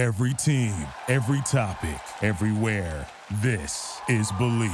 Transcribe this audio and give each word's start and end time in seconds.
Every 0.00 0.32
team, 0.32 0.72
every 1.08 1.42
topic, 1.42 2.00
everywhere. 2.22 3.06
This 3.42 4.00
is 4.08 4.32
Bleav. 4.32 4.70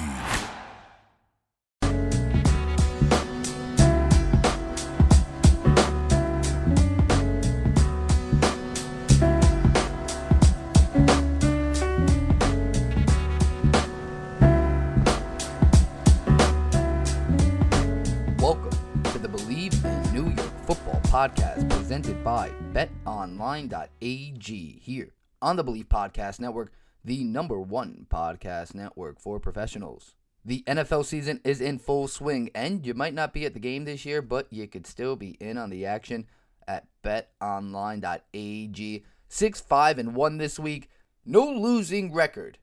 Welcome 18.39 18.71
to 19.03 19.19
the 19.19 19.27
Bleav 19.27 19.85
in 19.85 20.15
New 20.15 20.31
York 20.31 20.67
Football 20.67 21.01
podcast 21.07 21.69
presented 21.69 22.23
by 22.23 22.51
betonline.ag 22.73 24.79
here 24.81 25.16
on 25.47 25.55
the 25.55 25.63
Bleav 25.63 25.87
Podcast 25.87 26.41
Network, 26.41 26.73
the 27.05 27.23
number 27.23 27.61
one 27.61 28.09
podcast 28.11 28.75
network 28.75 29.21
for 29.21 29.39
professionals. 29.39 30.17
The 30.45 30.65
NFL 30.67 31.05
season 31.05 31.41
is 31.45 31.61
in 31.61 31.79
full 31.79 32.09
swing, 32.09 32.51
and 32.53 32.85
you 32.85 32.95
might 32.95 33.15
not 33.15 33.33
be 33.33 33.47
at 33.47 33.55
the 33.55 33.61
game 33.61 33.85
this 33.85 34.05
year, 34.05 34.21
but 34.21 34.53
you 34.53 34.67
could 34.67 34.89
still 34.89 35.15
be 35.15 35.37
in 35.39 35.57
on 35.57 35.71
the 35.71 35.87
action 35.87 36.27
at 36.67 36.89
betonline.ag. 37.05 39.05
6 39.29 39.61
5 39.61 39.99
and 40.01 40.17
1 40.17 40.39
this 40.39 40.59
week. 40.59 40.91
No 41.25 41.49
losing 41.49 42.13
record. 42.13 42.59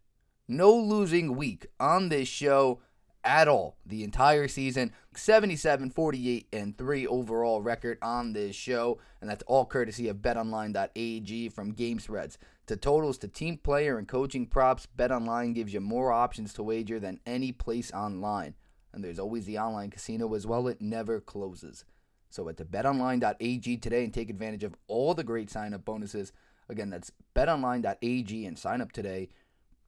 No 0.49 0.75
losing 0.75 1.37
week 1.37 1.67
on 1.79 2.09
this 2.09 2.27
show 2.27 2.81
at 3.23 3.47
all 3.47 3.77
the 3.85 4.03
entire 4.03 4.47
season. 4.47 4.91
77 5.15 5.91
48 5.91 6.47
and 6.51 6.77
3 6.77 7.07
overall 7.07 7.61
record 7.61 7.97
on 8.01 8.33
this 8.33 8.55
show 8.55 8.97
and 9.21 9.29
that's 9.29 9.43
all 9.43 9.65
courtesy 9.65 10.07
of 10.07 10.17
betonline.ag 10.17 11.49
from 11.49 11.71
game 11.71 11.99
spreads 11.99 12.37
to 12.65 12.75
totals 12.75 13.17
to 13.19 13.27
team 13.27 13.57
player 13.57 13.97
and 13.97 14.07
coaching 14.07 14.45
props 14.45 14.87
betonline 14.97 15.53
gives 15.53 15.73
you 15.73 15.81
more 15.81 16.11
options 16.11 16.53
to 16.53 16.63
wager 16.63 16.99
than 16.99 17.19
any 17.25 17.51
place 17.51 17.91
online. 17.91 18.55
And 18.93 19.03
there's 19.03 19.19
always 19.19 19.45
the 19.45 19.57
online 19.57 19.89
casino 19.89 20.33
as 20.33 20.45
well 20.45 20.67
it 20.67 20.81
never 20.81 21.19
closes. 21.19 21.85
So 22.29 22.47
head 22.47 22.57
to 22.57 22.65
betonline.ag 22.65 23.77
today 23.77 24.03
and 24.03 24.13
take 24.13 24.29
advantage 24.29 24.63
of 24.63 24.75
all 24.87 25.13
the 25.13 25.23
great 25.23 25.49
sign 25.49 25.73
up 25.73 25.85
bonuses. 25.85 26.31
Again 26.69 26.89
that's 26.89 27.11
betonline.ag 27.35 28.45
and 28.45 28.57
sign 28.57 28.81
up 28.81 28.91
today. 28.91 29.29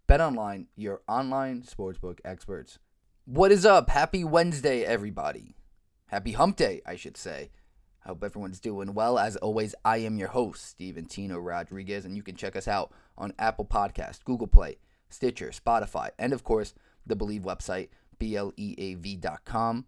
Betonline 0.08 0.67
your 0.75 1.02
online 1.08 1.63
sportsbook 1.63 2.19
experts 2.23 2.78
what 3.26 3.52
is 3.52 3.66
up? 3.66 3.90
Happy 3.90 4.23
Wednesday, 4.23 4.84
everybody. 4.84 5.56
Happy 6.09 6.34
hump 6.34 6.58
day, 6.58 6.81
I 6.86 6.95
should 6.95 7.18
say. 7.18 7.50
I 8.04 8.09
hope 8.09 8.23
everyone's 8.23 8.59
doing 8.59 8.94
well. 8.94 9.18
As 9.18 9.36
always, 9.38 9.73
I 9.84 9.98
am 9.98 10.20
your 10.20 10.28
host, 10.28 10.64
Steven 10.64 11.06
Tino 11.06 11.40
Rodriguez, 11.40 12.06
and 12.06 12.16
you 12.16 12.22
can 12.22 12.36
check 12.36 12.56
us 12.56 12.68
out 12.68 12.92
on 13.18 13.34
Apple 13.40 13.66
Podcast, 13.66 14.23
Google 14.26 14.46
Play, 14.46 14.78
Stitcher, 15.09 15.50
Spotify, 15.50 16.09
and 16.20 16.34
of 16.34 16.44
course, 16.44 16.76
the 17.08 17.16
Bleav 17.16 17.42
website, 17.42 17.90
BLEAV.com. 18.20 19.86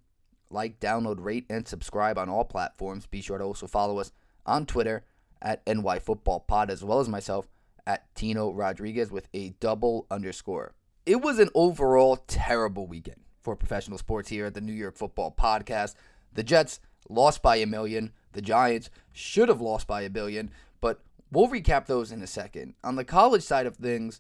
Like, 0.50 0.80
download, 0.80 1.24
rate, 1.24 1.46
and 1.48 1.68
subscribe 1.68 2.18
on 2.18 2.30
all 2.30 2.44
platforms. 2.44 3.06
Be 3.06 3.22
sure 3.22 3.38
to 3.38 3.44
also 3.44 3.68
follow 3.68 4.00
us 4.00 4.12
on 4.48 4.66
Twitter 4.66 5.04
at 5.44 5.64
NYFootballPod, 5.68 6.70
as 6.72 6.84
well 6.84 7.02
as 7.02 7.08
myself 7.08 7.48
at 7.86 8.14
Tino 8.16 8.52
Rodriguez 8.52 9.12
with 9.12 9.28
a 9.36 9.50
double 9.60 10.08
underscore. 10.10 10.74
It 11.06 11.22
was 11.22 11.38
an 11.38 11.50
overall 11.54 12.16
terrible 12.28 12.88
weekend 12.88 13.27
for 13.48 13.56
professional 13.56 13.98
sports 13.98 14.28
here 14.28 14.46
at 14.46 14.54
the 14.56 14.60
New 14.60 14.74
York 14.74 14.98
Football 14.98 15.34
Podcast. 15.34 15.96
The 16.34 16.44
Jets 16.44 16.82
lost 17.08 17.42
by 17.42 17.56
a 17.56 17.66
million. 17.66 18.12
The 18.34 18.42
Giants 18.42 18.90
should 19.14 19.48
have 19.48 19.62
lost 19.62 19.88
by 19.88 20.02
a 20.02 20.10
billion, 20.10 20.52
but 20.82 21.00
we'll 21.32 21.48
recap 21.48 21.86
those 21.86 22.12
in 22.12 22.22
a 22.22 22.28
second. 22.28 22.74
On 22.84 22.98
the 22.98 23.06
college 23.06 23.44
side 23.44 23.66
of 23.66 23.78
things, 23.78 24.20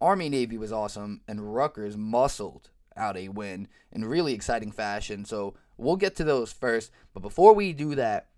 Army 0.00 0.28
Navy 0.28 0.56
was 0.56 0.70
awesome, 0.70 1.22
and 1.26 1.52
Rutgers 1.56 1.96
muscled 1.96 2.70
out 2.96 3.16
a 3.16 3.30
win 3.30 3.66
in 3.90 4.04
really 4.04 4.32
exciting 4.32 4.70
fashion. 4.70 5.24
So 5.24 5.54
we'll 5.76 5.96
get 5.96 6.14
to 6.14 6.22
those 6.22 6.52
first. 6.52 6.92
But 7.12 7.24
before 7.24 7.54
we 7.54 7.72
do 7.72 7.96
that, 7.96 8.28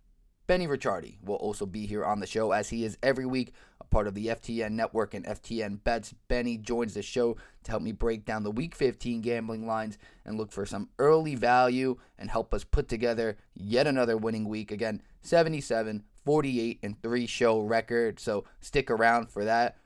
Benny 0.46 0.66
Ricciardi 0.66 1.18
will 1.22 1.36
also 1.36 1.66
be 1.66 1.84
here 1.84 2.02
on 2.02 2.20
the 2.20 2.26
show 2.26 2.52
as 2.52 2.70
he 2.70 2.86
is 2.86 2.96
every 3.02 3.26
week, 3.26 3.52
part 3.90 4.06
of 4.06 4.14
the 4.14 4.28
FTN 4.28 4.72
network 4.72 5.14
and 5.14 5.24
FTN 5.24 5.82
bets. 5.82 6.14
Benny 6.28 6.56
joins 6.56 6.94
the 6.94 7.02
show 7.02 7.36
to 7.64 7.70
help 7.70 7.82
me 7.82 7.92
break 7.92 8.24
down 8.24 8.42
the 8.42 8.50
week 8.50 8.74
15 8.74 9.20
gambling 9.20 9.66
lines 9.66 9.98
and 10.24 10.38
look 10.38 10.52
for 10.52 10.64
some 10.64 10.88
early 10.98 11.34
value 11.34 11.96
and 12.18 12.30
help 12.30 12.54
us 12.54 12.64
put 12.64 12.88
together 12.88 13.36
yet 13.54 13.86
another 13.86 14.16
winning 14.16 14.48
week. 14.48 14.70
Again, 14.70 15.02
77, 15.22 16.04
48, 16.24 16.78
and 16.82 17.02
3 17.02 17.26
show 17.26 17.60
record. 17.60 18.20
So 18.20 18.44
stick 18.60 18.90
around 18.90 19.30
for 19.30 19.44
that. 19.44 19.76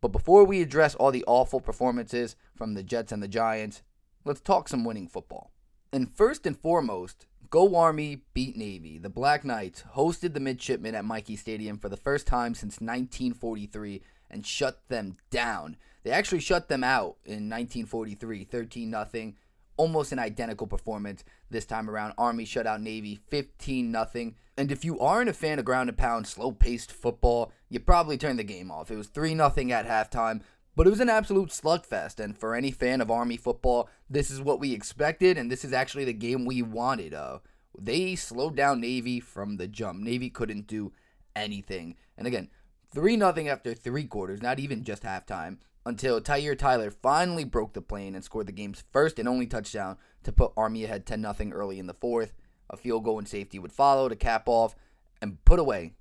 But 0.00 0.12
before 0.12 0.44
we 0.44 0.60
address 0.60 0.94
all 0.94 1.10
the 1.10 1.24
awful 1.26 1.60
performances 1.60 2.36
from 2.54 2.74
the 2.74 2.82
Jets 2.82 3.12
and 3.12 3.22
the 3.22 3.28
Giants, 3.28 3.82
let's 4.24 4.40
talk 4.40 4.68
some 4.68 4.84
winning 4.84 5.08
football. 5.08 5.50
And 5.92 6.10
first 6.10 6.44
and 6.46 6.58
foremost, 6.58 7.26
Go 7.54 7.76
Army 7.76 8.22
beat 8.34 8.56
Navy. 8.56 8.98
The 8.98 9.08
Black 9.08 9.44
Knights 9.44 9.84
hosted 9.94 10.34
the 10.34 10.40
midshipmen 10.40 10.96
at 10.96 11.04
Michie 11.04 11.36
Stadium 11.36 11.78
for 11.78 11.88
the 11.88 11.96
first 11.96 12.26
time 12.26 12.52
since 12.52 12.80
1943 12.80 14.02
and 14.28 14.44
shut 14.44 14.80
them 14.88 15.18
down. 15.30 15.76
They 16.02 16.10
actually 16.10 16.40
shut 16.40 16.68
them 16.68 16.82
out 16.82 17.18
in 17.24 17.48
1943, 17.48 18.42
13 18.42 18.90
0 18.90 19.32
almost 19.76 20.10
an 20.10 20.18
identical 20.18 20.66
performance 20.66 21.22
this 21.48 21.64
time 21.64 21.88
around. 21.88 22.14
Army 22.18 22.44
shut 22.44 22.66
out 22.66 22.80
Navy 22.80 23.20
15 23.28 23.92
0 23.92 24.32
And 24.56 24.72
if 24.72 24.84
you 24.84 24.98
aren't 24.98 25.30
a 25.30 25.32
fan 25.32 25.60
of 25.60 25.64
ground 25.64 25.88
and 25.88 25.96
pound, 25.96 26.26
slow 26.26 26.50
paced 26.50 26.90
football, 26.90 27.52
you 27.68 27.78
probably 27.78 28.18
turned 28.18 28.40
the 28.40 28.44
game 28.44 28.72
off. 28.72 28.90
It 28.90 28.96
was 28.96 29.06
3 29.06 29.30
0 29.30 29.46
at 29.46 29.54
halftime, 29.86 30.40
but 30.76 30.86
it 30.86 30.90
was 30.90 31.00
an 31.00 31.08
absolute 31.08 31.50
slugfest. 31.50 32.18
And 32.18 32.36
for 32.36 32.54
any 32.54 32.70
fan 32.70 33.00
of 33.00 33.10
Army 33.10 33.36
football, 33.36 33.88
this 34.08 34.30
is 34.30 34.40
what 34.40 34.60
we 34.60 34.72
expected, 34.72 35.38
and 35.38 35.50
this 35.50 35.64
is 35.64 35.72
actually 35.72 36.04
the 36.04 36.12
game 36.12 36.44
we 36.44 36.62
wanted. 36.62 37.14
Uh, 37.14 37.38
they 37.78 38.14
slowed 38.14 38.56
down 38.56 38.80
Navy 38.80 39.20
from 39.20 39.56
the 39.56 39.66
jump. 39.66 40.00
Navy 40.00 40.30
couldn't 40.30 40.66
do 40.66 40.92
anything. 41.34 41.96
And 42.16 42.26
again, 42.26 42.50
3 42.92 43.16
0 43.16 43.34
after 43.48 43.74
three 43.74 44.04
quarters, 44.04 44.42
not 44.42 44.58
even 44.60 44.84
just 44.84 45.02
halftime, 45.02 45.58
until 45.86 46.20
Tyhier 46.20 46.56
Tyler 46.58 46.90
finally 46.90 47.44
broke 47.44 47.72
the 47.72 47.82
plane 47.82 48.14
and 48.14 48.24
scored 48.24 48.46
the 48.46 48.52
game's 48.52 48.84
first 48.92 49.18
and 49.18 49.28
only 49.28 49.46
touchdown 49.46 49.96
to 50.22 50.32
put 50.32 50.52
Army 50.56 50.84
ahead 50.84 51.06
10 51.06 51.22
0 51.22 51.50
early 51.52 51.78
in 51.78 51.86
the 51.86 51.94
fourth. 51.94 52.32
A 52.70 52.76
field 52.76 53.04
goal 53.04 53.18
and 53.18 53.28
safety 53.28 53.58
would 53.58 53.72
follow 53.72 54.08
to 54.08 54.16
cap 54.16 54.44
off 54.46 54.74
and 55.20 55.44
put 55.44 55.58
away 55.58 55.92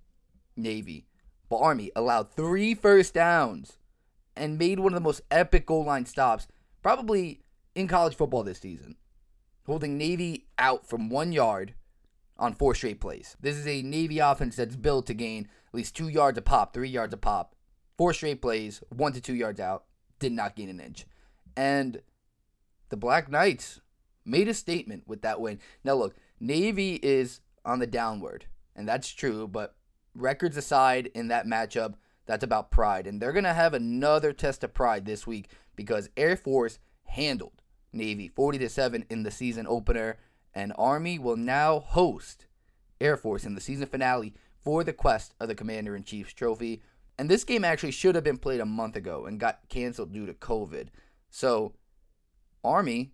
Navy. 0.55 1.07
But 1.49 1.57
Army 1.57 1.91
allowed 1.95 2.31
three 2.31 2.73
first 2.73 3.13
downs 3.13 3.79
and 4.35 4.57
made 4.57 4.79
one 4.79 4.93
of 4.93 4.95
the 4.95 5.03
most 5.03 5.21
epic 5.31 5.65
goal 5.65 5.85
line 5.85 6.05
stops, 6.05 6.47
probably 6.81 7.41
in 7.75 7.87
college 7.87 8.15
football 8.15 8.43
this 8.43 8.59
season, 8.59 8.95
holding 9.65 9.97
Navy 9.97 10.47
out 10.57 10.87
from 10.87 11.09
one 11.09 11.31
yard 11.31 11.73
on 12.37 12.53
four 12.53 12.75
straight 12.75 12.99
plays. 12.99 13.37
This 13.39 13.55
is 13.55 13.67
a 13.67 13.81
Navy 13.81 14.19
offense 14.19 14.55
that's 14.55 14.75
built 14.75 15.07
to 15.07 15.13
gain 15.13 15.47
at 15.67 15.75
least 15.75 15.95
two 15.95 16.07
yards 16.07 16.37
a 16.37 16.41
pop, 16.41 16.73
three 16.73 16.89
yards 16.89 17.13
a 17.13 17.17
pop, 17.17 17.55
four 17.97 18.13
straight 18.13 18.41
plays, 18.41 18.83
one 18.89 19.13
to 19.13 19.21
two 19.21 19.35
yards 19.35 19.59
out, 19.59 19.85
did 20.19 20.31
not 20.31 20.55
gain 20.55 20.69
an 20.69 20.79
inch. 20.79 21.05
And 21.55 22.01
the 22.89 22.97
Black 22.97 23.29
Knights 23.29 23.81
made 24.25 24.47
a 24.47 24.53
statement 24.53 25.03
with 25.07 25.21
that 25.21 25.39
win. 25.39 25.59
Now, 25.83 25.95
look, 25.95 26.15
Navy 26.39 26.95
is 26.95 27.41
on 27.65 27.79
the 27.79 27.87
downward, 27.87 28.45
and 28.75 28.87
that's 28.87 29.09
true, 29.09 29.47
but 29.47 29.75
records 30.15 30.57
aside 30.57 31.09
in 31.15 31.29
that 31.29 31.45
matchup, 31.45 31.95
that's 32.25 32.43
about 32.43 32.71
pride. 32.71 33.07
And 33.07 33.21
they're 33.21 33.31
going 33.31 33.43
to 33.43 33.53
have 33.53 33.73
another 33.73 34.33
test 34.33 34.63
of 34.63 34.73
pride 34.73 35.05
this 35.05 35.27
week 35.27 35.49
because 35.75 36.09
Air 36.15 36.35
Force 36.37 36.79
handled 37.05 37.61
Navy 37.91 38.27
40 38.27 38.57
to 38.59 38.69
7 38.69 39.05
in 39.09 39.23
the 39.23 39.31
season 39.31 39.67
opener 39.67 40.17
and 40.53 40.73
Army 40.77 41.17
will 41.17 41.37
now 41.37 41.79
host 41.79 42.45
Air 43.01 43.17
Force 43.17 43.43
in 43.43 43.55
the 43.55 43.61
season 43.61 43.87
finale 43.87 44.33
for 44.63 44.83
the 44.83 44.93
quest 44.93 45.33
of 45.39 45.47
the 45.47 45.55
Commander 45.55 45.95
in 45.95 46.03
Chief's 46.03 46.33
trophy. 46.33 46.81
And 47.17 47.29
this 47.29 47.43
game 47.43 47.65
actually 47.65 47.91
should 47.91 48.15
have 48.15 48.23
been 48.23 48.37
played 48.37 48.59
a 48.59 48.65
month 48.65 48.95
ago 48.95 49.25
and 49.25 49.39
got 49.39 49.67
canceled 49.69 50.13
due 50.13 50.25
to 50.25 50.33
COVID. 50.33 50.87
So, 51.29 51.73
Army, 52.63 53.11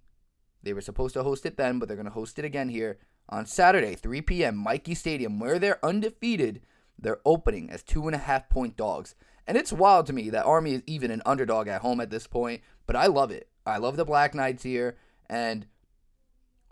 they 0.62 0.74
were 0.74 0.82
supposed 0.82 1.14
to 1.16 1.24
host 1.24 1.46
it 1.46 1.58
then, 1.58 1.80
but 1.80 1.88
they're 1.88 1.98
going 1.98 2.06
to 2.06 2.12
host 2.12 2.38
it 2.40 2.46
again 2.46 2.70
here 2.70 3.00
on 3.30 3.46
Saturday, 3.46 3.96
3 3.96 4.22
p.m., 4.22 4.62
Michie 4.62 4.96
Stadium, 4.96 5.40
where 5.40 5.60
they're 5.60 5.84
undefeated 5.84 6.62
they're 7.02 7.22
opening 7.26 7.70
as 7.70 7.84
two 7.84 8.08
and 8.08 8.16
a 8.16 8.20
half 8.20 8.50
point 8.50 8.76
dogs. 8.76 9.16
And 9.48 9.58
it's 9.58 9.74
wild 9.74 10.06
to 10.08 10.14
me 10.14 10.30
that 10.30 10.46
Army 10.46 10.74
is 10.74 10.84
even 10.86 11.12
an 11.12 11.22
underdog 11.26 11.68
at 11.68 11.82
home 11.82 12.00
at 12.00 12.12
this 12.12 12.28
point, 12.28 12.62
but 12.86 12.96
I 12.96 13.08
love 13.08 13.32
it. 13.32 13.50
I 13.66 13.78
love 13.78 13.98
the 13.98 14.06
Black 14.06 14.36
Knights 14.36 14.64
here. 14.64 14.98
And 15.28 15.66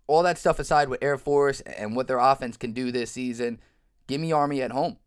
all 0.07 0.23
that 0.23 0.37
stuff 0.37 0.59
aside 0.59 0.89
with 0.89 1.03
Air 1.03 1.17
Force 1.17 1.61
and 1.61 1.95
what 1.95 2.07
their 2.07 2.19
offense 2.19 2.57
can 2.57 2.71
do 2.71 2.91
this 2.91 3.11
season, 3.11 3.59
give 4.07 4.21
me 4.21 4.31
Army 4.31 4.61
at 4.61 4.71
home. 4.71 4.97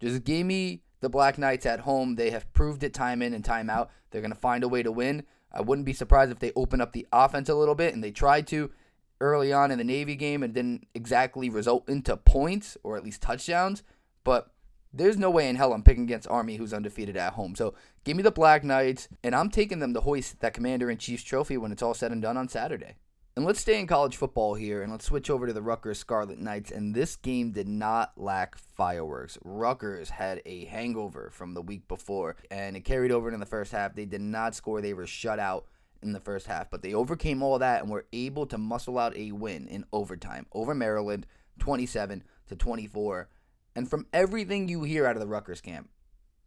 Just 0.00 0.24
give 0.24 0.46
me 0.46 0.82
the 1.00 1.08
Black 1.08 1.38
Knights 1.38 1.66
at 1.66 1.80
home. 1.80 2.16
They 2.16 2.30
have 2.30 2.52
proved 2.52 2.82
it 2.82 2.92
time 2.92 3.22
in 3.22 3.34
and 3.34 3.44
time 3.44 3.70
out. 3.70 3.90
They're 4.10 4.20
going 4.20 4.32
to 4.32 4.38
find 4.38 4.64
a 4.64 4.68
way 4.68 4.82
to 4.82 4.92
win. 4.92 5.24
I 5.52 5.60
wouldn't 5.60 5.86
be 5.86 5.92
surprised 5.92 6.32
if 6.32 6.38
they 6.38 6.52
open 6.56 6.80
up 6.80 6.92
the 6.92 7.06
offense 7.12 7.48
a 7.48 7.54
little 7.54 7.74
bit, 7.74 7.94
and 7.94 8.02
they 8.02 8.10
tried 8.10 8.46
to 8.48 8.70
early 9.20 9.52
on 9.52 9.70
in 9.70 9.78
the 9.78 9.84
Navy 9.84 10.16
game 10.16 10.42
and 10.42 10.52
didn't 10.52 10.86
exactly 10.94 11.48
result 11.48 11.88
into 11.88 12.16
points 12.16 12.76
or 12.82 12.96
at 12.96 13.04
least 13.04 13.22
touchdowns. 13.22 13.82
But 14.24 14.50
there's 14.92 15.16
no 15.16 15.30
way 15.30 15.48
in 15.48 15.56
hell 15.56 15.72
I'm 15.72 15.82
picking 15.82 16.04
against 16.04 16.28
Army, 16.28 16.56
who's 16.56 16.74
undefeated 16.74 17.16
at 17.16 17.34
home. 17.34 17.54
So 17.54 17.74
give 18.04 18.16
me 18.16 18.22
the 18.22 18.30
Black 18.30 18.62
Knights, 18.62 19.08
and 19.24 19.34
I'm 19.34 19.50
taking 19.50 19.78
them 19.78 19.94
to 19.94 20.00
hoist 20.00 20.40
that 20.40 20.54
Commander 20.54 20.90
in 20.90 20.98
Chief's 20.98 21.24
trophy 21.24 21.56
when 21.56 21.72
it's 21.72 21.82
all 21.82 21.94
said 21.94 22.12
and 22.12 22.20
done 22.20 22.36
on 22.36 22.48
Saturday. 22.48 22.96
And 23.34 23.46
let's 23.46 23.60
stay 23.60 23.80
in 23.80 23.86
college 23.86 24.16
football 24.16 24.54
here, 24.54 24.82
and 24.82 24.92
let's 24.92 25.06
switch 25.06 25.30
over 25.30 25.46
to 25.46 25.54
the 25.54 25.62
Rutgers 25.62 25.98
Scarlet 25.98 26.38
Knights. 26.38 26.70
And 26.70 26.94
this 26.94 27.16
game 27.16 27.52
did 27.52 27.66
not 27.66 28.12
lack 28.18 28.58
fireworks. 28.58 29.38
Rutgers 29.42 30.10
had 30.10 30.42
a 30.44 30.66
hangover 30.66 31.30
from 31.32 31.54
the 31.54 31.62
week 31.62 31.88
before, 31.88 32.36
and 32.50 32.76
it 32.76 32.84
carried 32.84 33.10
over 33.10 33.32
in 33.32 33.40
the 33.40 33.46
first 33.46 33.72
half. 33.72 33.94
They 33.94 34.04
did 34.04 34.20
not 34.20 34.54
score; 34.54 34.82
they 34.82 34.92
were 34.92 35.06
shut 35.06 35.38
out 35.38 35.64
in 36.02 36.12
the 36.12 36.20
first 36.20 36.46
half, 36.46 36.70
but 36.70 36.82
they 36.82 36.92
overcame 36.92 37.42
all 37.42 37.58
that 37.58 37.80
and 37.80 37.90
were 37.90 38.04
able 38.12 38.44
to 38.46 38.58
muscle 38.58 38.98
out 38.98 39.16
a 39.16 39.32
win 39.32 39.66
in 39.66 39.86
overtime 39.94 40.46
over 40.52 40.74
Maryland, 40.74 41.26
27 41.58 42.22
to 42.48 42.56
24. 42.56 43.28
And 43.74 43.88
from 43.88 44.06
everything 44.12 44.68
you 44.68 44.82
hear 44.82 45.06
out 45.06 45.16
of 45.16 45.20
the 45.20 45.26
Rutgers 45.26 45.60
camp, 45.60 45.88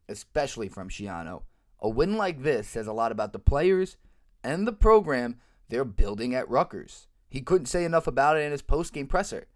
especially 0.08 0.70
from 0.70 0.90
Schiano, 0.90 1.44
a 1.80 1.90
win 1.90 2.18
like 2.18 2.44
this 2.44 2.68
says 2.68 2.88
a 2.88 2.94
lot 2.94 3.12
about 3.12 3.34
the 3.34 3.40
players 3.40 3.98
and 4.44 4.68
the 4.68 4.74
program 4.74 5.38
they're 5.70 5.86
building 5.86 6.36
at 6.36 6.50
Rutgers. 6.50 7.08
He 7.30 7.42
couldn't 7.42 7.66
say 7.66 7.84
enough 7.84 8.08
about 8.08 8.38
it 8.38 8.42
in 8.42 8.52
his 8.52 8.62
post-game 8.62 9.08
presser. 9.08 9.48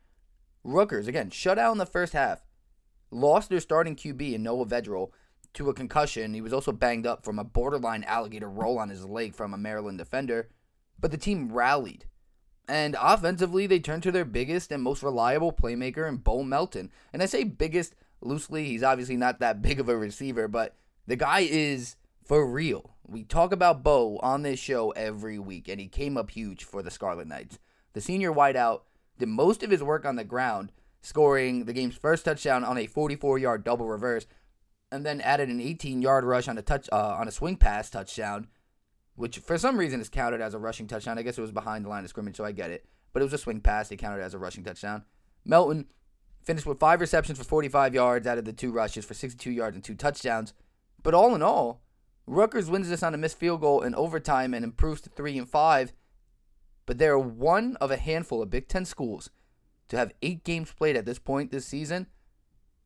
Rutgers, 0.64 1.08
again, 1.08 1.30
shut 1.30 1.58
out 1.58 1.72
in 1.72 1.78
the 1.78 1.86
first 1.86 2.14
half, 2.14 2.44
lost 3.12 3.50
their 3.50 3.60
starting 3.60 3.96
QB 3.96 4.34
in 4.34 4.44
Noah 4.44 4.66
Vedral 4.66 5.12
to 5.54 5.70
a 5.70 5.74
concussion. 5.74 6.34
He 6.34 6.42
was 6.42 6.54
also 6.54 6.72
banged 6.72 7.08
up 7.08 7.24
from 7.24 7.40
a 7.40 7.44
borderline 7.44 8.04
alligator 8.04 8.50
roll 8.50 8.78
on 8.78 8.90
his 8.90 9.06
leg 9.06 9.34
from 9.34 9.54
a 9.54 9.58
Maryland 9.58 9.98
defender, 9.98 10.50
but 11.00 11.12
the 11.12 11.18
team 11.18 11.52
rallied 11.52 12.06
and 12.70 12.96
offensively, 13.02 13.66
they 13.66 13.80
turned 13.80 14.04
to 14.04 14.12
their 14.12 14.26
biggest 14.26 14.72
and 14.72 14.84
most 14.84 15.02
reliable 15.02 15.52
playmaker 15.52 16.08
in 16.08 16.18
Bo 16.18 16.44
Melton. 16.44 16.92
And 17.12 17.24
I 17.24 17.26
say 17.26 17.44
biggest 17.44 17.96
loosely, 18.22 18.66
he's 18.66 18.84
obviously 18.84 19.18
not 19.18 19.40
that 19.40 19.62
big 19.64 19.80
of 19.80 19.90
a 19.90 19.98
receiver, 19.98 20.48
but 20.48 20.76
the 21.08 21.16
guy 21.16 21.48
is 21.50 21.96
for 22.24 22.46
real. 22.46 22.92
We 23.08 23.24
talk 23.24 23.52
about 23.52 23.82
Bo 23.82 24.20
on 24.22 24.44
this 24.44 24.60
show 24.60 24.92
every 24.92 25.40
week, 25.40 25.68
and 25.68 25.82
he 25.82 25.88
came 25.88 26.16
up 26.16 26.30
huge 26.30 26.64
for 26.64 26.84
the 26.84 26.92
Scarlet 26.92 27.28
Knights. 27.28 27.58
The 27.94 28.02
senior 28.02 28.32
wideout 28.32 28.82
did 29.18 29.30
most 29.30 29.64
of 29.64 29.72
his 29.72 29.82
work 29.82 30.06
on 30.06 30.16
the 30.16 30.24
ground, 30.24 30.72
scoring 31.02 31.66
the 31.66 31.74
game's 31.74 31.98
first 31.98 32.24
touchdown 32.24 32.64
on 32.64 32.78
a 32.78 32.88
44-yard 32.88 33.64
double 33.64 33.88
reverse, 33.88 34.28
and 34.92 35.04
then 35.04 35.22
added 35.22 35.50
an 35.50 35.60
18-yard 35.60 36.24
rush 36.24 36.48
on 36.48 36.60
a 36.60 36.62
touch 36.62 36.88
uh, 36.92 37.16
on 37.20 37.28
a 37.28 37.32
swing 37.32 37.58
pass 37.58 37.90
touchdown 37.90 38.48
which 39.20 39.40
for 39.40 39.58
some 39.58 39.78
reason 39.78 40.00
is 40.00 40.08
counted 40.08 40.40
as 40.40 40.54
a 40.54 40.58
rushing 40.58 40.88
touchdown. 40.88 41.18
I 41.20 41.24
guess 41.24 41.38
it 41.38 41.42
was 41.42 41.52
behind 41.52 41.84
the 41.84 41.90
line 41.90 42.06
of 42.06 42.10
scrimmage, 42.10 42.38
so 42.38 42.46
I 42.46 42.54
get 42.54 42.72
it. 42.72 42.86
But 43.12 43.22
it 43.22 43.26
was 43.26 43.34
a 43.34 43.38
swing 43.38 43.60
pass. 43.60 43.90
They 43.90 43.98
counted 43.98 44.24
as 44.24 44.34
a 44.34 44.38
rushing 44.38 44.64
touchdown. 44.64 45.04
Melton 45.44 45.88
finished 46.42 46.66
with 46.66 46.80
five 46.80 47.02
receptions 47.02 47.38
for 47.38 47.44
45 47.44 47.94
yards 47.94 48.26
out 48.26 48.38
of 48.38 48.46
the 48.46 48.54
two 48.54 48.72
rushes 48.72 49.04
for 49.04 49.14
62 49.14 49.52
yards 49.52 49.76
and 49.76 49.84
two 49.84 49.94
touchdowns. 49.94 50.54
But 51.04 51.14
all 51.14 51.36
in 51.36 51.42
all, 51.42 51.82
Rutgers 52.28 52.70
wins 52.70 52.88
this 52.88 53.04
on 53.04 53.14
a 53.14 53.18
missed 53.18 53.38
field 53.38 53.60
goal 53.60 53.82
in 53.82 53.94
overtime 53.94 54.54
and 54.54 54.64
improves 54.64 55.02
to 55.02 55.10
3 55.10 55.38
and 55.38 55.50
5. 55.50 55.92
But 56.86 56.98
they 56.98 57.08
are 57.08 57.20
one 57.20 57.76
of 57.82 57.92
a 57.92 57.98
handful 57.98 58.42
of 58.42 58.50
Big 58.50 58.70
Ten 58.70 58.86
schools 58.86 59.32
to 59.90 59.98
have 59.98 60.14
eight 60.22 60.46
games 60.46 60.72
played 60.72 60.96
at 60.96 61.04
this 61.04 61.20
point 61.20 61.52
this 61.52 61.66
season. 61.66 62.08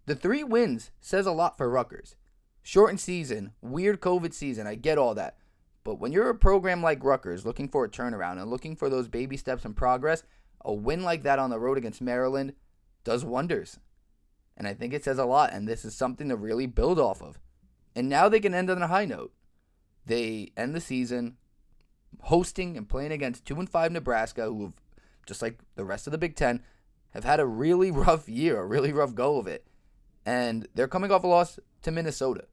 The 0.07 0.15
three 0.15 0.44
wins 0.44 0.89
says 1.00 1.27
a 1.27 1.31
lot 1.31 1.57
for 1.57 1.69
Rutgers. 1.69 2.15
Shortened 2.63 3.01
season, 3.01 3.51
weird 3.62 4.01
COVID 4.01 4.33
season, 4.33 4.65
I 4.65 4.74
get 4.74 4.97
all 4.97 5.13
that. 5.13 5.38
But 5.83 6.00
when 6.00 6.12
you're 6.12 6.30
a 6.30 6.35
program 6.35 6.81
like 6.81 7.03
Rutgers 7.03 7.45
looking 7.45 7.68
for 7.68 7.83
a 7.83 7.89
turnaround 7.89 8.41
and 8.41 8.50
looking 8.50 8.75
for 8.75 8.89
those 8.89 9.07
baby 9.07 9.38
steps 9.38 9.65
and 9.65 9.75
progress, 9.75 10.24
a 10.63 10.74
win 10.74 11.03
like 11.03 11.24
that 11.24 11.39
on 11.39 11.50
the 11.50 11.59
road 11.59 11.77
against 11.77 12.01
Maryland 12.01 12.53
does 13.03 13.25
wonders. 13.25 13.80
And 14.56 14.68
I 14.68 14.74
think 14.74 14.94
it 14.94 15.03
says 15.03 15.18
a 15.18 15.25
lot, 15.25 15.51
and 15.51 15.68
this 15.68 15.83
is 15.83 15.95
something 15.95 16.30
to 16.30 16.35
really 16.35 16.68
build 16.68 17.00
off 17.00 17.21
of. 17.21 17.39
And 17.95 18.07
now 18.07 18.30
they 18.30 18.39
can 18.39 18.53
end 18.53 18.69
on 18.69 18.81
a 18.81 18.88
high 18.88 19.06
note. 19.06 19.33
They 20.06 20.51
end 20.56 20.75
the 20.75 20.81
season 20.81 21.38
hosting 22.21 22.77
and 22.77 22.88
playing 22.88 23.12
against 23.12 23.45
2 23.45 23.59
and 23.59 23.69
5 23.69 23.91
Nebraska, 23.91 24.45
who 24.45 24.63
have, 24.63 24.74
just 25.25 25.41
like 25.41 25.59
the 25.75 25.86
rest 25.86 26.07
of 26.07 26.12
the 26.12 26.18
Big 26.18 26.36
Ten, 26.36 26.62
have 27.12 27.24
had 27.24 27.39
a 27.39 27.45
really 27.45 27.91
rough 27.91 28.29
year, 28.29 28.62
a 28.62 28.65
really 28.65 28.94
rough 28.94 29.15
go 29.15 29.38
of 29.38 29.47
it. 29.47 29.65
And 30.25 30.68
they're 30.74 30.88
coming 30.88 31.12
off 31.12 31.24
a 31.24 31.27
loss 31.27 31.59
to 31.81 31.91
Minnesota. 31.91 32.45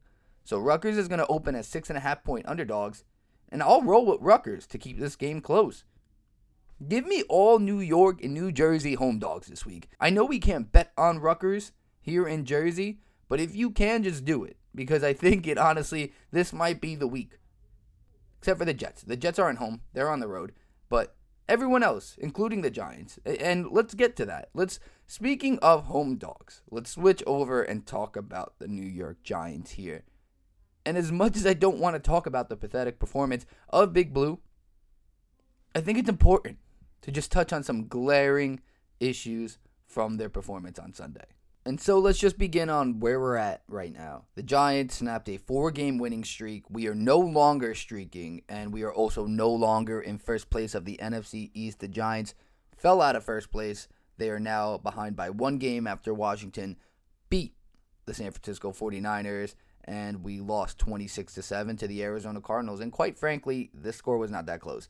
So 0.43 0.59
Rutgers 0.59 0.97
is 0.97 1.07
going 1.07 1.19
to 1.19 1.27
open 1.27 1.55
as 1.55 1.67
six 1.67 1.89
and 1.89 1.97
a 1.97 2.01
half 2.01 2.23
point 2.23 2.47
underdogs 2.47 3.03
and 3.51 3.61
I'll 3.61 3.81
roll 3.81 4.05
with 4.05 4.21
Rutgers 4.21 4.65
to 4.67 4.77
keep 4.77 4.99
this 4.99 5.15
game 5.15 5.41
close. 5.41 5.83
Give 6.87 7.05
me 7.05 7.23
all 7.29 7.59
New 7.59 7.79
York 7.79 8.23
and 8.23 8.33
New 8.33 8.51
Jersey 8.51 8.95
home 8.95 9.19
dogs 9.19 9.47
this 9.47 9.65
week. 9.65 9.89
I 9.99 10.09
know 10.09 10.25
we 10.25 10.39
can't 10.39 10.71
bet 10.71 10.91
on 10.97 11.19
Rutgers 11.19 11.73
here 11.99 12.27
in 12.27 12.45
Jersey, 12.45 12.99
but 13.29 13.39
if 13.39 13.55
you 13.55 13.69
can, 13.69 14.03
just 14.03 14.25
do 14.25 14.43
it 14.43 14.57
because 14.73 15.03
I 15.03 15.13
think 15.13 15.47
it 15.47 15.57
honestly, 15.57 16.13
this 16.31 16.51
might 16.51 16.81
be 16.81 16.95
the 16.95 17.07
week. 17.07 17.37
Except 18.39 18.57
for 18.57 18.65
the 18.65 18.73
Jets. 18.73 19.03
The 19.03 19.15
Jets 19.15 19.37
aren't 19.37 19.59
home, 19.59 19.81
they're 19.93 20.09
on 20.09 20.21
the 20.21 20.27
road. 20.27 20.53
But 20.89 21.15
everyone 21.47 21.83
else, 21.83 22.15
including 22.19 22.61
the 22.61 22.71
Giants. 22.71 23.19
And 23.25 23.67
let's 23.71 23.93
get 23.93 24.15
to 24.15 24.25
that. 24.25 24.49
Let's 24.53 24.79
speaking 25.05 25.59
of 25.59 25.85
home 25.85 26.15
dogs, 26.15 26.61
let's 26.71 26.91
switch 26.91 27.21
over 27.27 27.61
and 27.61 27.85
talk 27.85 28.15
about 28.15 28.55
the 28.57 28.67
New 28.67 28.87
York 28.87 29.21
Giants 29.23 29.71
here. 29.71 30.03
And 30.85 30.97
as 30.97 31.11
much 31.11 31.35
as 31.35 31.45
I 31.45 31.53
don't 31.53 31.77
want 31.77 31.95
to 31.95 31.99
talk 31.99 32.25
about 32.25 32.49
the 32.49 32.55
pathetic 32.55 32.99
performance 32.99 33.45
of 33.69 33.93
Big 33.93 34.13
Blue, 34.13 34.39
I 35.75 35.81
think 35.81 35.97
it's 35.97 36.09
important 36.09 36.57
to 37.01 37.11
just 37.11 37.31
touch 37.31 37.53
on 37.53 37.63
some 37.63 37.87
glaring 37.87 38.61
issues 38.99 39.57
from 39.85 40.17
their 40.17 40.29
performance 40.29 40.79
on 40.79 40.93
Sunday. 40.93 41.25
And 41.63 41.79
so 41.79 41.99
let's 41.99 42.17
just 42.17 42.39
begin 42.39 42.69
on 42.69 42.99
where 42.99 43.19
we're 43.19 43.35
at 43.35 43.61
right 43.67 43.93
now. 43.93 44.25
The 44.33 44.41
Giants 44.41 44.95
snapped 44.95 45.29
a 45.29 45.37
four 45.37 45.69
game 45.69 45.99
winning 45.99 46.23
streak. 46.23 46.63
We 46.69 46.87
are 46.87 46.95
no 46.95 47.19
longer 47.19 47.75
streaking, 47.75 48.41
and 48.49 48.73
we 48.73 48.81
are 48.81 48.93
also 48.93 49.27
no 49.27 49.51
longer 49.51 50.01
in 50.01 50.17
first 50.17 50.49
place 50.49 50.73
of 50.73 50.85
the 50.85 50.97
NFC 51.01 51.51
East. 51.53 51.79
The 51.79 51.87
Giants 51.87 52.33
fell 52.75 52.99
out 52.99 53.15
of 53.15 53.23
first 53.23 53.51
place. 53.51 53.87
They 54.17 54.31
are 54.31 54.39
now 54.39 54.79
behind 54.79 55.15
by 55.15 55.29
one 55.29 55.59
game 55.59 55.85
after 55.85 56.15
Washington 56.15 56.77
beat 57.29 57.53
the 58.05 58.13
San 58.15 58.31
Francisco 58.31 58.71
49ers 58.71 59.53
and 59.85 60.23
we 60.23 60.39
lost 60.39 60.77
26 60.79 61.33
to 61.35 61.41
7 61.41 61.77
to 61.77 61.87
the 61.87 62.03
Arizona 62.03 62.41
Cardinals. 62.41 62.79
And 62.79 62.91
quite 62.91 63.17
frankly, 63.17 63.71
this 63.73 63.95
score 63.95 64.17
was 64.17 64.31
not 64.31 64.45
that 64.45 64.61
close. 64.61 64.87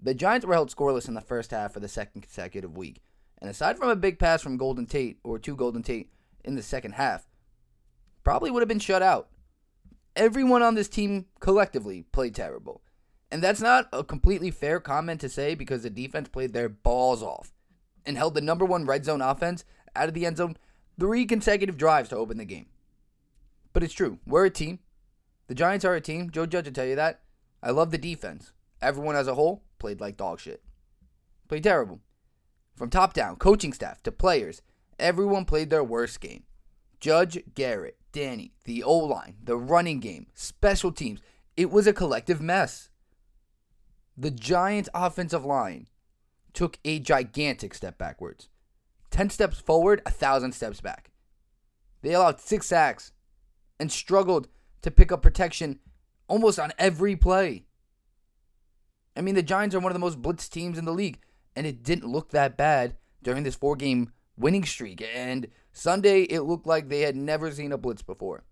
The 0.00 0.14
Giants 0.14 0.46
were 0.46 0.54
held 0.54 0.74
scoreless 0.74 1.08
in 1.08 1.14
the 1.14 1.20
first 1.20 1.50
half 1.50 1.72
for 1.72 1.80
the 1.80 1.88
second 1.88 2.22
consecutive 2.22 2.76
week. 2.76 3.02
And 3.40 3.50
aside 3.50 3.76
from 3.76 3.88
a 3.88 3.96
big 3.96 4.18
pass 4.18 4.42
from 4.42 4.56
Golden 4.56 4.86
Tate 4.86 5.18
or 5.24 5.38
two 5.38 5.56
Golden 5.56 5.82
Tate 5.82 6.10
in 6.44 6.54
the 6.54 6.62
second 6.62 6.92
half, 6.92 7.26
probably 8.22 8.50
would 8.50 8.62
have 8.62 8.68
been 8.68 8.78
shut 8.78 9.02
out. 9.02 9.28
Everyone 10.16 10.62
on 10.62 10.74
this 10.74 10.88
team 10.88 11.26
collectively 11.40 12.02
played 12.12 12.34
terrible. 12.34 12.82
And 13.30 13.42
that's 13.42 13.60
not 13.60 13.88
a 13.92 14.04
completely 14.04 14.50
fair 14.50 14.78
comment 14.78 15.20
to 15.22 15.28
say 15.28 15.54
because 15.54 15.82
the 15.82 15.90
defense 15.90 16.28
played 16.28 16.52
their 16.52 16.68
balls 16.68 17.22
off 17.22 17.52
and 18.06 18.16
held 18.16 18.34
the 18.34 18.40
number 18.40 18.64
one 18.64 18.86
red 18.86 19.04
zone 19.04 19.20
offense 19.20 19.64
out 19.96 20.08
of 20.08 20.14
the 20.14 20.26
end 20.26 20.36
zone 20.36 20.56
three 20.98 21.26
consecutive 21.26 21.76
drives 21.76 22.08
to 22.10 22.16
open 22.16 22.38
the 22.38 22.44
game. 22.44 22.66
But 23.74 23.82
it's 23.82 23.92
true. 23.92 24.18
We're 24.24 24.46
a 24.46 24.50
team. 24.50 24.78
The 25.48 25.54
Giants 25.54 25.84
are 25.84 25.94
a 25.94 26.00
team. 26.00 26.30
Joe 26.30 26.46
Judge 26.46 26.64
will 26.64 26.72
tell 26.72 26.86
you 26.86 26.96
that. 26.96 27.20
I 27.62 27.70
love 27.70 27.90
the 27.90 27.98
defense. 27.98 28.52
Everyone 28.80 29.16
as 29.16 29.28
a 29.28 29.34
whole 29.34 29.62
played 29.78 30.00
like 30.00 30.16
dog 30.16 30.40
shit. 30.40 30.62
Played 31.48 31.64
terrible. 31.64 32.00
From 32.74 32.88
top 32.88 33.12
down, 33.12 33.36
coaching 33.36 33.72
staff 33.72 34.02
to 34.04 34.12
players, 34.12 34.62
everyone 34.98 35.44
played 35.44 35.70
their 35.70 35.84
worst 35.84 36.20
game. 36.20 36.44
Judge, 37.00 37.38
Garrett, 37.54 37.98
Danny, 38.12 38.54
the 38.64 38.82
O 38.82 38.96
line, 38.96 39.36
the 39.42 39.56
running 39.56 40.00
game, 40.00 40.28
special 40.34 40.90
teams. 40.90 41.20
It 41.56 41.70
was 41.70 41.86
a 41.86 41.92
collective 41.92 42.40
mess. 42.40 42.90
The 44.16 44.30
Giants' 44.30 44.88
offensive 44.94 45.44
line 45.44 45.88
took 46.52 46.78
a 46.84 47.00
gigantic 47.00 47.74
step 47.74 47.98
backwards. 47.98 48.48
10 49.10 49.30
steps 49.30 49.58
forward, 49.58 50.00
a 50.06 50.10
1,000 50.10 50.52
steps 50.52 50.80
back. 50.80 51.10
They 52.02 52.14
allowed 52.14 52.40
six 52.40 52.66
sacks, 52.66 53.12
and 53.78 53.90
struggled 53.90 54.48
to 54.82 54.90
pick 54.90 55.10
up 55.10 55.22
protection 55.22 55.78
almost 56.28 56.58
on 56.58 56.72
every 56.78 57.16
play. 57.16 57.64
I 59.16 59.20
mean, 59.20 59.34
the 59.34 59.42
Giants 59.42 59.74
are 59.74 59.80
one 59.80 59.90
of 59.90 59.94
the 59.94 60.00
most 60.00 60.20
blitz 60.20 60.48
teams 60.48 60.78
in 60.78 60.84
the 60.84 60.92
league, 60.92 61.20
and 61.54 61.66
it 61.66 61.82
didn't 61.82 62.10
look 62.10 62.30
that 62.30 62.56
bad 62.56 62.96
during 63.22 63.44
this 63.44 63.54
four 63.54 63.76
game 63.76 64.12
winning 64.36 64.64
streak. 64.64 65.02
And 65.14 65.48
Sunday, 65.72 66.22
it 66.22 66.42
looked 66.42 66.66
like 66.66 66.88
they 66.88 67.00
had 67.00 67.16
never 67.16 67.50
seen 67.50 67.72
a 67.72 67.78
blitz 67.78 68.02
before. 68.02 68.44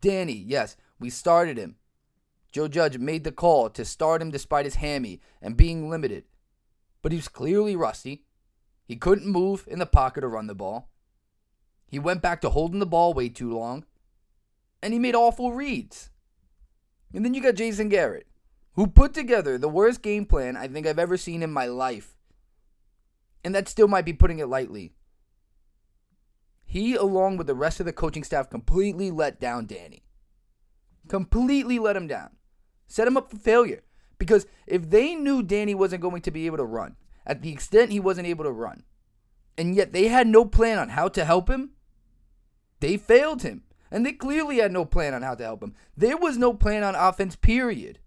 Danny, 0.00 0.32
yes, 0.32 0.76
we 0.98 1.10
started 1.10 1.58
him. 1.58 1.76
Joe 2.52 2.68
Judge 2.68 2.98
made 2.98 3.24
the 3.24 3.32
call 3.32 3.68
to 3.70 3.84
start 3.84 4.22
him 4.22 4.30
despite 4.30 4.64
his 4.64 4.76
hammy 4.76 5.20
and 5.42 5.56
being 5.56 5.90
limited. 5.90 6.24
But 7.02 7.12
he 7.12 7.16
was 7.16 7.28
clearly 7.28 7.76
rusty. 7.76 8.24
He 8.86 8.96
couldn't 8.96 9.26
move 9.26 9.66
in 9.68 9.78
the 9.78 9.86
pocket 9.86 10.24
or 10.24 10.28
run 10.28 10.46
the 10.46 10.54
ball. 10.54 10.90
He 11.88 11.98
went 11.98 12.22
back 12.22 12.40
to 12.40 12.50
holding 12.50 12.80
the 12.80 12.86
ball 12.86 13.14
way 13.14 13.28
too 13.28 13.52
long, 13.52 13.84
and 14.82 14.92
he 14.92 14.98
made 14.98 15.14
awful 15.14 15.52
reads. 15.52 16.10
And 17.14 17.24
then 17.24 17.32
you 17.32 17.42
got 17.42 17.54
Jason 17.54 17.88
Garrett, 17.88 18.26
who 18.74 18.86
put 18.86 19.14
together 19.14 19.56
the 19.56 19.68
worst 19.68 20.02
game 20.02 20.26
plan 20.26 20.56
I 20.56 20.68
think 20.68 20.86
I've 20.86 20.98
ever 20.98 21.16
seen 21.16 21.42
in 21.42 21.50
my 21.52 21.66
life. 21.66 22.16
And 23.44 23.54
that 23.54 23.68
still 23.68 23.88
might 23.88 24.04
be 24.04 24.12
putting 24.12 24.40
it 24.40 24.48
lightly. 24.48 24.92
he, 26.76 26.94
along 26.94 27.36
with 27.38 27.46
the 27.46 27.54
rest 27.54 27.80
of 27.80 27.86
the 27.86 27.92
coaching 27.92 28.24
staff, 28.24 28.50
completely 28.50 29.10
let 29.10 29.40
down 29.40 29.66
Danny. 29.66 30.02
Completely 31.08 31.78
let 31.78 31.96
him 31.96 32.06
down. 32.06 32.30
Set 32.86 33.06
him 33.06 33.16
up 33.16 33.30
for 33.30 33.38
failure. 33.38 33.82
Because 34.18 34.46
if 34.66 34.90
they 34.90 35.14
knew 35.14 35.42
Danny 35.42 35.74
wasn't 35.74 36.02
going 36.02 36.22
to 36.22 36.30
be 36.30 36.46
able 36.46 36.58
to 36.58 36.64
run, 36.64 36.96
at 37.24 37.40
the 37.40 37.50
extent 37.50 37.92
he 37.92 38.00
wasn't 38.00 38.26
able 38.26 38.44
to 38.44 38.50
run, 38.50 38.82
and 39.56 39.74
yet 39.74 39.92
they 39.92 40.08
had 40.08 40.26
no 40.26 40.44
plan 40.44 40.78
on 40.78 40.90
how 40.90 41.08
to 41.08 41.24
help 41.24 41.48
him, 41.48 41.70
they 42.80 42.96
failed 42.96 43.42
him. 43.42 43.62
And 43.90 44.04
they 44.04 44.12
clearly 44.12 44.58
had 44.58 44.72
no 44.72 44.84
plan 44.84 45.14
on 45.14 45.22
how 45.22 45.34
to 45.34 45.44
help 45.44 45.62
him. 45.62 45.74
There 45.96 46.16
was 46.16 46.36
no 46.36 46.52
plan 46.52 46.82
on 46.82 46.94
offense, 46.94 47.36
period. 47.36 48.00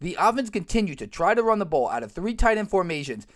The 0.00 0.16
offense 0.18 0.50
continued 0.50 0.98
to 0.98 1.06
try 1.06 1.34
to 1.34 1.42
run 1.42 1.58
the 1.58 1.66
ball 1.66 1.88
out 1.88 2.02
of 2.02 2.12
three 2.12 2.34
tight 2.34 2.58
end 2.58 2.70
formations 2.70 3.26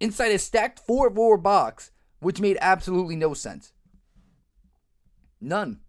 inside 0.00 0.32
a 0.32 0.38
stacked 0.38 0.78
4 0.80 1.14
4 1.14 1.38
box, 1.38 1.90
which 2.20 2.40
made 2.40 2.58
absolutely 2.60 3.16
no 3.16 3.34
sense. 3.34 3.72
None. 5.40 5.80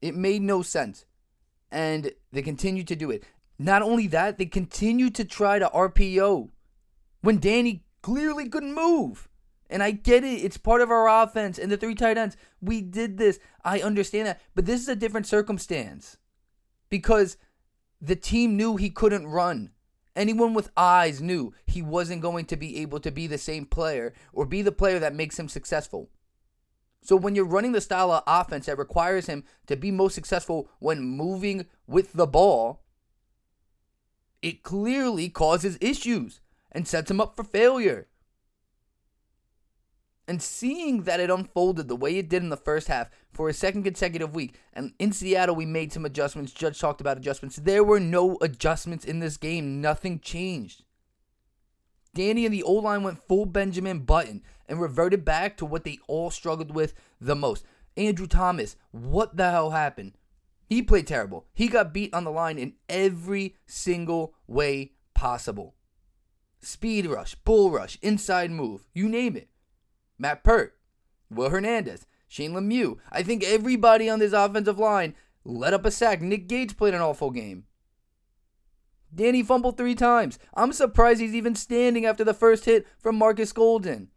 It 0.00 0.14
made 0.14 0.42
no 0.42 0.62
sense. 0.62 1.04
And 1.70 2.12
they 2.32 2.42
continued 2.42 2.88
to 2.88 2.96
do 2.96 3.10
it. 3.10 3.24
Not 3.58 3.82
only 3.82 4.06
that, 4.08 4.38
they 4.38 4.46
continued 4.46 5.14
to 5.16 5.24
try 5.24 5.58
to 5.58 5.68
RPO 5.68 6.50
when 7.22 7.38
Danny 7.38 7.84
clearly 8.02 8.48
couldn't 8.48 8.74
move. 8.74 9.28
And 9.68 9.82
I 9.82 9.90
get 9.90 10.24
it. 10.24 10.44
It's 10.44 10.56
part 10.56 10.80
of 10.80 10.90
our 10.90 11.22
offense 11.22 11.58
and 11.58 11.70
the 11.70 11.76
three 11.76 11.94
tight 11.94 12.18
ends. 12.18 12.36
We 12.60 12.80
did 12.80 13.18
this. 13.18 13.38
I 13.64 13.80
understand 13.80 14.28
that. 14.28 14.40
But 14.54 14.66
this 14.66 14.80
is 14.80 14.88
a 14.88 14.96
different 14.96 15.26
circumstance 15.26 16.18
because 16.88 17.36
the 18.00 18.16
team 18.16 18.56
knew 18.56 18.76
he 18.76 18.90
couldn't 18.90 19.26
run. 19.26 19.70
Anyone 20.14 20.54
with 20.54 20.70
eyes 20.76 21.20
knew 21.20 21.52
he 21.66 21.82
wasn't 21.82 22.22
going 22.22 22.46
to 22.46 22.56
be 22.56 22.78
able 22.80 23.00
to 23.00 23.10
be 23.10 23.26
the 23.26 23.38
same 23.38 23.66
player 23.66 24.14
or 24.32 24.46
be 24.46 24.62
the 24.62 24.72
player 24.72 24.98
that 24.98 25.14
makes 25.14 25.38
him 25.38 25.48
successful. 25.48 26.08
So 27.02 27.16
when 27.16 27.34
you're 27.34 27.44
running 27.44 27.72
the 27.72 27.80
style 27.80 28.10
of 28.10 28.24
offense 28.26 28.66
that 28.66 28.78
requires 28.78 29.26
him 29.26 29.44
to 29.66 29.76
be 29.76 29.90
most 29.90 30.14
successful 30.14 30.70
when 30.78 31.00
moving 31.02 31.66
with 31.86 32.14
the 32.14 32.26
ball, 32.26 32.82
it 34.42 34.62
clearly 34.62 35.28
causes 35.28 35.78
issues 35.80 36.40
and 36.72 36.88
sets 36.88 37.10
him 37.10 37.20
up 37.20 37.36
for 37.36 37.44
failure. 37.44 38.08
And 40.28 40.42
seeing 40.42 41.04
that 41.04 41.20
it 41.20 41.30
unfolded 41.30 41.86
the 41.86 41.94
way 41.94 42.18
it 42.18 42.28
did 42.28 42.42
in 42.42 42.48
the 42.48 42.56
first 42.56 42.88
half 42.88 43.10
for 43.32 43.48
a 43.48 43.54
second 43.54 43.84
consecutive 43.84 44.34
week, 44.34 44.58
and 44.72 44.92
in 44.98 45.12
Seattle 45.12 45.54
we 45.54 45.66
made 45.66 45.92
some 45.92 46.04
adjustments. 46.04 46.52
Judge 46.52 46.80
talked 46.80 47.00
about 47.00 47.16
adjustments. 47.16 47.56
There 47.56 47.84
were 47.84 48.00
no 48.00 48.36
adjustments 48.40 49.04
in 49.04 49.20
this 49.20 49.36
game. 49.36 49.80
Nothing 49.80 50.18
changed. 50.18 50.82
Danny 52.14 52.44
and 52.44 52.52
the 52.52 52.62
O 52.62 52.72
line 52.72 53.02
went 53.02 53.26
full 53.28 53.46
Benjamin 53.46 54.00
Button 54.00 54.42
and 54.68 54.80
reverted 54.80 55.24
back 55.24 55.56
to 55.58 55.66
what 55.66 55.84
they 55.84 55.98
all 56.08 56.30
struggled 56.30 56.74
with 56.74 56.94
the 57.20 57.36
most. 57.36 57.64
Andrew 57.96 58.26
Thomas, 58.26 58.76
what 58.90 59.36
the 59.36 59.50
hell 59.50 59.70
happened? 59.70 60.14
He 60.66 60.82
played 60.82 61.06
terrible. 61.06 61.46
He 61.54 61.68
got 61.68 61.92
beat 61.92 62.12
on 62.12 62.24
the 62.24 62.30
line 62.32 62.58
in 62.58 62.74
every 62.88 63.54
single 63.66 64.34
way 64.46 64.92
possible. 65.14 65.74
Speed 66.60 67.06
rush, 67.06 67.34
bull 67.36 67.70
rush, 67.70 67.98
inside 68.02 68.50
move, 68.50 68.86
you 68.92 69.08
name 69.08 69.36
it. 69.36 69.48
Matt 70.18 70.44
Peart, 70.44 70.76
Will 71.30 71.50
Hernandez, 71.50 72.06
Shane 72.28 72.52
Lemieux. 72.52 72.98
I 73.10 73.22
think 73.22 73.44
everybody 73.44 74.08
on 74.08 74.18
this 74.18 74.32
offensive 74.32 74.78
line 74.78 75.14
let 75.44 75.74
up 75.74 75.84
a 75.84 75.90
sack. 75.90 76.20
Nick 76.20 76.48
Gates 76.48 76.72
played 76.72 76.94
an 76.94 77.00
awful 77.00 77.30
game. 77.30 77.64
Danny 79.14 79.42
fumbled 79.42 79.76
three 79.76 79.94
times. 79.94 80.38
I'm 80.54 80.72
surprised 80.72 81.20
he's 81.20 81.34
even 81.34 81.54
standing 81.54 82.04
after 82.04 82.24
the 82.24 82.34
first 82.34 82.64
hit 82.64 82.86
from 82.98 83.16
Marcus 83.16 83.52
Golden. 83.52 84.08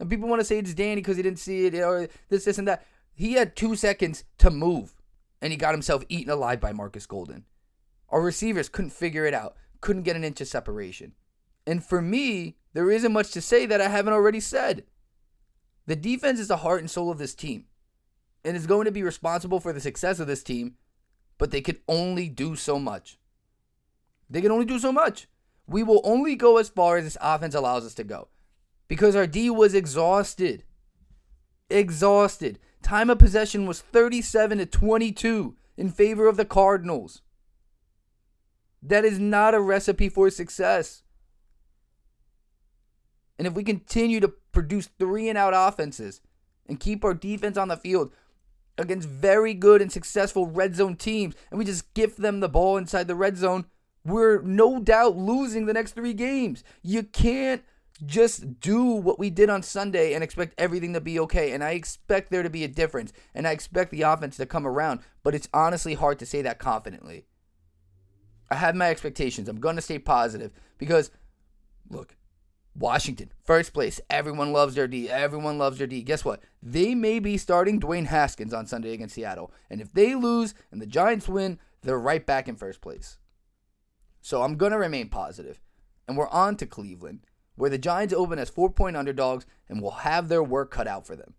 And 0.00 0.08
people 0.08 0.28
want 0.28 0.40
to 0.40 0.44
say 0.44 0.58
it's 0.58 0.74
Danny 0.74 0.96
because 0.96 1.16
he 1.16 1.22
didn't 1.22 1.38
see 1.38 1.66
it 1.66 1.74
or 1.74 2.08
this, 2.28 2.44
this, 2.44 2.58
and 2.58 2.66
that. 2.68 2.86
He 3.14 3.34
had 3.34 3.56
two 3.56 3.74
seconds 3.76 4.24
to 4.38 4.50
move, 4.50 4.94
and 5.42 5.52
he 5.52 5.56
got 5.56 5.74
himself 5.74 6.04
eaten 6.08 6.32
alive 6.32 6.60
by 6.60 6.72
Marcus 6.72 7.06
Golden. 7.06 7.44
Our 8.08 8.22
receivers 8.22 8.68
couldn't 8.68 8.92
figure 8.92 9.26
it 9.26 9.34
out, 9.34 9.56
couldn't 9.80 10.04
get 10.04 10.16
an 10.16 10.24
inch 10.24 10.40
of 10.40 10.48
separation. 10.48 11.12
And 11.66 11.84
for 11.84 12.00
me, 12.00 12.56
there 12.72 12.90
isn't 12.90 13.12
much 13.12 13.32
to 13.32 13.40
say 13.40 13.66
that 13.66 13.80
I 13.80 13.88
haven't 13.88 14.14
already 14.14 14.40
said. 14.40 14.84
The 15.88 15.96
defense 15.96 16.38
is 16.38 16.48
the 16.48 16.58
heart 16.58 16.80
and 16.80 16.90
soul 16.90 17.10
of 17.10 17.16
this 17.16 17.34
team 17.34 17.64
and 18.44 18.54
is 18.54 18.66
going 18.66 18.84
to 18.84 18.92
be 18.92 19.02
responsible 19.02 19.58
for 19.58 19.72
the 19.72 19.80
success 19.80 20.20
of 20.20 20.26
this 20.26 20.42
team, 20.42 20.74
but 21.38 21.50
they 21.50 21.62
can 21.62 21.78
only 21.88 22.28
do 22.28 22.56
so 22.56 22.78
much. 22.78 23.18
They 24.28 24.42
can 24.42 24.50
only 24.50 24.66
do 24.66 24.78
so 24.78 24.92
much. 24.92 25.28
We 25.66 25.82
will 25.82 26.02
only 26.04 26.36
go 26.36 26.58
as 26.58 26.68
far 26.68 26.98
as 26.98 27.04
this 27.04 27.16
offense 27.22 27.54
allows 27.54 27.86
us 27.86 27.94
to 27.94 28.04
go 28.04 28.28
because 28.86 29.16
our 29.16 29.26
D 29.26 29.48
was 29.48 29.72
exhausted. 29.72 30.62
Exhausted. 31.70 32.58
Time 32.82 33.08
of 33.08 33.18
possession 33.18 33.64
was 33.64 33.80
37 33.80 34.58
to 34.58 34.66
22 34.66 35.56
in 35.78 35.88
favor 35.88 36.28
of 36.28 36.36
the 36.36 36.44
Cardinals. 36.44 37.22
That 38.82 39.06
is 39.06 39.18
not 39.18 39.54
a 39.54 39.60
recipe 39.60 40.10
for 40.10 40.28
success. 40.28 41.02
And 43.38 43.46
if 43.46 43.54
we 43.54 43.64
continue 43.64 44.20
to 44.20 44.34
produce 44.52 44.88
three 44.98 45.28
and 45.28 45.38
out 45.38 45.52
offenses 45.54 46.20
and 46.66 46.80
keep 46.80 47.04
our 47.04 47.14
defense 47.14 47.56
on 47.56 47.68
the 47.68 47.76
field 47.76 48.12
against 48.76 49.08
very 49.08 49.54
good 49.54 49.82
and 49.82 49.90
successful 49.90 50.46
red 50.46 50.76
zone 50.76 50.96
teams, 50.96 51.34
and 51.50 51.58
we 51.58 51.64
just 51.64 51.92
gift 51.94 52.18
them 52.18 52.40
the 52.40 52.48
ball 52.48 52.76
inside 52.76 53.08
the 53.08 53.14
red 53.14 53.36
zone, 53.36 53.64
we're 54.04 54.40
no 54.42 54.78
doubt 54.80 55.16
losing 55.16 55.66
the 55.66 55.72
next 55.72 55.92
three 55.92 56.14
games. 56.14 56.62
You 56.82 57.02
can't 57.02 57.62
just 58.06 58.60
do 58.60 58.84
what 58.84 59.18
we 59.18 59.28
did 59.30 59.50
on 59.50 59.62
Sunday 59.62 60.14
and 60.14 60.22
expect 60.22 60.54
everything 60.56 60.92
to 60.92 61.00
be 61.00 61.18
okay. 61.18 61.50
And 61.50 61.64
I 61.64 61.70
expect 61.72 62.30
there 62.30 62.44
to 62.44 62.50
be 62.50 62.62
a 62.62 62.68
difference, 62.68 63.12
and 63.34 63.46
I 63.46 63.50
expect 63.50 63.90
the 63.90 64.02
offense 64.02 64.36
to 64.36 64.46
come 64.46 64.66
around, 64.66 65.00
but 65.24 65.34
it's 65.34 65.48
honestly 65.52 65.94
hard 65.94 66.18
to 66.20 66.26
say 66.26 66.42
that 66.42 66.60
confidently. 66.60 67.26
I 68.50 68.54
have 68.54 68.76
my 68.76 68.88
expectations. 68.88 69.48
I'm 69.48 69.60
going 69.60 69.76
to 69.76 69.82
stay 69.82 69.98
positive 69.98 70.52
because, 70.78 71.10
look, 71.90 72.16
Washington, 72.78 73.32
first 73.42 73.72
place. 73.72 74.00
Everyone 74.08 74.52
loves 74.52 74.74
their 74.74 74.86
D. 74.86 75.10
Everyone 75.10 75.58
loves 75.58 75.78
their 75.78 75.86
D. 75.86 76.02
Guess 76.02 76.24
what? 76.24 76.40
They 76.62 76.94
may 76.94 77.18
be 77.18 77.36
starting 77.36 77.80
Dwayne 77.80 78.06
Haskins 78.06 78.54
on 78.54 78.66
Sunday 78.66 78.92
against 78.92 79.16
Seattle. 79.16 79.52
And 79.68 79.80
if 79.80 79.92
they 79.92 80.14
lose 80.14 80.54
and 80.70 80.80
the 80.80 80.86
Giants 80.86 81.28
win, 81.28 81.58
they're 81.82 81.98
right 81.98 82.24
back 82.24 82.48
in 82.48 82.56
first 82.56 82.80
place. 82.80 83.18
So 84.20 84.42
I'm 84.42 84.56
going 84.56 84.72
to 84.72 84.78
remain 84.78 85.08
positive. 85.08 85.60
And 86.06 86.16
we're 86.16 86.28
on 86.28 86.56
to 86.56 86.66
Cleveland, 86.66 87.20
where 87.56 87.70
the 87.70 87.78
Giants 87.78 88.14
open 88.14 88.38
as 88.38 88.48
four 88.48 88.70
point 88.70 88.96
underdogs 88.96 89.44
and 89.68 89.82
will 89.82 89.90
have 89.90 90.28
their 90.28 90.42
work 90.42 90.70
cut 90.70 90.86
out 90.86 91.06
for 91.06 91.16
them, 91.16 91.34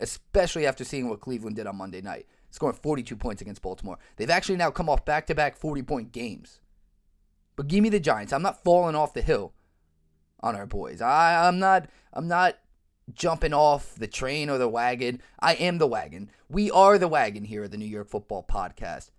especially 0.00 0.66
after 0.66 0.84
seeing 0.84 1.08
what 1.08 1.20
Cleveland 1.20 1.56
did 1.56 1.66
on 1.66 1.76
Monday 1.76 2.00
night, 2.00 2.26
scoring 2.50 2.76
42 2.80 3.16
points 3.16 3.42
against 3.42 3.62
Baltimore. 3.62 3.98
They've 4.16 4.30
actually 4.30 4.56
now 4.56 4.70
come 4.70 4.88
off 4.88 5.04
back 5.04 5.26
to 5.26 5.34
back 5.34 5.56
40 5.56 5.82
point 5.82 6.12
games. 6.12 6.60
But 7.56 7.68
give 7.68 7.82
me 7.82 7.88
the 7.88 8.00
Giants. 8.00 8.32
I'm 8.32 8.42
not 8.42 8.62
falling 8.62 8.94
off 8.94 9.14
the 9.14 9.22
hill 9.22 9.54
on 10.44 10.54
our 10.54 10.66
boys. 10.66 11.00
I, 11.00 11.48
I'm 11.48 11.58
not 11.58 11.88
I'm 12.12 12.28
not 12.28 12.58
jumping 13.12 13.54
off 13.54 13.94
the 13.96 14.06
train 14.06 14.50
or 14.50 14.58
the 14.58 14.68
wagon. 14.68 15.20
I 15.40 15.54
am 15.54 15.78
the 15.78 15.86
wagon. 15.86 16.30
We 16.48 16.70
are 16.70 16.98
the 16.98 17.08
wagon 17.08 17.44
here 17.44 17.64
at 17.64 17.70
the 17.70 17.78
New 17.78 17.86
York 17.86 18.08
Football 18.08 18.44
Podcast. 18.48 19.10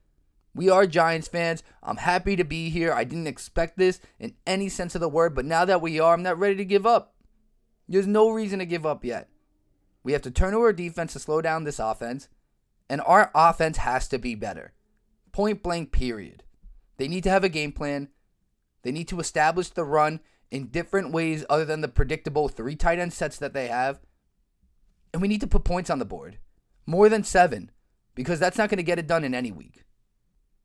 We 0.54 0.70
are 0.70 0.86
Giants 0.86 1.28
fans. 1.28 1.64
I'm 1.84 1.98
happy 1.98 2.36
to 2.36 2.44
be 2.46 2.70
here. 2.70 2.94
I 2.94 3.04
didn't 3.04 3.28
expect 3.28 3.78
this 3.78 4.00
in 4.20 4.36
any 4.48 4.70
sense 4.70 4.96
of 4.96 5.02
the 5.02 5.10
word, 5.10 5.36
but 5.36 5.46
now 5.46 5.66
that 5.66 5.82
we 5.82 6.00
are, 6.00 6.14
I'm 6.14 6.24
not 6.24 6.40
ready 6.40 6.56
to 6.56 6.66
give 6.66 6.86
up. 6.86 7.16
There's 7.90 8.08
no 8.08 8.30
reason 8.30 8.60
to 8.60 8.66
give 8.66 8.86
up 8.86 9.04
yet. 9.04 9.30
We 10.04 10.14
have 10.14 10.22
to 10.22 10.32
turn 10.32 10.54
to 10.54 10.60
our 10.60 10.72
defense 10.72 11.14
to 11.14 11.20
slow 11.20 11.42
down 11.42 11.64
this 11.64 11.80
offense, 11.80 12.30
and 12.88 13.02
our 13.02 13.32
offense 13.36 13.78
has 13.78 14.08
to 14.10 14.20
be 14.20 14.36
better. 14.36 14.74
Point 15.32 15.62
blank, 15.62 15.92
period. 15.92 16.44
They 16.98 17.08
need 17.08 17.24
to 17.24 17.30
have 17.30 17.44
a 17.44 17.50
game 17.50 17.72
plan. 17.74 18.10
They 18.84 18.92
need 18.92 19.08
to 19.10 19.20
establish 19.20 19.70
the 19.70 19.84
run 19.84 20.22
in 20.56 20.68
different 20.68 21.12
ways 21.12 21.46
other 21.50 21.66
than 21.66 21.82
the 21.82 21.88
predictable 21.88 22.48
three 22.48 22.76
tight 22.76 23.00
end 23.00 23.14
sets 23.14 23.38
that 23.38 23.54
they 23.54 23.68
have. 23.68 24.00
And 25.14 25.22
we 25.22 25.28
need 25.28 25.42
to 25.42 25.48
put 25.48 25.64
points 25.64 25.90
on 25.90 26.00
the 26.00 26.06
board. 26.06 26.40
More 26.86 27.10
than 27.10 27.24
seven, 27.24 27.72
because 28.16 28.40
that's 28.40 28.58
not 28.58 28.70
going 28.70 28.78
to 28.78 28.84
get 28.84 29.00
it 29.00 29.08
done 29.08 29.24
in 29.24 29.34
any 29.34 29.52
week. 29.52 29.84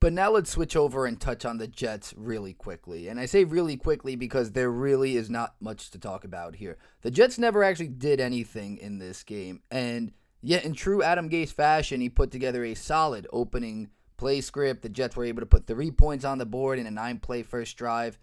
But 0.00 0.14
now 0.14 0.30
let's 0.30 0.50
switch 0.50 0.76
over 0.76 1.04
and 1.04 1.20
touch 1.20 1.44
on 1.44 1.58
the 1.58 1.68
Jets 1.68 2.14
really 2.16 2.54
quickly. 2.54 3.08
And 3.08 3.20
I 3.20 3.26
say 3.26 3.44
really 3.44 3.76
quickly 3.76 4.16
because 4.16 4.52
there 4.52 4.70
really 4.70 5.16
is 5.16 5.28
not 5.28 5.56
much 5.60 5.90
to 5.90 5.98
talk 5.98 6.24
about 6.24 6.56
here. 6.56 6.78
The 7.02 7.10
Jets 7.10 7.38
never 7.38 7.62
actually 7.62 7.88
did 7.88 8.18
anything 8.18 8.78
in 8.78 8.98
this 8.98 9.22
game. 9.22 9.60
And 9.70 10.12
yet, 10.40 10.64
in 10.64 10.72
true 10.72 11.02
Adam 11.02 11.28
Gase 11.28 11.52
fashion, 11.52 12.00
he 12.00 12.08
put 12.08 12.30
together 12.30 12.64
a 12.64 12.74
solid 12.74 13.26
opening 13.30 13.90
play 14.16 14.40
script. 14.40 14.82
The 14.82 14.88
Jets 14.88 15.16
were 15.16 15.24
able 15.24 15.40
to 15.40 15.46
put 15.46 15.66
three 15.66 15.90
points 15.90 16.24
on 16.24 16.38
the 16.38 16.46
board 16.46 16.78
in 16.78 16.86
a 16.86 16.90
nine 16.90 17.18
play 17.18 17.42
first 17.42 17.76
drive. 17.76 18.18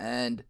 And 0.00 0.42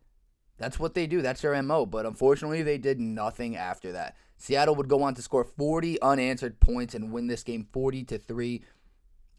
that's 0.60 0.78
what 0.78 0.92
they 0.92 1.06
do. 1.06 1.22
That's 1.22 1.40
their 1.40 1.60
MO. 1.62 1.86
But 1.86 2.04
unfortunately, 2.04 2.62
they 2.62 2.76
did 2.76 3.00
nothing 3.00 3.56
after 3.56 3.92
that. 3.92 4.14
Seattle 4.36 4.74
would 4.76 4.88
go 4.88 5.02
on 5.02 5.14
to 5.14 5.22
score 5.22 5.42
40 5.42 6.00
unanswered 6.02 6.60
points 6.60 6.94
and 6.94 7.10
win 7.10 7.28
this 7.28 7.42
game 7.42 7.66
40 7.72 8.04
to 8.04 8.18
3. 8.18 8.62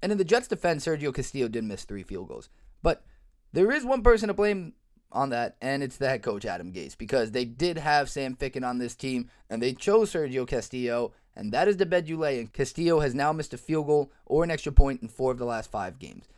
And 0.02 0.12
in 0.12 0.18
the 0.18 0.26
Jets' 0.26 0.48
defense, 0.48 0.86
Sergio 0.86 1.14
Castillo 1.14 1.48
did 1.48 1.64
miss 1.64 1.84
three 1.84 2.02
field 2.02 2.28
goals. 2.28 2.50
But 2.82 3.04
there 3.54 3.72
is 3.72 3.86
one 3.86 4.02
person 4.02 4.30
to 4.30 4.34
blame 4.34 4.74
on 5.12 5.30
that, 5.30 5.58
and 5.62 5.84
it's 5.84 5.98
the 5.98 6.08
head 6.08 6.24
coach, 6.24 6.46
Adam 6.46 6.74
Gase, 6.74 6.98
because 6.98 7.32
they 7.32 7.46
did 7.46 7.78
have 7.78 8.10
Sam 8.10 8.36
Ficken 8.36 8.68
on 8.68 8.80
this 8.80 8.96
team, 8.96 9.30
and 9.50 9.62
they 9.62 9.74
chose 9.74 10.12
Sergio 10.12 10.48
Castillo, 10.48 11.14
and 11.36 11.52
that 11.52 11.68
is 11.68 11.78
the 11.78 11.86
bed 11.86 12.08
you 12.08 12.18
lay 12.18 12.40
in. 12.40 12.48
Castillo 12.48 13.02
has 13.02 13.14
now 13.14 13.32
missed 13.32 13.54
a 13.54 13.58
field 13.58 13.88
goal 13.88 14.12
or 14.26 14.44
an 14.44 14.50
extra 14.50 14.72
point 14.72 15.02
in 15.02 15.08
four 15.08 15.32
of 15.32 15.38
the 15.38 15.46
last 15.46 15.70
five 15.70 16.00
games. 16.00 16.30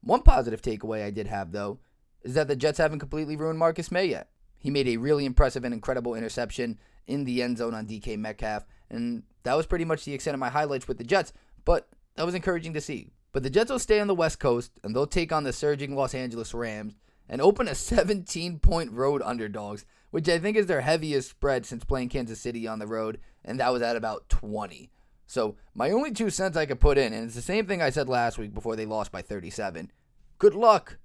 One 0.00 0.22
positive 0.22 0.62
takeaway 0.62 1.04
I 1.04 1.10
did 1.10 1.26
have, 1.26 1.52
though, 1.52 1.78
is 2.22 2.34
that 2.34 2.48
the 2.48 2.56
Jets 2.56 2.78
haven't 2.78 2.98
completely 2.98 3.36
ruined 3.36 3.58
Marcus 3.58 3.90
Maye 3.90 4.06
yet. 4.06 4.28
He 4.58 4.70
made 4.70 4.88
a 4.88 4.96
really 4.96 5.24
impressive 5.24 5.64
and 5.64 5.72
incredible 5.72 6.14
interception 6.14 6.78
in 7.06 7.24
the 7.24 7.42
end 7.42 7.58
zone 7.58 7.74
on 7.74 7.86
DK 7.86 8.18
Metcalf, 8.18 8.64
and 8.90 9.22
that 9.44 9.54
was 9.54 9.66
pretty 9.66 9.84
much 9.84 10.04
the 10.04 10.14
extent 10.14 10.34
of 10.34 10.40
my 10.40 10.50
highlights 10.50 10.88
with 10.88 10.98
the 10.98 11.04
Jets, 11.04 11.32
but 11.64 11.88
that 12.16 12.26
was 12.26 12.34
encouraging 12.34 12.74
to 12.74 12.80
see. 12.80 13.12
But 13.32 13.42
the 13.42 13.50
Jets 13.50 13.70
will 13.70 13.78
stay 13.78 14.00
on 14.00 14.08
the 14.08 14.14
West 14.14 14.40
Coast, 14.40 14.72
and 14.82 14.94
they'll 14.94 15.06
take 15.06 15.32
on 15.32 15.44
the 15.44 15.52
surging 15.52 15.94
Los 15.94 16.14
Angeles 16.14 16.52
Rams 16.52 16.96
and 17.28 17.40
open 17.40 17.68
a 17.68 17.74
17 17.76 18.58
point 18.58 18.92
road 18.92 19.22
underdogs, 19.24 19.84
which 20.10 20.28
I 20.28 20.38
think 20.38 20.56
is 20.56 20.66
their 20.66 20.80
heaviest 20.80 21.30
spread 21.30 21.66
since 21.66 21.84
playing 21.84 22.08
Kansas 22.08 22.40
City 22.40 22.66
on 22.66 22.78
the 22.78 22.86
road, 22.86 23.20
and 23.44 23.60
that 23.60 23.72
was 23.72 23.82
at 23.82 23.96
about 23.96 24.28
20. 24.28 24.90
So, 25.26 25.56
my 25.74 25.90
only 25.90 26.10
two 26.10 26.30
cents 26.30 26.56
I 26.56 26.64
could 26.64 26.80
put 26.80 26.96
in, 26.96 27.12
and 27.12 27.26
it's 27.26 27.34
the 27.34 27.42
same 27.42 27.66
thing 27.66 27.82
I 27.82 27.90
said 27.90 28.08
last 28.08 28.38
week 28.38 28.54
before 28.54 28.76
they 28.76 28.86
lost 28.86 29.12
by 29.12 29.20
37. 29.20 29.92
Good 30.38 30.54
luck. 30.54 30.98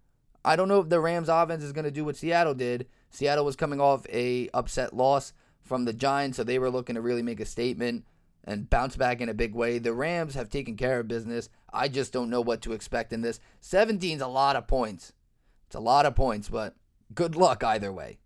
I 0.46 0.56
don't 0.56 0.68
know 0.68 0.82
if 0.82 0.90
the 0.90 1.00
Rams 1.00 1.30
offense 1.30 1.64
is 1.64 1.72
going 1.72 1.86
to 1.86 1.92
do 1.92 2.06
what 2.06 2.18
Seattle 2.18 2.54
did. 2.54 2.88
Seattle 3.10 3.46
was 3.46 3.56
coming 3.56 3.80
off 3.80 4.06
a 4.10 4.50
upset 4.54 4.94
loss 4.94 5.34
from 5.62 5.86
the 5.86 5.94
Giants, 5.94 6.38
so 6.38 6.44
they 6.44 6.60
were 6.60 6.70
looking 6.70 6.96
to 6.96 7.02
really 7.02 7.22
make 7.22 7.40
a 7.40 7.46
statement 7.46 8.06
and 8.44 8.70
bounce 8.70 8.98
back 8.98 9.22
in 9.22 9.30
a 9.30 9.34
big 9.34 9.56
way. 9.56 9.80
The 9.80 9.94
Rams 9.94 10.36
have 10.36 10.50
taken 10.50 10.76
care 10.76 11.00
of 11.00 11.08
business. 11.08 11.50
I 11.72 11.88
just 11.88 12.12
don't 12.12 12.30
know 12.30 12.42
what 12.42 12.62
to 12.64 12.74
expect 12.74 13.14
in 13.14 13.22
this. 13.22 13.40
17 13.62 14.18
is 14.18 14.22
a 14.22 14.28
lot 14.28 14.56
of 14.56 14.68
points. 14.68 15.14
It's 15.68 15.76
a 15.76 15.80
lot 15.80 16.06
of 16.06 16.16
points, 16.16 16.50
but 16.50 16.76
good 17.14 17.36
luck 17.36 17.64
either 17.64 17.92
way. 17.92 18.20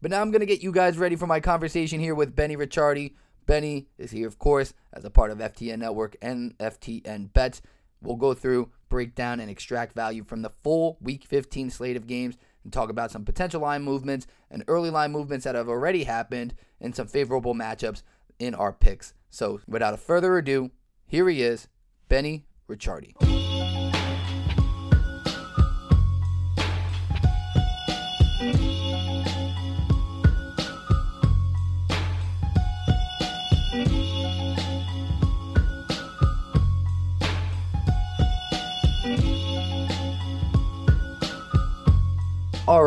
But 0.00 0.10
now 0.10 0.22
I'm 0.22 0.30
going 0.30 0.40
to 0.40 0.46
get 0.46 0.62
you 0.62 0.72
guys 0.72 0.96
ready 0.96 1.16
for 1.16 1.26
my 1.26 1.40
conversation 1.40 2.00
here 2.00 2.14
with 2.14 2.34
Benny 2.34 2.56
Ricciardi. 2.56 3.14
Benny 3.46 3.88
is 3.98 4.12
here, 4.12 4.26
of 4.26 4.38
course, 4.38 4.72
as 4.92 5.04
a 5.04 5.10
part 5.10 5.30
of 5.30 5.38
FTN 5.38 5.80
Network 5.80 6.16
and 6.22 6.56
FTN 6.58 7.32
Bets. 7.32 7.60
We'll 8.02 8.16
go 8.16 8.34
through, 8.34 8.70
break 8.88 9.14
down, 9.14 9.40
and 9.40 9.50
extract 9.50 9.94
value 9.94 10.24
from 10.24 10.42
the 10.42 10.52
full 10.62 10.98
Week 11.00 11.24
15 11.24 11.70
slate 11.70 11.96
of 11.96 12.06
games 12.06 12.36
and 12.64 12.72
talk 12.72 12.90
about 12.90 13.10
some 13.10 13.24
potential 13.24 13.60
line 13.60 13.82
movements 13.82 14.26
and 14.50 14.64
early 14.68 14.90
line 14.90 15.12
movements 15.12 15.44
that 15.44 15.54
have 15.54 15.68
already 15.68 16.04
happened 16.04 16.54
and 16.80 16.94
some 16.94 17.06
favorable 17.06 17.54
matchups 17.54 18.02
in 18.38 18.54
our 18.54 18.72
picks. 18.72 19.14
So, 19.30 19.60
without 19.66 19.94
a 19.94 19.98
further 19.98 20.38
ado, 20.38 20.70
here 21.06 21.28
he 21.28 21.42
is, 21.42 21.68
Benny 22.08 22.46
Ricciardi. 22.68 23.49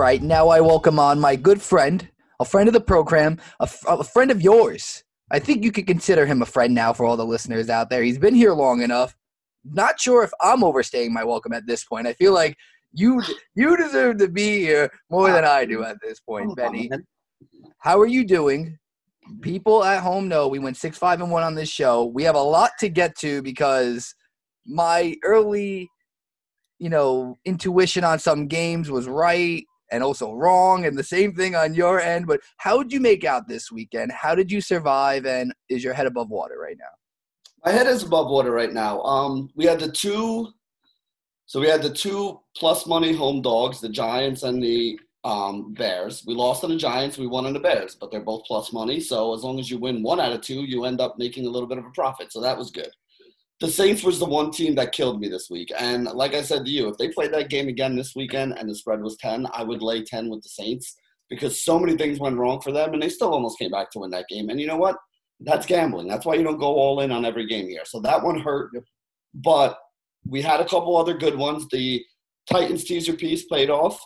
Right, 0.04 0.22
now 0.22 0.50
I 0.50 0.60
welcome 0.60 1.00
on 1.00 1.18
my 1.18 1.38
good 1.38 1.62
friend, 1.62 2.06
a 2.42 2.44
friend 2.44 2.68
of 2.68 2.74
the 2.74 2.82
program, 2.82 3.40
a, 3.62 4.04
friend 4.04 4.32
of 4.32 4.42
yours. 4.42 5.02
I 5.32 5.40
think 5.40 5.64
you 5.64 5.72
could 5.72 5.88
consider 5.88 6.26
him 6.26 6.42
a 6.42 6.46
friend 6.46 6.76
now 6.76 6.92
for 6.92 7.06
all 7.06 7.16
the 7.16 7.26
listeners 7.26 7.70
out 7.70 7.90
there. 7.90 8.04
He's 8.04 8.18
been 8.18 8.36
here 8.36 8.52
long 8.52 8.82
enough. 8.82 9.16
Not 9.64 10.02
sure 10.02 10.22
if 10.24 10.32
I'm 10.42 10.62
overstaying 10.62 11.14
my 11.14 11.24
welcome 11.24 11.54
at 11.54 11.66
this 11.68 11.86
point. 11.86 12.06
I 12.06 12.12
feel 12.16 12.34
like 12.34 12.58
you 12.92 13.24
you 13.56 13.78
deserve 13.78 14.18
to 14.18 14.28
be 14.28 14.60
here 14.60 14.92
more 15.10 15.32
than 15.32 15.46
I 15.46 15.64
do 15.64 15.86
at 15.86 15.96
this 16.02 16.20
point, 16.20 16.54
Benny. 16.58 16.92
How 17.78 17.98
are 17.98 18.06
you 18.06 18.26
doing? 18.26 18.78
People 19.42 19.86
at 19.86 20.04
home 20.04 20.28
know 20.28 20.50
we 20.50 20.60
went 20.60 20.76
six 20.76 20.98
five 20.98 21.22
and 21.22 21.32
one 21.32 21.44
on 21.44 21.56
this 21.56 21.70
show. 21.70 22.04
We 22.04 22.24
have 22.24 22.36
a 22.36 22.44
lot 22.44 22.72
to 22.80 22.90
get 22.90 23.18
to 23.20 23.42
because 23.42 24.14
my 24.66 25.16
early, 25.24 25.88
you 26.78 26.90
know, 26.90 27.38
intuition 27.46 28.04
on 28.04 28.20
some 28.20 28.48
games 28.48 28.92
was 28.92 29.08
right 29.08 29.66
and 29.94 30.04
also 30.04 30.34
wrong, 30.34 30.86
and 30.86 30.98
the 30.98 31.04
same 31.04 31.34
thing 31.36 31.56
on 31.56 31.76
your 31.76 32.02
end. 32.02 32.26
But 32.26 32.42
how 32.58 32.82
did 32.82 32.92
you 32.92 33.00
make 33.00 33.24
out 33.24 33.48
this 33.48 33.72
weekend? 33.72 34.12
How 34.12 34.34
did 34.34 34.52
you 34.52 34.60
survive? 34.60 35.28
And 35.28 35.54
is 35.70 35.84
your 35.84 35.94
head 35.94 36.08
above 36.08 36.30
water 36.30 36.56
right 36.60 36.78
now? 36.80 36.94
My 37.64 37.72
head 37.72 37.86
is 37.86 38.02
above 38.02 38.30
water 38.30 38.52
right 38.52 38.74
now. 38.74 39.02
Um, 39.04 39.50
we 39.56 39.66
had 39.66 39.80
the 39.80 39.92
two, 39.92 40.50
so 41.46 41.62
we 41.62 41.68
had 41.68 41.84
the 41.84 41.94
two 41.94 42.40
plus 42.58 42.88
money 42.88 43.14
home 43.14 43.42
dogs, 43.44 43.80
the 43.80 43.88
Giants 43.88 44.42
and 44.42 44.62
the 44.62 45.00
um, 45.24 45.74
Bears. 45.74 46.24
We 46.26 46.34
lost 46.34 46.64
on 46.64 46.72
the 46.72 46.76
Giants, 46.76 47.20
we 47.20 47.28
won 47.28 47.46
on 47.46 47.54
the 47.54 47.60
Bears, 47.60 47.96
but 47.96 48.10
they're 48.10 48.20
both 48.20 48.46
plus 48.46 48.74
money. 48.74 49.00
So 49.00 49.34
as 49.36 49.44
long 49.44 49.60
as 49.60 49.70
you 49.70 49.78
win 49.78 50.02
one 50.02 50.20
out 50.20 50.34
of 50.34 50.42
two, 50.42 50.64
you 50.64 50.86
end 50.86 51.00
up 51.00 51.20
making 51.20 51.46
a 51.46 51.50
little 51.50 51.68
bit 51.68 51.78
of 51.78 51.86
a 51.86 51.92
profit. 51.92 52.34
So 52.34 52.42
that 52.42 52.58
was 52.58 52.72
good 52.72 52.92
the 53.64 53.72
Saints 53.72 54.04
was 54.04 54.20
the 54.20 54.26
one 54.26 54.52
team 54.52 54.76
that 54.76 54.92
killed 54.92 55.22
me 55.22 55.30
this 55.30 55.50
week. 55.50 55.72
And 55.80 56.04
like 56.04 56.34
I 56.34 56.42
said 56.42 56.66
to 56.66 56.70
you, 56.70 56.90
if 56.90 56.98
they 56.98 57.08
played 57.08 57.34
that 57.34 57.50
game 57.50 57.70
again 57.70 57.96
this 57.96 58.14
weekend 58.14 58.60
and 58.60 58.70
the 58.70 58.76
spread 58.76 59.02
was 59.02 59.16
10, 59.16 59.48
I 59.54 59.64
would 59.64 59.82
lay 59.82 60.04
10 60.04 60.30
with 60.30 60.44
the 60.44 60.50
Saints 60.50 60.98
because 61.30 61.64
so 61.64 61.80
many 61.80 61.96
things 61.96 62.20
went 62.20 62.36
wrong 62.36 62.60
for 62.60 62.74
them 62.74 62.92
and 62.92 63.02
they 63.02 63.08
still 63.08 63.32
almost 63.32 63.58
came 63.58 63.72
back 63.72 63.90
to 63.92 64.00
win 64.00 64.12
that 64.12 64.28
game. 64.28 64.50
And 64.50 64.60
you 64.60 64.68
know 64.68 64.76
what? 64.76 64.98
That's 65.40 65.66
gambling. 65.66 66.10
That's 66.10 66.26
why 66.26 66.36
you 66.36 66.44
don't 66.44 66.60
go 66.60 66.76
all 66.76 67.00
in 67.00 67.10
on 67.10 67.24
every 67.24 67.48
game 67.48 67.70
here. 67.70 67.86
So 67.86 68.02
that 68.02 68.22
one 68.22 68.38
hurt. 68.38 68.72
But 69.34 69.80
we 70.28 70.42
had 70.42 70.60
a 70.60 70.68
couple 70.68 70.98
other 70.98 71.18
good 71.18 71.38
ones. 71.38 71.66
The 71.72 72.04
Titans 72.52 72.84
teaser 72.84 73.14
piece 73.14 73.46
paid 73.46 73.70
off. 73.70 73.98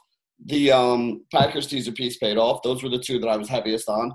The 0.46 0.72
um, 0.72 1.26
Packers 1.34 1.66
teaser 1.66 1.94
piece 1.94 2.18
paid 2.18 2.38
off. 2.38 2.62
Those 2.62 2.84
were 2.84 2.90
the 2.90 3.00
two 3.00 3.18
that 3.22 3.28
I 3.28 3.38
was 3.38 3.50
heaviest 3.50 3.90
on. 3.90 4.14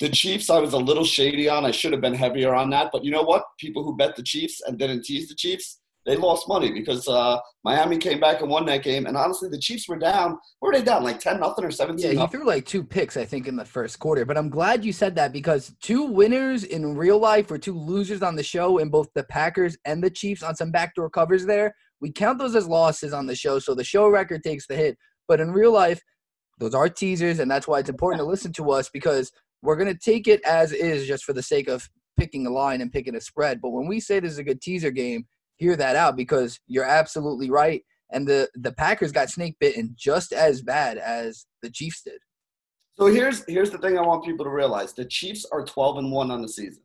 The 0.00 0.08
Chiefs, 0.08 0.50
I 0.50 0.58
was 0.58 0.72
a 0.72 0.78
little 0.78 1.04
shady 1.04 1.48
on. 1.48 1.64
I 1.64 1.70
should 1.70 1.92
have 1.92 2.00
been 2.00 2.14
heavier 2.14 2.54
on 2.54 2.70
that. 2.70 2.90
But 2.92 3.04
you 3.04 3.12
know 3.12 3.22
what? 3.22 3.44
People 3.58 3.84
who 3.84 3.96
bet 3.96 4.16
the 4.16 4.22
Chiefs 4.22 4.60
and 4.66 4.78
didn't 4.78 5.04
tease 5.04 5.28
the 5.28 5.34
Chiefs, 5.36 5.80
they 6.04 6.16
lost 6.16 6.48
money 6.48 6.70
because 6.70 7.08
uh, 7.08 7.38
Miami 7.64 7.96
came 7.96 8.20
back 8.20 8.40
and 8.40 8.50
won 8.50 8.66
that 8.66 8.82
game. 8.82 9.06
And 9.06 9.16
honestly, 9.16 9.48
the 9.48 9.58
Chiefs 9.58 9.88
were 9.88 9.96
down. 9.96 10.38
Were 10.60 10.72
they 10.72 10.82
down? 10.82 11.02
Like 11.02 11.18
10 11.18 11.40
nothing 11.40 11.64
or 11.64 11.70
17 11.70 12.12
Yeah, 12.16 12.22
he 12.22 12.26
threw 12.26 12.46
like 12.46 12.66
two 12.66 12.84
picks, 12.84 13.16
I 13.16 13.24
think, 13.24 13.46
in 13.46 13.56
the 13.56 13.64
first 13.64 13.98
quarter. 13.98 14.24
But 14.24 14.36
I'm 14.36 14.50
glad 14.50 14.84
you 14.84 14.92
said 14.92 15.14
that 15.16 15.32
because 15.32 15.74
two 15.80 16.02
winners 16.04 16.64
in 16.64 16.96
real 16.96 17.18
life 17.18 17.50
or 17.50 17.58
two 17.58 17.78
losers 17.78 18.22
on 18.22 18.36
the 18.36 18.42
show 18.42 18.78
in 18.78 18.90
both 18.90 19.08
the 19.14 19.24
Packers 19.24 19.76
and 19.84 20.02
the 20.02 20.10
Chiefs 20.10 20.42
on 20.42 20.54
some 20.54 20.70
backdoor 20.70 21.08
covers 21.08 21.46
there. 21.46 21.74
We 22.00 22.12
count 22.12 22.38
those 22.38 22.54
as 22.54 22.68
losses 22.68 23.14
on 23.14 23.26
the 23.26 23.36
show. 23.36 23.58
So 23.58 23.74
the 23.74 23.84
show 23.84 24.08
record 24.08 24.42
takes 24.42 24.66
the 24.66 24.76
hit. 24.76 24.98
But 25.26 25.40
in 25.40 25.52
real 25.52 25.72
life, 25.72 26.02
those 26.58 26.74
are 26.74 26.88
teasers. 26.88 27.38
And 27.38 27.50
that's 27.50 27.66
why 27.66 27.78
it's 27.78 27.88
important 27.88 28.20
to 28.20 28.26
listen 28.26 28.52
to 28.54 28.72
us 28.72 28.90
because 28.92 29.32
we're 29.64 29.76
going 29.76 29.92
to 29.92 29.98
take 29.98 30.28
it 30.28 30.42
as 30.44 30.72
is 30.72 31.06
just 31.06 31.24
for 31.24 31.32
the 31.32 31.42
sake 31.42 31.68
of 31.68 31.88
picking 32.18 32.46
a 32.46 32.50
line 32.50 32.80
and 32.80 32.92
picking 32.92 33.16
a 33.16 33.20
spread. 33.20 33.60
But 33.60 33.70
when 33.70 33.88
we 33.88 33.98
say 33.98 34.20
this 34.20 34.32
is 34.32 34.38
a 34.38 34.44
good 34.44 34.60
teaser 34.60 34.90
game, 34.90 35.26
hear 35.56 35.74
that 35.76 35.96
out 35.96 36.16
because 36.16 36.60
you're 36.66 36.84
absolutely 36.84 37.50
right. 37.50 37.82
And 38.12 38.28
the, 38.28 38.48
the 38.54 38.72
Packers 38.72 39.10
got 39.10 39.30
snake 39.30 39.56
bitten 39.58 39.94
just 39.96 40.32
as 40.32 40.60
bad 40.62 40.98
as 40.98 41.46
the 41.62 41.70
Chiefs 41.70 42.02
did. 42.02 42.18
So 42.96 43.06
here's 43.06 43.44
here's 43.48 43.70
the 43.70 43.78
thing 43.78 43.98
I 43.98 44.02
want 44.02 44.24
people 44.24 44.44
to 44.44 44.52
realize: 44.52 44.92
the 44.92 45.04
Chiefs 45.04 45.44
are 45.50 45.64
12 45.64 45.98
and 45.98 46.12
one 46.12 46.30
on 46.30 46.42
the 46.42 46.48
season. 46.48 46.84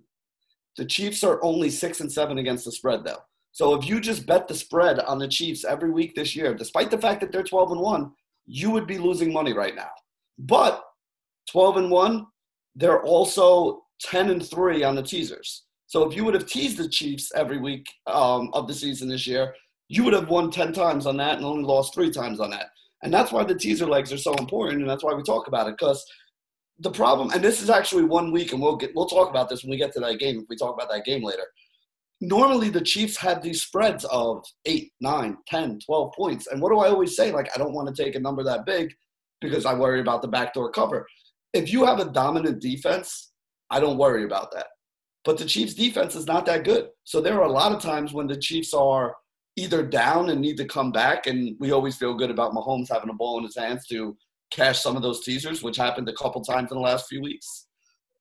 The 0.75 0.85
Chiefs 0.85 1.23
are 1.23 1.43
only 1.43 1.69
six 1.69 1.99
and 1.99 2.11
seven 2.11 2.39
against 2.39 2.65
the 2.65 2.71
spread, 2.71 3.03
though. 3.03 3.19
So 3.51 3.75
if 3.75 3.87
you 3.87 3.99
just 3.99 4.25
bet 4.25 4.47
the 4.47 4.55
spread 4.55 4.99
on 5.01 5.19
the 5.19 5.27
Chiefs 5.27 5.65
every 5.65 5.91
week 5.91 6.15
this 6.15 6.35
year, 6.35 6.55
despite 6.55 6.89
the 6.89 6.97
fact 6.97 7.21
that 7.21 7.31
they're 7.31 7.43
12 7.43 7.73
and 7.73 7.81
one, 7.81 8.11
you 8.47 8.71
would 8.71 8.87
be 8.87 8.97
losing 8.97 9.31
money 9.31 9.53
right 9.53 9.75
now. 9.75 9.89
But 10.39 10.83
12 11.51 11.77
and 11.77 11.91
one, 11.91 12.25
they're 12.79 13.03
also 13.03 13.83
10 14.01 14.29
and 14.29 14.45
3 14.45 14.83
on 14.83 14.95
the 14.95 15.03
teasers. 15.03 15.65
So 15.87 16.09
if 16.09 16.15
you 16.15 16.23
would 16.23 16.33
have 16.33 16.45
teased 16.45 16.77
the 16.77 16.87
Chiefs 16.87 17.31
every 17.35 17.59
week 17.59 17.85
um, 18.07 18.49
of 18.53 18.67
the 18.67 18.73
season 18.73 19.09
this 19.09 19.27
year, 19.27 19.53
you 19.89 20.03
would 20.03 20.13
have 20.13 20.29
won 20.29 20.49
10 20.49 20.71
times 20.71 21.05
on 21.05 21.17
that 21.17 21.37
and 21.37 21.45
only 21.45 21.63
lost 21.63 21.93
three 21.93 22.11
times 22.11 22.39
on 22.39 22.51
that. 22.51 22.67
And 23.03 23.13
that's 23.13 23.31
why 23.31 23.43
the 23.43 23.55
teaser 23.55 23.85
legs 23.85 24.13
are 24.13 24.17
so 24.17 24.33
important, 24.35 24.81
and 24.81 24.89
that's 24.89 25.03
why 25.03 25.13
we 25.13 25.23
talk 25.23 25.47
about 25.47 25.67
it. 25.67 25.75
Because 25.77 26.05
the 26.79 26.91
problem, 26.91 27.31
and 27.31 27.43
this 27.43 27.61
is 27.61 27.69
actually 27.69 28.03
one 28.03 28.31
week, 28.31 28.51
and 28.51 28.61
we'll 28.61 28.75
get 28.75 28.91
we'll 28.93 29.07
talk 29.07 29.29
about 29.29 29.49
this 29.49 29.63
when 29.63 29.71
we 29.71 29.77
get 29.77 29.93
to 29.93 29.99
that 30.01 30.19
game. 30.19 30.39
If 30.39 30.45
we 30.49 30.57
talk 30.57 30.75
about 30.75 30.89
that 30.89 31.05
game 31.05 31.23
later, 31.23 31.45
normally 32.19 32.69
the 32.69 32.81
Chiefs 32.81 33.15
have 33.17 33.41
these 33.41 33.61
spreads 33.61 34.03
of 34.05 34.43
8, 34.65 34.91
9, 34.99 35.37
10, 35.47 35.79
12 35.85 36.13
points. 36.13 36.47
And 36.47 36.61
what 36.61 36.71
do 36.71 36.79
I 36.79 36.89
always 36.89 37.15
say? 37.15 37.31
Like, 37.31 37.49
I 37.55 37.57
don't 37.57 37.73
want 37.73 37.93
to 37.93 38.03
take 38.03 38.15
a 38.15 38.19
number 38.19 38.43
that 38.43 38.65
big 38.65 38.93
because 39.39 39.65
I 39.65 39.73
worry 39.73 40.01
about 40.01 40.21
the 40.21 40.27
backdoor 40.27 40.71
cover 40.71 41.07
if 41.53 41.71
you 41.71 41.85
have 41.85 41.99
a 41.99 42.11
dominant 42.11 42.61
defense, 42.61 43.31
I 43.69 43.79
don't 43.79 43.97
worry 43.97 44.23
about 44.23 44.51
that. 44.53 44.67
But 45.25 45.37
the 45.37 45.45
Chiefs' 45.45 45.73
defense 45.73 46.15
is 46.15 46.25
not 46.25 46.45
that 46.45 46.63
good. 46.63 46.89
So 47.03 47.21
there 47.21 47.39
are 47.39 47.47
a 47.47 47.51
lot 47.51 47.71
of 47.71 47.81
times 47.81 48.13
when 48.13 48.27
the 48.27 48.37
Chiefs 48.37 48.73
are 48.73 49.15
either 49.55 49.83
down 49.83 50.29
and 50.29 50.39
need 50.39 50.57
to 50.57 50.65
come 50.65 50.91
back, 50.91 51.27
and 51.27 51.55
we 51.59 51.71
always 51.71 51.97
feel 51.97 52.13
good 52.13 52.31
about 52.31 52.53
Mahomes 52.53 52.89
having 52.91 53.09
a 53.09 53.13
ball 53.13 53.37
in 53.37 53.43
his 53.43 53.57
hands 53.57 53.85
to 53.87 54.15
cash 54.51 54.81
some 54.81 54.95
of 54.95 55.01
those 55.01 55.23
teasers, 55.23 55.61
which 55.61 55.77
happened 55.77 56.07
a 56.07 56.13
couple 56.13 56.41
times 56.41 56.71
in 56.71 56.77
the 56.77 56.83
last 56.83 57.07
few 57.07 57.21
weeks, 57.21 57.67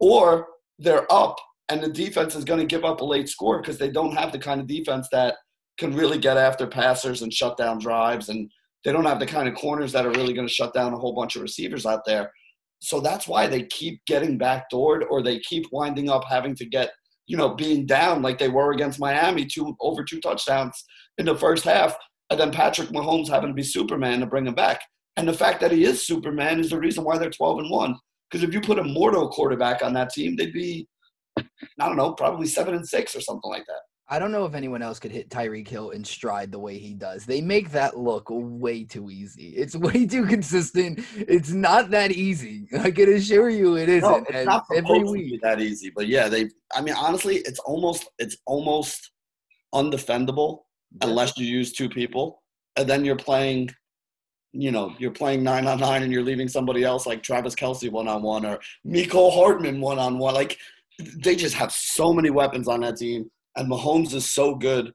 or 0.00 0.48
they're 0.78 1.10
up 1.12 1.36
and 1.68 1.82
the 1.82 1.88
defense 1.88 2.34
is 2.34 2.44
going 2.44 2.60
to 2.60 2.66
give 2.66 2.84
up 2.84 3.00
a 3.00 3.04
late 3.04 3.28
score 3.28 3.60
because 3.60 3.78
they 3.78 3.90
don't 3.90 4.16
have 4.16 4.32
the 4.32 4.38
kind 4.38 4.60
of 4.60 4.66
defense 4.66 5.08
that 5.12 5.36
can 5.78 5.94
really 5.94 6.18
get 6.18 6.36
after 6.36 6.66
passers 6.66 7.22
and 7.22 7.32
shut 7.32 7.56
down 7.56 7.78
drives, 7.78 8.30
and 8.30 8.50
they 8.84 8.92
don't 8.92 9.04
have 9.04 9.20
the 9.20 9.26
kind 9.26 9.48
of 9.48 9.54
corners 9.54 9.92
that 9.92 10.06
are 10.06 10.12
really 10.12 10.32
going 10.32 10.46
to 10.46 10.52
shut 10.52 10.74
down 10.74 10.92
a 10.92 10.98
whole 10.98 11.14
bunch 11.14 11.36
of 11.36 11.42
receivers 11.42 11.86
out 11.86 12.04
there. 12.04 12.32
So 12.80 13.00
that's 13.00 13.26
why 13.26 13.46
they 13.46 13.64
keep 13.64 14.00
getting 14.06 14.38
backdoored 14.38 15.02
or 15.10 15.22
they 15.22 15.40
keep 15.40 15.66
winding 15.72 16.08
up 16.08 16.24
having 16.28 16.54
to 16.56 16.64
get 16.64 16.90
you 17.28 17.36
know, 17.36 17.50
being 17.50 17.86
down 17.86 18.22
like 18.22 18.38
they 18.38 18.48
were 18.48 18.72
against 18.72 18.98
Miami, 18.98 19.44
two 19.44 19.76
over 19.80 20.02
two 20.02 20.18
touchdowns 20.18 20.82
in 21.18 21.26
the 21.26 21.36
first 21.36 21.62
half, 21.62 21.94
and 22.30 22.40
then 22.40 22.50
Patrick 22.50 22.88
Mahomes 22.88 23.28
having 23.28 23.50
to 23.50 23.54
be 23.54 23.62
Superman 23.62 24.20
to 24.20 24.26
bring 24.26 24.46
him 24.46 24.54
back. 24.54 24.80
And 25.16 25.28
the 25.28 25.34
fact 25.34 25.60
that 25.60 25.70
he 25.70 25.84
is 25.84 26.06
Superman 26.06 26.58
is 26.58 26.70
the 26.70 26.78
reason 26.78 27.04
why 27.04 27.18
they're 27.18 27.30
12 27.30 27.58
and 27.60 27.70
1. 27.70 27.96
Because 28.30 28.46
if 28.46 28.54
you 28.54 28.60
put 28.60 28.78
a 28.78 28.84
mortal 28.84 29.28
quarterback 29.28 29.82
on 29.82 29.92
that 29.94 30.10
team, 30.10 30.36
they'd 30.36 30.52
be, 30.52 30.88
I 31.38 31.44
don't 31.78 31.96
know, 31.96 32.12
probably 32.12 32.46
7 32.46 32.74
and 32.74 32.86
6 32.86 33.16
or 33.16 33.20
something 33.20 33.50
like 33.50 33.64
that. 33.66 33.80
I 34.10 34.18
don't 34.18 34.32
know 34.32 34.46
if 34.46 34.54
anyone 34.54 34.80
else 34.80 34.98
could 34.98 35.10
hit 35.10 35.28
Tyreek 35.28 35.68
Hill 35.68 35.90
in 35.90 36.02
stride 36.02 36.50
the 36.50 36.58
way 36.58 36.78
he 36.78 36.94
does. 36.94 37.26
They 37.26 37.42
make 37.42 37.72
that 37.72 37.98
look 37.98 38.28
way 38.30 38.84
too 38.84 39.10
easy. 39.10 39.48
It's 39.50 39.76
way 39.76 40.06
too 40.06 40.26
consistent. 40.26 41.00
It's 41.14 41.50
not 41.50 41.90
that 41.90 42.12
easy. 42.12 42.66
I 42.78 42.90
can 42.90 43.12
assure 43.12 43.50
you, 43.50 43.76
it 43.76 43.90
isn't. 43.90 44.10
No, 44.10 44.24
it's 44.28 44.46
not 44.46 44.64
every 44.74 45.04
week 45.04 45.40
that 45.42 45.60
easy. 45.60 45.90
But 45.94 46.06
yeah, 46.08 46.28
they. 46.28 46.48
I 46.74 46.80
mean, 46.80 46.94
honestly, 46.94 47.36
it's 47.38 47.58
almost 47.60 48.08
it's 48.18 48.38
almost 48.46 49.10
undefendable 49.74 50.60
unless 51.02 51.36
you 51.36 51.46
use 51.46 51.72
two 51.72 51.90
people, 51.90 52.42
and 52.76 52.88
then 52.88 53.04
you're 53.04 53.16
playing. 53.16 53.70
You 54.52 54.70
know, 54.72 54.94
you're 54.98 55.10
playing 55.10 55.42
nine 55.42 55.66
on 55.66 55.80
nine, 55.80 56.02
and 56.02 56.10
you're 56.10 56.22
leaving 56.22 56.48
somebody 56.48 56.82
else 56.82 57.04
like 57.04 57.22
Travis 57.22 57.54
Kelce 57.54 57.92
one 57.92 58.08
on 58.08 58.22
one 58.22 58.46
or 58.46 58.58
Mecole 58.86 59.34
Hardman 59.34 59.82
one 59.82 59.98
on 59.98 60.18
one. 60.18 60.32
Like 60.32 60.56
they 61.18 61.36
just 61.36 61.54
have 61.54 61.70
so 61.70 62.14
many 62.14 62.30
weapons 62.30 62.66
on 62.68 62.80
that 62.80 62.96
team 62.96 63.30
and 63.58 63.68
Mahomes 63.68 64.14
is 64.14 64.30
so 64.30 64.54
good, 64.54 64.92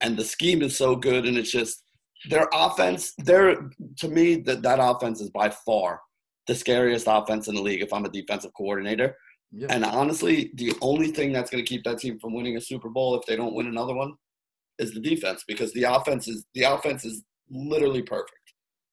and 0.00 0.16
the 0.16 0.24
scheme 0.24 0.62
is 0.62 0.76
so 0.76 0.96
good, 0.96 1.26
and 1.26 1.36
it's 1.36 1.50
just 1.50 1.82
their 2.28 2.48
offense. 2.52 3.12
Their 3.18 3.70
to 3.98 4.08
me 4.08 4.36
that 4.42 4.62
that 4.62 4.78
offense 4.80 5.20
is 5.20 5.30
by 5.30 5.50
far 5.50 6.00
the 6.46 6.54
scariest 6.54 7.06
offense 7.08 7.48
in 7.48 7.54
the 7.54 7.62
league. 7.62 7.82
If 7.82 7.92
I'm 7.92 8.04
a 8.04 8.10
defensive 8.10 8.52
coordinator, 8.56 9.16
yeah. 9.52 9.66
and 9.70 9.84
honestly, 9.84 10.50
the 10.54 10.74
only 10.80 11.12
thing 11.12 11.32
that's 11.32 11.50
going 11.50 11.64
to 11.64 11.68
keep 11.68 11.84
that 11.84 11.98
team 11.98 12.18
from 12.18 12.34
winning 12.34 12.56
a 12.56 12.60
Super 12.60 12.88
Bowl 12.88 13.14
if 13.18 13.26
they 13.26 13.36
don't 13.36 13.54
win 13.54 13.66
another 13.66 13.94
one 13.94 14.14
is 14.78 14.92
the 14.92 15.00
defense 15.00 15.44
because 15.46 15.72
the 15.72 15.84
offense 15.84 16.26
is 16.26 16.44
the 16.54 16.64
offense 16.64 17.04
is 17.04 17.22
literally 17.50 18.02
perfect. 18.02 18.32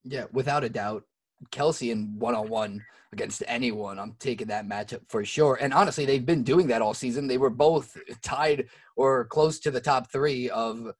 Yeah, 0.03 0.25
without 0.31 0.63
a 0.63 0.69
doubt. 0.69 1.03
Kelce 1.51 1.91
in 1.91 2.17
one 2.19 2.35
on 2.35 2.47
one 2.47 2.81
against 3.13 3.43
anyone, 3.47 3.99
I'm 3.99 4.15
taking 4.19 4.47
that 4.47 4.67
matchup 4.67 5.01
for 5.07 5.23
sure. 5.23 5.57
And 5.61 5.73
honestly, 5.73 6.05
they've 6.05 6.25
been 6.25 6.43
doing 6.43 6.67
that 6.67 6.81
all 6.81 6.93
season. 6.93 7.27
They 7.27 7.37
were 7.37 7.49
both 7.49 7.97
tied 8.21 8.67
or 8.97 9.25
close 9.25 9.59
to 9.61 9.71
the 9.71 9.79
top 9.79 10.11
three 10.11 10.49
of 10.49 10.91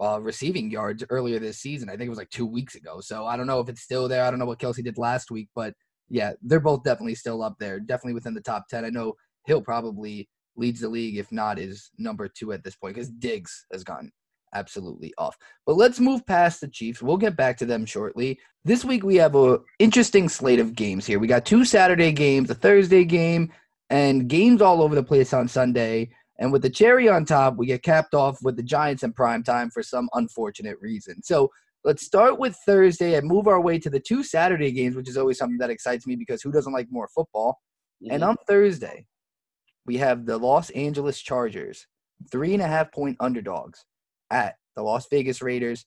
uh, 0.00 0.20
receiving 0.20 0.70
yards 0.70 1.04
earlier 1.10 1.38
this 1.38 1.58
season. 1.58 1.88
I 1.88 1.92
think 1.92 2.06
it 2.06 2.10
was 2.10 2.18
like 2.18 2.30
two 2.30 2.46
weeks 2.46 2.74
ago. 2.74 3.00
So 3.00 3.24
I 3.24 3.36
don't 3.36 3.46
know 3.46 3.60
if 3.60 3.68
it's 3.68 3.82
still 3.82 4.08
there. 4.08 4.24
I 4.24 4.30
don't 4.30 4.38
know 4.38 4.46
what 4.46 4.58
Kelce 4.58 4.84
did 4.84 4.98
last 4.98 5.30
week, 5.30 5.48
but 5.54 5.74
yeah, 6.08 6.32
they're 6.42 6.60
both 6.60 6.82
definitely 6.82 7.14
still 7.14 7.42
up 7.42 7.56
there, 7.58 7.80
definitely 7.80 8.14
within 8.14 8.34
the 8.34 8.40
top 8.40 8.66
10. 8.68 8.84
I 8.84 8.90
know 8.90 9.14
Hill 9.46 9.62
probably 9.62 10.28
leads 10.56 10.80
the 10.80 10.88
league, 10.88 11.16
if 11.16 11.30
not 11.30 11.58
is 11.58 11.90
number 11.98 12.28
two 12.28 12.52
at 12.52 12.64
this 12.64 12.76
point, 12.76 12.94
because 12.94 13.10
Diggs 13.10 13.66
has 13.72 13.84
gone 13.84 14.10
absolutely 14.54 15.12
off. 15.18 15.36
But 15.66 15.76
let's 15.76 16.00
move 16.00 16.26
past 16.26 16.60
the 16.60 16.68
Chiefs. 16.68 17.02
We'll 17.02 17.16
get 17.16 17.36
back 17.36 17.56
to 17.58 17.66
them 17.66 17.86
shortly. 17.86 18.38
This 18.64 18.84
week 18.84 19.04
we 19.04 19.16
have 19.16 19.34
a 19.34 19.60
interesting 19.78 20.28
slate 20.28 20.60
of 20.60 20.74
games 20.74 21.06
here. 21.06 21.18
We 21.18 21.26
got 21.26 21.46
two 21.46 21.64
Saturday 21.64 22.12
games, 22.12 22.50
a 22.50 22.54
Thursday 22.54 23.04
game, 23.04 23.52
and 23.88 24.28
games 24.28 24.62
all 24.62 24.82
over 24.82 24.94
the 24.94 25.02
place 25.02 25.32
on 25.32 25.48
Sunday. 25.48 26.10
And 26.38 26.52
with 26.52 26.62
the 26.62 26.70
cherry 26.70 27.08
on 27.08 27.24
top, 27.24 27.56
we 27.56 27.66
get 27.66 27.82
capped 27.82 28.14
off 28.14 28.38
with 28.42 28.56
the 28.56 28.62
Giants 28.62 29.02
in 29.02 29.12
prime 29.12 29.42
time 29.42 29.70
for 29.70 29.82
some 29.82 30.08
unfortunate 30.14 30.78
reason. 30.80 31.22
So 31.22 31.50
let's 31.84 32.04
start 32.04 32.38
with 32.38 32.56
Thursday 32.66 33.14
and 33.14 33.26
move 33.26 33.46
our 33.46 33.60
way 33.60 33.78
to 33.78 33.90
the 33.90 34.00
two 34.00 34.22
Saturday 34.22 34.72
games, 34.72 34.96
which 34.96 35.08
is 35.08 35.16
always 35.16 35.38
something 35.38 35.58
that 35.58 35.70
excites 35.70 36.06
me 36.06 36.16
because 36.16 36.42
who 36.42 36.52
doesn't 36.52 36.72
like 36.72 36.88
more 36.90 37.08
football? 37.14 37.58
Mm-hmm. 38.02 38.14
And 38.14 38.24
on 38.24 38.36
Thursday, 38.48 39.06
we 39.86 39.98
have 39.98 40.24
the 40.24 40.38
Los 40.38 40.70
Angeles 40.70 41.20
Chargers, 41.20 41.86
three 42.30 42.54
and 42.54 42.62
a 42.62 42.66
half 42.66 42.92
point 42.92 43.16
underdogs 43.20 43.84
at 44.30 44.56
the 44.76 44.82
Las 44.82 45.06
Vegas 45.10 45.42
Raiders, 45.42 45.84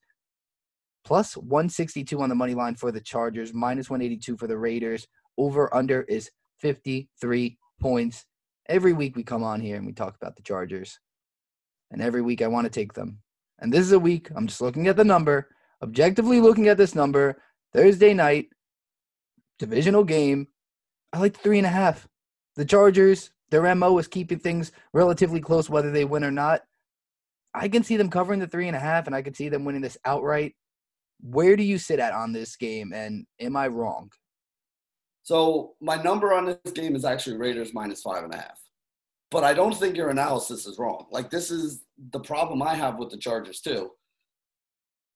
plus 1.05 1.35
162 1.35 2.21
on 2.21 2.29
the 2.29 2.35
money 2.35 2.53
line 2.53 2.75
for 2.75 2.91
the 2.91 3.01
Chargers, 3.01 3.53
minus 3.53 3.89
182 3.89 4.37
for 4.37 4.47
the 4.47 4.57
Raiders. 4.57 5.07
Over 5.37 5.73
under 5.73 6.03
is 6.03 6.29
53 6.59 7.57
points. 7.81 8.25
Every 8.69 8.93
week 8.93 9.15
we 9.15 9.23
come 9.23 9.43
on 9.43 9.59
here 9.59 9.77
and 9.77 9.85
we 9.85 9.93
talk 9.93 10.15
about 10.15 10.35
the 10.35 10.43
Chargers. 10.43 10.99
And 11.91 12.01
every 12.01 12.21
week 12.21 12.41
I 12.41 12.47
want 12.47 12.65
to 12.65 12.71
take 12.71 12.93
them. 12.93 13.19
And 13.59 13.71
this 13.71 13.81
is 13.81 13.91
a 13.91 13.99
week, 13.99 14.29
I'm 14.35 14.47
just 14.47 14.61
looking 14.61 14.87
at 14.87 14.97
the 14.97 15.03
number, 15.03 15.49
objectively 15.81 16.39
looking 16.39 16.67
at 16.67 16.77
this 16.77 16.95
number, 16.95 17.41
Thursday 17.73 18.13
night, 18.13 18.47
divisional 19.59 20.03
game. 20.03 20.47
I 21.11 21.19
like 21.19 21.37
three 21.37 21.57
and 21.57 21.67
a 21.67 21.71
half. 21.71 22.07
The 22.55 22.65
Chargers, 22.65 23.31
their 23.49 23.73
MO 23.75 23.97
is 23.97 24.07
keeping 24.07 24.39
things 24.39 24.71
relatively 24.93 25.39
close, 25.39 25.69
whether 25.69 25.91
they 25.91 26.05
win 26.05 26.23
or 26.23 26.31
not. 26.31 26.61
I 27.53 27.67
can 27.67 27.83
see 27.83 27.97
them 27.97 28.09
covering 28.09 28.39
the 28.39 28.47
three 28.47 28.67
and 28.67 28.75
a 28.75 28.79
half, 28.79 29.07
and 29.07 29.15
I 29.15 29.21
can 29.21 29.33
see 29.33 29.49
them 29.49 29.65
winning 29.65 29.81
this 29.81 29.97
outright. 30.05 30.55
Where 31.21 31.55
do 31.55 31.63
you 31.63 31.77
sit 31.77 31.99
at 31.99 32.13
on 32.13 32.33
this 32.33 32.55
game, 32.55 32.93
and 32.93 33.25
am 33.39 33.55
I 33.55 33.67
wrong? 33.67 34.09
So 35.23 35.73
my 35.79 36.01
number 36.01 36.33
on 36.33 36.45
this 36.45 36.73
game 36.73 36.95
is 36.95 37.05
actually 37.05 37.37
Raiders 37.37 37.73
minus 37.73 38.01
five 38.01 38.23
and 38.25 38.33
a 38.33 38.37
half, 38.37 38.59
but 39.31 39.43
I 39.43 39.53
don't 39.53 39.75
think 39.75 39.95
your 39.95 40.09
analysis 40.09 40.65
is 40.65 40.77
wrong. 40.77 41.05
Like 41.11 41.29
this 41.29 41.49
is 41.49 41.83
the 42.11 42.19
problem 42.19 42.61
I 42.61 42.75
have 42.75 42.97
with 42.97 43.09
the 43.09 43.17
Chargers 43.17 43.61
too. 43.61 43.91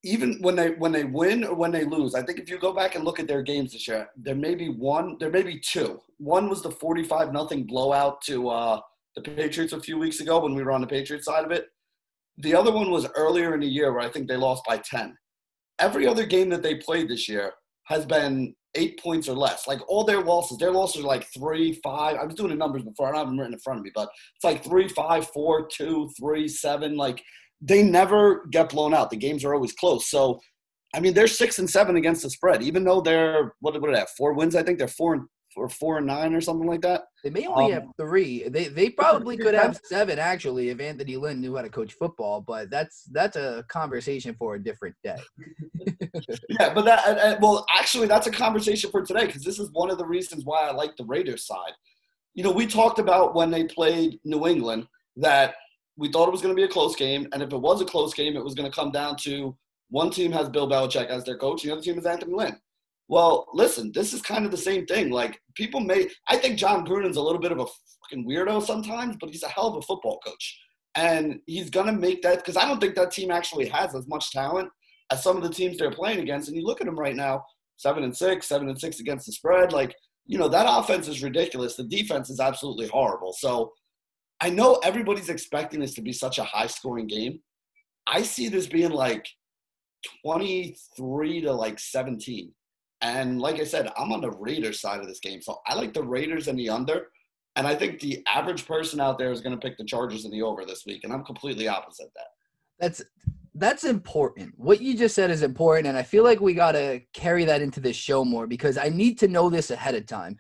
Even 0.03 0.37
when 0.41 0.55
they 0.55 0.69
when 0.75 0.93
they 0.93 1.03
win 1.03 1.43
or 1.43 1.55
when 1.55 1.71
they 1.71 1.83
lose, 1.83 2.15
I 2.15 2.21
think 2.21 2.39
if 2.39 2.49
you 2.49 2.57
go 2.57 2.71
back 2.71 2.95
and 2.95 3.03
look 3.03 3.19
at 3.19 3.27
their 3.27 3.41
games 3.41 3.73
this 3.73 3.87
year, 3.87 4.07
there 4.15 4.35
may 4.35 4.55
be 4.55 4.69
one, 4.69 5.17
there 5.19 5.31
may 5.31 5.43
be 5.43 5.59
two. 5.59 5.99
One 6.19 6.47
was 6.47 6.61
the 6.61 6.71
forty-five 6.71 7.33
nothing 7.33 7.65
blowout 7.65 8.21
to 8.21 8.47
uh, 8.47 8.79
the 9.15 9.23
Patriots 9.23 9.73
a 9.73 9.81
few 9.81 9.97
weeks 9.97 10.21
ago 10.21 10.39
when 10.39 10.55
we 10.55 10.63
were 10.63 10.71
on 10.71 10.81
the 10.81 10.87
Patriots 10.87 11.25
side 11.25 11.43
of 11.43 11.51
it 11.51 11.67
the 12.37 12.55
other 12.55 12.71
one 12.71 12.91
was 12.91 13.07
earlier 13.15 13.53
in 13.53 13.61
the 13.61 13.67
year 13.67 13.91
where 13.91 14.01
I 14.01 14.09
think 14.09 14.27
they 14.27 14.37
lost 14.37 14.63
by 14.67 14.77
10. 14.77 15.15
Every 15.79 16.07
other 16.07 16.25
game 16.25 16.49
that 16.49 16.63
they 16.63 16.75
played 16.75 17.09
this 17.09 17.27
year 17.27 17.53
has 17.85 18.05
been 18.05 18.53
eight 18.75 18.99
points 19.01 19.27
or 19.27 19.33
less. 19.33 19.67
Like 19.67 19.79
all 19.89 20.03
their 20.03 20.21
losses, 20.21 20.57
their 20.57 20.71
losses 20.71 21.03
are 21.03 21.07
like 21.07 21.25
three, 21.33 21.73
five. 21.83 22.17
I 22.17 22.25
was 22.25 22.35
doing 22.35 22.49
the 22.49 22.55
numbers 22.55 22.83
before. 22.83 23.07
I 23.07 23.11
don't 23.11 23.19
have 23.19 23.27
them 23.27 23.39
written 23.39 23.53
in 23.53 23.59
front 23.59 23.79
of 23.79 23.85
me, 23.85 23.91
but 23.93 24.09
it's 24.35 24.43
like 24.43 24.63
three, 24.63 24.87
five, 24.87 25.27
four, 25.29 25.67
two, 25.67 26.09
three, 26.19 26.47
seven. 26.47 26.95
Like 26.95 27.23
they 27.61 27.83
never 27.83 28.45
get 28.51 28.69
blown 28.69 28.93
out. 28.93 29.09
The 29.09 29.17
games 29.17 29.43
are 29.43 29.53
always 29.53 29.73
close. 29.73 30.09
So, 30.09 30.39
I 30.95 30.99
mean, 30.99 31.13
they're 31.13 31.27
six 31.27 31.59
and 31.59 31.69
seven 31.69 31.95
against 31.95 32.23
the 32.23 32.29
spread, 32.29 32.61
even 32.61 32.83
though 32.83 33.01
they're 33.01 33.53
what, 33.59 33.79
what 33.81 33.87
do 33.87 33.93
they? 33.93 34.05
Four 34.17 34.33
wins, 34.33 34.55
I 34.55 34.63
think. 34.63 34.77
They're 34.79 34.87
four 34.87 35.13
and 35.15 35.27
or 35.57 35.67
four 35.67 35.97
and 35.97 36.07
nine 36.07 36.33
or 36.33 36.41
something 36.41 36.67
like 36.67 36.81
that. 36.81 37.05
They 37.23 37.29
may 37.29 37.47
only 37.47 37.65
um, 37.65 37.71
have 37.71 37.83
three. 37.99 38.47
They 38.47 38.65
they 38.67 38.89
probably 38.89 39.37
could 39.37 39.53
have 39.53 39.79
seven 39.83 40.19
actually 40.19 40.69
if 40.69 40.79
Anthony 40.79 41.17
Lynn 41.17 41.41
knew 41.41 41.55
how 41.55 41.63
to 41.63 41.69
coach 41.69 41.93
football. 41.93 42.41
But 42.41 42.69
that's 42.69 43.03
that's 43.11 43.35
a 43.35 43.65
conversation 43.67 44.35
for 44.37 44.55
a 44.55 44.63
different 44.63 44.95
day. 45.03 45.17
yeah, 46.49 46.73
but 46.73 46.85
that 46.85 47.39
well, 47.41 47.65
actually, 47.77 48.07
that's 48.07 48.27
a 48.27 48.31
conversation 48.31 48.91
for 48.91 49.03
today 49.03 49.25
because 49.25 49.43
this 49.43 49.59
is 49.59 49.69
one 49.71 49.89
of 49.89 49.97
the 49.97 50.05
reasons 50.05 50.45
why 50.45 50.67
I 50.67 50.71
like 50.71 50.95
the 50.95 51.05
Raiders 51.05 51.45
side. 51.45 51.73
You 52.33 52.43
know, 52.43 52.51
we 52.51 52.67
talked 52.67 52.99
about 52.99 53.35
when 53.35 53.49
they 53.49 53.63
played 53.63 54.19
New 54.23 54.47
England 54.47 54.87
that 55.17 55.55
we 55.97 56.11
thought 56.11 56.27
it 56.27 56.31
was 56.31 56.41
going 56.41 56.55
to 56.55 56.59
be 56.59 56.65
a 56.65 56.69
close 56.69 56.95
game, 56.95 57.27
and 57.33 57.41
if 57.41 57.51
it 57.51 57.57
was 57.57 57.81
a 57.81 57.85
close 57.85 58.13
game, 58.13 58.37
it 58.37 58.43
was 58.43 58.53
going 58.53 58.69
to 58.69 58.75
come 58.75 58.91
down 58.91 59.15
to 59.17 59.57
one 59.89 60.09
team 60.09 60.31
has 60.31 60.49
Bill 60.49 60.69
Belichick 60.69 61.07
as 61.07 61.23
their 61.23 61.37
coach, 61.37 61.63
the 61.63 61.71
other 61.71 61.81
team 61.81 61.97
is 61.97 62.05
Anthony 62.05 62.33
Lynn. 62.33 62.59
Well, 63.09 63.47
listen, 63.53 63.91
this 63.93 64.13
is 64.13 64.21
kind 64.21 64.45
of 64.45 64.51
the 64.51 64.57
same 64.57 64.85
thing. 64.85 65.11
Like 65.11 65.41
people 65.55 65.79
may, 65.79 66.09
I 66.27 66.37
think 66.37 66.57
Jon 66.57 66.85
Gruden's 66.85 67.17
a 67.17 67.21
little 67.21 67.39
bit 67.39 67.51
of 67.51 67.59
a 67.59 67.65
fucking 67.65 68.27
weirdo 68.27 68.61
sometimes, 68.63 69.15
but 69.19 69.29
he's 69.29 69.43
a 69.43 69.47
hell 69.47 69.67
of 69.67 69.77
a 69.77 69.81
football 69.81 70.19
coach, 70.19 70.59
and 70.95 71.39
he's 71.45 71.69
gonna 71.69 71.93
make 71.93 72.21
that 72.23 72.37
because 72.37 72.57
I 72.57 72.67
don't 72.67 72.81
think 72.81 72.95
that 72.95 73.11
team 73.11 73.31
actually 73.31 73.67
has 73.67 73.95
as 73.95 74.07
much 74.07 74.31
talent 74.31 74.69
as 75.11 75.23
some 75.23 75.37
of 75.37 75.43
the 75.43 75.49
teams 75.49 75.77
they're 75.77 75.91
playing 75.91 76.19
against. 76.19 76.49
And 76.49 76.57
you 76.57 76.65
look 76.65 76.81
at 76.81 76.87
them 76.87 76.99
right 76.99 77.15
now, 77.15 77.45
seven 77.77 78.03
and 78.03 78.15
six, 78.15 78.47
seven 78.47 78.67
and 78.67 78.79
six 78.79 78.99
against 78.99 79.25
the 79.25 79.31
spread. 79.31 79.71
Like 79.71 79.95
you 80.25 80.37
know 80.37 80.49
that 80.49 80.67
offense 80.67 81.07
is 81.07 81.23
ridiculous. 81.23 81.75
The 81.75 81.83
defense 81.83 82.29
is 82.29 82.41
absolutely 82.41 82.87
horrible. 82.87 83.31
So 83.31 83.71
I 84.41 84.49
know 84.49 84.75
everybody's 84.83 85.29
expecting 85.29 85.79
this 85.79 85.93
to 85.95 86.01
be 86.01 86.11
such 86.11 86.39
a 86.39 86.43
high 86.43 86.67
scoring 86.67 87.07
game. 87.07 87.39
I 88.05 88.21
see 88.21 88.49
this 88.49 88.67
being 88.67 88.91
like 88.91 89.27
23 90.23 91.41
to 91.41 91.53
like 91.53 91.79
17 91.79 92.51
and 93.01 93.39
like 93.39 93.59
I 93.59 93.63
said, 93.63 93.91
I'm 93.97 94.11
on 94.11 94.21
the 94.21 94.31
Raiders 94.31 94.79
side 94.81 94.99
of 94.99 95.07
this 95.07 95.19
game. 95.19 95.41
So 95.41 95.59
I 95.67 95.75
like 95.75 95.93
the 95.93 96.03
Raiders 96.03 96.47
and 96.47 96.57
the 96.57 96.69
under. 96.69 97.07
And 97.55 97.65
I 97.65 97.75
think 97.75 97.99
the 97.99 98.23
average 98.33 98.67
person 98.67 98.99
out 98.99 99.17
there 99.17 99.31
is 99.31 99.41
going 99.41 99.57
to 99.57 99.67
pick 99.67 99.77
the 99.77 99.83
Chargers 99.83 100.25
in 100.25 100.31
the 100.31 100.43
over 100.43 100.65
this 100.65 100.83
week. 100.85 101.03
And 101.03 101.13
I'm 101.13 101.23
completely 101.23 101.67
opposite 101.67 102.09
that. 102.15 102.27
That's 102.79 103.03
that's 103.55 103.83
important. 103.83 104.53
What 104.55 104.81
you 104.81 104.95
just 104.95 105.15
said 105.15 105.31
is 105.31 105.41
important. 105.41 105.87
And 105.87 105.97
I 105.97 106.03
feel 106.03 106.23
like 106.23 106.39
we 106.39 106.53
got 106.53 106.73
to 106.73 107.01
carry 107.13 107.43
that 107.45 107.61
into 107.61 107.79
this 107.79 107.95
show 107.95 108.23
more 108.23 108.45
because 108.45 108.77
I 108.77 108.89
need 108.89 109.17
to 109.19 109.27
know 109.27 109.49
this 109.49 109.71
ahead 109.71 109.95
of 109.95 110.05
time. 110.05 110.37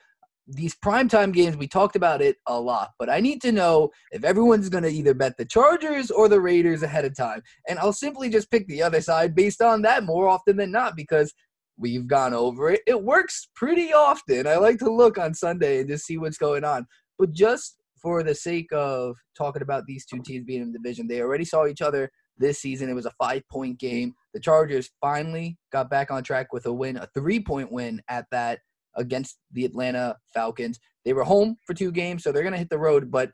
These 0.47 0.75
primetime 0.75 1.33
games, 1.33 1.57
we 1.57 1.67
talked 1.67 1.95
about 1.95 2.21
it 2.21 2.37
a 2.45 2.57
lot, 2.57 2.91
but 2.99 3.09
I 3.09 3.19
need 3.19 3.41
to 3.41 3.51
know 3.51 3.89
if 4.11 4.23
everyone's 4.23 4.69
going 4.69 4.83
to 4.83 4.91
either 4.91 5.15
bet 5.15 5.35
the 5.35 5.45
Chargers 5.45 6.11
or 6.11 6.29
the 6.29 6.39
Raiders 6.39 6.83
ahead 6.83 7.05
of 7.05 7.17
time. 7.17 7.41
And 7.67 7.79
I'll 7.79 7.91
simply 7.91 8.29
just 8.29 8.51
pick 8.51 8.67
the 8.67 8.83
other 8.83 9.01
side 9.01 9.33
based 9.33 9.61
on 9.61 9.81
that 9.81 10.03
more 10.03 10.27
often 10.27 10.55
than 10.55 10.71
not 10.71 10.95
because 10.95 11.33
We've 11.77 12.07
gone 12.07 12.33
over 12.33 12.71
it. 12.71 12.81
It 12.87 13.03
works 13.03 13.49
pretty 13.55 13.93
often. 13.93 14.47
I 14.47 14.55
like 14.55 14.79
to 14.79 14.91
look 14.91 15.17
on 15.17 15.33
Sunday 15.33 15.79
and 15.79 15.89
just 15.89 16.05
see 16.05 16.17
what's 16.17 16.37
going 16.37 16.63
on. 16.63 16.87
But 17.19 17.33
just 17.33 17.77
for 18.01 18.23
the 18.23 18.35
sake 18.35 18.71
of 18.71 19.15
talking 19.37 19.61
about 19.61 19.85
these 19.85 20.05
two 20.05 20.21
teams 20.23 20.45
being 20.45 20.61
in 20.61 20.71
the 20.71 20.79
division, 20.79 21.07
they 21.07 21.21
already 21.21 21.45
saw 21.45 21.67
each 21.67 21.81
other 21.81 22.09
this 22.37 22.59
season. 22.59 22.89
It 22.89 22.93
was 22.93 23.05
a 23.05 23.13
five 23.19 23.43
point 23.51 23.79
game. 23.79 24.13
The 24.33 24.39
Chargers 24.39 24.89
finally 25.01 25.57
got 25.71 25.89
back 25.89 26.11
on 26.11 26.23
track 26.23 26.53
with 26.53 26.65
a 26.65 26.73
win, 26.73 26.97
a 26.97 27.07
three 27.13 27.39
point 27.39 27.71
win 27.71 28.01
at 28.09 28.25
that 28.31 28.59
against 28.95 29.37
the 29.51 29.65
Atlanta 29.65 30.17
Falcons. 30.33 30.79
They 31.05 31.13
were 31.13 31.23
home 31.23 31.57
for 31.65 31.73
two 31.73 31.91
games, 31.91 32.23
so 32.23 32.31
they're 32.31 32.43
going 32.43 32.53
to 32.53 32.59
hit 32.59 32.69
the 32.69 32.77
road, 32.77 33.11
but 33.11 33.31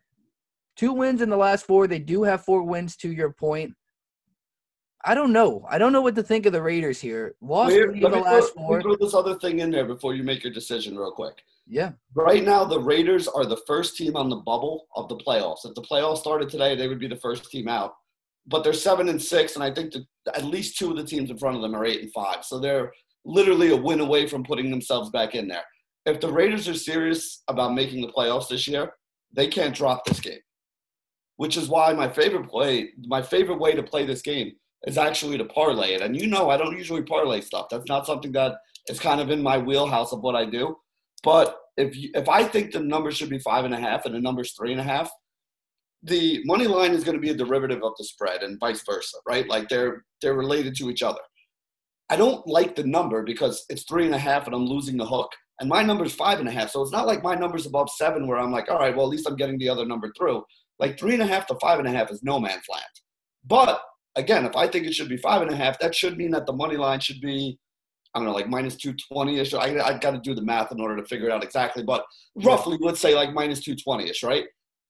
two 0.76 0.94
wins 0.94 1.22
in 1.22 1.30
the 1.30 1.38
last 1.38 1.66
four. 1.66 1.88
They 1.88 2.00
do 2.00 2.24
have 2.24 2.44
four 2.44 2.64
wins, 2.64 2.96
to 2.98 3.12
your 3.12 3.34
point. 3.34 3.74
I 5.06 5.16
don't 5.16 5.34
know. 5.34 5.66
I 5.70 5.78
don't 5.78 5.92
know 5.92 6.02
what 6.02 6.16
to 6.16 6.24
think 6.24 6.46
of 6.46 6.54
the 6.54 6.62
Raiders 6.62 7.02
here. 7.02 7.36
Lost 7.42 7.74
Let 7.74 7.84
three 7.84 7.94
me 8.00 8.04
of 8.04 8.12
the 8.12 8.18
throw- 8.22 8.26
last 8.32 8.44
let 8.44 8.56
me 8.56 8.62
four. 8.68 8.82
throw 8.82 8.96
this 8.96 9.14
other 9.14 9.36
thing 9.36 9.60
in 9.60 9.70
there 9.70 9.86
before 9.86 10.16
you 10.16 10.24
make 10.24 10.44
your 10.44 10.54
decision, 10.54 10.98
real 10.98 11.12
quick. 11.12 11.42
Yeah. 11.68 11.92
Right 12.14 12.44
now, 12.44 12.64
the 12.64 12.80
Raiders 12.80 13.28
are 13.28 13.46
the 13.46 13.62
first 13.68 13.98
team 13.98 14.16
on 14.16 14.30
the 14.30 14.38
bubble 14.38 14.88
of 14.96 15.10
the 15.10 15.18
playoffs. 15.18 15.66
If 15.66 15.76
the 15.76 15.82
playoffs 15.82 16.20
started 16.20 16.50
today, 16.50 16.76
they 16.76 16.88
would 16.88 17.00
be 17.00 17.08
the 17.08 17.18
first 17.18 17.50
team 17.50 17.68
out. 17.68 17.96
But 18.48 18.64
they're 18.64 18.74
seven 18.74 19.10
and 19.10 19.22
six, 19.22 19.56
and 19.56 19.64
I 19.64 19.74
think 19.74 19.94
that 19.94 20.06
at 20.36 20.44
least 20.46 20.78
two 20.78 20.92
of 20.92 20.98
the 20.98 21.04
teams 21.06 21.30
in 21.30 21.38
front 21.38 21.56
of 21.56 21.62
them 21.62 21.76
are 21.76 21.86
eight 21.86 22.02
and 22.02 22.12
five. 22.14 22.44
So 22.44 22.60
they're 22.60 22.92
literally 23.26 23.72
a 23.72 23.78
win 23.78 24.00
away 24.02 24.28
from 24.28 24.44
putting 24.44 24.70
themselves 24.70 25.10
back 25.10 25.36
in 25.36 25.48
there. 25.48 25.64
If 26.06 26.20
the 26.20 26.32
Raiders 26.32 26.68
are 26.68 26.74
serious 26.74 27.44
about 27.48 27.74
making 27.74 28.02
the 28.02 28.12
playoffs 28.12 28.50
this 28.50 28.68
year, 28.68 28.94
they 29.34 29.48
can't 29.48 29.76
drop 29.76 30.04
this 30.06 30.20
game. 30.20 30.40
Which 31.38 31.56
is 31.58 31.68
why 31.70 31.94
my 31.94 32.10
favorite 32.10 32.50
play, 32.50 32.90
my 33.06 33.22
favorite 33.22 33.60
way 33.60 33.74
to 33.74 33.84
play 33.84 34.06
this 34.06 34.22
game 34.22 34.54
is 34.86 34.98
actually 34.98 35.38
to 35.38 35.46
parlay 35.46 35.94
it. 35.94 36.02
And 36.02 36.20
you 36.20 36.28
know, 36.28 36.50
I 36.50 36.58
don't 36.58 36.78
usually 36.78 37.04
parlay 37.04 37.42
stuff. 37.42 37.68
That's 37.70 37.88
not 37.88 38.06
something 38.06 38.32
that 38.34 38.56
is 38.90 39.00
kind 39.00 39.22
of 39.22 39.30
in 39.30 39.42
my 39.42 39.58
wheelhouse 39.58 40.12
of 40.12 40.22
what 40.22 40.36
I 40.36 40.46
do. 40.46 40.76
But 41.24 41.58
if 41.78 41.96
you, 41.96 42.10
if 42.14 42.28
I 42.28 42.44
think 42.44 42.72
the 42.72 42.80
number 42.80 43.12
should 43.12 43.30
be 43.30 43.40
five 43.40 43.66
and 43.66 43.74
a 43.74 43.80
half 43.80 44.06
and 44.06 44.14
the 44.14 44.20
number's 44.20 44.54
three 44.54 44.72
and 44.72 44.82
a 44.82 44.84
half, 44.84 45.10
the 46.04 46.42
money 46.46 46.68
line 46.68 46.92
is 46.92 47.04
going 47.04 47.16
to 47.16 47.22
be 47.22 47.30
a 47.30 47.36
derivative 47.36 47.82
of 47.84 47.94
the 47.98 48.04
spread 48.04 48.44
and 48.44 48.60
vice 48.60 48.84
versa, 48.86 49.18
right? 49.28 49.48
Like 49.48 49.70
they're 49.70 50.04
they're 50.22 50.36
related 50.36 50.76
to 50.78 50.90
each 50.90 51.02
other. 51.02 51.22
I 52.10 52.18
don't 52.18 52.46
like 52.46 52.76
the 52.76 52.84
number 52.84 53.24
because 53.24 53.66
it's 53.70 53.84
three 53.84 54.06
and 54.06 54.14
a 54.14 54.20
half 54.20 54.46
and 54.46 54.54
I'm 54.54 54.66
losing 54.66 54.98
the 54.98 55.06
hook. 55.06 55.32
And 55.60 55.70
my 55.70 55.82
number's 55.82 56.14
five 56.14 56.40
and 56.40 56.50
a 56.50 56.52
half. 56.52 56.72
So 56.72 56.82
it's 56.82 56.92
not 56.92 57.08
like 57.08 57.24
my 57.24 57.36
number's 57.36 57.66
above 57.66 57.90
seven 57.90 58.28
where 58.28 58.38
I'm 58.38 58.52
like, 58.52 58.70
all 58.70 58.80
right, 58.80 58.96
well, 58.96 59.06
at 59.06 59.12
least 59.12 59.28
I'm 59.28 59.38
getting 59.38 59.58
the 59.58 59.70
other 59.70 59.86
number 59.86 60.12
through. 60.18 60.44
Like 60.80 61.00
three 61.00 61.14
and 61.14 61.22
a 61.22 61.26
half 61.26 61.48
to 61.48 61.56
five 61.62 61.80
and 61.80 61.88
a 61.88 61.92
half 61.92 62.12
is 62.12 62.22
no 62.22 62.40
man's 62.40 62.64
land. 62.70 62.84
But 63.46 63.82
again, 64.16 64.46
if 64.46 64.56
I 64.56 64.68
think 64.68 64.86
it 64.86 64.94
should 64.94 65.10
be 65.10 65.18
five 65.18 65.42
and 65.42 65.52
a 65.52 65.56
half, 65.56 65.80
that 65.80 65.96
should 65.96 66.18
mean 66.18 66.32
that 66.32 66.46
the 66.46 66.54
money 66.54 66.78
line 66.78 67.00
should 67.00 67.22
be, 67.22 67.58
I 68.14 68.20
don't 68.20 68.28
know, 68.28 68.34
like 68.34 68.50
minus 68.50 68.76
220 68.76 69.40
ish. 69.40 69.54
I, 69.54 69.80
I 69.80 69.98
got 69.98 70.12
to 70.12 70.20
do 70.20 70.36
the 70.36 70.42
math 70.42 70.72
in 70.72 70.80
order 70.80 70.96
to 70.98 71.06
figure 71.06 71.28
it 71.28 71.32
out 71.32 71.44
exactly. 71.44 71.84
But 71.84 72.06
roughly, 72.36 72.78
let's 72.80 73.00
say 73.00 73.16
like 73.16 73.34
minus 73.34 73.62
220 73.62 74.10
ish, 74.10 74.24
right? 74.24 74.46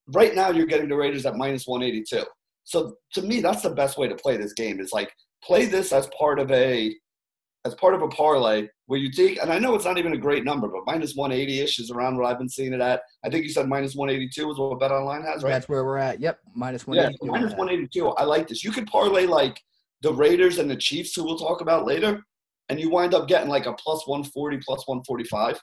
Right 0.08 0.36
now, 0.36 0.50
you're 0.50 0.66
getting 0.66 0.90
the 0.90 0.98
Raiders 0.98 1.26
at 1.26 1.38
minus 1.38 1.66
182. 1.66 2.26
So 2.66 2.96
to 3.14 3.22
me, 3.22 3.42
that's 3.42 3.62
the 3.62 3.72
best 3.72 3.98
way 3.98 4.08
to 4.08 4.16
play 4.16 4.38
this 4.38 4.54
game 4.54 4.80
is 4.80 4.92
like 4.92 5.12
play 5.44 5.66
this 5.66 5.92
as 5.92 6.08
part 6.18 6.40
of 6.40 6.52
a 6.52 6.96
as 7.66 7.74
part 7.76 7.94
of 7.94 8.02
a 8.02 8.08
parlay 8.10 8.68
where 8.88 9.00
you 9.00 9.10
take 9.10 9.42
and 9.42 9.52
I 9.52 9.58
know 9.58 9.74
it's 9.76 9.86
not 9.86 9.98
even 9.98 10.14
a 10.14 10.18
great 10.18 10.44
number, 10.44 10.68
but 10.68 10.82
minus 10.86 11.16
180 11.16 11.62
ish 11.62 11.80
is 11.80 11.92
around 11.92 12.18
what 12.18 12.30
I've 12.30 12.38
been 12.38 12.50
seeing 12.50 12.74
it 12.74 12.82
at. 12.82 13.02
I 13.24 13.30
think 13.30 13.44
you 13.44 13.50
said 13.50 13.70
minus 13.70 13.96
182 13.96 14.52
is 14.52 14.58
what 14.58 14.80
Bet 14.80 14.92
Online 14.92 15.24
has, 15.24 15.44
right? 15.44 15.52
That's 15.52 15.70
where 15.70 15.86
we're 15.86 15.98
at. 15.98 16.20
Yep. 16.20 16.40
Minus 16.54 16.86
one. 16.86 16.98
Yeah, 16.98 17.10
minus 17.22 17.52
182. 17.52 18.10
I 18.10 18.24
like 18.24 18.48
this. 18.48 18.64
You 18.64 18.72
could 18.72 18.88
parlay 18.88 19.26
like 19.26 19.60
the 20.02 20.14
Raiders 20.14 20.60
and 20.60 20.70
the 20.70 20.76
Chiefs, 20.76 21.16
who 21.16 21.24
we'll 21.24 21.38
talk 21.38 21.62
about 21.62 21.86
later, 21.86 22.22
and 22.68 22.80
you 22.80 22.90
wind 22.90 23.14
up 23.14 23.28
getting 23.28 23.50
like 23.50 23.66
a 23.66 23.74
plus 23.74 24.06
140, 24.08 24.58
plus 24.58 24.86
145. 24.86 25.60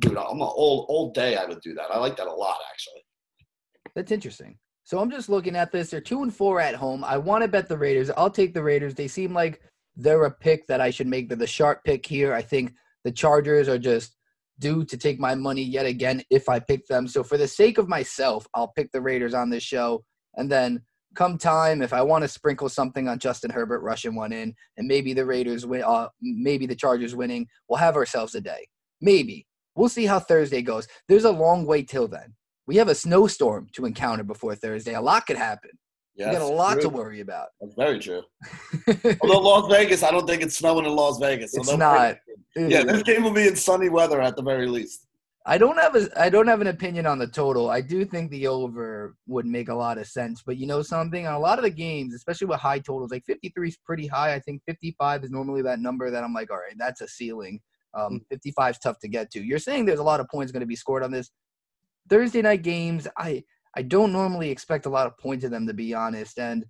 Dude, 0.00 0.16
I'm 0.16 0.40
a 0.40 0.44
all 0.44 0.86
all 0.88 1.12
day. 1.12 1.36
I 1.36 1.44
would 1.44 1.60
do 1.60 1.74
that. 1.74 1.86
I 1.92 1.98
like 1.98 2.16
that 2.16 2.26
a 2.26 2.34
lot, 2.34 2.58
actually. 2.72 3.02
That's 3.94 4.10
interesting. 4.10 4.58
So 4.82 4.98
I'm 4.98 5.10
just 5.10 5.28
looking 5.28 5.54
at 5.54 5.70
this. 5.70 5.90
They're 5.90 6.00
two 6.00 6.24
and 6.24 6.34
four 6.34 6.60
at 6.60 6.74
home. 6.74 7.04
I 7.04 7.16
want 7.16 7.42
to 7.42 7.48
bet 7.48 7.68
the 7.68 7.78
Raiders. 7.78 8.10
I'll 8.10 8.28
take 8.30 8.52
the 8.52 8.62
Raiders. 8.62 8.94
They 8.94 9.08
seem 9.08 9.32
like 9.32 9.62
they're 9.96 10.24
a 10.24 10.30
pick 10.30 10.66
that 10.66 10.80
I 10.80 10.90
should 10.90 11.06
make. 11.06 11.28
They're 11.28 11.36
the 11.36 11.46
sharp 11.46 11.84
pick 11.84 12.06
here. 12.06 12.34
I 12.34 12.42
think 12.42 12.74
the 13.04 13.12
Chargers 13.12 13.68
are 13.68 13.78
just 13.78 14.16
due 14.58 14.84
to 14.84 14.96
take 14.96 15.18
my 15.18 15.34
money 15.34 15.62
yet 15.62 15.86
again 15.86 16.22
if 16.30 16.48
I 16.48 16.58
pick 16.58 16.86
them. 16.86 17.06
So 17.08 17.22
for 17.22 17.36
the 17.36 17.48
sake 17.48 17.78
of 17.78 17.88
myself, 17.88 18.46
I'll 18.54 18.72
pick 18.76 18.90
the 18.92 19.00
Raiders 19.00 19.34
on 19.34 19.50
this 19.50 19.62
show. 19.62 20.04
And 20.36 20.50
then 20.50 20.82
come 21.14 21.38
time, 21.38 21.82
if 21.82 21.92
I 21.92 22.02
want 22.02 22.22
to 22.22 22.28
sprinkle 22.28 22.68
something 22.68 23.08
on 23.08 23.18
Justin 23.18 23.50
Herbert 23.50 23.80
rushing 23.80 24.14
one 24.14 24.32
in, 24.32 24.54
and 24.76 24.88
maybe 24.88 25.12
the 25.12 25.26
Raiders 25.26 25.66
win, 25.66 25.82
uh, 25.84 26.08
maybe 26.20 26.66
the 26.66 26.74
Chargers 26.74 27.14
winning, 27.14 27.46
we'll 27.68 27.78
have 27.78 27.96
ourselves 27.96 28.34
a 28.34 28.40
day. 28.40 28.66
Maybe. 29.00 29.46
We'll 29.76 29.88
see 29.88 30.06
how 30.06 30.20
Thursday 30.20 30.62
goes. 30.62 30.86
There's 31.08 31.24
a 31.24 31.32
long 31.32 31.66
way 31.66 31.82
till 31.82 32.08
then. 32.08 32.34
We 32.66 32.76
have 32.76 32.88
a 32.88 32.94
snowstorm 32.94 33.68
to 33.72 33.84
encounter 33.84 34.24
before 34.24 34.54
Thursday. 34.54 34.94
A 34.94 35.00
lot 35.00 35.26
could 35.26 35.36
happen. 35.36 35.70
Yeah, 36.16 36.28
we 36.28 36.32
got 36.36 36.42
a 36.42 36.46
lot 36.46 36.80
to 36.80 36.88
worry 36.88 37.20
about. 37.20 37.48
That's 37.60 37.74
very 37.74 37.98
true. 37.98 38.22
Although 39.20 39.40
Las 39.40 39.70
Vegas, 39.70 40.02
I 40.02 40.10
don't 40.12 40.26
think 40.26 40.42
it's 40.42 40.56
snowing 40.56 40.86
in 40.86 40.94
Las 40.94 41.18
Vegas. 41.18 41.52
So 41.52 41.60
It's 41.60 41.76
not. 41.76 42.18
Yeah, 42.56 42.84
this 42.84 43.02
game 43.02 43.24
will 43.24 43.32
be 43.32 43.48
in 43.48 43.56
sunny 43.56 43.88
weather 43.88 44.20
at 44.20 44.36
the 44.36 44.42
very 44.42 44.68
least. 44.68 45.08
I 45.46 45.58
don't 45.58 45.76
have 45.76 45.94
a 45.94 46.08
I 46.18 46.30
don't 46.30 46.46
have 46.46 46.62
an 46.62 46.68
opinion 46.68 47.04
on 47.04 47.18
the 47.18 47.26
total. 47.26 47.68
I 47.68 47.82
do 47.82 48.04
think 48.04 48.30
the 48.30 48.46
over 48.46 49.14
would 49.26 49.44
make 49.44 49.68
a 49.68 49.74
lot 49.74 49.98
of 49.98 50.06
sense, 50.06 50.42
but 50.44 50.56
you 50.56 50.66
know 50.66 50.80
something, 50.80 51.26
on 51.26 51.34
a 51.34 51.38
lot 51.38 51.58
of 51.58 51.64
the 51.64 51.70
games, 51.70 52.14
especially 52.14 52.46
with 52.46 52.60
high 52.60 52.78
totals, 52.78 53.10
like 53.10 53.24
53 53.26 53.68
is 53.68 53.76
pretty 53.84 54.06
high. 54.06 54.34
I 54.34 54.40
think 54.40 54.62
55 54.66 55.24
is 55.24 55.30
normally 55.30 55.60
that 55.62 55.80
number 55.80 56.10
that 56.10 56.24
I'm 56.24 56.32
like, 56.32 56.50
all 56.50 56.56
right, 56.56 56.74
that's 56.78 57.02
a 57.02 57.08
ceiling. 57.08 57.60
Um, 57.92 58.22
55 58.30 58.70
is 58.70 58.78
tough 58.78 58.98
to 59.00 59.08
get 59.08 59.30
to. 59.32 59.42
You're 59.42 59.58
saying 59.58 59.84
there's 59.84 59.98
a 59.98 60.04
lot 60.04 60.20
of 60.20 60.28
points 60.28 60.50
going 60.50 60.60
to 60.60 60.66
be 60.66 60.76
scored 60.76 61.02
on 61.02 61.10
this 61.10 61.30
Thursday 62.08 62.40
night 62.40 62.62
games. 62.62 63.06
I 63.18 63.44
I 63.76 63.82
don't 63.82 64.12
normally 64.12 64.50
expect 64.50 64.86
a 64.86 64.90
lot 64.90 65.06
of 65.06 65.18
points 65.18 65.44
in 65.44 65.50
them 65.50 65.66
to 65.66 65.74
be 65.74 65.94
honest, 65.94 66.38
and 66.38 66.64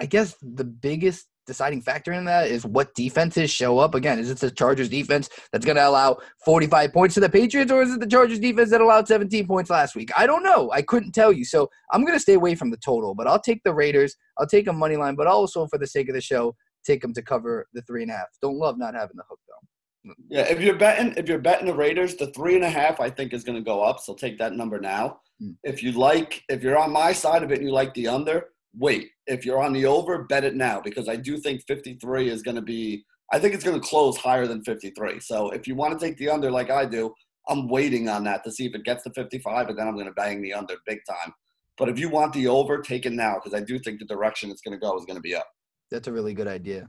I 0.00 0.06
guess 0.06 0.36
the 0.42 0.64
biggest 0.64 1.26
deciding 1.46 1.82
factor 1.82 2.12
in 2.12 2.24
that 2.24 2.48
is 2.48 2.64
what 2.64 2.94
defenses 2.94 3.50
show 3.50 3.78
up. 3.78 3.94
Again, 3.94 4.18
is 4.18 4.30
it 4.30 4.38
the 4.38 4.50
Chargers 4.50 4.88
defense 4.88 5.28
that's 5.52 5.64
going 5.64 5.76
to 5.76 5.86
allow 5.86 6.18
45 6.44 6.92
points 6.92 7.14
to 7.14 7.20
the 7.20 7.28
Patriots, 7.28 7.70
or 7.70 7.82
is 7.82 7.92
it 7.92 8.00
the 8.00 8.06
Chargers 8.06 8.38
defense 8.38 8.70
that 8.70 8.80
allowed 8.80 9.06
17 9.08 9.46
points 9.46 9.70
last 9.70 9.94
week? 9.94 10.10
I 10.16 10.26
don't 10.26 10.42
know. 10.42 10.70
I 10.72 10.82
couldn't 10.82 11.12
tell 11.12 11.32
you. 11.32 11.44
So 11.44 11.68
I'm 11.92 12.02
going 12.02 12.16
to 12.16 12.20
stay 12.20 12.34
away 12.34 12.54
from 12.54 12.70
the 12.70 12.76
total, 12.78 13.14
but 13.14 13.26
I'll 13.26 13.40
take 13.40 13.62
the 13.64 13.74
Raiders. 13.74 14.16
I'll 14.38 14.46
take 14.46 14.66
a 14.66 14.72
money 14.72 14.96
line, 14.96 15.14
but 15.14 15.26
also 15.26 15.66
for 15.66 15.78
the 15.78 15.86
sake 15.86 16.08
of 16.08 16.14
the 16.14 16.20
show, 16.20 16.54
take 16.84 17.02
them 17.02 17.14
to 17.14 17.22
cover 17.22 17.66
the 17.74 17.82
three 17.82 18.02
and 18.02 18.10
a 18.10 18.14
half. 18.14 18.28
Don't 18.40 18.58
love 18.58 18.78
not 18.78 18.94
having 18.94 19.16
the 19.16 19.24
hook 19.28 19.40
though. 19.46 19.68
Yeah, 20.28 20.42
if 20.42 20.60
you're 20.60 20.76
betting, 20.76 21.14
if 21.16 21.28
you're 21.28 21.38
betting 21.38 21.66
the 21.66 21.74
Raiders, 21.74 22.16
the 22.16 22.26
three 22.28 22.54
and 22.54 22.64
a 22.64 22.68
half 22.68 23.00
I 23.00 23.08
think 23.08 23.32
is 23.32 23.44
going 23.44 23.56
to 23.56 23.64
go 23.64 23.82
up. 23.82 24.00
So 24.00 24.14
take 24.14 24.38
that 24.38 24.54
number 24.54 24.78
now. 24.80 25.20
Mm. 25.42 25.56
If 25.64 25.82
you 25.82 25.92
like, 25.92 26.42
if 26.48 26.62
you're 26.62 26.78
on 26.78 26.92
my 26.92 27.12
side 27.12 27.42
of 27.42 27.50
it 27.50 27.58
and 27.58 27.66
you 27.66 27.72
like 27.72 27.94
the 27.94 28.08
under, 28.08 28.50
wait. 28.76 29.10
If 29.26 29.46
you're 29.46 29.62
on 29.62 29.72
the 29.72 29.86
over, 29.86 30.24
bet 30.24 30.44
it 30.44 30.54
now 30.54 30.80
because 30.80 31.08
I 31.08 31.16
do 31.16 31.38
think 31.38 31.62
53 31.66 32.28
is 32.28 32.42
going 32.42 32.56
to 32.56 32.62
be. 32.62 33.04
I 33.32 33.38
think 33.38 33.54
it's 33.54 33.64
going 33.64 33.80
to 33.80 33.86
close 33.86 34.16
higher 34.18 34.46
than 34.46 34.62
53. 34.62 35.20
So 35.20 35.50
if 35.50 35.66
you 35.66 35.74
want 35.74 35.98
to 35.98 36.06
take 36.06 36.18
the 36.18 36.28
under 36.28 36.50
like 36.50 36.70
I 36.70 36.84
do, 36.84 37.12
I'm 37.48 37.68
waiting 37.68 38.08
on 38.08 38.24
that 38.24 38.44
to 38.44 38.52
see 38.52 38.66
if 38.66 38.74
it 38.74 38.84
gets 38.84 39.02
to 39.04 39.10
55, 39.10 39.68
and 39.68 39.78
then 39.78 39.88
I'm 39.88 39.94
going 39.94 40.06
to 40.06 40.12
bang 40.12 40.42
the 40.42 40.52
under 40.52 40.74
big 40.86 40.98
time. 41.08 41.32
But 41.76 41.88
if 41.88 41.98
you 41.98 42.08
want 42.08 42.32
the 42.32 42.46
over, 42.48 42.80
take 42.80 43.06
it 43.06 43.12
now 43.12 43.34
because 43.34 43.58
I 43.58 43.64
do 43.64 43.78
think 43.78 43.98
the 43.98 44.06
direction 44.06 44.50
it's 44.50 44.60
going 44.60 44.78
to 44.78 44.80
go 44.80 44.96
is 44.96 45.04
going 45.04 45.16
to 45.16 45.22
be 45.22 45.34
up. 45.34 45.46
That's 45.90 46.08
a 46.08 46.12
really 46.12 46.34
good 46.34 46.46
idea. 46.46 46.88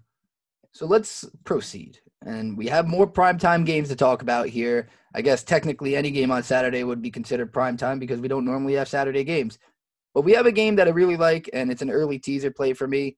So 0.73 0.86
let's 0.86 1.25
proceed. 1.43 1.99
And 2.23 2.58
we 2.58 2.67
have 2.67 2.88
more 2.88 3.08
primetime 3.08 3.65
games 3.65 3.89
to 3.89 3.95
talk 3.95 4.21
about 4.21 4.47
here. 4.47 4.88
I 5.13 5.21
guess 5.21 5.43
technically 5.43 5.95
any 5.95 6.12
game 6.12 6.32
on 6.32 6.43
Saturday 6.43 6.84
would 6.84 7.01
be 7.01 7.12
considered 7.12 7.54
primetime 7.54 7.99
because 7.99 8.19
we 8.19 8.28
don't 8.28 8.45
normally 8.45 8.73
have 8.73 8.88
Saturday 8.88 9.23
games. 9.23 9.58
But 10.13 10.21
we 10.21 10.32
have 10.34 10.45
a 10.45 10.51
game 10.51 10.75
that 10.78 10.88
I 10.88 10.91
really 10.91 11.17
like, 11.17 11.49
and 11.54 11.71
it's 11.71 11.82
an 11.82 11.91
early 11.91 12.19
teaser 12.19 12.51
play 12.51 12.73
for 12.73 12.88
me. 12.88 13.17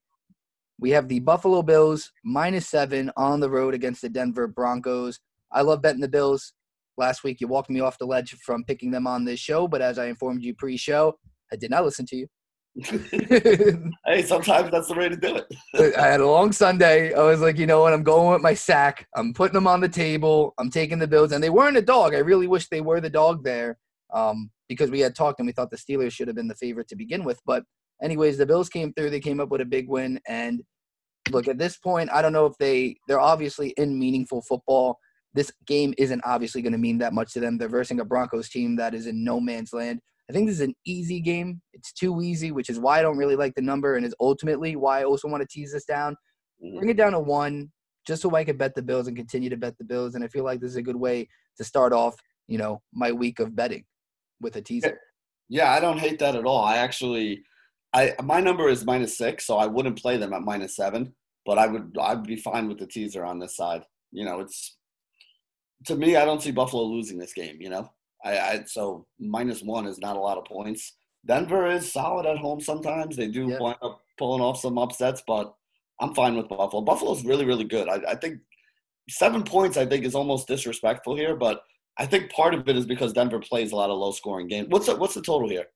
We 0.80 0.90
have 0.90 1.08
the 1.08 1.20
Buffalo 1.20 1.62
Bills 1.62 2.12
minus 2.24 2.68
seven 2.68 3.10
on 3.16 3.40
the 3.40 3.50
road 3.50 3.74
against 3.74 4.02
the 4.02 4.08
Denver 4.08 4.46
Broncos. 4.46 5.18
I 5.52 5.62
love 5.62 5.82
betting 5.82 6.00
the 6.00 6.08
Bills. 6.08 6.52
Last 6.96 7.24
week, 7.24 7.40
you 7.40 7.48
walked 7.48 7.70
me 7.70 7.80
off 7.80 7.98
the 7.98 8.06
ledge 8.06 8.34
from 8.44 8.64
picking 8.64 8.90
them 8.90 9.06
on 9.06 9.24
this 9.24 9.40
show, 9.40 9.68
but 9.68 9.80
as 9.80 9.98
I 9.98 10.06
informed 10.06 10.42
you 10.42 10.54
pre 10.54 10.76
show, 10.76 11.18
I 11.52 11.56
did 11.56 11.70
not 11.70 11.84
listen 11.84 12.06
to 12.06 12.16
you. 12.16 12.26
hey, 14.06 14.22
sometimes 14.22 14.70
that's 14.70 14.88
the 14.88 14.94
way 14.96 15.08
to 15.08 15.16
do 15.16 15.36
it. 15.36 15.96
I 15.98 16.06
had 16.06 16.20
a 16.20 16.26
long 16.26 16.52
Sunday. 16.52 17.12
I 17.12 17.22
was 17.22 17.40
like, 17.40 17.58
you 17.58 17.66
know 17.66 17.80
what? 17.80 17.92
I'm 17.92 18.04
going 18.04 18.32
with 18.32 18.42
my 18.42 18.54
sack. 18.54 19.08
I'm 19.16 19.34
putting 19.34 19.54
them 19.54 19.66
on 19.66 19.80
the 19.80 19.88
table. 19.88 20.54
I'm 20.58 20.70
taking 20.70 20.98
the 20.98 21.08
Bills, 21.08 21.32
and 21.32 21.42
they 21.42 21.50
weren't 21.50 21.76
a 21.76 21.82
dog. 21.82 22.14
I 22.14 22.18
really 22.18 22.46
wish 22.46 22.68
they 22.68 22.80
were 22.80 23.00
the 23.00 23.10
dog 23.10 23.42
there, 23.42 23.78
um, 24.12 24.50
because 24.68 24.90
we 24.90 25.00
had 25.00 25.16
talked 25.16 25.40
and 25.40 25.46
we 25.46 25.52
thought 25.52 25.70
the 25.70 25.76
Steelers 25.76 26.12
should 26.12 26.28
have 26.28 26.36
been 26.36 26.48
the 26.48 26.54
favorite 26.54 26.88
to 26.88 26.96
begin 26.96 27.24
with. 27.24 27.40
But 27.44 27.64
anyways, 28.02 28.38
the 28.38 28.46
Bills 28.46 28.68
came 28.68 28.92
through. 28.92 29.10
They 29.10 29.20
came 29.20 29.40
up 29.40 29.48
with 29.48 29.60
a 29.60 29.66
big 29.66 29.88
win, 29.88 30.20
and 30.28 30.62
look 31.30 31.48
at 31.48 31.58
this 31.58 31.76
point. 31.76 32.10
I 32.12 32.22
don't 32.22 32.32
know 32.32 32.46
if 32.46 32.56
they 32.58 32.96
they're 33.08 33.20
obviously 33.20 33.70
in 33.76 33.98
meaningful 33.98 34.42
football. 34.42 34.98
This 35.34 35.50
game 35.66 35.94
isn't 35.98 36.22
obviously 36.24 36.62
going 36.62 36.72
to 36.72 36.78
mean 36.78 36.98
that 36.98 37.12
much 37.12 37.32
to 37.32 37.40
them. 37.40 37.58
They're 37.58 37.68
versing 37.68 38.00
a 38.00 38.04
Broncos 38.04 38.48
team 38.48 38.76
that 38.76 38.94
is 38.94 39.06
in 39.06 39.24
no 39.24 39.40
man's 39.40 39.72
land. 39.72 40.00
I 40.28 40.32
think 40.32 40.46
this 40.46 40.56
is 40.56 40.62
an 40.62 40.74
easy 40.84 41.20
game. 41.20 41.60
It's 41.72 41.92
too 41.92 42.20
easy, 42.20 42.52
which 42.52 42.68
is 42.68 42.78
why 42.78 42.98
I 42.98 43.02
don't 43.02 43.16
really 43.16 43.36
like 43.36 43.54
the 43.54 43.62
number, 43.62 43.96
and 43.96 44.04
is 44.04 44.14
ultimately 44.20 44.76
why 44.76 45.00
I 45.00 45.04
also 45.04 45.28
want 45.28 45.40
to 45.42 45.48
tease 45.48 45.72
this 45.72 45.84
down. 45.84 46.16
Mm. 46.62 46.78
Bring 46.78 46.90
it 46.90 46.96
down 46.96 47.12
to 47.12 47.20
one, 47.20 47.70
just 48.06 48.22
so 48.22 48.34
I 48.34 48.44
can 48.44 48.56
bet 48.56 48.74
the 48.74 48.82
Bills 48.82 49.08
and 49.08 49.16
continue 49.16 49.48
to 49.50 49.56
bet 49.56 49.78
the 49.78 49.84
Bills. 49.84 50.14
And 50.14 50.22
I 50.22 50.28
feel 50.28 50.44
like 50.44 50.60
this 50.60 50.70
is 50.70 50.76
a 50.76 50.82
good 50.82 50.96
way 50.96 51.28
to 51.56 51.64
start 51.64 51.92
off, 51.92 52.14
you 52.46 52.58
know, 52.58 52.82
my 52.92 53.10
week 53.12 53.38
of 53.38 53.56
betting 53.56 53.84
with 54.40 54.56
a 54.56 54.62
teaser. 54.62 55.00
Yeah, 55.48 55.72
I 55.72 55.80
don't 55.80 55.98
hate 55.98 56.18
that 56.18 56.36
at 56.36 56.44
all. 56.44 56.62
I 56.62 56.76
actually, 56.76 57.42
I 57.94 58.14
my 58.22 58.40
number 58.40 58.68
is 58.68 58.84
minus 58.84 59.16
six, 59.16 59.46
so 59.46 59.56
I 59.56 59.66
wouldn't 59.66 60.00
play 60.00 60.18
them 60.18 60.34
at 60.34 60.42
minus 60.42 60.76
seven. 60.76 61.14
But 61.46 61.56
I 61.56 61.66
would, 61.66 61.96
I'd 61.98 62.24
be 62.24 62.36
fine 62.36 62.68
with 62.68 62.78
the 62.78 62.86
teaser 62.86 63.24
on 63.24 63.38
this 63.38 63.56
side. 63.56 63.82
You 64.12 64.26
know, 64.26 64.40
it's 64.40 64.76
to 65.86 65.96
me, 65.96 66.16
I 66.16 66.26
don't 66.26 66.42
see 66.42 66.50
Buffalo 66.50 66.82
losing 66.82 67.18
this 67.18 67.32
game. 67.32 67.56
You 67.60 67.70
know, 67.70 67.90
I, 68.24 68.38
I 68.38 68.64
so 68.66 69.06
minus 69.18 69.62
one 69.62 69.86
is 69.86 69.98
not 69.98 70.16
a 70.16 70.20
lot 70.20 70.38
of 70.38 70.44
points. 70.44 70.94
Denver 71.26 71.66
is 71.70 71.92
solid 71.92 72.26
at 72.26 72.38
home 72.38 72.60
sometimes. 72.60 73.16
They 73.16 73.28
do 73.28 73.48
Yep. 73.48 73.60
wind 73.60 73.76
up 73.82 74.00
pulling 74.18 74.40
off 74.42 74.60
some 74.60 74.78
upsets, 74.78 75.22
but 75.26 75.54
I'm 76.00 76.14
fine 76.14 76.36
with 76.36 76.48
Buffalo. 76.48 76.82
Buffalo's 76.82 77.24
really, 77.24 77.44
really 77.44 77.64
good. 77.64 77.88
I, 77.88 78.12
I 78.12 78.14
think 78.14 78.38
seven 79.10 79.42
points, 79.42 79.76
I 79.76 79.84
think, 79.86 80.04
is 80.04 80.14
almost 80.14 80.48
disrespectful 80.48 81.16
here, 81.16 81.34
but 81.36 81.62
I 81.98 82.06
think 82.06 82.30
part 82.30 82.54
of 82.54 82.68
it 82.68 82.76
is 82.76 82.86
because 82.86 83.12
Denver 83.12 83.40
plays 83.40 83.72
a 83.72 83.76
lot 83.76 83.90
of 83.90 83.98
low 83.98 84.12
scoring 84.12 84.46
games. 84.46 84.68
What's 84.68 84.86
the, 84.86 84.96
what's 84.96 85.14
the 85.14 85.22
total 85.22 85.48
here? 85.48 85.66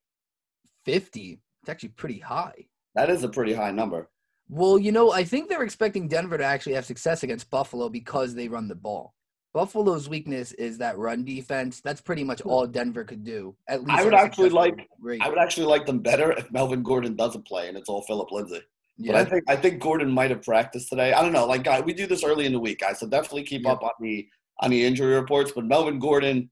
50. 0.85 1.41
It's 1.63 1.69
actually 1.69 1.91
pretty 1.91 2.19
high. 2.19 2.67
That 2.95 3.11
is 3.11 3.25
a 3.25 3.29
pretty 3.29 3.53
high 3.55 3.71
number. 3.73 4.11
Well, 4.49 4.79
you 4.79 4.93
know, 4.93 5.13
I 5.13 5.25
think 5.25 5.49
they're 5.49 5.63
expecting 5.63 6.09
Denver 6.09 6.37
to 6.37 6.45
actually 6.45 6.75
have 6.75 6.85
success 6.85 7.23
against 7.23 7.51
Buffalo 7.51 7.89
because 7.89 8.35
they 8.35 8.49
run 8.49 8.69
the 8.69 8.75
ball. 8.75 9.15
Buffalo's 9.55 10.09
weakness 10.09 10.53
is 10.53 10.79
that 10.79 10.97
run 10.97 11.25
defense. 11.25 11.81
That's 11.81 12.01
pretty 12.01 12.25
much 12.25 12.41
all 12.43 12.67
Denver 12.67 13.05
could 13.05 13.23
do. 13.25 13.55
At 13.69 13.85
least 13.85 13.99
I 13.99 14.05
would 14.05 14.15
actually 14.15 14.49
like- 14.51 14.89
rate. 15.01 15.21
I 15.23 15.29
would 15.29 15.39
actually 15.39 15.67
like 15.67 15.85
them 15.87 15.99
better 15.99 16.33
if 16.33 16.51
Melvin 16.51 16.83
Gordon 16.83 17.17
doesn't 17.17 17.47
play 17.47 17.69
and 17.69 17.77
it's 17.77 17.89
all 17.89 18.03
Phillip 18.03 18.31
Lindsay. 18.33 18.61
But 18.99 19.17
I 19.17 19.25
think 19.25 19.45
I 19.49 19.57
think 19.57 19.81
Gordon 19.83 20.11
might 20.11 20.31
have 20.31 20.43
practiced 20.43 20.89
today. 20.91 21.13
I 21.13 21.23
don't 21.23 21.33
know. 21.33 21.47
Like, 21.47 21.65
guys, 21.65 21.83
we 21.85 21.93
do 21.93 22.07
this 22.07 22.23
early 22.23 22.47
in 22.47 22.53
the 22.53 22.61
week, 22.61 22.79
guys. 22.81 23.01
So 23.01 23.07
definitely 23.09 23.43
keep 23.45 23.65
Yep. 23.65 23.73
up 23.73 23.83
on 23.83 23.91
the 24.01 24.29
on 24.61 24.71
the 24.71 24.85
injury 24.85 25.15
reports. 25.15 25.51
But 25.53 25.65
Melvin 25.65 25.99
Gordon, 25.99 26.51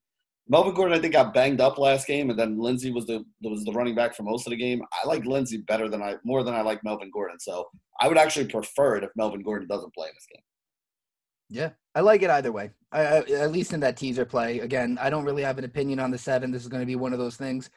Melvin 0.49 0.75
Gordon, 0.75 0.97
I 0.99 1.01
think 1.01 1.13
got 1.13 1.33
banged 1.33 1.61
up 1.61 1.79
last 1.79 2.07
game, 2.09 2.29
and 2.31 2.39
then 2.39 2.59
Lindsay 2.59 2.91
was 2.91 3.07
the 3.07 3.25
was 3.43 3.63
the 3.65 3.73
running 3.73 3.95
back 3.95 4.15
for 4.17 4.25
most 4.25 4.47
of 4.47 4.51
the 4.51 4.57
game. 4.57 4.83
I 4.93 5.07
like 5.07 5.25
Lindsay 5.27 5.59
better 5.59 5.89
than 5.89 6.03
I 6.03 6.17
more 6.25 6.43
than 6.43 6.55
I 6.55 6.63
like 6.63 6.83
Melvin 6.83 7.11
Gordon. 7.13 7.39
So 7.39 7.69
I 8.01 8.09
would 8.09 8.19
actually 8.19 8.47
prefer 8.47 8.97
it 8.97 9.05
if 9.05 9.11
Melvin 9.15 9.43
Gordon 9.43 9.69
doesn't 9.69 9.95
play 9.95 10.09
in 10.09 10.15
this 10.17 10.27
game. 10.33 10.43
Yeah, 11.51 11.71
I 11.97 12.01
like 12.01 12.23
it 12.23 12.31
either 12.31 12.53
way. 12.53 12.71
I, 12.93 13.03
at 13.19 13.53
least 13.53 13.73
in 13.73 13.81
that 13.81 13.97
teaser 13.97 14.25
play. 14.25 14.61
Again, 14.61 14.99
I 15.01 15.11
don't 15.11 15.25
really 15.25 15.43
have 15.43 15.59
an 15.59 15.65
opinion 15.65 15.99
on 15.99 16.11
the 16.11 16.19
seven. 16.19 16.51
This 16.51 16.63
is 16.63 16.69
going 16.69 16.81
to 16.83 16.87
be 16.87 16.97
one 16.97 17.13
of 17.13 17.19
those 17.19 17.37
things. 17.37 17.71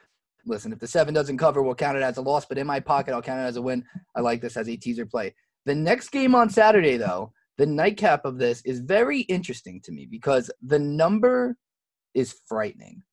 Listen, 0.46 0.72
if 0.72 0.80
the 0.80 0.88
seven 0.88 1.14
doesn't 1.14 1.38
cover, 1.38 1.64
we'll 1.64 1.74
count 1.74 1.98
it 1.98 2.04
as 2.04 2.18
a 2.18 2.22
loss. 2.22 2.46
But 2.46 2.60
in 2.60 2.68
my 2.68 2.80
pocket, 2.80 3.14
I'll 3.14 3.22
count 3.22 3.40
it 3.40 3.46
as 3.46 3.56
a 3.56 3.62
win. 3.62 3.84
I 4.16 4.22
like 4.22 4.42
this 4.42 4.58
as 4.58 4.70
a 4.70 4.78
teaser 4.78 5.06
play. 5.06 5.34
The 5.66 5.74
next 5.74 6.10
game 6.10 6.36
on 6.36 6.50
Saturday, 6.50 6.98
though, 6.98 7.32
the 7.58 7.66
nightcap 7.66 8.26
of 8.26 8.38
this 8.38 8.62
is 8.64 8.80
very 8.80 9.22
interesting 9.22 9.82
to 9.86 9.92
me 9.92 10.08
because 10.10 10.52
the 10.62 10.80
number 10.80 11.56
is 12.14 12.36
frightening, 12.48 13.04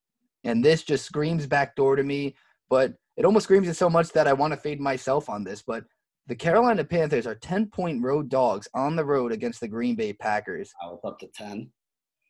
and 0.43 0.63
this 0.63 0.83
just 0.83 1.05
screams 1.05 1.47
backdoor 1.47 1.95
to 1.95 2.03
me. 2.03 2.35
But 2.69 2.93
it 3.17 3.25
almost 3.25 3.45
screams 3.45 3.67
it 3.67 3.75
so 3.75 3.89
much 3.89 4.09
that 4.09 4.27
I 4.27 4.33
want 4.33 4.53
to 4.53 4.59
fade 4.59 4.79
myself 4.79 5.29
on 5.29 5.43
this. 5.43 5.61
But 5.61 5.85
the 6.31 6.35
Carolina 6.37 6.81
Panthers 6.85 7.27
are 7.27 7.35
10 7.35 7.65
point 7.67 8.01
road 8.01 8.29
dogs 8.29 8.65
on 8.73 8.95
the 8.95 9.03
road 9.03 9.33
against 9.33 9.59
the 9.59 9.67
Green 9.67 9.95
Bay 9.95 10.13
Packers. 10.13 10.71
I 10.81 10.85
was 10.85 11.01
up 11.03 11.19
to 11.19 11.27
ten. 11.27 11.69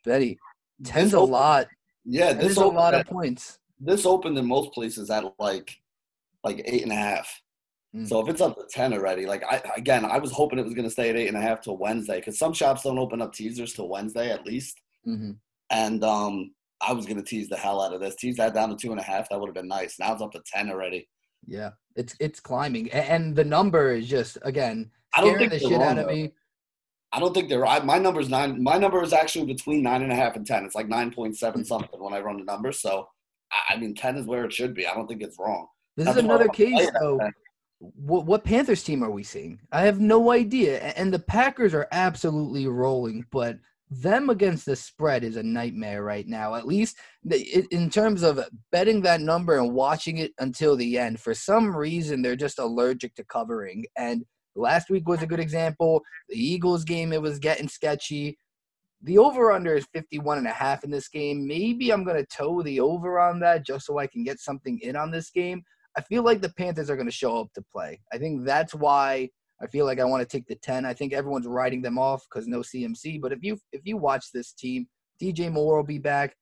Betty, 0.04 0.40
This 0.80 0.92
10's 0.92 1.14
a 1.14 1.18
opened- 1.18 1.32
lot. 1.34 1.68
Yeah, 2.04 2.34
This 2.34 2.54
is 2.54 2.58
a 2.58 2.66
lot 2.66 2.96
of 2.96 3.06
points. 3.06 3.60
this 3.80 4.08
opened 4.08 4.40
in 4.40 4.48
most 4.48 4.74
places 4.74 5.12
at 5.12 5.24
like 5.38 5.78
like 6.44 6.64
eight 6.66 6.82
and 6.82 6.92
a 6.92 6.96
half. 6.96 7.42
Mm. 7.96 8.08
So 8.10 8.20
if 8.22 8.28
it's 8.28 8.42
up 8.42 8.56
to 8.56 8.66
ten 8.72 8.92
already, 8.92 9.28
like 9.28 9.44
I 9.44 9.62
again, 9.78 10.04
I 10.04 10.18
was 10.18 10.32
hoping 10.32 10.58
it 10.58 10.66
was 10.66 10.74
going 10.74 10.86
to 10.88 10.90
stay 10.98 11.12
at 11.12 11.16
eight 11.16 11.28
and 11.28 11.38
a 11.38 11.42
half 11.42 11.62
till 11.62 11.78
Wednesday 11.78 12.16
because 12.18 12.40
some 12.40 12.54
shops 12.54 12.82
don't 12.82 12.98
open 12.98 13.22
up 13.22 13.34
teasers 13.36 13.74
till 13.74 13.88
Wednesday 13.88 14.32
at 14.32 14.48
least. 14.48 14.82
hmm 15.06 15.34
And 15.70 16.04
um, 16.04 16.56
I 16.82 16.92
was 16.94 17.06
going 17.06 17.18
to 17.18 17.24
tease 17.24 17.50
the 17.50 17.56
hell 17.58 17.80
out 17.80 17.94
of 17.94 18.02
this. 18.02 18.16
Tease 18.16 18.38
that 18.38 18.56
down 18.56 18.70
to 18.70 18.76
two 18.76 18.90
and 18.90 19.00
a 19.00 19.04
half. 19.04 19.30
That 19.30 19.40
would 19.40 19.46
have 19.50 19.54
been 19.62 19.68
nice. 19.68 20.00
Now 20.00 20.12
it's 20.14 20.24
up 20.24 20.32
to 20.32 20.42
ten 20.52 20.72
already. 20.72 21.08
Yeah, 21.46 21.72
it's 21.96 22.16
it's 22.20 22.40
climbing, 22.40 22.92
and 22.92 23.36
the 23.36 23.44
number 23.44 23.92
is 23.92 24.08
just 24.08 24.38
again 24.44 24.92
I 25.16 25.22
don't 25.22 25.38
think 25.38 25.52
the 25.52 25.60
shit 25.60 25.72
wrong, 25.72 25.82
out 25.84 25.98
of 25.98 26.08
though. 26.08 26.14
me. 26.14 26.32
I 27.14 27.20
don't 27.20 27.34
think 27.34 27.50
they're. 27.50 27.66
I, 27.66 27.80
my 27.80 27.98
number's 27.98 28.30
nine. 28.30 28.62
My 28.64 28.78
number 28.78 29.04
is 29.04 29.14
actually 29.14 29.46
between 29.46 29.84
nine 29.84 30.02
and 30.02 30.12
a 30.12 30.16
half 30.16 30.36
and 30.36 30.46
ten. 30.46 30.64
It's 30.64 30.76
like 30.76 30.88
nine 30.88 31.12
point 31.12 31.38
seven 31.38 31.66
something 31.66 32.00
when 32.02 32.14
I 32.14 32.20
run 32.20 32.38
the 32.38 32.46
numbers. 32.46 32.80
So 32.80 33.10
I, 33.52 33.74
I 33.74 33.78
mean, 33.78 33.94
ten 33.96 34.16
is 34.18 34.26
where 34.26 34.46
it 34.46 34.54
should 34.54 34.74
be. 34.74 34.88
I 34.88 34.94
don't 34.94 35.08
think 35.08 35.22
it's 35.22 35.38
wrong. 35.40 35.68
This 35.98 36.08
is 36.08 36.18
another 36.18 36.48
case 36.48 36.90
though. 37.00 37.20
What, 37.80 38.28
what 38.28 38.44
Panthers 38.44 38.84
team 38.84 39.04
are 39.04 39.10
we 39.10 39.24
seeing? 39.24 39.60
I 39.72 39.82
have 39.82 40.00
no 40.00 40.32
idea. 40.32 40.80
And 40.80 41.12
the 41.12 41.20
Packers 41.20 41.74
are 41.74 41.88
absolutely 41.92 42.68
rolling, 42.68 43.26
but 43.32 43.58
them 43.92 44.30
against 44.30 44.66
the 44.66 44.76
spread 44.76 45.24
is 45.26 45.36
a 45.36 45.44
nightmare 45.44 46.02
right 46.02 46.26
now. 46.26 46.56
At 46.56 46.66
least 46.66 46.98
in 47.72 47.90
terms 47.90 48.24
of 48.24 48.40
betting 48.72 49.02
that 49.02 49.20
number 49.20 49.60
and 49.60 49.74
watching 49.74 50.18
it 50.18 50.32
until 50.40 50.78
the 50.78 50.98
end. 50.98 51.20
For 51.20 51.34
some 51.34 51.76
reason, 51.76 52.22
they're 52.22 52.38
just 52.38 52.58
allergic 52.58 53.14
to 53.16 53.26
covering. 53.26 53.84
And 53.98 54.24
last 54.56 54.90
week 54.90 55.10
was 55.10 55.22
a 55.22 55.28
good 55.28 55.42
example. 55.42 56.02
The 56.30 56.38
Eagles 56.38 56.86
game, 56.86 57.12
it 57.12 57.22
was 57.22 57.38
getting 57.38 57.68
sketchy. 57.68 58.38
The 59.04 59.18
over 59.18 59.52
under 59.52 59.76
is 59.76 59.88
51 59.94 60.38
and 60.38 60.48
a 60.48 60.52
half 60.52 60.86
in 60.86 60.92
this 60.92 61.10
game. 61.10 61.46
Maybe 61.46 61.92
I'm 61.92 62.06
going 62.06 62.18
to 62.18 62.26
toe 62.26 62.62
the 62.62 62.80
over 62.80 63.20
on 63.20 63.42
that 63.42 63.66
just 63.66 63.86
so 63.86 63.98
I 63.98 64.08
can 64.08 64.24
get 64.24 64.40
something 64.40 64.80
in 64.84 64.96
on 64.96 65.12
this 65.12 65.30
game. 65.32 65.64
I 65.98 66.02
feel 66.02 66.24
like 66.24 66.40
the 66.40 66.54
Panthers 66.54 66.90
are 66.90 66.96
going 66.96 67.08
to 67.08 67.12
show 67.12 67.42
up 67.42 67.52
to 67.56 67.64
play. 67.74 68.00
I 68.14 68.18
think 68.18 68.46
that's 68.46 68.74
why 68.74 69.32
I 69.62 69.68
feel 69.68 69.86
like 69.86 70.00
I 70.00 70.06
want 70.06 70.22
to 70.22 70.38
take 70.38 70.48
the 70.48 70.56
10. 70.56 70.86
I 70.86 70.94
think 70.94 71.14
everyone's 71.14 71.48
writing 71.48 71.82
them 71.82 72.00
off 72.00 72.24
because 72.30 72.48
no 72.48 72.60
CMC. 72.60 73.22
But 73.22 73.32
if 73.32 73.40
you 73.42 73.58
if 73.72 73.82
you 73.86 73.98
watch 73.98 74.32
this 74.34 74.54
team, 74.54 74.88
DJ 75.22 75.52
Moore 75.52 75.78
will 75.78 75.84
be 75.84 76.00
back. 76.00 76.36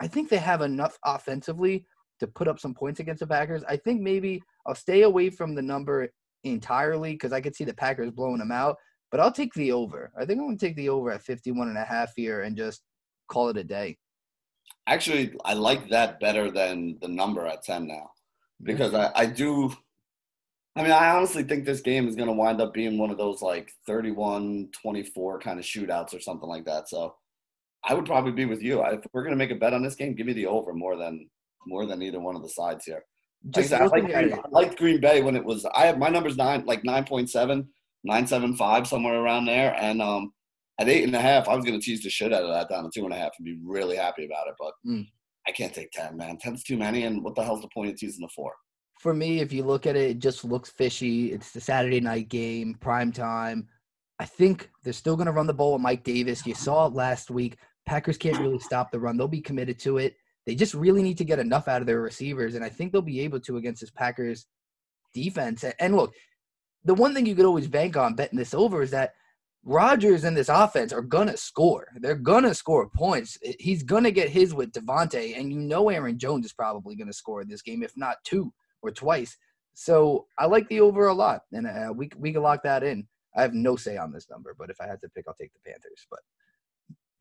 I 0.00 0.06
think 0.06 0.28
they 0.28 0.38
have 0.38 0.62
enough 0.62 0.98
offensively 1.04 1.86
to 2.20 2.26
put 2.26 2.48
up 2.48 2.58
some 2.58 2.74
points 2.74 3.00
against 3.00 3.20
the 3.20 3.26
Packers. 3.26 3.62
I 3.68 3.76
think 3.76 4.00
maybe 4.00 4.42
I'll 4.66 4.74
stay 4.74 5.02
away 5.02 5.30
from 5.30 5.54
the 5.54 5.62
number 5.62 6.08
entirely 6.44 7.12
because 7.12 7.32
I 7.32 7.40
could 7.40 7.54
see 7.54 7.64
the 7.64 7.74
Packers 7.74 8.10
blowing 8.10 8.38
them 8.38 8.52
out. 8.52 8.76
But 9.10 9.20
I'll 9.20 9.32
take 9.32 9.54
the 9.54 9.72
over. 9.72 10.10
I 10.16 10.24
think 10.24 10.40
I'm 10.40 10.46
going 10.46 10.58
to 10.58 10.66
take 10.66 10.76
the 10.76 10.88
over 10.88 11.12
at 11.12 11.22
51 11.22 11.68
and 11.68 11.78
a 11.78 11.84
half 11.84 12.12
here 12.16 12.42
and 12.42 12.56
just 12.56 12.82
call 13.28 13.48
it 13.48 13.56
a 13.56 13.64
day. 13.64 13.96
Actually, 14.88 15.34
I 15.44 15.54
like 15.54 15.88
that 15.90 16.20
better 16.20 16.50
than 16.50 16.98
the 17.00 17.08
number 17.08 17.46
at 17.46 17.64
ten 17.64 17.86
now 17.86 18.10
because 18.62 18.92
mm. 18.92 19.12
I, 19.14 19.22
I 19.22 19.26
do. 19.26 19.72
I 20.76 20.82
mean, 20.82 20.92
I 20.92 21.08
honestly 21.10 21.42
think 21.42 21.64
this 21.64 21.80
game 21.80 22.06
is 22.06 22.16
going 22.16 22.28
to 22.28 22.34
wind 22.34 22.60
up 22.60 22.74
being 22.74 22.98
one 22.98 23.10
of 23.10 23.16
those 23.16 23.40
like 23.40 23.72
31-24 23.88 25.40
kind 25.40 25.58
of 25.58 25.64
shootouts 25.64 26.14
or 26.14 26.20
something 26.20 26.48
like 26.48 26.66
that. 26.66 26.88
So 26.88 27.14
I 27.84 27.94
would 27.94 28.04
probably 28.04 28.32
be 28.32 28.44
with 28.44 28.62
you. 28.62 28.82
If 28.84 29.00
we're 29.12 29.22
going 29.22 29.32
to 29.32 29.38
make 29.38 29.50
a 29.50 29.54
bet 29.54 29.72
on 29.72 29.82
this 29.82 29.94
game, 29.94 30.14
give 30.14 30.26
me 30.26 30.34
the 30.34 30.46
over 30.46 30.74
more 30.74 30.96
than 30.96 31.28
more 31.66 31.86
than 31.86 32.02
either 32.02 32.20
one 32.20 32.36
of 32.36 32.42
the 32.42 32.48
sides 32.48 32.84
here. 32.84 33.02
I 33.46 33.50
Just 33.50 33.70
said, 33.70 33.80
I, 33.82 33.86
like 33.86 34.04
Green, 34.04 34.32
I 34.32 34.48
liked 34.50 34.78
Green 34.78 35.00
Bay 35.00 35.22
when 35.22 35.34
it 35.34 35.44
was. 35.44 35.64
I 35.74 35.86
have 35.86 35.98
my 35.98 36.08
numbers 36.08 36.36
nine, 36.36 36.64
like 36.64 36.82
9.7, 36.82 37.66
9.75, 38.06 38.86
somewhere 38.86 39.20
around 39.20 39.46
there. 39.46 39.74
And 39.80 40.00
um, 40.02 40.32
at 40.78 40.88
eight 40.88 41.04
and 41.04 41.14
a 41.16 41.20
half, 41.20 41.48
I 41.48 41.56
was 41.56 41.64
going 41.64 41.78
to 41.78 41.84
tease 41.84 42.02
the 42.02 42.10
shit 42.10 42.32
out 42.32 42.42
of 42.42 42.50
that 42.50 42.68
down 42.68 42.84
to 42.84 42.90
two 42.92 43.04
and 43.04 43.14
a 43.14 43.16
half 43.16 43.32
and 43.38 43.44
be 43.44 43.58
really 43.64 43.96
happy 43.96 44.26
about 44.26 44.48
it. 44.48 44.54
But 44.58 44.72
Mm. 44.86 45.06
I 45.48 45.52
can't 45.52 45.72
take 45.72 45.92
10, 45.92 46.16
man. 46.16 46.38
10's 46.44 46.64
too 46.64 46.76
many. 46.76 47.04
And 47.04 47.22
what 47.22 47.36
the 47.36 47.44
hell's 47.44 47.62
the 47.62 47.68
point 47.72 47.90
of 47.90 47.96
teasing 47.96 48.20
the 48.20 48.28
four? 48.34 48.52
For 49.06 49.14
me, 49.14 49.38
if 49.38 49.52
you 49.52 49.62
look 49.62 49.86
at 49.86 49.94
it, 49.94 50.10
it 50.10 50.18
just 50.18 50.44
looks 50.44 50.68
fishy. 50.68 51.30
It's 51.30 51.52
the 51.52 51.60
Saturday 51.60 52.00
night 52.00 52.28
game, 52.28 52.74
prime 52.80 53.12
time. 53.12 53.68
I 54.18 54.24
think 54.24 54.68
they're 54.82 54.92
still 54.92 55.14
going 55.14 55.26
to 55.26 55.32
run 55.32 55.46
the 55.46 55.54
ball 55.54 55.74
with 55.74 55.82
Mike 55.82 56.02
Davis. 56.02 56.44
You 56.44 56.56
saw 56.56 56.86
it 56.86 56.92
last 56.92 57.30
week. 57.30 57.56
Packers 57.86 58.18
can't 58.18 58.40
really 58.40 58.58
stop 58.58 58.90
the 58.90 58.98
run. 58.98 59.16
They'll 59.16 59.28
be 59.28 59.40
committed 59.40 59.78
to 59.78 59.98
it. 59.98 60.16
They 60.44 60.56
just 60.56 60.74
really 60.74 61.04
need 61.04 61.18
to 61.18 61.24
get 61.24 61.38
enough 61.38 61.68
out 61.68 61.80
of 61.80 61.86
their 61.86 62.00
receivers, 62.00 62.56
and 62.56 62.64
I 62.64 62.68
think 62.68 62.90
they'll 62.90 63.00
be 63.00 63.20
able 63.20 63.38
to 63.38 63.58
against 63.58 63.80
this 63.80 63.92
Packers 63.92 64.46
defense. 65.14 65.64
And 65.78 65.94
look, 65.94 66.12
the 66.82 66.94
one 66.94 67.14
thing 67.14 67.26
you 67.26 67.36
could 67.36 67.46
always 67.46 67.68
bank 67.68 67.96
on 67.96 68.16
betting 68.16 68.36
this 68.40 68.54
over 68.54 68.82
is 68.82 68.90
that 68.90 69.12
Rodgers 69.62 70.24
and 70.24 70.36
this 70.36 70.48
offense 70.48 70.92
are 70.92 71.00
gonna 71.00 71.36
score. 71.36 71.86
They're 72.00 72.16
gonna 72.16 72.54
score 72.54 72.90
points. 72.90 73.38
He's 73.60 73.84
gonna 73.84 74.10
get 74.10 74.30
his 74.30 74.52
with 74.52 74.72
Davante, 74.72 75.38
and 75.38 75.52
you 75.52 75.60
know 75.60 75.90
Aaron 75.90 76.18
Jones 76.18 76.44
is 76.44 76.52
probably 76.52 76.96
gonna 76.96 77.12
score 77.12 77.44
this 77.44 77.62
game, 77.62 77.84
if 77.84 77.92
not 77.96 78.16
two 78.24 78.52
or 78.82 78.90
twice. 78.90 79.36
So 79.74 80.26
I 80.38 80.46
like 80.46 80.68
the 80.68 80.80
over 80.80 81.08
a 81.08 81.14
lot, 81.14 81.42
and 81.52 81.66
uh, 81.66 81.92
we 81.94 82.10
we 82.16 82.32
can 82.32 82.42
lock 82.42 82.62
that 82.62 82.82
in. 82.82 83.06
I 83.36 83.42
have 83.42 83.54
no 83.54 83.76
say 83.76 83.96
on 83.96 84.12
this 84.12 84.30
number, 84.30 84.54
but 84.58 84.70
if 84.70 84.80
I 84.80 84.86
had 84.86 85.00
to 85.00 85.08
pick, 85.10 85.26
I'll 85.28 85.34
take 85.34 85.52
the 85.52 85.70
Panthers. 85.70 86.06
But 86.10 86.20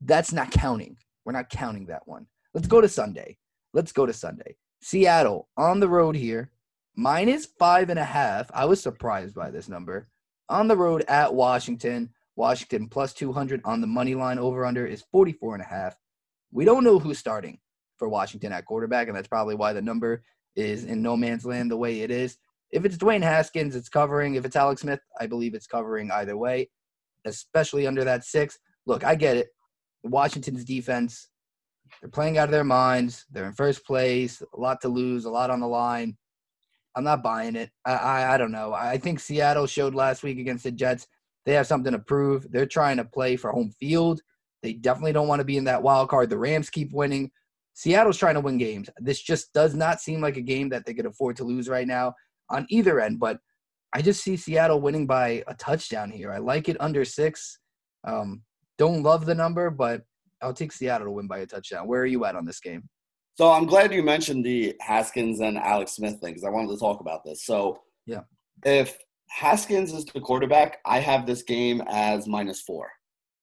that's 0.01 0.31
not 0.31 0.51
counting. 0.51 0.95
We're 1.25 1.33
not 1.33 1.49
counting 1.49 1.87
that 1.87 2.07
one. 2.07 2.27
Let's 2.53 2.67
go 2.67 2.79
to 2.79 2.87
Sunday. 2.87 3.37
Let's 3.73 3.91
go 3.91 4.05
to 4.05 4.13
Sunday. 4.13 4.55
Seattle 4.81 5.49
on 5.57 5.79
the 5.79 5.89
road 5.89 6.15
here, 6.15 6.51
minus 6.95 7.45
five 7.45 7.89
and 7.89 7.99
a 7.99 8.05
half. 8.05 8.49
I 8.53 8.65
was 8.65 8.81
surprised 8.81 9.35
by 9.35 9.51
this 9.51 9.67
number. 9.67 10.07
On 10.47 10.67
the 10.67 10.77
road 10.77 11.03
at 11.07 11.33
Washington. 11.33 12.11
Washington 12.35 12.87
plus 12.89 13.13
200 13.13 13.61
on 13.63 13.81
the 13.81 13.87
money 13.87 14.13
line 14.13 14.39
over 14.39 14.65
under 14.65 14.85
is 14.85 15.05
44 15.11 15.55
and 15.55 15.63
a 15.63 15.67
half. 15.67 15.95
We 16.51 16.65
don't 16.65 16.83
know 16.83 16.99
who's 16.99 17.17
starting 17.17 17.59
for 17.97 18.09
Washington 18.09 18.51
at 18.51 18.65
quarterback, 18.65 19.07
and 19.07 19.15
that's 19.15 19.27
probably 19.27 19.55
why 19.55 19.73
the 19.73 19.81
number 19.81 20.23
is 20.55 20.85
in 20.85 21.01
no 21.01 21.17
man's 21.17 21.45
land 21.45 21.71
the 21.71 21.77
way 21.77 22.01
it 22.01 22.11
is. 22.11 22.37
If 22.71 22.85
it's 22.85 22.97
Dwayne 22.97 23.23
Haskins, 23.23 23.75
it's 23.75 23.89
covering. 23.89 24.35
If 24.35 24.45
it's 24.45 24.55
Alex 24.55 24.81
Smith, 24.81 24.99
I 25.19 25.27
believe 25.27 25.53
it's 25.53 25.67
covering 25.67 26.11
either 26.11 26.37
way, 26.37 26.69
especially 27.25 27.87
under 27.87 28.03
that 28.03 28.23
six. 28.23 28.59
Look, 28.85 29.03
I 29.03 29.15
get 29.15 29.37
it. 29.37 29.47
Washington's 30.03 30.65
defense, 30.65 31.29
They're 32.01 32.09
playing 32.09 32.37
out 32.37 32.45
of 32.45 32.51
their 32.51 32.63
minds. 32.63 33.25
They're 33.31 33.45
in 33.45 33.53
first 33.53 33.85
place, 33.85 34.41
a 34.53 34.59
lot 34.59 34.81
to 34.81 34.87
lose, 34.87 35.25
a 35.25 35.29
lot 35.29 35.49
on 35.49 35.59
the 35.59 35.67
line. 35.67 36.17
I'm 36.95 37.03
not 37.03 37.23
buying 37.23 37.55
it. 37.55 37.71
I, 37.85 37.93
I, 37.93 38.33
I 38.33 38.37
don't 38.37 38.51
know. 38.51 38.73
I 38.73 38.97
think 38.97 39.19
Seattle 39.19 39.67
showed 39.67 39.95
last 39.95 40.23
week 40.23 40.39
against 40.39 40.63
the 40.63 40.71
Jets 40.71 41.07
they 41.45 41.53
have 41.53 41.67
something 41.67 41.91
to 41.91 41.99
prove. 41.99 42.51
They're 42.51 42.65
trying 42.65 42.97
to 42.97 43.05
play 43.05 43.35
for 43.35 43.51
home 43.51 43.71
field. 43.79 44.21
They 44.63 44.73
definitely 44.73 45.13
don't 45.13 45.27
want 45.27 45.41
to 45.41 45.45
be 45.45 45.57
in 45.57 45.65
that 45.65 45.83
wild 45.83 46.09
card. 46.09 46.29
The 46.29 46.37
Rams 46.37 46.69
keep 46.69 46.91
winning. 46.91 47.31
Seattle's 47.75 48.17
trying 48.17 48.35
to 48.35 48.39
win 48.39 48.57
games. 48.57 48.89
This 48.97 49.21
just 49.21 49.53
does 49.53 49.75
not 49.75 49.99
seem 49.99 50.21
like 50.21 50.37
a 50.37 50.41
game 50.41 50.69
that 50.69 50.85
they 50.85 50.93
could 50.93 51.05
afford 51.05 51.35
to 51.37 51.43
lose 51.43 51.67
right 51.67 51.85
now 51.85 52.13
on 52.49 52.65
either 52.69 53.01
end. 53.01 53.19
But 53.19 53.37
I 53.93 54.01
just 54.01 54.23
see 54.23 54.37
Seattle 54.37 54.81
winning 54.81 55.05
by 55.05 55.43
a 55.47 55.53
touchdown 55.53 56.09
here. 56.09 56.31
I 56.31 56.37
like 56.37 56.69
it 56.69 56.77
under 56.79 57.03
six. 57.03 57.59
Um, 58.05 58.43
don't 58.77 59.03
love 59.03 59.25
the 59.25 59.35
number, 59.35 59.69
but 59.69 60.03
I'll 60.41 60.53
take 60.53 60.71
Seattle 60.71 61.07
to 61.07 61.11
win 61.11 61.27
by 61.27 61.39
a 61.39 61.45
touchdown. 61.45 61.87
Where 61.87 62.01
are 62.01 62.05
you 62.05 62.23
at 62.25 62.35
on 62.35 62.45
this 62.45 62.61
game? 62.61 62.87
So 63.35 63.51
I'm 63.51 63.65
glad 63.65 63.93
you 63.93 64.03
mentioned 64.03 64.45
the 64.45 64.73
Haskins 64.79 65.41
and 65.41 65.57
Alex 65.57 65.93
Smith 65.93 66.19
thing 66.21 66.33
because 66.33 66.45
I 66.45 66.49
wanted 66.49 66.71
to 66.71 66.79
talk 66.79 67.01
about 67.01 67.25
this. 67.25 67.45
So 67.45 67.79
yeah, 68.05 68.21
if 68.63 68.97
Haskins 69.29 69.91
is 69.91 70.05
the 70.05 70.21
quarterback, 70.21 70.77
I 70.85 70.99
have 70.99 71.25
this 71.25 71.43
game 71.43 71.81
as 71.89 72.25
minus 72.25 72.61
four. 72.61 72.89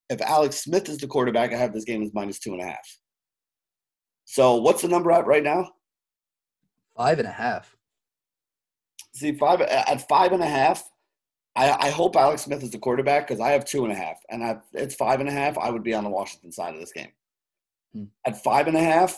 If 0.09 0.21
Alex 0.21 0.63
Smith 0.63 0.89
is 0.89 0.97
the 0.97 1.07
quarterback, 1.07 1.53
I 1.53 1.57
have 1.57 1.73
this 1.73 1.83
game 1.83 2.01
as 2.01 2.11
minus 2.15 2.39
two 2.39 2.53
and 2.53 2.61
a 2.61 2.65
half. 2.65 2.99
So 4.33 4.55
what's 4.55 4.81
the 4.81 4.87
number 4.87 5.11
at 5.11 5.27
right 5.27 5.43
now? 5.43 5.69
Five 6.97 7.19
and 7.19 7.27
a 7.27 7.31
half. 7.31 7.77
See, 9.13 9.33
five 9.33 9.61
at 9.61 10.09
five 10.09 10.31
and 10.31 10.41
a 10.41 10.47
half. 10.47 10.89
I, 11.55 11.69
I 11.69 11.89
hope 11.91 12.15
Alex 12.15 12.41
Smith 12.41 12.63
is 12.63 12.71
the 12.71 12.79
quarterback 12.79 13.27
because 13.27 13.39
I 13.39 13.51
have 13.51 13.63
two 13.63 13.83
and 13.83 13.93
a 13.93 13.95
half, 13.95 14.17
and 14.29 14.41
at, 14.41 14.63
it's 14.73 14.95
five 14.95 15.19
and 15.19 15.29
a 15.29 15.31
half. 15.31 15.55
I 15.59 15.69
would 15.69 15.83
be 15.83 15.93
on 15.93 16.03
the 16.03 16.09
Washington 16.09 16.51
side 16.51 16.73
of 16.73 16.79
this 16.79 16.91
game. 16.91 17.11
Hmm. 17.93 18.05
At 18.25 18.43
five 18.43 18.65
and 18.65 18.75
a 18.75 18.79
half, 18.79 19.15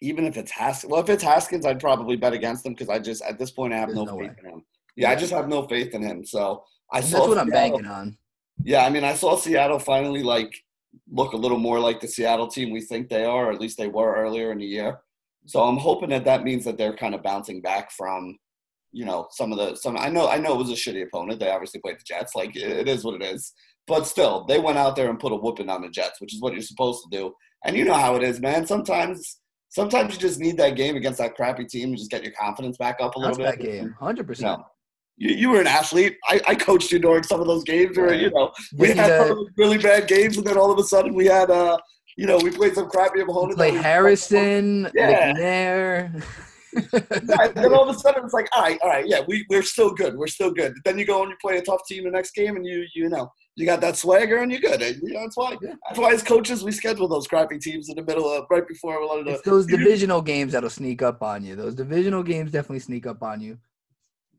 even 0.00 0.24
if 0.24 0.38
it's 0.38 0.52
Haskins, 0.52 0.90
well, 0.90 1.02
if 1.02 1.10
it's 1.10 1.22
Haskins, 1.22 1.66
I'd 1.66 1.78
probably 1.78 2.16
bet 2.16 2.32
against 2.32 2.64
him 2.64 2.72
because 2.72 2.88
I 2.88 2.98
just 2.98 3.20
at 3.22 3.38
this 3.38 3.50
point 3.50 3.74
I 3.74 3.76
have 3.76 3.90
no, 3.90 4.04
no, 4.04 4.18
faith 4.18 4.38
in 4.42 4.50
him. 4.52 4.64
Yeah, 4.96 5.10
I 5.10 5.16
just 5.16 5.34
have 5.34 5.50
no 5.50 5.64
faith 5.64 5.92
in 5.92 6.00
him. 6.00 6.24
So 6.24 6.64
I 6.90 7.02
that's 7.02 7.12
what 7.12 7.24
Seattle, 7.24 7.38
I'm 7.40 7.50
banking 7.50 7.86
on. 7.86 8.16
Yeah, 8.64 8.86
I 8.86 8.88
mean, 8.88 9.04
I 9.04 9.12
saw 9.12 9.36
Seattle 9.36 9.78
finally 9.78 10.22
like 10.22 10.64
look 11.10 11.32
a 11.32 11.36
little 11.36 11.58
more 11.58 11.80
like 11.80 12.00
the 12.00 12.08
Seattle 12.08 12.48
team 12.48 12.70
we 12.70 12.80
think 12.80 13.08
they 13.08 13.24
are, 13.24 13.46
or 13.46 13.52
at 13.52 13.60
least 13.60 13.78
they 13.78 13.88
were 13.88 14.14
earlier 14.14 14.52
in 14.52 14.58
the 14.58 14.66
year. 14.66 14.98
So 15.46 15.62
I'm 15.62 15.76
hoping 15.76 16.10
that 16.10 16.24
that 16.24 16.44
means 16.44 16.64
that 16.64 16.78
they're 16.78 16.96
kind 16.96 17.14
of 17.14 17.22
bouncing 17.22 17.60
back 17.60 17.90
from, 17.90 18.38
you 18.92 19.04
know, 19.04 19.26
some 19.30 19.52
of 19.52 19.58
the 19.58 19.74
some. 19.74 19.96
I 19.96 20.08
know 20.08 20.28
I 20.28 20.38
know 20.38 20.54
it 20.54 20.58
was 20.58 20.70
a 20.70 20.74
shitty 20.74 21.02
opponent. 21.02 21.40
They 21.40 21.50
obviously 21.50 21.80
played 21.80 21.98
the 21.98 22.04
Jets. 22.04 22.34
Like 22.34 22.54
it, 22.54 22.62
it 22.62 22.88
is 22.88 23.04
what 23.04 23.20
it 23.20 23.24
is. 23.24 23.52
But 23.86 24.06
still, 24.06 24.44
they 24.44 24.60
went 24.60 24.78
out 24.78 24.94
there 24.94 25.10
and 25.10 25.18
put 25.18 25.32
a 25.32 25.36
whooping 25.36 25.68
on 25.68 25.82
the 25.82 25.88
Jets, 25.88 26.20
which 26.20 26.34
is 26.34 26.40
what 26.40 26.52
you're 26.52 26.62
supposed 26.62 27.02
to 27.02 27.16
do. 27.16 27.32
And 27.64 27.76
you 27.76 27.84
know 27.84 27.94
how 27.94 28.14
it 28.16 28.22
is, 28.22 28.40
man. 28.40 28.66
Sometimes 28.66 29.40
sometimes 29.70 30.14
you 30.14 30.20
just 30.20 30.38
need 30.38 30.56
that 30.58 30.76
game 30.76 30.96
against 30.96 31.18
that 31.18 31.34
crappy 31.34 31.64
team 31.64 31.88
and 31.88 31.98
just 31.98 32.10
get 32.10 32.22
your 32.22 32.32
confidence 32.32 32.76
back 32.76 32.96
up 33.00 33.16
a 33.16 33.18
little 33.18 33.36
That's 33.36 33.56
bit. 33.56 33.64
That 33.64 33.72
game, 33.72 33.96
hundred 33.98 34.26
percent 34.26 34.60
you, 34.60 34.64
you 35.30 35.50
were 35.50 35.60
an 35.60 35.66
athlete. 35.66 36.16
I, 36.26 36.40
I 36.48 36.54
coached 36.54 36.90
you 36.90 36.98
during 36.98 37.22
some 37.22 37.40
of 37.40 37.46
those 37.46 37.62
games 37.62 37.96
where, 37.96 38.12
you 38.12 38.30
know, 38.30 38.52
we 38.76 38.88
had 38.88 39.18
some 39.18 39.30
of 39.30 39.36
those 39.36 39.48
really 39.56 39.78
bad 39.78 40.08
games 40.08 40.36
and 40.36 40.46
then 40.46 40.58
all 40.58 40.70
of 40.70 40.78
a 40.78 40.82
sudden 40.82 41.14
we 41.14 41.26
had, 41.26 41.50
uh, 41.50 41.78
you 42.16 42.26
know, 42.26 42.38
we 42.38 42.50
played 42.50 42.74
some 42.74 42.88
crappy 42.88 43.20
opponents. 43.20 43.56
Play 43.56 43.70
Harrison, 43.70 44.90
yeah. 44.94 45.32
McNair. 45.32 46.24
right. 47.28 47.54
Then 47.54 47.72
all 47.72 47.88
of 47.88 47.94
a 47.94 47.98
sudden 47.98 48.24
it's 48.24 48.34
like, 48.34 48.48
all 48.54 48.62
right, 48.62 48.78
all 48.82 48.88
right, 48.88 49.06
yeah, 49.06 49.20
we, 49.28 49.46
we're 49.48 49.62
still 49.62 49.90
good. 49.90 50.16
We're 50.16 50.26
still 50.26 50.50
good. 50.50 50.74
Then 50.84 50.98
you 50.98 51.06
go 51.06 51.22
and 51.22 51.30
you 51.30 51.36
play 51.40 51.58
a 51.58 51.62
tough 51.62 51.86
team 51.86 52.04
the 52.04 52.10
next 52.10 52.34
game 52.34 52.56
and 52.56 52.66
you, 52.66 52.84
you 52.94 53.08
know, 53.08 53.30
you 53.54 53.64
got 53.64 53.80
that 53.82 53.96
swagger 53.96 54.38
and 54.38 54.50
you're 54.50 54.60
good. 54.60 54.82
And, 54.82 55.00
you 55.02 55.14
know, 55.14 55.20
that's 55.20 55.36
why 55.36 55.56
yeah. 55.62 55.74
that's 55.86 55.98
why 55.98 56.12
as 56.12 56.22
coaches 56.22 56.64
we 56.64 56.72
schedule 56.72 57.06
those 57.06 57.26
crappy 57.26 57.58
teams 57.58 57.88
in 57.90 57.96
the 57.96 58.02
middle 58.02 58.28
of 58.28 58.46
right 58.50 58.66
before 58.66 59.00
a 59.00 59.06
lot 59.06 59.20
of 59.20 59.26
the, 59.26 59.40
those 59.44 59.66
divisional 59.68 60.22
games 60.22 60.52
that'll 60.52 60.70
sneak 60.70 61.02
up 61.02 61.22
on 61.22 61.44
you. 61.44 61.54
Those 61.54 61.74
divisional 61.74 62.22
games 62.22 62.50
definitely 62.50 62.80
sneak 62.80 63.06
up 63.06 63.22
on 63.22 63.40
you. 63.40 63.58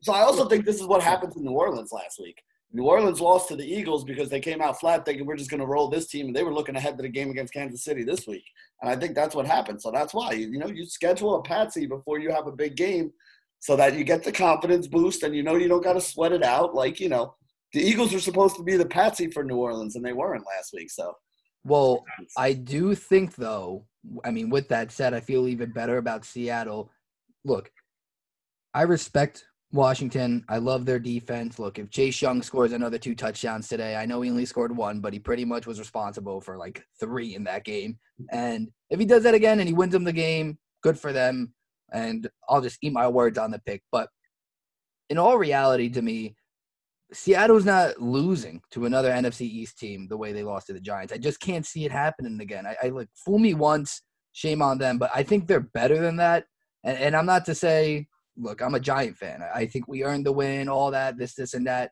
So 0.04 0.12
I 0.12 0.20
also 0.22 0.50
think 0.50 0.66
this 0.66 0.82
is 0.82 0.86
what 0.86 1.02
happened 1.02 1.32
to 1.34 1.42
New 1.42 1.52
Orleans 1.52 1.94
last 1.94 2.20
week. 2.20 2.44
New 2.74 2.84
Orleans 2.84 3.22
lost 3.22 3.48
to 3.48 3.56
the 3.56 3.66
Eagles 3.66 4.04
because 4.04 4.30
they 4.30 4.42
came 4.42 4.62
out 4.62 4.78
flat 4.78 5.06
thinking 5.06 5.26
we're 5.26 5.38
just 5.38 5.50
going 5.50 5.62
to 5.62 5.66
roll 5.66 5.88
this 5.88 6.08
team, 6.08 6.28
and 6.28 6.36
they 6.36 6.44
were 6.44 6.54
looking 6.54 6.76
ahead 6.76 6.98
to 6.98 7.04
the 7.04 7.08
game 7.08 7.30
against 7.30 7.54
Kansas 7.54 7.86
City 7.86 8.04
this 8.04 8.28
week. 8.28 8.44
And 8.82 8.92
I 8.92 8.98
think 8.98 9.16
that's 9.16 9.34
what 9.34 9.46
happened. 9.46 9.82
So 9.82 9.92
that's 9.92 10.14
why 10.14 10.34
you 10.34 10.60
know 10.60 10.68
you 10.68 10.86
schedule 10.86 11.36
a 11.36 11.44
patsy 11.44 11.86
before 11.86 12.20
you 12.20 12.32
have 12.32 12.48
a 12.48 12.52
big 12.52 12.76
game, 12.76 13.14
so 13.60 13.78
that 13.78 13.94
you 13.98 14.04
get 14.04 14.24
the 14.24 14.32
confidence 14.32 14.88
boost, 14.88 15.24
and 15.24 15.34
you 15.34 15.42
know 15.42 15.56
you 15.56 15.70
don't 15.70 15.84
got 15.84 15.94
to 15.94 16.02
sweat 16.02 16.34
it 16.34 16.44
out. 16.44 16.76
Like 16.76 17.00
you 17.00 17.08
know, 17.08 17.36
the 17.72 17.82
Eagles 17.82 18.12
were 18.12 18.20
supposed 18.20 18.58
to 18.58 18.64
be 18.64 18.76
the 18.76 18.86
patsy 18.86 19.30
for 19.32 19.46
New 19.46 19.56
Orleans, 19.56 19.96
and 19.96 20.04
they 20.04 20.12
weren't 20.12 20.46
last 20.46 20.74
week. 20.74 20.92
So, 20.92 21.14
well, 21.64 22.04
I 22.38 22.52
do 22.52 22.94
think 22.94 23.36
though. 23.36 23.86
I 24.26 24.32
mean, 24.32 24.50
with 24.50 24.68
that 24.68 24.92
said, 24.92 25.14
I 25.14 25.22
feel 25.22 25.48
even 25.48 25.72
better 25.72 25.96
about 25.96 26.26
Seattle. 26.26 26.92
Look, 27.46 27.72
I 28.74 28.82
respect 28.82 29.46
Washington, 29.74 30.46
I 30.48 30.60
love 30.60 30.86
their 30.86 31.00
defense. 31.00 31.58
Look, 31.58 31.80
if 31.80 31.90
Chase 31.90 32.22
Young 32.22 32.44
scores 32.44 32.74
another 32.74 33.00
two 33.00 33.16
touchdowns 33.16 33.68
today, 33.68 33.96
I 33.96 34.06
know 34.06 34.22
he 34.22 34.30
only 34.30 34.46
scored 34.46 34.76
one, 34.76 35.00
but 35.00 35.14
he 35.14 35.20
pretty 35.20 35.46
much 35.46 35.66
was 35.66 35.80
responsible 35.80 36.40
for 36.42 36.58
like 36.58 36.86
three 37.00 37.34
in 37.34 37.44
that 37.46 37.66
game. 37.66 37.98
And 38.32 38.70
if 38.92 39.00
he 39.00 39.06
does 39.06 39.24
that 39.24 39.34
again 39.34 39.60
and 39.60 39.68
he 39.68 39.74
wins 39.74 39.94
them 39.94 40.04
the 40.04 40.14
game, 40.14 40.60
good 40.84 41.00
for 41.00 41.12
them. 41.12 41.56
And 41.92 42.30
I'll 42.48 42.62
just 42.62 42.78
eat 42.84 42.94
my 42.94 43.08
words 43.08 43.40
on 43.40 43.50
the 43.50 43.60
pick. 43.66 43.82
But 43.92 44.10
in 45.10 45.18
all 45.18 45.40
reality, 45.40 45.90
to 45.90 46.04
me, 46.04 46.36
Seattle's 47.12 47.66
not 47.66 48.00
losing 48.00 48.62
to 48.72 48.86
another 48.86 49.10
NFC 49.10 49.42
East 49.42 49.80
team 49.80 50.08
the 50.08 50.18
way 50.18 50.34
they 50.34 50.44
lost 50.44 50.68
to 50.68 50.74
the 50.74 50.80
Giants. 50.80 51.12
I 51.12 51.18
just 51.18 51.40
can't 51.40 51.66
see 51.66 51.84
it 51.84 51.92
happening 51.92 52.40
again. 52.42 52.68
I, 52.68 52.76
I 52.84 52.90
like 52.90 53.10
fool 53.16 53.40
me 53.40 53.56
once, 53.56 54.04
shame 54.34 54.62
on 54.62 54.78
them, 54.78 55.00
but 55.00 55.10
I 55.16 55.24
think 55.24 55.48
they're 55.48 55.60
better 55.60 56.00
than 56.00 56.18
that. 56.18 56.46
And, 56.84 56.98
and 56.98 57.16
I'm 57.16 57.26
not 57.26 57.46
to 57.46 57.56
say 57.56 58.08
look, 58.38 58.62
I'm 58.62 58.76
a 58.76 58.80
Giant 58.80 59.18
fan. 59.18 59.42
I 59.54 59.66
think 59.66 59.88
we 59.88 60.04
earned 60.04 60.26
the 60.26 60.32
win, 60.32 60.70
all 60.70 60.92
that, 60.92 61.18
this, 61.18 61.36
this, 61.36 61.54
and 61.54 61.68
that. 61.68 61.92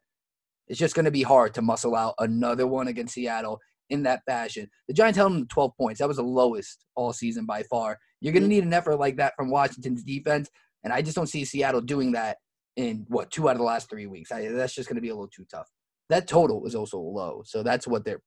It's 0.67 0.79
just 0.79 0.95
going 0.95 1.05
to 1.05 1.11
be 1.11 1.23
hard 1.23 1.53
to 1.55 1.61
muscle 1.61 1.95
out 1.95 2.15
another 2.19 2.65
one 2.65 2.87
against 2.87 3.13
Seattle 3.15 3.59
in 3.89 4.03
that 4.03 4.21
fashion. 4.25 4.69
The 4.87 4.93
Giants 4.93 5.17
held 5.17 5.33
them 5.33 5.41
to 5.41 5.47
12 5.47 5.71
points. 5.77 5.99
That 5.99 6.07
was 6.07 6.17
the 6.17 6.23
lowest 6.23 6.85
all 6.95 7.13
season 7.13 7.45
by 7.45 7.63
far. 7.63 7.97
You're 8.21 8.33
going 8.33 8.43
to 8.43 8.47
mm. 8.47 8.51
need 8.51 8.63
an 8.63 8.73
effort 8.73 8.97
like 8.97 9.17
that 9.17 9.33
from 9.35 9.49
Washington's 9.49 10.03
defense, 10.03 10.49
and 10.83 10.93
I 10.93 11.01
just 11.01 11.15
don't 11.15 11.27
see 11.27 11.45
Seattle 11.45 11.81
doing 11.81 12.13
that 12.13 12.37
in 12.77 13.05
what 13.09 13.31
two 13.31 13.49
out 13.49 13.53
of 13.53 13.57
the 13.57 13.63
last 13.65 13.89
three 13.89 14.07
weeks. 14.07 14.31
I, 14.31 14.47
that's 14.47 14.73
just 14.73 14.87
going 14.87 14.95
to 14.95 15.01
be 15.01 15.09
a 15.09 15.13
little 15.13 15.27
too 15.27 15.45
tough. 15.51 15.67
That 16.09 16.27
total 16.27 16.65
is 16.65 16.75
also 16.75 16.99
low, 16.99 17.43
so 17.45 17.63
that's 17.63 17.87
what 17.87 18.05
they're 18.05 18.21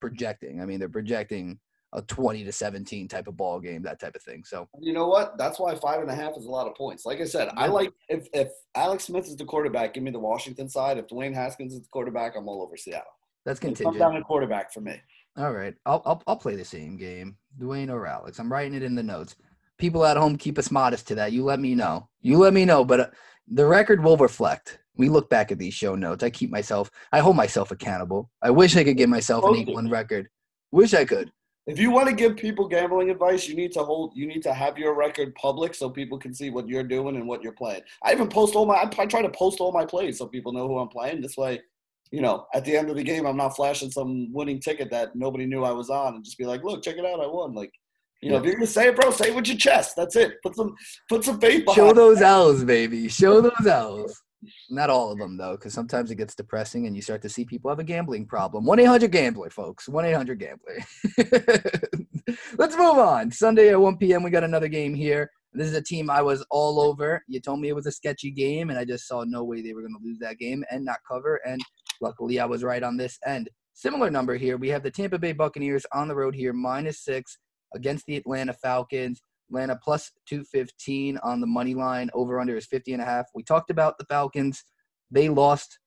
projecting. 0.00 0.60
I 0.60 0.66
mean, 0.66 0.78
they're 0.78 0.88
projecting 0.88 1.58
a 1.94 2.02
20 2.02 2.44
to 2.44 2.52
17 2.52 3.08
type 3.08 3.28
of 3.28 3.36
ball 3.36 3.60
game, 3.60 3.82
that 3.82 4.00
type 4.00 4.14
of 4.14 4.22
thing. 4.22 4.44
So 4.44 4.68
you 4.80 4.92
know 4.92 5.06
what? 5.06 5.38
That's 5.38 5.58
why 5.58 5.74
five 5.76 6.00
and 6.00 6.10
a 6.10 6.14
half 6.14 6.36
is 6.36 6.46
a 6.46 6.50
lot 6.50 6.66
of 6.66 6.74
points. 6.74 7.06
Like 7.06 7.20
I 7.20 7.24
said, 7.24 7.48
I 7.56 7.68
like 7.68 7.92
if 8.08 8.28
if 8.32 8.48
Alex 8.74 9.04
Smith 9.04 9.26
is 9.26 9.36
the 9.36 9.44
quarterback, 9.44 9.94
give 9.94 10.02
me 10.02 10.10
the 10.10 10.18
Washington 10.18 10.68
side. 10.68 10.98
If 10.98 11.06
Dwayne 11.08 11.34
Haskins 11.34 11.72
is 11.72 11.82
the 11.82 11.88
quarterback, 11.88 12.34
I'm 12.36 12.48
all 12.48 12.62
over 12.62 12.76
Seattle. 12.76 13.04
That's 13.44 13.60
contingent. 13.60 13.98
Come 13.98 13.98
down 13.98 14.14
to 14.14 14.22
quarterback 14.22 14.72
for 14.72 14.80
me. 14.80 15.00
All 15.36 15.52
right, 15.52 15.74
I'll, 15.86 16.02
I'll 16.04 16.22
I'll 16.26 16.36
play 16.36 16.56
the 16.56 16.64
same 16.64 16.96
game, 16.96 17.36
Dwayne 17.58 17.90
or 17.90 18.06
Alex. 18.06 18.38
I'm 18.38 18.52
writing 18.52 18.74
it 18.74 18.82
in 18.82 18.94
the 18.94 19.02
notes. 19.02 19.36
People 19.76 20.04
at 20.04 20.16
home, 20.16 20.36
keep 20.36 20.58
us 20.58 20.70
modest 20.70 21.08
to 21.08 21.16
that. 21.16 21.32
You 21.32 21.44
let 21.44 21.58
me 21.58 21.74
know. 21.74 22.08
You 22.20 22.38
let 22.38 22.52
me 22.54 22.64
know, 22.64 22.84
but. 22.84 23.00
Uh, 23.00 23.06
the 23.48 23.66
record 23.66 24.02
will 24.02 24.16
reflect. 24.16 24.78
We 24.96 25.08
look 25.08 25.28
back 25.28 25.50
at 25.52 25.58
these 25.58 25.74
show 25.74 25.94
notes. 25.94 26.22
I 26.22 26.30
keep 26.30 26.50
myself, 26.50 26.90
I 27.12 27.18
hold 27.20 27.36
myself 27.36 27.70
accountable. 27.70 28.30
I 28.42 28.50
wish 28.50 28.76
I 28.76 28.84
could 28.84 28.96
give 28.96 29.10
myself 29.10 29.44
an 29.44 29.68
8 29.68 29.74
1 29.74 29.90
record. 29.90 30.28
Wish 30.70 30.94
I 30.94 31.04
could. 31.04 31.30
If 31.66 31.78
you 31.78 31.90
want 31.90 32.08
to 32.08 32.14
give 32.14 32.36
people 32.36 32.68
gambling 32.68 33.10
advice, 33.10 33.48
you 33.48 33.54
need 33.54 33.72
to 33.72 33.82
hold. 33.82 34.12
You 34.14 34.26
need 34.26 34.42
to 34.42 34.52
have 34.52 34.76
your 34.76 34.94
record 34.94 35.34
public 35.34 35.74
so 35.74 35.88
people 35.88 36.18
can 36.18 36.34
see 36.34 36.50
what 36.50 36.68
you're 36.68 36.82
doing 36.82 37.16
and 37.16 37.26
what 37.26 37.42
you're 37.42 37.52
playing. 37.52 37.80
I 38.02 38.12
even 38.12 38.28
post 38.28 38.54
all 38.54 38.66
my. 38.66 38.82
I, 38.82 39.06
try 39.06 39.22
to 39.22 39.30
post 39.30 39.60
all 39.60 39.72
my 39.72 39.86
plays 39.86 40.18
so 40.18 40.26
people 40.26 40.52
know 40.52 40.68
who 40.68 40.78
I'm 40.78 40.88
playing. 40.88 41.22
This 41.22 41.38
way, 41.38 41.62
you 42.10 42.20
know, 42.20 42.46
at 42.52 42.66
the 42.66 42.76
end 42.76 42.90
of 42.90 42.96
the 42.96 43.02
game, 43.02 43.26
I'm 43.26 43.38
not 43.38 43.56
flashing 43.56 43.90
some 43.90 44.30
winning 44.30 44.60
ticket 44.60 44.90
that 44.90 45.16
nobody 45.16 45.46
knew 45.46 45.64
I 45.64 45.72
was 45.72 45.88
on, 45.88 46.16
and 46.16 46.24
just 46.24 46.36
be 46.36 46.44
like, 46.44 46.62
"Look, 46.62 46.82
check 46.82 46.96
it 46.98 47.06
out, 47.06 47.20
I 47.20 47.26
won." 47.26 47.54
Like, 47.54 47.72
you 48.20 48.30
know, 48.30 48.36
if 48.36 48.44
you're 48.44 48.54
gonna 48.54 48.66
say 48.66 48.88
it, 48.88 48.96
bro, 48.96 49.10
say 49.10 49.28
it 49.28 49.34
with 49.34 49.48
your 49.48 49.56
chest. 49.56 49.96
That's 49.96 50.16
it. 50.16 50.42
Put 50.42 50.56
some, 50.56 50.74
put 51.08 51.24
some 51.24 51.40
faith. 51.40 51.64
Show 51.72 51.94
those 51.94 52.20
L's, 52.20 52.62
baby. 52.62 53.08
Show 53.08 53.40
those 53.40 53.66
L's. 53.66 54.22
Not 54.70 54.90
all 54.90 55.12
of 55.12 55.18
them 55.18 55.36
though, 55.36 55.52
because 55.52 55.72
sometimes 55.72 56.10
it 56.10 56.16
gets 56.16 56.34
depressing 56.34 56.86
and 56.86 56.96
you 56.96 57.02
start 57.02 57.22
to 57.22 57.28
see 57.28 57.44
people 57.44 57.70
have 57.70 57.78
a 57.78 57.84
gambling 57.84 58.26
problem. 58.26 58.64
One 58.64 58.78
eight 58.78 58.84
hundred 58.84 59.12
gambler, 59.12 59.50
folks. 59.50 59.88
One 59.88 60.04
eight 60.04 60.14
hundred 60.14 60.38
gambler. 60.38 60.78
Let's 62.58 62.76
move 62.76 62.98
on. 62.98 63.30
Sunday 63.30 63.70
at 63.70 63.80
one 63.80 63.96
p.m. 63.96 64.22
We 64.22 64.30
got 64.30 64.44
another 64.44 64.68
game 64.68 64.94
here. 64.94 65.30
This 65.52 65.68
is 65.68 65.74
a 65.74 65.82
team 65.82 66.10
I 66.10 66.20
was 66.20 66.44
all 66.50 66.80
over. 66.80 67.22
You 67.28 67.40
told 67.40 67.60
me 67.60 67.68
it 67.68 67.76
was 67.76 67.86
a 67.86 67.92
sketchy 67.92 68.32
game, 68.32 68.70
and 68.70 68.78
I 68.78 68.84
just 68.84 69.06
saw 69.06 69.22
no 69.24 69.44
way 69.44 69.62
they 69.62 69.72
were 69.72 69.82
going 69.82 69.94
to 69.94 70.04
lose 70.04 70.18
that 70.18 70.38
game 70.38 70.64
and 70.70 70.84
not 70.84 70.98
cover. 71.08 71.40
And 71.46 71.60
luckily, 72.00 72.40
I 72.40 72.44
was 72.44 72.64
right 72.64 72.82
on 72.82 72.96
this 72.96 73.18
end. 73.24 73.48
Similar 73.72 74.10
number 74.10 74.34
here. 74.36 74.56
We 74.56 74.68
have 74.70 74.82
the 74.82 74.90
Tampa 74.90 75.18
Bay 75.18 75.32
Buccaneers 75.32 75.86
on 75.92 76.08
the 76.08 76.14
road 76.16 76.34
here, 76.34 76.52
minus 76.52 77.04
six 77.04 77.38
against 77.74 78.06
the 78.06 78.16
Atlanta 78.16 78.52
Falcons. 78.52 79.20
Atlanta 79.54 79.78
plus 79.82 80.10
215 80.26 81.18
on 81.18 81.40
the 81.40 81.46
money 81.46 81.74
line. 81.74 82.10
Over 82.12 82.40
under 82.40 82.56
is 82.56 82.66
50 82.66 82.92
and 82.92 83.02
a 83.02 83.04
half. 83.04 83.26
We 83.34 83.42
talked 83.42 83.70
about 83.70 83.98
the 83.98 84.04
Falcons. 84.06 84.64
They 85.10 85.28
lost 85.28 85.78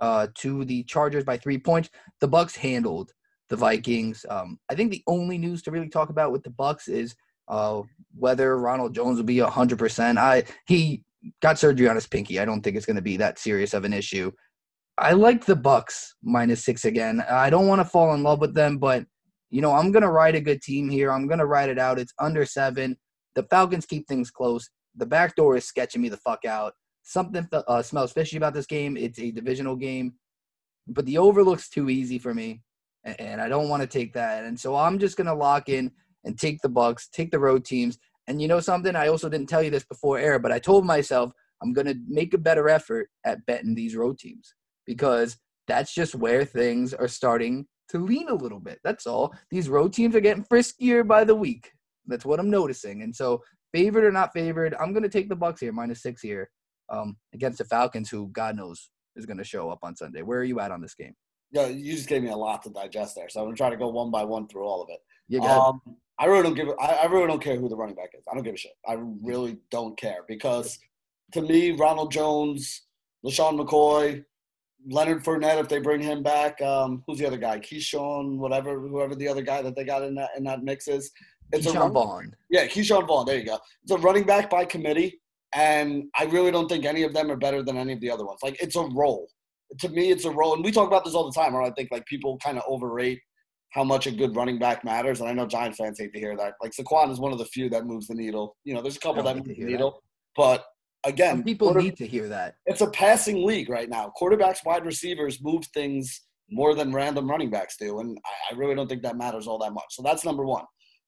uh, 0.00 0.28
to 0.38 0.64
the 0.64 0.82
Chargers 0.84 1.24
by 1.24 1.36
three 1.36 1.58
points. 1.58 1.90
The 2.20 2.28
Bucks 2.28 2.56
handled 2.56 3.12
the 3.50 3.56
Vikings. 3.56 4.24
Um, 4.30 4.58
I 4.70 4.74
think 4.74 4.90
the 4.90 5.02
only 5.06 5.36
news 5.36 5.62
to 5.62 5.70
really 5.70 5.88
talk 5.88 6.08
about 6.08 6.32
with 6.32 6.42
the 6.42 6.50
Bucks 6.50 6.88
is 6.88 7.14
uh, 7.48 7.82
whether 8.16 8.58
Ronald 8.58 8.94
Jones 8.94 9.18
will 9.18 9.24
be 9.24 9.38
hundred 9.40 9.78
percent. 9.78 10.18
I 10.18 10.44
he 10.66 11.02
got 11.42 11.58
surgery 11.58 11.88
on 11.88 11.96
his 11.96 12.06
pinky. 12.06 12.40
I 12.40 12.44
don't 12.44 12.62
think 12.62 12.76
it's 12.76 12.86
going 12.86 12.96
to 12.96 13.02
be 13.02 13.18
that 13.18 13.38
serious 13.38 13.74
of 13.74 13.84
an 13.84 13.92
issue. 13.92 14.30
I 14.96 15.12
like 15.12 15.44
the 15.44 15.56
Bucks 15.56 16.14
minus 16.22 16.64
six 16.64 16.84
again. 16.84 17.22
I 17.28 17.50
don't 17.50 17.66
want 17.66 17.80
to 17.80 17.84
fall 17.84 18.14
in 18.14 18.22
love 18.22 18.40
with 18.40 18.54
them, 18.54 18.78
but 18.78 19.04
you 19.50 19.60
know 19.60 19.72
I'm 19.72 19.92
going 19.92 20.02
to 20.02 20.10
ride 20.10 20.36
a 20.36 20.40
good 20.40 20.62
team 20.62 20.88
here. 20.88 21.12
I'm 21.12 21.26
going 21.26 21.40
to 21.40 21.46
ride 21.46 21.68
it 21.68 21.78
out. 21.78 21.98
It's 21.98 22.14
under 22.18 22.46
seven. 22.46 22.96
The 23.34 23.44
Falcons 23.44 23.86
keep 23.86 24.06
things 24.08 24.30
close. 24.30 24.68
The 24.96 25.06
back 25.06 25.36
door 25.36 25.56
is 25.56 25.64
sketching 25.64 26.02
me 26.02 26.08
the 26.08 26.16
fuck 26.16 26.44
out. 26.44 26.74
Something 27.02 27.48
uh, 27.52 27.82
smells 27.82 28.12
fishy 28.12 28.36
about 28.36 28.54
this 28.54 28.66
game. 28.66 28.96
It's 28.96 29.18
a 29.18 29.30
divisional 29.30 29.76
game, 29.76 30.14
but 30.86 31.06
the 31.06 31.18
over 31.18 31.42
looks 31.42 31.70
too 31.70 31.88
easy 31.88 32.18
for 32.18 32.34
me, 32.34 32.62
and 33.04 33.40
I 33.40 33.48
don't 33.48 33.68
want 33.68 33.82
to 33.82 33.86
take 33.86 34.12
that. 34.14 34.44
And 34.44 34.58
so 34.58 34.76
I'm 34.76 34.98
just 34.98 35.16
to 35.26 35.34
lock 35.34 35.68
in 35.68 35.90
and 36.24 36.38
take 36.38 36.60
the 36.60 36.68
Bucks, 36.68 37.08
take 37.08 37.30
the 37.30 37.38
road 37.38 37.64
teams. 37.64 37.98
And 38.26 38.40
you 38.40 38.48
know 38.48 38.60
something? 38.60 38.94
I 38.94 39.08
also 39.08 39.28
didn't 39.28 39.48
tell 39.48 39.62
you 39.62 39.70
this 39.70 39.84
before 39.84 40.18
air, 40.18 40.38
but 40.38 40.52
I 40.52 40.58
told 40.58 40.84
myself 40.84 41.32
I'm 41.62 41.72
to 41.86 41.98
make 42.06 42.34
a 42.34 42.38
better 42.38 42.68
effort 42.68 43.08
at 43.24 43.44
betting 43.46 43.74
these 43.74 43.96
road 43.96 44.18
teams 44.18 44.54
because 44.86 45.36
that's 45.66 45.94
just 45.94 46.14
where 46.14 46.44
things 46.44 46.94
are 46.94 47.08
starting 47.08 47.66
to 47.90 47.98
lean 47.98 48.28
a 48.28 48.34
little 48.34 48.60
bit. 48.60 48.78
That's 48.84 49.06
all. 49.06 49.34
These 49.50 49.68
road 49.68 49.92
teams 49.92 50.14
are 50.14 50.20
getting 50.20 50.44
friskier 50.44 51.06
by 51.06 51.24
the 51.24 51.34
week. 51.34 51.72
That's 52.06 52.24
what 52.24 52.40
I'm 52.40 52.50
noticing. 52.50 53.02
And 53.02 53.14
so, 53.14 53.42
favored 53.72 54.04
or 54.04 54.12
not 54.12 54.32
favored, 54.32 54.74
I'm 54.80 54.92
going 54.92 55.02
to 55.02 55.08
take 55.08 55.28
the 55.28 55.36
Bucks 55.36 55.60
here, 55.60 55.72
minus 55.72 56.02
six 56.02 56.20
here, 56.22 56.50
um, 56.88 57.16
against 57.34 57.58
the 57.58 57.64
Falcons, 57.64 58.10
who 58.10 58.28
God 58.28 58.56
knows 58.56 58.90
is 59.16 59.26
going 59.26 59.38
to 59.38 59.44
show 59.44 59.70
up 59.70 59.80
on 59.82 59.96
Sunday. 59.96 60.22
Where 60.22 60.40
are 60.40 60.44
you 60.44 60.60
at 60.60 60.70
on 60.70 60.80
this 60.80 60.94
game? 60.94 61.14
Yeah, 61.52 61.66
you 61.66 61.94
just 61.94 62.08
gave 62.08 62.22
me 62.22 62.30
a 62.30 62.36
lot 62.36 62.62
to 62.62 62.70
digest 62.70 63.16
there, 63.16 63.28
so 63.28 63.40
I'm 63.40 63.46
going 63.46 63.56
to 63.56 63.58
try 63.58 63.70
to 63.70 63.76
go 63.76 63.88
one 63.88 64.10
by 64.10 64.24
one 64.24 64.46
through 64.46 64.66
all 64.66 64.82
of 64.82 64.88
it. 64.90 65.00
Yeah, 65.28 65.40
um, 65.40 65.80
I 66.18 66.26
really 66.26 66.42
don't 66.42 66.54
give. 66.54 66.68
I, 66.80 66.92
I 66.94 67.06
really 67.06 67.26
don't 67.26 67.42
care 67.42 67.56
who 67.56 67.68
the 67.68 67.76
running 67.76 67.96
back 67.96 68.10
is. 68.16 68.24
I 68.30 68.34
don't 68.34 68.44
give 68.44 68.54
a 68.54 68.58
shit. 68.58 68.72
I 68.86 68.96
really 69.22 69.58
don't 69.70 69.98
care 69.98 70.24
because 70.28 70.78
to 71.32 71.42
me, 71.42 71.72
Ronald 71.72 72.12
Jones, 72.12 72.82
LeSean 73.24 73.58
McCoy, 73.58 74.24
Leonard 74.88 75.24
Fournette, 75.24 75.60
if 75.60 75.68
they 75.68 75.78
bring 75.78 76.00
him 76.00 76.22
back, 76.22 76.60
um, 76.62 77.02
who's 77.06 77.18
the 77.18 77.26
other 77.26 77.36
guy? 77.36 77.58
Ke'Shawn, 77.58 78.38
whatever, 78.38 78.80
whoever 78.80 79.14
the 79.14 79.28
other 79.28 79.42
guy 79.42 79.62
that 79.62 79.76
they 79.76 79.84
got 79.84 80.02
in 80.02 80.14
that 80.14 80.30
in 80.36 80.44
that 80.44 80.62
mix 80.62 80.88
is. 80.88 81.10
It's 81.52 81.66
Ke'Shawn 81.66 81.88
a 81.88 81.92
Vaughn. 81.92 82.34
Yeah, 82.50 82.66
Ke'Shawn 82.66 83.06
Vaughn. 83.06 83.26
There 83.26 83.38
you 83.38 83.44
go. 83.44 83.58
It's 83.82 83.92
a 83.92 83.98
running 83.98 84.24
back 84.24 84.50
by 84.50 84.64
committee, 84.64 85.20
and 85.54 86.04
I 86.18 86.24
really 86.24 86.50
don't 86.50 86.68
think 86.68 86.84
any 86.84 87.02
of 87.02 87.12
them 87.12 87.30
are 87.30 87.36
better 87.36 87.62
than 87.62 87.76
any 87.76 87.92
of 87.92 88.00
the 88.00 88.10
other 88.10 88.24
ones. 88.24 88.40
Like 88.42 88.60
it's 88.62 88.76
a 88.76 88.82
role. 88.82 89.28
To 89.78 89.88
me, 89.88 90.10
it's 90.10 90.24
a 90.24 90.30
role, 90.30 90.54
and 90.54 90.64
we 90.64 90.72
talk 90.72 90.88
about 90.88 91.04
this 91.04 91.14
all 91.14 91.30
the 91.30 91.38
time. 91.38 91.54
I 91.56 91.70
think 91.70 91.90
like 91.92 92.06
people 92.06 92.38
kind 92.42 92.58
of 92.58 92.64
overrate 92.66 93.20
how 93.70 93.84
much 93.84 94.06
a 94.06 94.10
good 94.10 94.34
running 94.34 94.58
back 94.58 94.84
matters. 94.84 95.20
And 95.20 95.28
I 95.28 95.32
know 95.32 95.46
Giant 95.46 95.76
fans 95.76 95.98
hate 95.98 96.12
to 96.12 96.18
hear 96.18 96.36
that. 96.36 96.54
Like 96.60 96.72
Saquon 96.72 97.10
is 97.10 97.20
one 97.20 97.32
of 97.32 97.38
the 97.38 97.44
few 97.44 97.70
that 97.70 97.86
moves 97.86 98.08
the 98.08 98.14
needle. 98.14 98.56
You 98.64 98.74
know, 98.74 98.82
there's 98.82 98.96
a 98.96 99.00
couple 99.00 99.22
that 99.22 99.36
move 99.36 99.46
the 99.46 99.54
needle, 99.54 99.92
that. 99.92 100.00
but 100.36 100.64
again, 101.04 101.36
Some 101.36 101.44
people 101.44 101.74
need 101.74 101.96
to 101.98 102.06
hear 102.06 102.28
that. 102.28 102.56
It's 102.66 102.80
a 102.80 102.90
passing 102.90 103.46
league 103.46 103.70
right 103.70 103.88
now. 103.88 104.12
Quarterbacks, 104.20 104.64
wide 104.64 104.84
receivers 104.84 105.38
move 105.42 105.64
things 105.72 106.22
more 106.50 106.74
than 106.74 106.92
random 106.92 107.30
running 107.30 107.50
backs 107.50 107.76
do, 107.78 108.00
and 108.00 108.18
I, 108.24 108.54
I 108.54 108.58
really 108.58 108.74
don't 108.74 108.88
think 108.88 109.02
that 109.02 109.16
matters 109.16 109.46
all 109.46 109.58
that 109.58 109.72
much. 109.72 109.86
So 109.90 110.02
that's 110.02 110.24
number 110.24 110.44
one. 110.44 110.64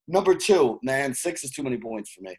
Number 0.09 0.34
two, 0.34 0.78
man, 0.82 1.14
six 1.14 1.44
is 1.44 1.50
too 1.50 1.62
many 1.62 1.78
points 1.78 2.12
for 2.12 2.22
me. 2.22 2.36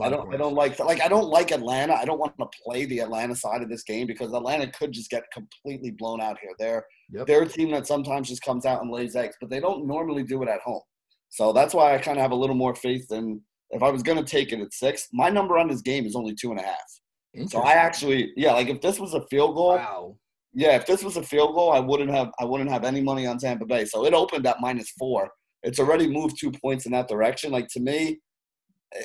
I 0.00 0.08
don't. 0.08 0.32
I 0.32 0.36
don't 0.36 0.54
like. 0.54 0.78
Like 0.78 1.02
I 1.02 1.08
don't 1.08 1.28
like 1.28 1.50
Atlanta. 1.50 1.94
I 1.94 2.04
don't 2.04 2.18
want 2.18 2.38
to 2.38 2.46
play 2.64 2.84
the 2.86 3.00
Atlanta 3.00 3.34
side 3.34 3.62
of 3.62 3.68
this 3.68 3.82
game 3.82 4.06
because 4.06 4.32
Atlanta 4.32 4.70
could 4.70 4.92
just 4.92 5.10
get 5.10 5.24
completely 5.32 5.90
blown 5.90 6.20
out 6.20 6.38
here. 6.40 6.52
They're 6.58 6.86
yep. 7.10 7.26
they're 7.26 7.42
a 7.42 7.48
team 7.48 7.70
that 7.72 7.86
sometimes 7.86 8.28
just 8.28 8.42
comes 8.42 8.64
out 8.64 8.80
and 8.80 8.90
lays 8.90 9.16
eggs, 9.16 9.36
but 9.40 9.50
they 9.50 9.60
don't 9.60 9.86
normally 9.86 10.22
do 10.22 10.42
it 10.42 10.48
at 10.48 10.60
home. 10.60 10.82
So 11.30 11.52
that's 11.52 11.74
why 11.74 11.94
I 11.94 11.98
kind 11.98 12.18
of 12.18 12.22
have 12.22 12.30
a 12.30 12.36
little 12.36 12.54
more 12.54 12.74
faith 12.74 13.08
than 13.08 13.42
if 13.70 13.82
I 13.82 13.90
was 13.90 14.02
going 14.02 14.22
to 14.22 14.24
take 14.24 14.52
it 14.52 14.60
at 14.60 14.72
six. 14.72 15.08
My 15.12 15.30
number 15.30 15.58
on 15.58 15.68
this 15.68 15.82
game 15.82 16.06
is 16.06 16.14
only 16.14 16.34
two 16.34 16.50
and 16.50 16.60
a 16.60 16.64
half. 16.64 17.48
So 17.48 17.60
I 17.60 17.72
actually, 17.72 18.32
yeah, 18.36 18.52
like 18.52 18.68
if 18.68 18.82
this 18.82 19.00
was 19.00 19.14
a 19.14 19.22
field 19.28 19.54
goal, 19.54 19.76
wow. 19.76 20.16
yeah, 20.52 20.76
if 20.76 20.86
this 20.86 21.02
was 21.02 21.16
a 21.16 21.22
field 21.22 21.54
goal, 21.54 21.72
I 21.72 21.80
wouldn't 21.80 22.10
have 22.10 22.30
I 22.38 22.44
wouldn't 22.44 22.70
have 22.70 22.84
any 22.84 23.00
money 23.00 23.26
on 23.26 23.38
Tampa 23.38 23.64
Bay. 23.64 23.86
So 23.86 24.04
it 24.04 24.12
opened 24.12 24.46
at 24.46 24.60
minus 24.60 24.90
four. 24.98 25.30
It's 25.62 25.78
already 25.78 26.08
moved 26.08 26.38
two 26.38 26.50
points 26.50 26.86
in 26.86 26.92
that 26.92 27.08
direction. 27.08 27.52
Like 27.52 27.68
to 27.68 27.80
me, 27.80 28.20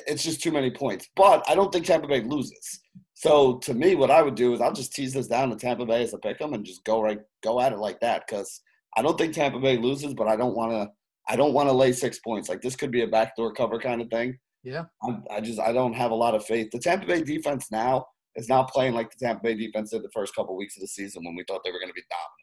it's 0.06 0.22
just 0.22 0.42
too 0.42 0.52
many 0.52 0.70
points. 0.70 1.08
But 1.16 1.44
I 1.48 1.54
don't 1.54 1.72
think 1.72 1.86
Tampa 1.86 2.08
Bay 2.08 2.22
loses. 2.22 2.80
So 3.14 3.58
to 3.58 3.74
me, 3.74 3.94
what 3.94 4.10
I 4.10 4.22
would 4.22 4.34
do 4.34 4.52
is 4.54 4.60
I'll 4.60 4.72
just 4.72 4.92
tease 4.92 5.12
this 5.12 5.26
down 5.26 5.50
to 5.50 5.56
Tampa 5.56 5.86
Bay 5.86 6.02
as 6.02 6.14
a 6.14 6.18
pick 6.18 6.40
'em 6.40 6.54
and 6.54 6.64
just 6.64 6.84
go 6.84 7.00
right 7.00 7.18
go 7.42 7.60
at 7.60 7.72
it 7.72 7.78
like 7.78 8.00
that 8.00 8.24
because 8.26 8.60
I 8.96 9.02
don't 9.02 9.18
think 9.18 9.34
Tampa 9.34 9.58
Bay 9.58 9.76
loses, 9.76 10.14
but 10.14 10.28
I 10.28 10.36
don't 10.36 10.56
want 10.56 10.72
to 10.72 10.90
I 11.28 11.36
don't 11.36 11.52
want 11.52 11.68
to 11.68 11.72
lay 11.72 11.92
six 11.92 12.18
points. 12.20 12.48
Like 12.48 12.62
this 12.62 12.76
could 12.76 12.90
be 12.90 13.02
a 13.02 13.08
backdoor 13.08 13.52
cover 13.52 13.78
kind 13.78 14.00
of 14.00 14.08
thing. 14.08 14.38
Yeah, 14.64 14.84
I'm, 15.02 15.24
I 15.30 15.40
just 15.40 15.60
I 15.60 15.72
don't 15.72 15.94
have 15.94 16.10
a 16.10 16.14
lot 16.14 16.34
of 16.34 16.44
faith. 16.44 16.68
The 16.72 16.78
Tampa 16.78 17.06
Bay 17.06 17.22
defense 17.22 17.66
now 17.70 18.06
is 18.36 18.48
not 18.48 18.70
playing 18.70 18.94
like 18.94 19.10
the 19.10 19.24
Tampa 19.24 19.42
Bay 19.42 19.54
defense 19.54 19.90
did 19.90 20.02
the 20.02 20.10
first 20.14 20.34
couple 20.34 20.56
weeks 20.56 20.76
of 20.76 20.80
the 20.80 20.88
season 20.88 21.24
when 21.24 21.34
we 21.34 21.44
thought 21.46 21.62
they 21.64 21.70
were 21.70 21.80
going 21.80 21.90
to 21.90 21.94
be 21.94 22.02
dominant. 22.08 22.38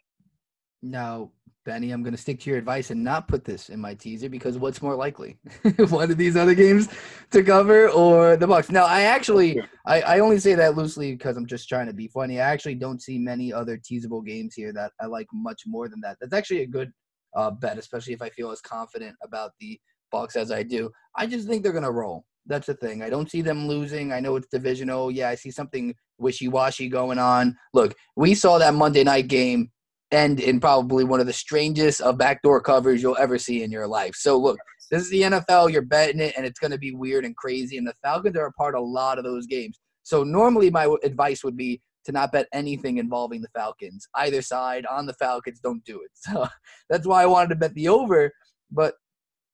Now, 0.83 1.31
Benny, 1.65 1.91
I'm 1.91 2.03
going 2.03 2.13
to 2.13 2.21
stick 2.21 2.39
to 2.41 2.49
your 2.51 2.59
advice 2.59 2.91
and 2.91 3.03
not 3.03 3.27
put 3.27 3.43
this 3.43 3.69
in 3.69 3.81
my 3.81 3.95
teaser 3.95 4.29
because 4.29 4.57
what's 4.59 4.83
more 4.83 4.95
likely, 4.95 5.37
one 5.89 6.11
of 6.11 6.17
these 6.17 6.37
other 6.37 6.53
games 6.53 6.87
to 7.31 7.43
cover 7.43 7.89
or 7.89 8.37
the 8.37 8.45
Bucks? 8.45 8.69
Now, 8.69 8.85
I 8.85 9.01
actually, 9.01 9.59
I, 9.87 10.01
I 10.01 10.19
only 10.19 10.37
say 10.37 10.53
that 10.53 10.75
loosely 10.75 11.11
because 11.13 11.37
I'm 11.37 11.47
just 11.47 11.67
trying 11.67 11.87
to 11.87 11.93
be 11.93 12.07
funny. 12.07 12.39
I 12.39 12.51
actually 12.51 12.75
don't 12.75 13.01
see 13.01 13.17
many 13.17 13.51
other 13.51 13.77
teasable 13.83 14.21
games 14.21 14.53
here 14.53 14.71
that 14.73 14.91
I 15.01 15.07
like 15.07 15.27
much 15.33 15.63
more 15.65 15.89
than 15.89 15.99
that. 16.01 16.17
That's 16.21 16.33
actually 16.33 16.61
a 16.61 16.67
good 16.67 16.91
uh, 17.35 17.49
bet, 17.49 17.79
especially 17.79 18.13
if 18.13 18.21
I 18.21 18.29
feel 18.29 18.51
as 18.51 18.61
confident 18.61 19.15
about 19.23 19.51
the 19.59 19.79
Bucks 20.11 20.35
as 20.35 20.51
I 20.51 20.61
do. 20.61 20.91
I 21.15 21.25
just 21.25 21.47
think 21.47 21.63
they're 21.63 21.71
going 21.71 21.83
to 21.83 21.91
roll. 21.91 22.25
That's 22.45 22.67
the 22.67 22.75
thing. 22.75 23.01
I 23.01 23.09
don't 23.09 23.29
see 23.29 23.41
them 23.41 23.67
losing. 23.67 24.13
I 24.13 24.19
know 24.19 24.35
it's 24.35 24.47
divisional. 24.47 25.09
Yeah, 25.09 25.29
I 25.29 25.35
see 25.35 25.49
something 25.49 25.95
wishy-washy 26.19 26.89
going 26.89 27.17
on. 27.17 27.57
Look, 27.73 27.95
we 28.15 28.35
saw 28.35 28.59
that 28.59 28.75
Monday 28.75 29.03
night 29.03 29.27
game 29.27 29.71
end 30.11 30.39
in 30.39 30.59
probably 30.59 31.03
one 31.03 31.19
of 31.19 31.27
the 31.27 31.33
strangest 31.33 32.01
of 32.01 32.17
backdoor 32.17 32.61
covers 32.61 33.01
you'll 33.01 33.17
ever 33.17 33.37
see 33.37 33.63
in 33.63 33.71
your 33.71 33.87
life. 33.87 34.15
So 34.15 34.37
look, 34.37 34.57
this 34.91 35.03
is 35.03 35.09
the 35.09 35.23
NFL. 35.23 35.71
You're 35.71 35.81
betting 35.81 36.21
it, 36.21 36.33
and 36.37 36.45
it's 36.45 36.59
going 36.59 36.71
to 36.71 36.77
be 36.77 36.93
weird 36.93 37.25
and 37.25 37.35
crazy. 37.35 37.77
And 37.77 37.87
the 37.87 37.95
Falcons 38.03 38.37
are 38.37 38.45
a 38.45 38.53
part 38.53 38.75
of 38.75 38.81
a 38.81 38.85
lot 38.85 39.17
of 39.17 39.23
those 39.23 39.47
games. 39.47 39.79
So 40.03 40.23
normally 40.23 40.69
my 40.69 40.95
advice 41.03 41.43
would 41.43 41.57
be 41.57 41.81
to 42.05 42.11
not 42.11 42.31
bet 42.31 42.47
anything 42.53 42.99
involving 42.99 43.41
the 43.41 43.49
Falcons. 43.55 44.07
Either 44.13 44.41
side 44.41 44.85
on 44.85 45.07
the 45.07 45.13
Falcons, 45.13 45.59
don't 45.59 45.83
do 45.85 46.01
it. 46.01 46.11
So 46.15 46.47
that's 46.89 47.07
why 47.07 47.23
I 47.23 47.25
wanted 47.25 47.49
to 47.49 47.55
bet 47.55 47.73
the 47.73 47.87
over. 47.87 48.31
But 48.71 48.93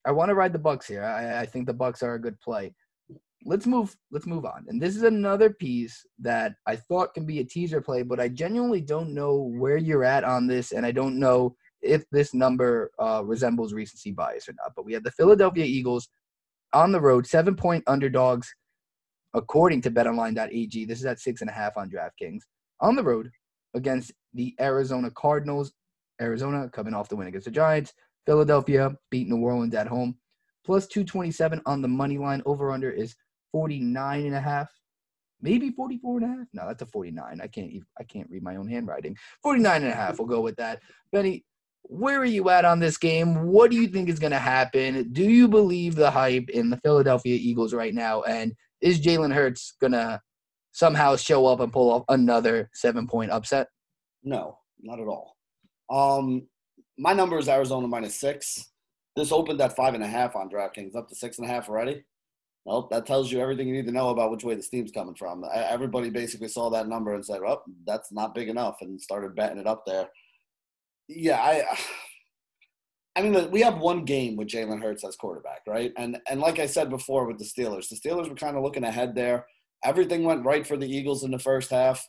I 0.05 0.11
want 0.11 0.29
to 0.29 0.35
ride 0.35 0.51
the 0.51 0.59
Bucks 0.59 0.87
here. 0.87 1.03
I, 1.03 1.41
I 1.41 1.45
think 1.45 1.65
the 1.65 1.73
Bucks 1.73 2.03
are 2.03 2.15
a 2.15 2.21
good 2.21 2.39
play 2.41 2.73
let's 3.45 3.65
move 3.65 3.95
let's 4.11 4.27
move 4.27 4.45
on. 4.45 4.65
And 4.67 4.81
this 4.81 4.95
is 4.95 5.03
another 5.03 5.49
piece 5.49 6.05
that 6.19 6.53
i 6.67 6.75
thought 6.75 7.13
can 7.13 7.25
be 7.25 7.39
a 7.39 7.43
teaser 7.43 7.81
play 7.81 8.03
but 8.03 8.19
i 8.19 8.27
genuinely 8.27 8.81
don't 8.81 9.13
know 9.13 9.35
where 9.35 9.77
you're 9.77 10.03
at 10.03 10.23
on 10.23 10.47
this 10.47 10.71
and 10.71 10.85
i 10.85 10.91
don't 10.91 11.19
know 11.19 11.55
if 11.81 12.03
this 12.11 12.33
number 12.33 12.91
uh, 12.99 13.23
resembles 13.25 13.73
recency 13.73 14.11
bias 14.11 14.47
or 14.47 14.53
not 14.53 14.73
but 14.75 14.85
we 14.85 14.93
have 14.93 15.03
the 15.03 15.11
philadelphia 15.11 15.65
eagles 15.65 16.09
on 16.73 16.91
the 16.91 17.01
road 17.01 17.25
seven 17.25 17.55
point 17.55 17.83
underdogs 17.87 18.53
according 19.33 19.81
to 19.81 19.91
betonline.ag 19.91 20.85
this 20.85 20.99
is 20.99 21.05
at 21.05 21.19
six 21.19 21.41
and 21.41 21.49
a 21.49 21.53
half 21.53 21.77
on 21.77 21.89
draftkings. 21.89 22.41
On 22.79 22.95
the 22.95 23.03
road 23.03 23.29
against 23.73 24.11
the 24.33 24.53
arizona 24.59 25.09
cardinals 25.11 25.73
arizona 26.21 26.69
coming 26.69 26.93
off 26.93 27.09
the 27.09 27.15
win 27.15 27.27
against 27.27 27.45
the 27.45 27.51
giants 27.51 27.93
philadelphia 28.25 28.93
beat 29.09 29.27
new 29.27 29.37
orleans 29.37 29.73
at 29.73 29.87
home 29.87 30.15
plus 30.65 30.87
227 30.87 31.61
on 31.65 31.81
the 31.81 31.87
money 31.87 32.17
line. 32.17 32.41
Over 32.45 32.71
under 32.71 32.91
is 32.91 33.15
49 33.51 34.25
and 34.25 34.35
a 34.35 34.41
half, 34.41 34.69
maybe 35.41 35.71
44 35.71 36.17
and 36.17 36.25
a 36.25 36.29
half. 36.29 36.47
No, 36.53 36.67
that's 36.67 36.81
a 36.81 36.85
49. 36.85 37.41
I 37.41 37.47
can't 37.47 37.71
even, 37.71 37.85
I 37.99 38.03
can't 38.03 38.29
read 38.29 38.43
my 38.43 38.55
own 38.55 38.67
handwriting. 38.67 39.17
49 39.43 39.83
and 39.83 39.91
a 39.91 39.95
half. 39.95 40.19
We'll 40.19 40.27
go 40.27 40.41
with 40.41 40.55
that. 40.57 40.81
Benny, 41.11 41.45
where 41.83 42.19
are 42.19 42.25
you 42.25 42.49
at 42.49 42.65
on 42.65 42.79
this 42.79 42.97
game? 42.97 43.47
What 43.47 43.71
do 43.71 43.77
you 43.77 43.87
think 43.87 44.09
is 44.09 44.19
going 44.19 44.31
to 44.31 44.39
happen? 44.39 45.11
Do 45.11 45.23
you 45.23 45.47
believe 45.47 45.95
the 45.95 46.11
hype 46.11 46.49
in 46.49 46.69
the 46.69 46.77
Philadelphia 46.77 47.35
Eagles 47.35 47.73
right 47.73 47.93
now? 47.93 48.21
And 48.23 48.53
is 48.81 49.01
Jalen 49.01 49.33
Hurts 49.33 49.73
going 49.81 49.93
to 49.93 50.21
somehow 50.71 51.15
show 51.15 51.45
up 51.47 51.59
and 51.59 51.73
pull 51.73 51.91
off 51.91 52.03
another 52.09 52.69
seven 52.73 53.07
point 53.07 53.31
upset? 53.31 53.67
No, 54.23 54.57
not 54.81 54.99
at 54.99 55.07
all. 55.07 55.35
Um, 55.89 56.47
my 56.97 57.13
number 57.13 57.37
is 57.37 57.49
Arizona 57.49 57.87
minus 57.87 58.19
six. 58.19 58.71
This 59.15 59.31
opened 59.31 59.59
at 59.59 59.75
five 59.75 59.93
and 59.93 60.03
a 60.03 60.07
half 60.07 60.35
on 60.35 60.49
DraftKings, 60.49 60.95
up 60.95 61.09
to 61.09 61.15
six 61.15 61.37
and 61.37 61.49
a 61.49 61.51
half 61.51 61.67
already. 61.67 62.03
Well, 62.65 62.87
that 62.91 63.07
tells 63.07 63.31
you 63.31 63.39
everything 63.39 63.67
you 63.67 63.73
need 63.73 63.87
to 63.87 63.91
know 63.91 64.09
about 64.09 64.29
which 64.29 64.43
way 64.43 64.53
the 64.53 64.61
steam's 64.61 64.91
coming 64.91 65.15
from. 65.15 65.43
Everybody 65.53 66.09
basically 66.09 66.47
saw 66.47 66.69
that 66.69 66.87
number 66.87 67.15
and 67.15 67.25
said, 67.25 67.41
"Well, 67.41 67.63
that's 67.85 68.11
not 68.11 68.35
big 68.35 68.49
enough," 68.49 68.77
and 68.81 69.01
started 69.01 69.35
betting 69.35 69.57
it 69.57 69.67
up 69.67 69.85
there. 69.85 70.09
Yeah, 71.07 71.41
I. 71.41 71.77
I 73.17 73.21
mean, 73.21 73.51
we 73.51 73.59
have 73.59 73.79
one 73.79 74.05
game 74.05 74.37
with 74.37 74.47
Jalen 74.47 74.81
Hurts 74.81 75.03
as 75.03 75.17
quarterback, 75.17 75.63
right? 75.67 75.91
And 75.97 76.17
and 76.29 76.39
like 76.39 76.59
I 76.59 76.65
said 76.65 76.89
before 76.89 77.25
with 77.25 77.39
the 77.39 77.43
Steelers, 77.43 77.89
the 77.89 77.97
Steelers 77.97 78.29
were 78.29 78.35
kind 78.35 78.55
of 78.55 78.63
looking 78.63 78.85
ahead 78.85 79.15
there. 79.15 79.47
Everything 79.83 80.23
went 80.23 80.45
right 80.45 80.65
for 80.65 80.77
the 80.77 80.87
Eagles 80.87 81.25
in 81.25 81.31
the 81.31 81.39
first 81.39 81.71
half, 81.71 82.07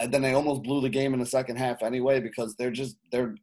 and 0.00 0.12
then 0.12 0.20
they 0.20 0.34
almost 0.34 0.64
blew 0.64 0.80
the 0.80 0.88
game 0.88 1.14
in 1.14 1.20
the 1.20 1.26
second 1.26 1.58
half 1.58 1.84
anyway 1.84 2.18
because 2.18 2.56
they're 2.56 2.72
just 2.72 2.96
they're 3.12 3.36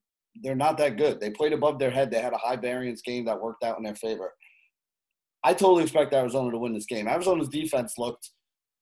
they're 0.44 0.56
not 0.56 0.78
that 0.78 0.98
good. 0.98 1.22
They 1.22 1.30
played 1.30 1.54
above 1.54 1.80
their 1.80 1.90
head. 1.90 2.12
They 2.12 2.22
had 2.22 2.34
a 2.34 2.38
high 2.38 2.58
variance 2.58 3.02
game 3.02 3.24
that 3.26 3.42
worked 3.42 3.64
out 3.64 3.78
in 3.78 3.84
their 3.84 3.96
favor. 3.96 4.34
I 5.44 5.54
totally 5.54 5.84
expect 5.84 6.14
Arizona 6.14 6.52
to 6.52 6.58
win 6.58 6.74
this 6.74 6.86
game. 6.86 7.08
Arizona's 7.08 7.50
defense 7.50 7.98
looked 7.98 8.30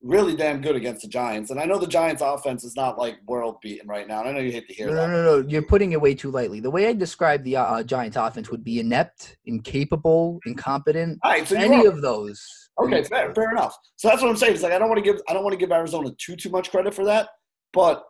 really 0.02 0.36
damn 0.36 0.60
good 0.60 0.76
against 0.76 1.02
the 1.02 1.08
Giants, 1.08 1.50
and 1.50 1.58
I 1.58 1.64
know 1.64 1.78
the 1.78 1.86
Giants' 1.86 2.22
offense 2.22 2.64
is 2.64 2.76
not 2.76 2.98
like 2.98 3.18
world 3.26 3.56
beating 3.60 3.86
right 3.88 4.06
now. 4.06 4.20
And 4.20 4.28
I 4.28 4.32
know 4.32 4.40
you 4.40 4.52
hate 4.52 4.68
to 4.68 4.74
hear 4.74 4.88
no, 4.88 4.94
that. 4.94 5.08
No, 5.08 5.22
no, 5.22 5.40
no. 5.40 5.48
You're 5.48 5.62
putting 5.62 5.92
it 5.92 6.00
way 6.00 6.14
too 6.14 6.30
lightly. 6.30 6.60
The 6.60 6.70
way 6.70 6.86
I 6.88 6.92
describe 6.92 7.44
the 7.44 7.56
uh, 7.56 7.82
Giants' 7.82 8.16
offense 8.16 8.50
would 8.50 8.64
be 8.64 8.80
inept, 8.80 9.36
incapable, 9.46 10.40
incompetent. 10.46 11.18
All 11.22 11.30
right, 11.30 11.46
so 11.46 11.56
any 11.56 11.86
of 11.86 12.02
those. 12.02 12.70
Okay, 12.80 13.02
fair, 13.02 13.34
fair 13.34 13.50
enough. 13.50 13.76
So 13.96 14.08
that's 14.08 14.22
what 14.22 14.30
I'm 14.30 14.36
saying. 14.36 14.54
It's 14.54 14.62
like 14.62 14.72
I 14.72 14.78
don't 14.78 14.88
want 14.88 15.04
to 15.04 15.12
give 15.12 15.20
I 15.28 15.32
don't 15.32 15.42
want 15.42 15.54
to 15.54 15.58
give 15.58 15.72
Arizona 15.72 16.10
too 16.18 16.36
too 16.36 16.50
much 16.50 16.70
credit 16.70 16.94
for 16.94 17.04
that, 17.04 17.30
but 17.72 18.04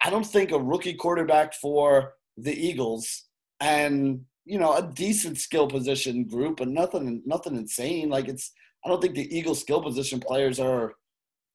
I 0.00 0.10
don't 0.10 0.26
think 0.26 0.50
a 0.52 0.58
rookie 0.58 0.94
quarterback 0.94 1.54
for 1.54 2.14
the 2.36 2.52
Eagles 2.52 3.24
and 3.60 4.24
you 4.48 4.58
know 4.58 4.74
a 4.74 4.82
decent 4.82 5.38
skill 5.38 5.68
position 5.68 6.24
group, 6.24 6.56
but 6.56 6.68
nothing 6.68 7.22
nothing 7.26 7.56
insane. 7.56 8.08
Like 8.08 8.28
it's 8.28 8.52
I 8.84 8.88
don't 8.88 9.00
think 9.00 9.14
the 9.14 9.36
Eagles 9.36 9.60
skill 9.60 9.82
position 9.82 10.20
players 10.20 10.58
are. 10.58 10.94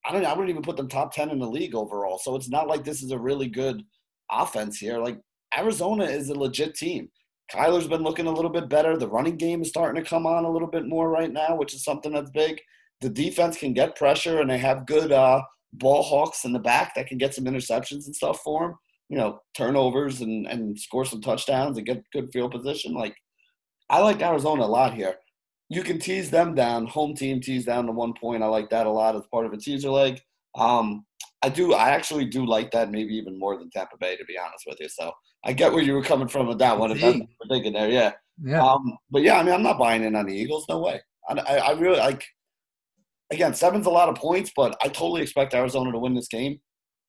I 0.06 0.12
don't. 0.12 0.26
I 0.26 0.32
wouldn't 0.34 0.50
even 0.50 0.62
put 0.62 0.78
them 0.78 0.88
top 0.88 1.14
ten 1.14 1.32
in 1.32 1.40
the 1.40 1.48
league 1.48 1.74
overall. 1.74 2.20
So 2.20 2.36
it's 2.36 2.50
not 2.50 2.68
like 2.68 2.84
this 2.84 3.02
is 3.02 3.12
a 3.12 3.20
really 3.20 3.48
good 3.48 3.82
offense 4.32 4.78
here. 4.78 5.00
Like 5.00 5.20
Arizona 5.58 6.06
is 6.06 6.30
a 6.30 6.36
legit 6.36 6.76
team. 6.76 7.10
Kyler's 7.52 7.88
been 7.88 8.04
looking 8.04 8.28
a 8.28 8.32
little 8.32 8.52
bit 8.52 8.70
better. 8.70 8.96
The 8.96 9.08
running 9.08 9.38
game 9.38 9.62
is 9.62 9.70
starting 9.70 10.02
to 10.02 10.10
come 10.10 10.26
on 10.28 10.46
a 10.46 10.52
little 10.52 10.68
bit 10.68 10.88
more 10.88 11.10
right 11.10 11.32
now, 11.32 11.56
which 11.56 11.74
is 11.74 11.84
something 11.84 12.14
that's 12.14 12.32
big. 12.32 12.62
The 13.02 13.10
defense 13.10 13.58
can 13.58 13.74
get 13.74 13.96
pressure, 13.96 14.40
and 14.40 14.50
they 14.50 14.60
have 14.60 14.86
good 14.86 15.12
uh, 15.12 15.42
ball 15.74 16.04
hawks 16.04 16.46
in 16.46 16.54
the 16.54 16.60
back 16.60 16.94
that 16.96 17.08
can 17.08 17.18
get 17.18 17.34
some 17.34 17.46
interceptions 17.46 18.06
and 18.06 18.16
stuff 18.16 18.40
for 18.42 18.68
them. 18.68 18.76
You 19.10 19.18
know, 19.18 19.40
turnovers 19.56 20.22
and 20.22 20.48
and 20.48 20.80
score 20.80 21.06
some 21.06 21.22
touchdowns 21.22 21.78
and 21.78 21.86
get 21.86 22.04
good 22.12 22.32
field 22.32 22.52
position. 22.52 22.94
Like 22.94 23.16
I 23.90 24.00
like 24.00 24.22
Arizona 24.22 24.64
a 24.64 24.66
lot 24.66 24.94
here. 24.94 25.16
You 25.70 25.84
can 25.84 26.00
tease 26.00 26.30
them 26.30 26.56
down. 26.56 26.88
Home 26.88 27.16
team 27.16 27.42
tease 27.42 27.66
down 27.66 27.86
to 27.86 27.92
one 27.92 28.14
point. 28.14 28.44
I 28.44 28.48
like 28.48 28.70
that 28.70 28.88
a 28.88 28.92
lot 28.92 29.16
as 29.16 29.24
part 29.32 29.46
of 29.46 29.54
a 29.54 29.58
teaser 29.58 29.90
leg. 29.90 30.22
Um, 30.56 31.06
I 31.42 31.50
do. 31.50 31.74
I 31.74 31.90
actually 31.90 32.26
do 32.26 32.46
like 32.46 32.72
that, 32.72 32.92
maybe 32.92 33.16
even 33.16 33.38
more 33.38 33.58
than 33.58 33.70
Tampa 33.70 33.98
Bay, 33.98 34.16
to 34.16 34.26
be 34.26 34.38
honest 34.38 34.66
with 34.66 34.80
you. 34.80 34.88
So 34.88 35.12
I 35.44 35.54
get 35.54 35.74
where 35.74 35.84
you 35.84 35.94
were 35.94 36.04
coming 36.04 36.28
from 36.28 36.48
with 36.48 36.60
that 36.60 36.78
one. 36.78 36.92
If 36.92 37.02
that's 37.02 37.18
what 37.18 37.28
you're 37.28 37.50
thinking 37.50 37.74
there, 37.74 37.90
yeah. 37.90 38.14
Yeah. 38.42 38.66
Um, 38.66 38.98
but 39.12 39.24
yeah, 39.24 39.38
I 39.38 39.44
mean, 39.44 39.54
I'm 39.54 39.64
not 39.64 39.78
buying 39.78 40.04
in 40.04 40.16
on 40.16 40.26
the 40.26 40.36
Eagles. 40.36 40.66
No 40.70 40.80
way. 40.80 41.02
I, 41.30 41.34
I, 41.34 41.58
I 41.58 41.72
really 41.74 42.00
like. 42.00 42.26
Again, 43.32 43.54
seven's 43.54 43.88
a 43.88 43.90
lot 43.90 44.10
of 44.10 44.16
points, 44.16 44.52
but 44.56 44.78
I 44.84 44.88
totally 44.88 45.22
expect 45.22 45.54
Arizona 45.54 45.92
to 45.92 45.98
win 45.98 46.14
this 46.14 46.28
game. 46.28 46.60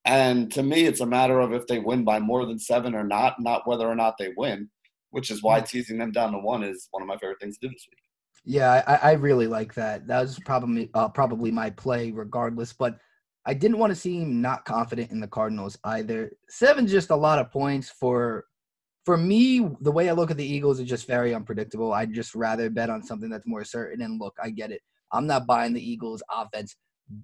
And 0.04 0.52
to 0.52 0.62
me, 0.62 0.84
it's 0.84 1.00
a 1.00 1.06
matter 1.06 1.40
of 1.40 1.52
if 1.52 1.66
they 1.66 1.78
win 1.78 2.04
by 2.04 2.18
more 2.18 2.44
than 2.44 2.58
seven 2.58 2.94
or 2.94 3.04
not, 3.04 3.40
not 3.40 3.66
whether 3.66 3.86
or 3.86 3.94
not 3.94 4.16
they 4.18 4.32
win. 4.36 4.68
Which 5.10 5.30
is 5.30 5.42
why 5.42 5.60
teasing 5.60 5.98
them 5.98 6.10
down 6.10 6.32
to 6.32 6.38
one 6.38 6.64
is 6.64 6.88
one 6.90 7.02
of 7.02 7.06
my 7.06 7.16
favorite 7.16 7.38
things 7.40 7.56
to 7.58 7.68
do 7.68 7.72
this 7.72 7.86
week. 7.88 8.00
Yeah, 8.44 8.82
I, 8.86 9.10
I 9.10 9.12
really 9.12 9.46
like 9.46 9.72
that. 9.74 10.06
That 10.08 10.20
was 10.20 10.38
probably 10.40 10.90
uh, 10.92 11.08
probably 11.08 11.50
my 11.50 11.70
play, 11.70 12.10
regardless. 12.10 12.72
But 12.72 12.98
I 13.46 13.54
didn't 13.54 13.78
want 13.78 13.90
to 13.90 13.96
seem 13.96 14.42
not 14.42 14.64
confident 14.64 15.10
in 15.12 15.20
the 15.20 15.28
Cardinals 15.28 15.78
either. 15.84 16.32
Seven's 16.48 16.90
just 16.90 17.10
a 17.10 17.16
lot 17.16 17.38
of 17.38 17.52
points 17.52 17.90
for 17.90 18.44
for 19.04 19.16
me. 19.16 19.68
The 19.80 19.92
way 19.92 20.08
I 20.08 20.12
look 20.12 20.30
at 20.30 20.36
the 20.36 20.44
Eagles 20.44 20.80
is 20.80 20.88
just 20.88 21.06
very 21.06 21.34
unpredictable. 21.34 21.92
I'd 21.92 22.12
just 22.12 22.34
rather 22.34 22.68
bet 22.68 22.90
on 22.90 23.02
something 23.02 23.30
that's 23.30 23.46
more 23.46 23.64
certain. 23.64 24.02
And 24.02 24.20
look, 24.20 24.36
I 24.42 24.50
get 24.50 24.72
it. 24.72 24.82
I'm 25.12 25.26
not 25.26 25.46
buying 25.46 25.72
the 25.72 25.90
Eagles' 25.90 26.22
offense 26.30 26.74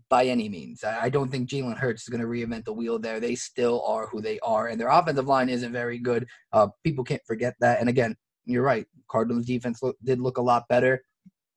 by 0.09 0.27
any 0.27 0.49
means. 0.49 0.85
I, 0.85 1.05
I 1.05 1.09
don't 1.09 1.31
think 1.31 1.49
Jalen 1.49 1.79
Hurts 1.79 2.03
is 2.03 2.09
going 2.09 2.21
to 2.21 2.27
reinvent 2.27 2.65
the 2.65 2.73
wheel 2.73 2.99
there. 2.99 3.21
They 3.21 3.35
still 3.35 3.83
are 3.87 4.07
who 4.07 4.21
they 4.21 4.39
are, 4.41 4.69
and 4.69 4.81
their 4.81 4.89
offensive 4.89 5.27
line 5.27 5.49
isn't 5.49 5.73
very 5.73 5.99
good. 5.99 6.27
Uh, 6.53 6.69
people 6.85 7.05
can't 7.05 7.25
forget 7.27 7.55
that. 7.61 7.81
And 7.81 7.89
again, 7.89 8.17
you're 8.45 8.63
right. 8.63 8.87
Cardinals 9.11 9.47
defense 9.47 9.83
look, 9.83 9.97
did 10.05 10.21
look 10.21 10.39
a 10.39 10.43
lot 10.43 10.69
better. 10.69 11.03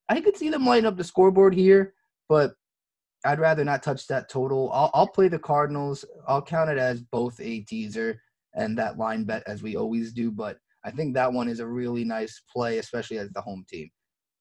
I 0.09 0.21
could 0.21 0.38
see 0.38 0.49
them 0.49 0.65
lighting 0.65 0.86
up 0.86 0.97
the 0.97 1.03
scoreboard 1.03 1.53
here, 1.53 1.93
but 2.30 2.53
I'd 3.26 3.39
rather 3.39 3.63
not 3.63 3.84
touch 3.84 4.07
that 4.07 4.30
total. 4.30 4.69
I'll, 4.74 4.91
I'll 4.93 5.07
play 5.07 5.28
the 5.28 5.39
Cardinals. 5.39 6.03
I'll 6.28 6.41
count 6.41 6.69
it 6.69 6.78
as 6.78 7.01
both 7.01 7.39
a 7.39 7.61
teaser 7.61 8.21
and 8.53 8.78
that 8.78 8.97
line 8.97 9.24
bet 9.24 9.43
as 9.47 9.63
we 9.63 9.76
always 9.76 10.11
do. 10.11 10.30
But 10.30 10.57
I 10.84 10.91
think 10.91 11.13
that 11.13 11.32
one 11.32 11.47
is 11.47 11.59
a 11.59 11.67
really 11.67 12.03
nice 12.03 12.41
play, 12.53 12.80
especially 12.80 13.17
as 13.17 13.30
the 13.32 13.41
home 13.41 13.65
team. 13.67 13.89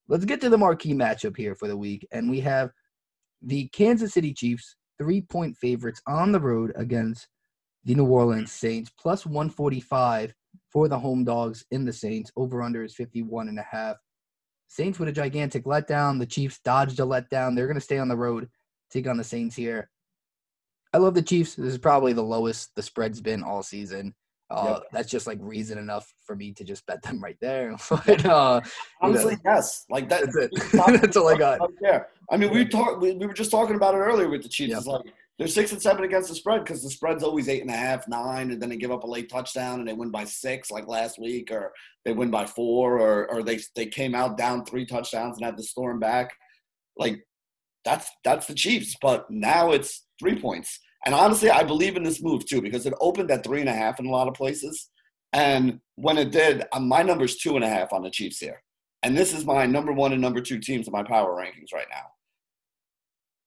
Let's 0.08 0.24
get 0.24 0.40
to 0.40 0.50
the 0.50 0.58
marquee 0.58 0.94
matchup 0.94 1.36
here 1.36 1.54
for 1.54 1.68
the 1.68 1.76
week, 1.76 2.06
and 2.10 2.28
we 2.28 2.40
have 2.40 2.70
the 3.42 3.68
Kansas 3.68 4.14
City 4.14 4.32
Chiefs, 4.32 4.76
three 4.98 5.20
point 5.20 5.56
favorites 5.56 6.00
on 6.06 6.32
the 6.32 6.40
road 6.40 6.72
against 6.76 7.28
the 7.84 7.94
New 7.94 8.06
Orleans 8.06 8.52
Saints, 8.52 8.90
plus 8.98 9.26
145 9.26 10.32
for 10.70 10.88
the 10.88 10.98
home 10.98 11.24
dogs 11.24 11.64
in 11.70 11.84
the 11.84 11.92
Saints. 11.92 12.30
Over 12.36 12.62
under 12.62 12.84
is 12.84 12.94
51 12.94 13.48
and 13.48 13.58
a 13.58 13.66
half. 13.68 13.96
Saints 14.68 14.98
with 14.98 15.08
a 15.08 15.12
gigantic 15.12 15.64
letdown. 15.64 16.18
The 16.18 16.26
Chiefs 16.26 16.60
dodged 16.64 17.00
a 17.00 17.02
letdown. 17.02 17.54
They're 17.54 17.66
going 17.66 17.74
to 17.74 17.80
stay 17.80 17.98
on 17.98 18.08
the 18.08 18.16
road, 18.16 18.48
take 18.90 19.06
on 19.06 19.16
the 19.16 19.24
Saints 19.24 19.56
here. 19.56 19.90
I 20.94 20.98
love 20.98 21.14
the 21.14 21.22
Chiefs. 21.22 21.54
This 21.54 21.72
is 21.72 21.78
probably 21.78 22.12
the 22.12 22.22
lowest 22.22 22.74
the 22.74 22.82
spread's 22.82 23.20
been 23.20 23.42
all 23.42 23.62
season. 23.62 24.14
Uh, 24.52 24.64
yep. 24.74 24.82
That's 24.92 25.10
just 25.10 25.26
like 25.26 25.38
reason 25.40 25.78
enough 25.78 26.12
for 26.24 26.36
me 26.36 26.52
to 26.52 26.64
just 26.64 26.84
bet 26.86 27.02
them 27.02 27.20
right 27.20 27.38
there. 27.40 27.74
but, 27.90 28.24
uh, 28.26 28.60
Honestly, 29.00 29.36
know, 29.36 29.40
yes. 29.44 29.86
Like 29.88 30.08
that. 30.10 30.26
That's 30.32 30.36
it. 30.36 30.50
that's 31.00 31.16
all 31.16 31.28
I 31.28 31.38
got. 31.38 31.60
Yeah. 31.80 32.02
I 32.30 32.36
mean, 32.36 32.52
we 32.52 32.66
talked. 32.66 33.00
We, 33.00 33.12
we 33.12 33.26
were 33.26 33.32
just 33.32 33.50
talking 33.50 33.76
about 33.76 33.94
it 33.94 33.98
earlier 33.98 34.28
with 34.28 34.42
the 34.42 34.48
Chiefs. 34.48 34.70
Yep. 34.70 34.78
It's 34.78 34.86
like 34.86 35.14
they're 35.38 35.48
six 35.48 35.72
and 35.72 35.80
seven 35.80 36.04
against 36.04 36.28
the 36.28 36.34
spread 36.34 36.64
because 36.64 36.82
the 36.82 36.90
spread's 36.90 37.22
always 37.22 37.48
eight 37.48 37.62
and 37.62 37.70
a 37.70 37.76
half, 37.76 38.06
nine, 38.06 38.50
and 38.50 38.60
then 38.60 38.68
they 38.68 38.76
give 38.76 38.92
up 38.92 39.04
a 39.04 39.06
late 39.06 39.30
touchdown 39.30 39.80
and 39.80 39.88
they 39.88 39.94
win 39.94 40.10
by 40.10 40.24
six, 40.24 40.70
like 40.70 40.86
last 40.86 41.18
week, 41.18 41.50
or 41.50 41.72
they 42.04 42.12
win 42.12 42.30
by 42.30 42.44
four, 42.44 43.00
or 43.00 43.30
or 43.32 43.42
they 43.42 43.58
they 43.74 43.86
came 43.86 44.14
out 44.14 44.36
down 44.36 44.64
three 44.64 44.84
touchdowns 44.84 45.36
and 45.36 45.46
had 45.46 45.56
to 45.56 45.62
storm 45.62 45.98
back. 45.98 46.34
Like 46.96 47.26
that's 47.84 48.10
that's 48.22 48.46
the 48.46 48.54
Chiefs, 48.54 48.96
but 49.00 49.30
now 49.30 49.72
it's 49.72 50.06
three 50.20 50.38
points. 50.38 50.78
And 51.04 51.14
honestly, 51.14 51.50
I 51.50 51.64
believe 51.64 51.96
in 51.96 52.02
this 52.02 52.22
move 52.22 52.46
too 52.46 52.62
because 52.62 52.86
it 52.86 52.94
opened 53.00 53.30
at 53.30 53.44
three 53.44 53.60
and 53.60 53.68
a 53.68 53.74
half 53.74 53.98
in 53.98 54.06
a 54.06 54.10
lot 54.10 54.28
of 54.28 54.34
places. 54.34 54.90
And 55.32 55.80
when 55.96 56.18
it 56.18 56.30
did, 56.30 56.64
uh, 56.72 56.80
my 56.80 57.02
number's 57.02 57.36
two 57.36 57.56
and 57.56 57.64
a 57.64 57.68
half 57.68 57.92
on 57.92 58.02
the 58.02 58.10
Chiefs 58.10 58.38
here. 58.38 58.62
And 59.02 59.16
this 59.16 59.32
is 59.32 59.44
my 59.44 59.66
number 59.66 59.92
one 59.92 60.12
and 60.12 60.22
number 60.22 60.40
two 60.40 60.58
teams 60.58 60.86
in 60.86 60.92
my 60.92 61.02
power 61.02 61.34
rankings 61.34 61.72
right 61.74 61.86
now. 61.90 62.06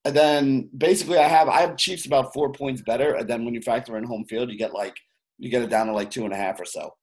And 0.03 0.15
then 0.15 0.69
basically 0.77 1.17
I 1.17 1.27
have 1.27 1.47
I 1.47 1.61
have 1.61 1.77
Chiefs 1.77 2.05
about 2.05 2.33
four 2.33 2.51
points 2.51 2.81
better. 2.81 3.15
And 3.15 3.27
then 3.27 3.45
when 3.45 3.53
you 3.53 3.61
factor 3.61 3.97
in 3.97 4.03
home 4.03 4.25
field, 4.25 4.51
you 4.51 4.57
get 4.57 4.73
like 4.73 4.95
you 5.37 5.49
get 5.49 5.63
it 5.63 5.69
down 5.69 5.87
to 5.87 5.93
like 5.93 6.11
two 6.11 6.25
and 6.25 6.33
a 6.33 6.37
half 6.37 6.59
or 6.59 6.65
so. 6.65 6.95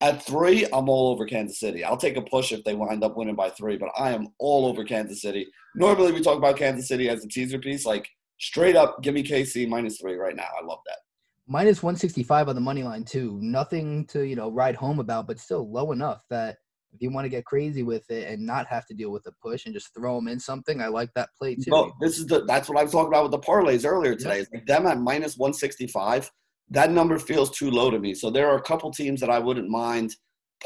At 0.00 0.22
three, 0.22 0.64
I'm 0.66 0.88
all 0.88 1.08
over 1.08 1.26
Kansas 1.26 1.58
City. 1.58 1.82
I'll 1.82 1.96
take 1.96 2.16
a 2.16 2.22
push 2.22 2.52
if 2.52 2.62
they 2.62 2.74
wind 2.74 3.02
up 3.02 3.16
winning 3.16 3.34
by 3.34 3.50
three, 3.50 3.76
but 3.76 3.90
I 3.98 4.12
am 4.12 4.28
all 4.38 4.66
over 4.66 4.84
Kansas 4.84 5.20
City. 5.20 5.48
Normally 5.74 6.12
we 6.12 6.20
talk 6.20 6.38
about 6.38 6.56
Kansas 6.56 6.86
City 6.86 7.08
as 7.08 7.24
a 7.24 7.28
teaser 7.28 7.58
piece. 7.58 7.84
Like 7.84 8.08
straight 8.38 8.76
up, 8.76 9.02
give 9.02 9.14
me 9.14 9.22
KC 9.22 9.68
minus 9.68 10.00
three 10.00 10.14
right 10.14 10.36
now. 10.36 10.48
I 10.60 10.64
love 10.64 10.80
that. 10.86 10.98
Minus 11.46 11.82
165 11.82 12.48
on 12.48 12.54
the 12.54 12.60
money 12.60 12.82
line, 12.82 13.04
too. 13.04 13.38
Nothing 13.40 14.06
to, 14.08 14.22
you 14.22 14.36
know, 14.36 14.50
ride 14.50 14.74
home 14.74 14.98
about, 14.98 15.26
but 15.26 15.38
still 15.38 15.70
low 15.70 15.92
enough 15.92 16.22
that 16.28 16.58
if 16.92 17.02
you 17.02 17.10
want 17.10 17.24
to 17.24 17.28
get 17.28 17.44
crazy 17.44 17.82
with 17.82 18.10
it 18.10 18.28
and 18.28 18.44
not 18.44 18.66
have 18.66 18.86
to 18.86 18.94
deal 18.94 19.10
with 19.10 19.26
a 19.26 19.32
push 19.42 19.66
and 19.66 19.74
just 19.74 19.94
throw 19.94 20.16
them 20.16 20.28
in 20.28 20.40
something, 20.40 20.80
I 20.80 20.88
like 20.88 21.10
that 21.14 21.30
play 21.38 21.54
too. 21.54 21.70
No, 21.70 21.92
this 22.00 22.18
is 22.18 22.26
the 22.26 22.44
that's 22.44 22.68
what 22.68 22.78
I 22.78 22.82
was 22.82 22.92
talking 22.92 23.08
about 23.08 23.24
with 23.24 23.32
the 23.32 23.38
parlays 23.38 23.86
earlier 23.86 24.14
today. 24.14 24.44
Like 24.52 24.66
them 24.66 24.86
at 24.86 24.98
minus 24.98 25.36
165, 25.36 26.30
that 26.70 26.90
number 26.90 27.18
feels 27.18 27.50
too 27.50 27.70
low 27.70 27.90
to 27.90 27.98
me. 27.98 28.14
So 28.14 28.30
there 28.30 28.48
are 28.48 28.56
a 28.56 28.62
couple 28.62 28.90
teams 28.90 29.20
that 29.20 29.30
I 29.30 29.38
wouldn't 29.38 29.68
mind 29.68 30.16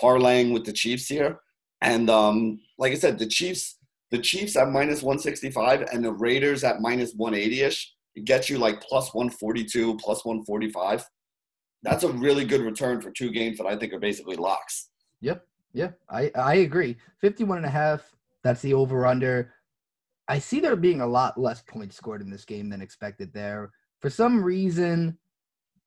parlaying 0.00 0.52
with 0.52 0.64
the 0.64 0.72
Chiefs 0.72 1.06
here. 1.06 1.40
And 1.80 2.08
um, 2.08 2.60
like 2.78 2.92
I 2.92 2.96
said, 2.96 3.18
the 3.18 3.26
Chiefs 3.26 3.78
the 4.12 4.18
Chiefs 4.18 4.56
at 4.56 4.70
minus 4.70 5.02
165 5.02 5.88
and 5.90 6.04
the 6.04 6.12
Raiders 6.12 6.62
at 6.64 6.82
minus 6.82 7.14
180 7.14 7.62
ish, 7.62 7.94
gets 8.24 8.50
you 8.50 8.58
like 8.58 8.82
plus 8.82 9.12
142, 9.14 9.96
plus 9.96 10.24
145. 10.24 11.04
That's 11.82 12.04
a 12.04 12.12
really 12.12 12.44
good 12.44 12.60
return 12.60 13.00
for 13.00 13.10
two 13.10 13.30
games 13.30 13.56
that 13.56 13.66
I 13.66 13.74
think 13.74 13.92
are 13.94 13.98
basically 13.98 14.36
locks. 14.36 14.90
Yep. 15.22 15.44
Yeah, 15.72 15.92
I, 16.10 16.30
I 16.34 16.56
agree. 16.56 16.98
51 17.22 17.56
and 17.56 17.66
a 17.66 17.70
half, 17.70 18.02
that's 18.44 18.60
the 18.60 18.74
over 18.74 19.06
under. 19.06 19.54
I 20.28 20.38
see 20.38 20.60
there 20.60 20.76
being 20.76 21.00
a 21.00 21.06
lot 21.06 21.40
less 21.40 21.62
points 21.62 21.96
scored 21.96 22.20
in 22.20 22.30
this 22.30 22.44
game 22.44 22.68
than 22.68 22.82
expected 22.82 23.32
there. 23.32 23.70
For 24.00 24.10
some 24.10 24.44
reason, 24.44 25.16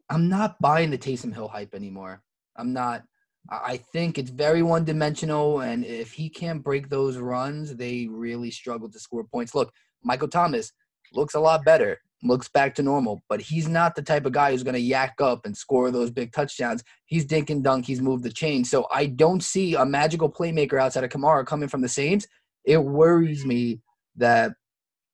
I'm 0.09 0.28
not 0.28 0.59
buying 0.59 0.89
the 0.89 0.97
Taysom 0.97 1.32
Hill 1.32 1.47
hype 1.47 1.76
anymore. 1.76 2.23
I'm 2.55 2.73
not. 2.73 3.03
I 3.50 3.78
think 3.78 4.18
it's 4.18 4.32
very 4.32 4.64
one 4.64 4.86
dimensional, 4.86 5.62
and 5.62 5.86
if 5.86 6.12
he 6.12 6.30
can't 6.30 6.64
break 6.64 6.89
those 6.89 7.18
runs, 7.18 7.76
they 7.76 8.08
really 8.10 8.50
struggle 8.50 8.89
to 8.89 9.00
score 9.00 9.24
points. 9.24 9.54
Look, 9.54 9.72
Michael 10.04 10.28
Thomas 10.28 10.72
looks 11.14 11.36
a 11.36 11.39
lot 11.39 11.64
better, 11.64 12.00
looks 12.24 12.50
back 12.50 12.74
to 12.76 12.84
normal, 12.84 13.24
but 13.30 13.41
he's 13.41 13.68
not 13.68 13.96
the 13.96 14.02
type 14.02 14.26
of 14.26 14.32
guy 14.32 14.52
who's 14.52 14.64
going 14.64 14.74
to 14.74 14.80
yak 14.80 15.16
up 15.22 15.46
and 15.46 15.56
score 15.56 15.91
those 15.91 16.10
big 16.10 16.32
touchdowns. 16.32 16.84
He's 17.06 17.26
dink 17.26 17.52
and 17.52 17.64
dunk, 17.64 17.86
he's 17.86 18.02
moved 18.02 18.24
the 18.24 18.32
chain. 18.32 18.66
So 18.66 18.88
I 18.91 19.06
don't 19.06 19.43
see 19.43 19.76
a 19.76 19.86
magical 19.86 20.32
playmaker 20.32 20.80
outside 20.82 21.04
of 21.04 21.12
Kamara 21.12 21.46
coming 21.46 21.70
from 21.70 21.82
the 21.82 21.89
Saints. 21.89 22.28
It 22.66 22.84
worries 22.84 23.46
me 23.46 23.80
that 24.16 24.54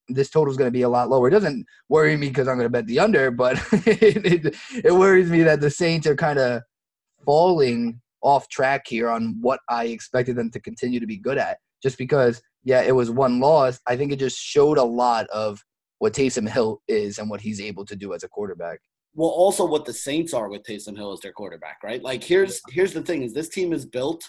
this 0.08 0.30
total 0.30 0.52
is 0.52 0.58
going 0.58 0.70
to 0.70 0.72
be 0.72 0.84
a 0.84 0.90
lot 0.90 1.10
lower. 1.10 1.28
It 1.28 1.32
doesn't 1.32 1.66
worry 1.90 2.16
me 2.16 2.30
because 2.30 2.48
I'm 2.48 2.56
going 2.56 2.66
to 2.66 2.70
bet 2.70 2.88
the 2.88 3.00
under, 3.00 3.30
but 3.30 3.58
it, 3.74 4.46
it, 4.46 4.56
it 4.86 4.92
worries 4.94 5.30
me 5.30 5.44
that 5.44 5.60
the 5.60 5.70
Saints 5.70 6.08
are 6.08 6.16
kind 6.16 6.40
of 6.40 6.62
falling 7.26 8.02
off 8.22 8.47
track 8.49 8.88
here 8.88 9.09
on 9.09 9.38
what 9.41 9.59
I 9.69 9.86
expected 9.86 10.36
them 10.36 10.51
to 10.51 10.59
continue 10.59 10.99
to 10.99 11.07
be 11.07 11.17
good 11.17 11.38
at. 11.38 11.57
Just 11.82 11.97
because, 11.97 12.41
yeah, 12.63 12.82
it 12.82 12.95
was 12.95 13.09
one 13.09 13.39
loss. 13.39 13.80
I 13.88 13.95
think 13.95 14.11
it 14.11 14.19
just 14.19 14.38
showed 14.38 14.78
a 14.78 14.84
lot 14.84 15.28
of 15.28 15.63
what 15.99 16.13
Taysom 16.13 16.49
Hill 16.49 16.82
is 16.88 17.19
and 17.19 17.30
what 17.30 17.41
he's 17.41 17.61
able 17.61 17.86
to 17.86 17.95
do 17.95 18.13
as 18.13 18.24
a 18.24 18.28
quarterback. 18.28 18.80
Well, 19.13 19.30
also 19.30 19.65
what 19.65 19.86
the 19.86 19.93
Saints 19.93 20.34
are 20.34 20.49
with 20.49 20.63
Taysom 20.63 20.95
Hill 20.95 21.11
as 21.11 21.19
their 21.19 21.34
quarterback, 21.34 21.84
right? 21.84 22.01
Like 22.01 22.24
here's 22.24 22.61
here's 22.69 22.93
the 22.93 23.01
thing: 23.01 23.24
is 23.24 23.34
this 23.34 23.49
team 23.49 23.74
is 23.74 23.86
built 23.86 24.24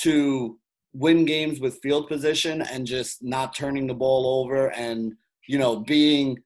to 0.00 0.58
win 0.92 1.24
games 1.24 1.60
with 1.60 1.78
field 1.82 2.08
position 2.08 2.62
and 2.62 2.86
just 2.86 3.22
not 3.22 3.54
turning 3.54 3.86
the 3.86 3.94
ball 3.94 4.40
over 4.40 4.72
and 4.72 5.12
you 5.46 5.58
know 5.58 5.76
being 5.76 6.36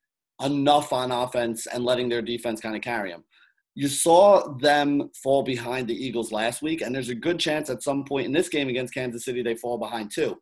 enough 0.45 0.93
on 0.93 1.11
offense 1.11 1.67
and 1.67 1.85
letting 1.85 2.09
their 2.09 2.23
defense 2.23 2.61
kind 2.61 2.77
of 2.77 2.83
carry 2.83 3.11
them. 3.11 3.25
You 3.75 3.89
saw 3.89 4.55
them 4.59 5.11
fall 5.23 5.43
behind 5.43 5.89
the 5.89 5.95
Eagles 5.95 6.31
last 6.31 6.63
week, 6.63 6.81
and 6.81 6.95
there's 6.95 7.09
a 7.09 7.15
good 7.15 7.41
chance 7.41 7.71
at 7.71 7.83
some 7.83 8.05
point 8.05 8.27
in 8.27 8.33
this 8.33 8.49
game 8.49 8.69
against 8.69 8.95
Kansas 8.95 9.25
City 9.25 9.43
they 9.43 9.57
fall 9.57 9.79
behind 9.79 10.13
too. 10.15 10.37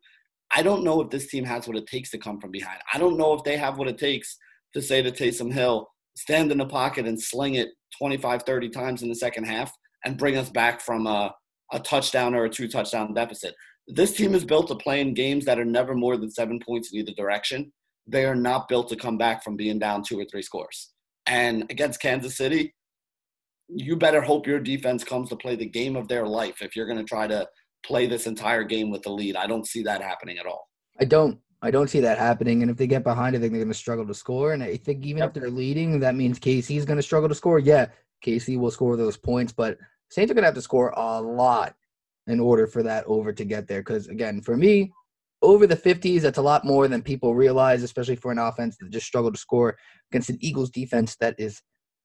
I 0.55 0.61
don't 0.61 0.83
know 0.83 1.01
if 1.01 1.09
this 1.09 1.27
team 1.27 1.43
has 1.45 1.67
what 1.67 1.77
it 1.77 1.87
takes 1.87 2.11
to 2.11 2.19
come 2.19 2.39
from 2.39 2.51
behind. 2.51 2.79
I 2.93 2.99
don't 2.99 3.17
know 3.17 3.33
if 3.33 3.43
they 3.43 3.57
have 3.57 3.79
what 3.79 3.87
it 3.87 3.97
takes 3.97 4.37
to 4.75 4.81
say 4.81 5.01
to 5.01 5.11
Taysom 5.11 5.51
Hill, 5.51 5.87
stand 6.15 6.51
in 6.51 6.59
the 6.59 6.65
pocket 6.65 7.07
and 7.07 7.19
sling 7.19 7.55
it 7.55 7.69
25, 7.97 8.43
30 8.43 8.69
times 8.69 9.01
in 9.01 9.09
the 9.09 9.15
second 9.15 9.45
half 9.45 9.71
and 10.05 10.17
bring 10.17 10.37
us 10.37 10.49
back 10.49 10.79
from 10.79 11.07
a, 11.07 11.33
a 11.71 11.79
touchdown 11.79 12.35
or 12.35 12.45
a 12.45 12.49
two 12.49 12.67
touchdown 12.67 13.13
deficit. 13.13 13.55
This 13.87 14.15
team 14.15 14.35
is 14.35 14.45
built 14.45 14.67
to 14.67 14.75
play 14.75 15.01
in 15.01 15.13
games 15.13 15.45
that 15.45 15.59
are 15.59 15.65
never 15.65 15.95
more 15.95 16.17
than 16.17 16.31
seven 16.31 16.59
points 16.65 16.91
in 16.91 16.99
either 16.99 17.13
direction. 17.17 17.71
They 18.07 18.25
are 18.25 18.35
not 18.35 18.67
built 18.67 18.89
to 18.89 18.95
come 18.95 19.17
back 19.17 19.43
from 19.43 19.55
being 19.55 19.79
down 19.79 20.03
two 20.03 20.19
or 20.19 20.25
three 20.25 20.41
scores. 20.41 20.91
And 21.25 21.63
against 21.69 22.01
Kansas 22.01 22.37
City, 22.37 22.73
you 23.75 23.95
better 23.95 24.21
hope 24.21 24.47
your 24.47 24.59
defense 24.59 25.03
comes 25.03 25.29
to 25.29 25.35
play 25.35 25.55
the 25.55 25.65
game 25.65 25.95
of 25.95 26.07
their 26.07 26.27
life 26.27 26.61
if 26.61 26.75
you're 26.75 26.85
going 26.85 26.97
to 26.97 27.03
try 27.03 27.27
to 27.27 27.47
play 27.85 28.05
this 28.07 28.27
entire 28.27 28.63
game 28.63 28.89
with 28.89 29.01
the 29.03 29.09
lead. 29.09 29.35
I 29.35 29.47
don't 29.47 29.67
see 29.67 29.83
that 29.83 30.01
happening 30.01 30.37
at 30.37 30.45
all. 30.45 30.67
I 30.99 31.05
don't. 31.05 31.39
I 31.61 31.71
don't 31.71 31.89
see 31.89 32.01
that 32.01 32.17
happening. 32.17 32.61
And 32.61 32.69
if 32.69 32.75
they 32.75 32.87
get 32.87 33.05
behind, 33.05 33.35
I 33.35 33.39
think 33.39 33.53
they're 33.53 33.61
going 33.61 33.71
to 33.71 33.77
struggle 33.77 34.05
to 34.05 34.13
score. 34.13 34.51
And 34.51 34.61
I 34.61 34.75
think 34.75 35.05
even 35.05 35.19
yep. 35.19 35.29
if 35.29 35.41
they're 35.41 35.49
leading, 35.49 35.97
that 36.01 36.13
means 36.13 36.37
KC's 36.37 36.83
going 36.83 36.97
to 36.97 37.03
struggle 37.03 37.29
to 37.29 37.35
score. 37.35 37.57
Yeah, 37.57 37.87
Casey 38.21 38.57
will 38.57 38.71
score 38.71 38.97
those 38.97 39.15
points, 39.15 39.53
but 39.53 39.77
Saints 40.09 40.29
are 40.29 40.33
going 40.33 40.43
to 40.43 40.47
have 40.47 40.55
to 40.55 40.61
score 40.61 40.93
a 40.95 41.21
lot 41.21 41.73
in 42.27 42.41
order 42.41 42.67
for 42.67 42.83
that 42.83 43.05
over 43.05 43.31
to 43.31 43.45
get 43.45 43.67
there. 43.67 43.79
Because 43.79 44.07
again, 44.07 44.41
for 44.41 44.57
me, 44.57 44.91
over 45.41 45.65
the 45.65 45.75
50s, 45.75 46.21
that's 46.21 46.37
a 46.37 46.41
lot 46.41 46.65
more 46.65 46.87
than 46.87 47.01
people 47.01 47.33
realize, 47.33 47.81
especially 47.81 48.15
for 48.17 48.31
an 48.31 48.39
offense 48.39 48.77
that 48.77 48.91
just 48.91 49.07
struggled 49.07 49.35
to 49.35 49.39
score 49.39 49.77
against 50.11 50.29
an 50.29 50.37
Eagles 50.41 50.69
defense 50.69 51.15
that 51.17 51.35
is 51.37 51.61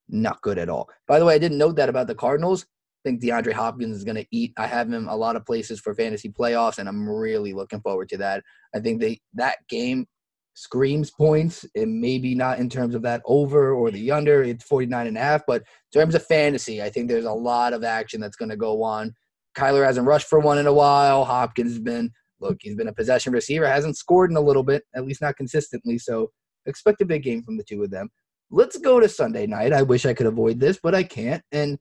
not 0.08 0.40
good 0.42 0.58
at 0.58 0.68
all. 0.68 0.88
By 1.06 1.18
the 1.18 1.24
way, 1.24 1.34
I 1.34 1.38
didn't 1.38 1.58
know 1.58 1.72
that 1.72 1.88
about 1.88 2.06
the 2.06 2.14
Cardinals 2.14 2.66
I 3.04 3.08
think 3.08 3.22
DeAndre 3.22 3.52
Hopkins 3.52 3.96
is 3.96 4.04
going 4.04 4.16
to 4.16 4.26
eat. 4.32 4.52
I 4.56 4.66
have 4.66 4.92
him 4.92 5.08
a 5.08 5.16
lot 5.16 5.36
of 5.36 5.46
places 5.46 5.78
for 5.78 5.94
fantasy 5.94 6.30
playoffs, 6.30 6.78
and 6.78 6.88
I'm 6.88 7.08
really 7.08 7.52
looking 7.52 7.80
forward 7.80 8.08
to 8.08 8.16
that. 8.18 8.42
I 8.74 8.80
think 8.80 9.00
they 9.00 9.20
that 9.34 9.58
game 9.68 10.06
screams 10.54 11.10
points, 11.12 11.64
and 11.76 12.00
maybe 12.00 12.34
not 12.34 12.58
in 12.58 12.68
terms 12.68 12.96
of 12.96 13.02
that 13.02 13.22
over 13.24 13.72
or 13.72 13.92
the 13.92 14.10
under. 14.10 14.42
It's 14.42 14.64
49 14.64 15.06
and 15.06 15.16
a 15.16 15.20
half, 15.20 15.42
but 15.46 15.62
in 15.62 16.00
terms 16.00 16.16
of 16.16 16.26
fantasy, 16.26 16.82
I 16.82 16.90
think 16.90 17.08
there's 17.08 17.24
a 17.24 17.32
lot 17.32 17.72
of 17.72 17.84
action 17.84 18.20
that's 18.20 18.36
going 18.36 18.50
to 18.50 18.56
go 18.56 18.82
on. 18.82 19.14
Kyler 19.56 19.86
hasn't 19.86 20.06
rushed 20.06 20.26
for 20.26 20.40
one 20.40 20.58
in 20.58 20.66
a 20.66 20.72
while. 20.72 21.24
Hopkins 21.24 21.72
has 21.72 21.80
been 21.80 22.10
look, 22.40 22.58
he's 22.60 22.76
been 22.76 22.88
a 22.88 22.92
possession 22.92 23.32
receiver, 23.32 23.66
hasn't 23.66 23.96
scored 23.96 24.30
in 24.30 24.36
a 24.36 24.40
little 24.40 24.62
bit, 24.62 24.84
at 24.94 25.04
least 25.04 25.20
not 25.20 25.36
consistently. 25.36 25.98
So 25.98 26.30
expect 26.66 27.00
a 27.00 27.04
big 27.04 27.22
game 27.22 27.42
from 27.42 27.56
the 27.56 27.64
two 27.64 27.82
of 27.82 27.90
them. 27.90 28.10
Let's 28.50 28.78
go 28.78 28.98
to 29.00 29.08
Sunday 29.08 29.46
night. 29.46 29.72
I 29.72 29.82
wish 29.82 30.06
I 30.06 30.14
could 30.14 30.26
avoid 30.26 30.58
this, 30.58 30.78
but 30.82 30.94
I 30.94 31.02
can't. 31.02 31.42
And 31.52 31.78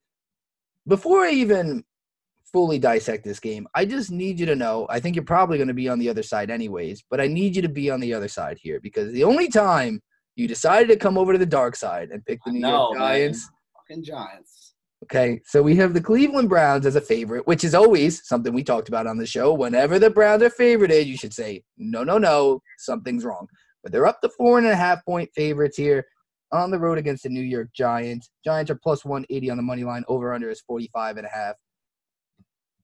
before 0.87 1.25
I 1.25 1.31
even 1.31 1.83
fully 2.51 2.79
dissect 2.79 3.23
this 3.23 3.39
game, 3.39 3.67
I 3.73 3.85
just 3.85 4.11
need 4.11 4.39
you 4.39 4.45
to 4.47 4.55
know 4.55 4.87
I 4.89 4.99
think 4.99 5.15
you're 5.15 5.25
probably 5.25 5.57
going 5.57 5.67
to 5.67 5.73
be 5.73 5.89
on 5.89 5.99
the 5.99 6.09
other 6.09 6.23
side 6.23 6.49
anyways, 6.49 7.03
but 7.09 7.21
I 7.21 7.27
need 7.27 7.55
you 7.55 7.61
to 7.61 7.69
be 7.69 7.89
on 7.89 7.99
the 7.99 8.13
other 8.13 8.27
side 8.27 8.57
here 8.61 8.79
because 8.79 9.11
the 9.13 9.23
only 9.23 9.47
time 9.47 10.01
you 10.35 10.47
decided 10.47 10.87
to 10.89 10.97
come 10.97 11.17
over 11.17 11.33
to 11.33 11.39
the 11.39 11.45
dark 11.45 11.75
side 11.75 12.09
and 12.09 12.25
pick 12.25 12.39
the 12.45 12.51
New 12.51 12.59
know, 12.59 12.93
York 12.93 12.97
Giants. 12.97 13.45
Man. 13.45 13.53
Fucking 13.75 14.03
Giants. 14.03 14.73
Okay, 15.03 15.41
so 15.45 15.61
we 15.61 15.75
have 15.75 15.93
the 15.93 16.01
Cleveland 16.01 16.49
Browns 16.49 16.85
as 16.85 16.95
a 16.95 17.01
favorite, 17.01 17.45
which 17.45 17.63
is 17.63 17.75
always 17.75 18.27
something 18.27 18.51
we 18.51 18.63
talked 18.63 18.89
about 18.89 19.07
on 19.07 19.17
the 19.17 19.27
show. 19.27 19.53
Whenever 19.53 19.99
the 19.99 20.09
Browns 20.09 20.41
are 20.41 20.49
favorited, 20.49 21.05
you 21.05 21.15
should 21.15 21.33
say, 21.33 21.63
no, 21.77 22.03
no, 22.03 22.17
no, 22.17 22.61
something's 22.79 23.23
wrong. 23.23 23.47
But 23.83 23.91
they're 23.91 24.07
up 24.07 24.21
to 24.21 24.29
four 24.29 24.57
and 24.57 24.67
a 24.67 24.75
half 24.75 25.05
point 25.05 25.29
favorites 25.35 25.77
here 25.77 26.05
on 26.51 26.71
the 26.71 26.79
road 26.79 26.97
against 26.97 27.23
the 27.23 27.29
New 27.29 27.41
York 27.41 27.69
Giants. 27.73 28.29
Giants 28.43 28.71
are 28.71 28.75
plus 28.75 29.03
180 29.03 29.49
on 29.49 29.57
the 29.57 29.63
money 29.63 29.83
line. 29.83 30.03
Over 30.07 30.33
under 30.33 30.49
is 30.49 30.61
45 30.61 31.17
and 31.17 31.25
a 31.25 31.29
half. 31.29 31.55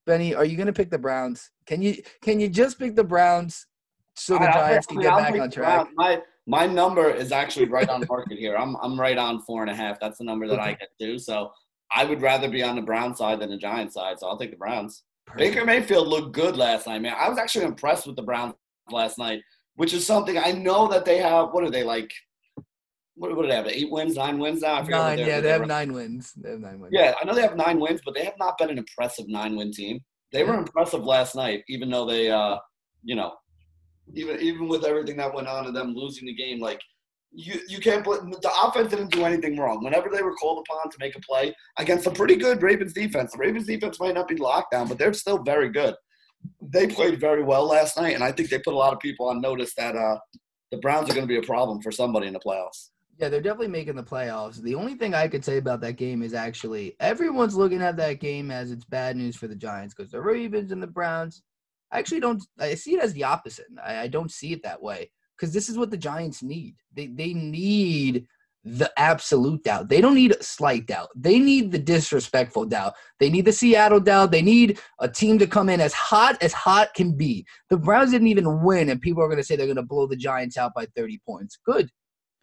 Benny, 0.06 0.34
are 0.34 0.44
you 0.44 0.56
going 0.56 0.66
to 0.66 0.72
pick 0.72 0.90
the 0.90 0.98
Browns? 0.98 1.50
Can 1.66 1.80
you 1.80 1.96
can 2.22 2.38
you 2.38 2.48
just 2.48 2.78
pick 2.78 2.94
the 2.94 3.04
Browns 3.04 3.66
so 4.14 4.34
the 4.34 4.46
Giants 4.46 4.86
can 4.86 5.00
get 5.00 5.16
back 5.16 5.34
on 5.34 5.50
track? 5.50 5.88
My 5.94 6.20
my 6.46 6.66
number 6.66 7.10
is 7.10 7.32
actually 7.32 7.66
right 7.66 7.88
on 7.88 8.04
market 8.08 8.38
here. 8.38 8.56
I'm 8.56 8.76
I'm 8.82 9.00
right 9.00 9.16
on 9.16 9.40
four 9.42 9.62
and 9.62 9.70
a 9.70 9.74
half. 9.74 9.98
That's 10.00 10.18
the 10.18 10.24
number 10.24 10.46
that. 10.46 10.60
I 10.60 10.74
get 10.74 10.90
to. 11.00 11.18
So 11.18 11.52
I 11.94 12.04
would 12.04 12.20
rather 12.20 12.50
be 12.50 12.62
on 12.62 12.76
the 12.76 12.82
Brown 12.82 13.16
side 13.16 13.40
than 13.40 13.50
the 13.50 13.56
Giant 13.56 13.92
side. 13.92 14.18
So 14.18 14.28
I'll 14.28 14.38
take 14.38 14.50
the 14.50 14.56
Browns. 14.56 15.04
Perfect. 15.26 15.54
Baker 15.54 15.64
Mayfield 15.64 16.08
looked 16.08 16.32
good 16.32 16.56
last 16.56 16.86
night, 16.86 17.00
man. 17.00 17.14
I 17.18 17.30
was 17.30 17.38
actually 17.38 17.64
impressed 17.64 18.06
with 18.06 18.16
the 18.16 18.22
Browns 18.22 18.54
last 18.90 19.16
night, 19.16 19.40
which 19.76 19.94
is 19.94 20.06
something 20.06 20.36
I 20.36 20.52
know 20.52 20.86
that 20.88 21.06
they 21.06 21.16
have. 21.18 21.52
What 21.52 21.64
are 21.64 21.70
they 21.70 21.82
like? 21.82 22.12
What, 23.16 23.34
what 23.36 23.42
do 23.42 23.48
they 23.48 23.54
have? 23.54 23.68
Eight 23.68 23.90
wins, 23.90 24.16
nine 24.16 24.38
wins 24.38 24.62
now. 24.62 24.82
nine, 24.82 25.18
yeah, 25.18 25.40
they 25.40 25.50
have 25.50 25.66
nine 25.66 25.92
wins. 25.92 26.32
They 26.32 26.50
have 26.50 26.60
nine 26.60 26.80
wins. 26.80 26.92
Yeah, 26.92 27.14
I 27.20 27.24
know 27.24 27.34
they 27.34 27.42
have 27.42 27.56
nine 27.56 27.78
wins, 27.78 28.00
but 28.04 28.14
they 28.14 28.24
have 28.24 28.38
not 28.38 28.58
been 28.58 28.70
an 28.70 28.78
impressive 28.78 29.28
nine-win 29.28 29.72
team. 29.72 30.00
They 30.32 30.42
were 30.42 30.54
impressive 30.54 31.04
last 31.04 31.36
night, 31.36 31.62
even 31.68 31.90
though 31.90 32.06
they, 32.06 32.30
uh, 32.30 32.56
you 33.04 33.14
know, 33.14 33.32
even 34.14 34.40
even 34.40 34.68
with 34.68 34.84
everything 34.84 35.16
that 35.18 35.32
went 35.32 35.46
on 35.46 35.66
and 35.66 35.76
them 35.76 35.94
losing 35.94 36.26
the 36.26 36.34
game, 36.34 36.60
like 36.60 36.80
you 37.30 37.60
you 37.68 37.78
can't 37.78 38.04
put 38.04 38.20
the 38.42 38.50
offense 38.62 38.90
didn't 38.90 39.12
do 39.12 39.24
anything 39.24 39.56
wrong. 39.56 39.82
Whenever 39.84 40.08
they 40.10 40.22
were 40.22 40.34
called 40.34 40.66
upon 40.68 40.90
to 40.90 40.96
make 40.98 41.14
a 41.14 41.20
play 41.20 41.54
against 41.78 42.06
a 42.06 42.10
pretty 42.10 42.34
good 42.34 42.62
Ravens 42.62 42.92
defense, 42.92 43.32
the 43.32 43.38
Ravens 43.38 43.66
defense 43.66 44.00
might 44.00 44.14
not 44.14 44.26
be 44.26 44.36
locked 44.36 44.72
down, 44.72 44.88
but 44.88 44.98
they're 44.98 45.12
still 45.12 45.38
very 45.38 45.68
good. 45.68 45.94
They 46.60 46.88
played 46.88 47.20
very 47.20 47.44
well 47.44 47.66
last 47.66 47.96
night, 47.96 48.14
and 48.14 48.24
I 48.24 48.32
think 48.32 48.50
they 48.50 48.58
put 48.58 48.74
a 48.74 48.76
lot 48.76 48.92
of 48.92 48.98
people 48.98 49.28
on 49.28 49.40
notice 49.40 49.72
that 49.76 49.94
uh, 49.94 50.18
the 50.72 50.78
Browns 50.78 51.08
are 51.08 51.14
going 51.14 51.26
to 51.26 51.32
be 51.32 51.38
a 51.38 51.42
problem 51.42 51.80
for 51.80 51.92
somebody 51.92 52.26
in 52.26 52.32
the 52.32 52.40
playoffs. 52.40 52.90
Yeah, 53.18 53.28
they're 53.28 53.40
definitely 53.40 53.68
making 53.68 53.94
the 53.94 54.02
playoffs. 54.02 54.60
The 54.60 54.74
only 54.74 54.94
thing 54.94 55.14
I 55.14 55.28
could 55.28 55.44
say 55.44 55.58
about 55.58 55.80
that 55.82 55.96
game 55.96 56.22
is 56.22 56.34
actually 56.34 56.96
everyone's 56.98 57.54
looking 57.54 57.80
at 57.80 57.96
that 57.98 58.18
game 58.20 58.50
as 58.50 58.72
it's 58.72 58.84
bad 58.84 59.16
news 59.16 59.36
for 59.36 59.46
the 59.46 59.54
Giants 59.54 59.94
because 59.94 60.10
the 60.10 60.20
Ravens 60.20 60.72
and 60.72 60.82
the 60.82 60.88
Browns. 60.88 61.42
I 61.92 61.98
actually 61.98 62.20
don't. 62.20 62.42
I 62.58 62.74
see 62.74 62.94
it 62.94 63.02
as 63.02 63.12
the 63.12 63.24
opposite. 63.24 63.66
I, 63.82 63.98
I 64.00 64.08
don't 64.08 64.32
see 64.32 64.52
it 64.52 64.64
that 64.64 64.82
way 64.82 65.10
because 65.36 65.54
this 65.54 65.68
is 65.68 65.78
what 65.78 65.92
the 65.92 65.96
Giants 65.96 66.42
need. 66.42 66.74
They 66.92 67.06
they 67.06 67.34
need 67.34 68.26
the 68.64 68.90
absolute 68.96 69.62
doubt. 69.62 69.88
They 69.88 70.00
don't 70.00 70.14
need 70.14 70.32
a 70.32 70.42
slight 70.42 70.86
doubt. 70.86 71.10
They 71.14 71.38
need 71.38 71.70
the 71.70 71.78
disrespectful 71.78 72.64
doubt. 72.64 72.94
They 73.20 73.28
need 73.30 73.44
the 73.44 73.52
Seattle 73.52 74.00
doubt. 74.00 74.32
They 74.32 74.42
need 74.42 74.80
a 74.98 75.08
team 75.08 75.38
to 75.38 75.46
come 75.46 75.68
in 75.68 75.80
as 75.80 75.92
hot 75.92 76.42
as 76.42 76.52
hot 76.52 76.94
can 76.94 77.12
be. 77.12 77.46
The 77.68 77.76
Browns 77.76 78.10
didn't 78.10 78.28
even 78.28 78.62
win, 78.62 78.88
and 78.88 79.00
people 79.00 79.22
are 79.22 79.28
going 79.28 79.38
to 79.38 79.44
say 79.44 79.54
they're 79.54 79.66
going 79.66 79.76
to 79.76 79.82
blow 79.82 80.06
the 80.06 80.16
Giants 80.16 80.56
out 80.56 80.72
by 80.74 80.86
30 80.96 81.20
points. 81.24 81.58
Good 81.64 81.90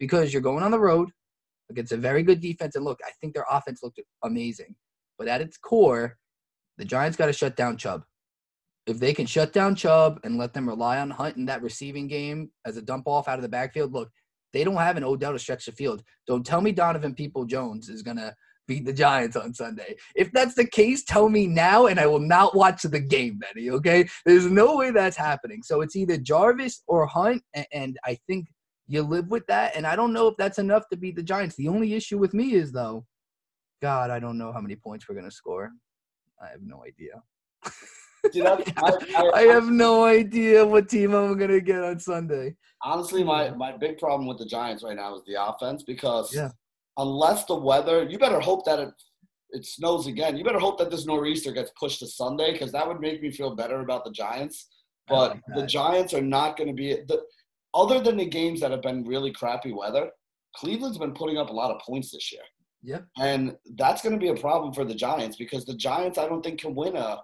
because 0.02 0.32
you're 0.32 0.42
going 0.42 0.64
on 0.64 0.72
the 0.72 0.80
road 0.80 1.12
against 1.70 1.92
a 1.92 1.96
very 1.96 2.24
good 2.24 2.40
defense. 2.40 2.74
And 2.74 2.84
look, 2.84 2.98
I 3.06 3.12
think 3.20 3.34
their 3.34 3.46
offense 3.48 3.84
looked 3.84 4.00
amazing. 4.24 4.74
But 5.16 5.28
at 5.28 5.40
its 5.40 5.56
core, 5.56 6.18
the 6.76 6.84
Giants 6.84 7.16
got 7.16 7.26
to 7.26 7.32
shut 7.32 7.54
down 7.54 7.76
Chubb. 7.76 8.02
If 8.88 8.98
they 8.98 9.14
can 9.14 9.26
shut 9.26 9.52
down 9.52 9.76
Chubb 9.76 10.18
and 10.24 10.38
let 10.38 10.54
them 10.54 10.68
rely 10.68 10.98
on 10.98 11.10
Hunt 11.10 11.36
in 11.36 11.44
that 11.44 11.62
receiving 11.62 12.08
game 12.08 12.50
as 12.66 12.76
a 12.76 12.82
dump 12.82 13.06
off 13.06 13.28
out 13.28 13.38
of 13.38 13.42
the 13.42 13.48
backfield, 13.48 13.92
look, 13.92 14.10
they 14.52 14.64
don't 14.64 14.74
have 14.74 14.96
an 14.96 15.04
Odell 15.04 15.34
to 15.34 15.38
stretch 15.38 15.66
the 15.66 15.72
field. 15.72 16.02
Don't 16.26 16.44
tell 16.44 16.60
me 16.60 16.72
Donovan 16.72 17.14
People 17.14 17.44
Jones 17.44 17.88
is 17.88 18.02
going 18.02 18.16
to 18.16 18.34
beat 18.66 18.84
the 18.84 18.92
Giants 18.92 19.36
on 19.36 19.54
Sunday. 19.54 19.94
If 20.16 20.32
that's 20.32 20.56
the 20.56 20.66
case, 20.66 21.04
tell 21.04 21.28
me 21.28 21.46
now 21.46 21.86
and 21.86 22.00
I 22.00 22.08
will 22.08 22.18
not 22.18 22.56
watch 22.56 22.82
the 22.82 22.98
game, 22.98 23.38
Benny, 23.38 23.70
okay? 23.70 24.08
There's 24.26 24.46
no 24.46 24.78
way 24.78 24.90
that's 24.90 25.16
happening. 25.16 25.62
So 25.62 25.80
it's 25.80 25.94
either 25.94 26.16
Jarvis 26.16 26.82
or 26.88 27.06
Hunt, 27.06 27.44
and 27.72 27.96
I 28.04 28.18
think 28.26 28.48
you 28.88 29.02
live 29.02 29.28
with 29.28 29.46
that. 29.46 29.76
And 29.76 29.86
I 29.86 29.96
don't 29.96 30.12
know 30.12 30.28
if 30.28 30.36
that's 30.36 30.58
enough 30.58 30.88
to 30.90 30.96
beat 30.96 31.16
the 31.16 31.22
Giants. 31.22 31.56
The 31.56 31.68
only 31.68 31.94
issue 31.94 32.18
with 32.18 32.34
me 32.34 32.54
is, 32.54 32.72
though, 32.72 33.06
God, 33.80 34.10
I 34.10 34.18
don't 34.18 34.38
know 34.38 34.52
how 34.52 34.60
many 34.60 34.76
points 34.76 35.08
we're 35.08 35.14
going 35.14 35.28
to 35.28 35.34
score. 35.34 35.70
I 36.42 36.48
have 36.50 36.62
no 36.62 36.84
idea. 36.84 37.22
I, 37.64 38.64
I, 38.76 39.30
I, 39.34 39.42
have 39.42 39.66
no 39.66 40.04
idea 40.04 40.64
what 40.64 40.88
team 40.88 41.14
I'm 41.14 41.36
going 41.36 41.50
to 41.50 41.60
get 41.60 41.82
on 41.82 41.98
Sunday. 41.98 42.56
Honestly, 42.82 43.24
my, 43.24 43.50
my 43.50 43.76
big 43.76 43.98
problem 43.98 44.28
with 44.28 44.38
the 44.38 44.46
Giants 44.46 44.82
right 44.82 44.96
now 44.96 45.14
is 45.16 45.22
the 45.26 45.42
offense 45.42 45.82
because 45.82 46.34
yeah. 46.34 46.50
unless 46.96 47.44
the 47.44 47.54
weather, 47.54 48.04
you 48.04 48.18
better 48.18 48.40
hope 48.40 48.64
that 48.64 48.78
it 48.78 48.94
it 49.52 49.66
snows 49.66 50.06
again. 50.06 50.36
You 50.36 50.44
better 50.44 50.58
hope 50.58 50.78
that 50.78 50.90
this 50.90 51.06
nor'easter 51.06 51.52
gets 51.52 51.70
pushed 51.78 52.00
to 52.00 52.06
Sunday 52.06 52.52
because 52.52 52.72
that 52.72 52.88
would 52.88 53.00
make 53.00 53.22
me 53.22 53.30
feel 53.30 53.54
better 53.54 53.80
about 53.80 54.04
the 54.04 54.10
Giants. 54.10 54.68
But 55.08 55.32
like 55.32 55.42
the 55.54 55.66
Giants 55.66 56.14
are 56.14 56.22
not 56.22 56.56
going 56.56 56.68
to 56.68 56.74
be 56.74 56.94
the 57.06 57.22
other 57.74 58.00
than 58.00 58.16
the 58.16 58.26
games 58.26 58.60
that 58.60 58.70
have 58.70 58.82
been 58.82 59.04
really 59.04 59.32
crappy 59.32 59.72
weather, 59.72 60.10
Cleveland's 60.56 60.98
been 60.98 61.14
putting 61.14 61.38
up 61.38 61.50
a 61.50 61.52
lot 61.52 61.70
of 61.70 61.80
points 61.80 62.10
this 62.10 62.32
year. 62.32 62.42
Yeah. 62.82 63.00
And 63.18 63.56
that's 63.76 64.02
going 64.02 64.14
to 64.14 64.20
be 64.20 64.28
a 64.28 64.40
problem 64.40 64.72
for 64.74 64.84
the 64.84 64.94
Giants 64.94 65.36
because 65.36 65.64
the 65.64 65.76
Giants, 65.76 66.18
I 66.18 66.28
don't 66.28 66.42
think, 66.42 66.60
can 66.60 66.74
win 66.74 66.96
a 66.96 67.18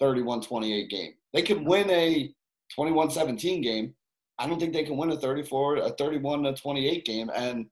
31 0.00 0.42
28 0.42 0.90
game. 0.90 1.12
They 1.32 1.42
can 1.42 1.64
win 1.64 1.90
a 1.90 2.32
21 2.74 3.10
17 3.10 3.60
game. 3.62 3.94
I 4.38 4.46
don't 4.46 4.58
think 4.58 4.72
they 4.72 4.84
can 4.84 4.96
win 4.96 5.12
a 5.12 5.16
34, 5.16 5.76
a 5.76 5.90
31 5.90 6.42
to 6.44 6.54
28 6.54 7.04
game. 7.04 7.30
And 7.34 7.66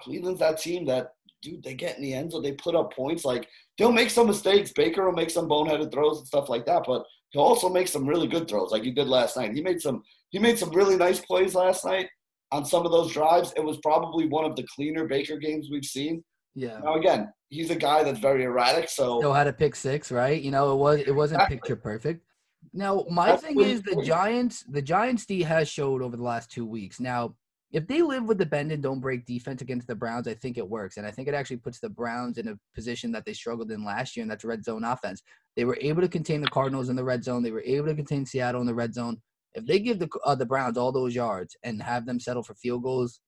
Cleveland's 0.00 0.40
that 0.40 0.58
team 0.58 0.86
that, 0.86 1.12
dude, 1.42 1.62
they 1.62 1.74
get 1.74 1.96
in 1.96 2.02
the 2.02 2.14
end 2.14 2.32
zone, 2.32 2.42
they 2.42 2.52
put 2.52 2.74
up 2.74 2.92
points. 2.92 3.24
Like, 3.24 3.48
they'll 3.78 3.92
make 3.92 4.10
some 4.10 4.26
mistakes. 4.26 4.72
Baker 4.72 5.04
will 5.04 5.12
make 5.12 5.30
some 5.30 5.48
boneheaded 5.48 5.92
throws 5.92 6.18
and 6.18 6.26
stuff 6.26 6.48
like 6.48 6.66
that, 6.66 6.84
but 6.86 7.04
he'll 7.30 7.42
also 7.42 7.68
make 7.68 7.88
some 7.88 8.06
really 8.06 8.26
good 8.28 8.48
throws, 8.48 8.70
like 8.70 8.82
he 8.82 8.90
did 8.90 9.08
last 9.08 9.36
night. 9.36 9.52
He 9.54 9.62
made 9.62 9.80
some, 9.80 10.02
he 10.30 10.38
made 10.38 10.58
some 10.58 10.70
really 10.70 10.96
nice 10.96 11.20
plays 11.20 11.54
last 11.54 11.84
night 11.84 12.08
on 12.52 12.64
some 12.64 12.84
of 12.84 12.92
those 12.92 13.12
drives. 13.12 13.52
It 13.56 13.64
was 13.64 13.78
probably 13.78 14.26
one 14.26 14.44
of 14.44 14.56
the 14.56 14.66
cleaner 14.74 15.06
Baker 15.06 15.36
games 15.36 15.68
we've 15.70 15.84
seen. 15.84 16.22
Yeah. 16.54 16.80
Now 16.84 16.94
again, 16.96 17.32
he's 17.48 17.70
a 17.70 17.76
guy 17.76 18.02
that's 18.02 18.18
very 18.18 18.44
erratic, 18.44 18.88
so 18.88 19.20
Still 19.20 19.32
had 19.32 19.46
a 19.46 19.52
pick 19.52 19.76
six, 19.76 20.10
right? 20.10 20.40
You 20.40 20.50
know, 20.50 20.72
it 20.72 20.76
was 20.76 21.00
it 21.00 21.14
wasn't 21.14 21.40
Exactly. 21.42 21.56
picture 21.56 21.76
perfect. 21.76 22.24
Now, 22.72 23.04
my 23.10 23.28
That's 23.28 23.42
thing 23.42 23.60
is 23.60 23.82
the. 23.82 24.02
Giants, 24.04 24.64
the 24.68 24.82
Giants 24.82 25.24
D 25.26 25.42
has 25.42 25.68
showed 25.68 26.02
over 26.02 26.16
the 26.16 26.22
last 26.22 26.50
two 26.50 26.66
weeks. 26.66 27.00
Now, 27.00 27.34
if 27.72 27.86
they 27.86 28.02
live 28.02 28.24
with 28.24 28.38
the 28.38 28.46
bend 28.46 28.72
and 28.72 28.82
don't 28.82 29.00
break 29.00 29.24
defense 29.24 29.62
against 29.62 29.86
the 29.86 29.94
Browns, 29.94 30.26
I 30.26 30.34
think 30.34 30.58
it 30.58 30.68
works. 30.68 30.96
And 30.96 31.06
I 31.06 31.12
think 31.12 31.28
it 31.28 31.34
actually 31.34 31.58
puts 31.58 31.78
the 31.78 31.88
Browns 31.88 32.36
in 32.36 32.48
a 32.48 32.58
position 32.74 33.12
that 33.12 33.24
they 33.24 33.32
struggled 33.32 33.70
in 33.70 33.84
last 33.84 34.16
year, 34.16 34.22
and 34.22 34.30
that's 34.30 34.44
red 34.44 34.64
zone 34.64 34.82
offense. 34.82 35.22
They 35.56 35.64
were 35.64 35.78
able 35.80 36.02
to 36.02 36.08
contain 36.08 36.40
the 36.40 36.48
Cardinals 36.48 36.88
in 36.88 36.96
the 36.96 37.04
red 37.04 37.22
zone. 37.22 37.42
They 37.42 37.52
were 37.52 37.62
able 37.64 37.86
to 37.86 37.94
contain 37.94 38.26
Seattle 38.26 38.60
in 38.60 38.66
the 38.66 38.74
red 38.74 38.92
zone. 38.92 39.18
If 39.54 39.66
they 39.66 39.78
give 39.78 39.98
the 39.98 40.08
uh, 40.24 40.34
the 40.34 40.46
Browns 40.46 40.76
all 40.76 40.92
those 40.92 41.14
yards 41.14 41.56
and 41.62 41.82
have 41.82 42.06
them 42.06 42.18
settle 42.18 42.42
for 42.42 42.54
field 42.54 42.82
goals, 42.82 43.20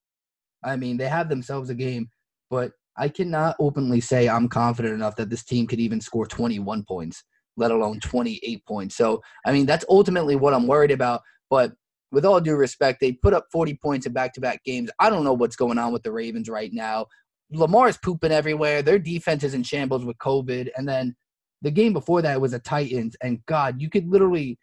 I 0.64 0.76
mean, 0.76 0.96
they 0.96 1.08
have 1.08 1.28
themselves 1.28 1.70
a 1.70 1.74
game. 1.74 2.08
But 2.50 2.72
I 2.96 3.08
cannot 3.08 3.56
openly 3.60 4.00
say 4.00 4.28
I'm 4.28 4.48
confident 4.48 4.94
enough 4.94 5.16
that 5.16 5.30
this 5.30 5.44
team 5.44 5.66
could 5.66 5.80
even 5.80 6.00
score 6.00 6.26
21 6.26 6.84
points, 6.84 7.24
let 7.56 7.70
alone 7.70 8.00
28 8.00 8.66
points. 8.66 8.96
So, 8.96 9.22
I 9.46 9.52
mean, 9.52 9.66
that's 9.66 9.84
ultimately 9.88 10.36
what 10.36 10.52
I'm 10.52 10.66
worried 10.66 10.90
about. 10.90 11.22
But 11.48 11.72
with 12.12 12.24
all 12.26 12.40
due 12.40 12.54
respect, 12.54 13.00
they 13.00 13.12
put 13.12 13.34
up 13.34 13.46
40 13.50 13.74
points 13.82 14.06
in 14.06 14.12
back 14.12 14.34
to 14.34 14.40
back 14.40 14.62
games. 14.64 14.90
I 15.00 15.10
don't 15.10 15.24
know 15.24 15.32
what's 15.32 15.56
going 15.56 15.78
on 15.78 15.92
with 15.92 16.02
the 16.02 16.12
Ravens 16.12 16.48
right 16.48 16.72
now. 16.72 17.06
Lamar 17.50 17.88
is 17.88 17.96
pooping 17.96 18.32
everywhere. 18.32 18.82
Their 18.82 18.98
defense 18.98 19.42
is 19.42 19.54
in 19.54 19.62
shambles 19.62 20.04
with 20.04 20.18
COVID. 20.18 20.70
And 20.76 20.88
then 20.88 21.16
the 21.62 21.70
game 21.70 21.92
before 21.92 22.22
that 22.22 22.40
was 22.40 22.52
the 22.52 22.58
Titans. 22.58 23.16
And 23.22 23.44
God, 23.46 23.80
you 23.80 23.90
could 23.90 24.08
literally 24.08 24.58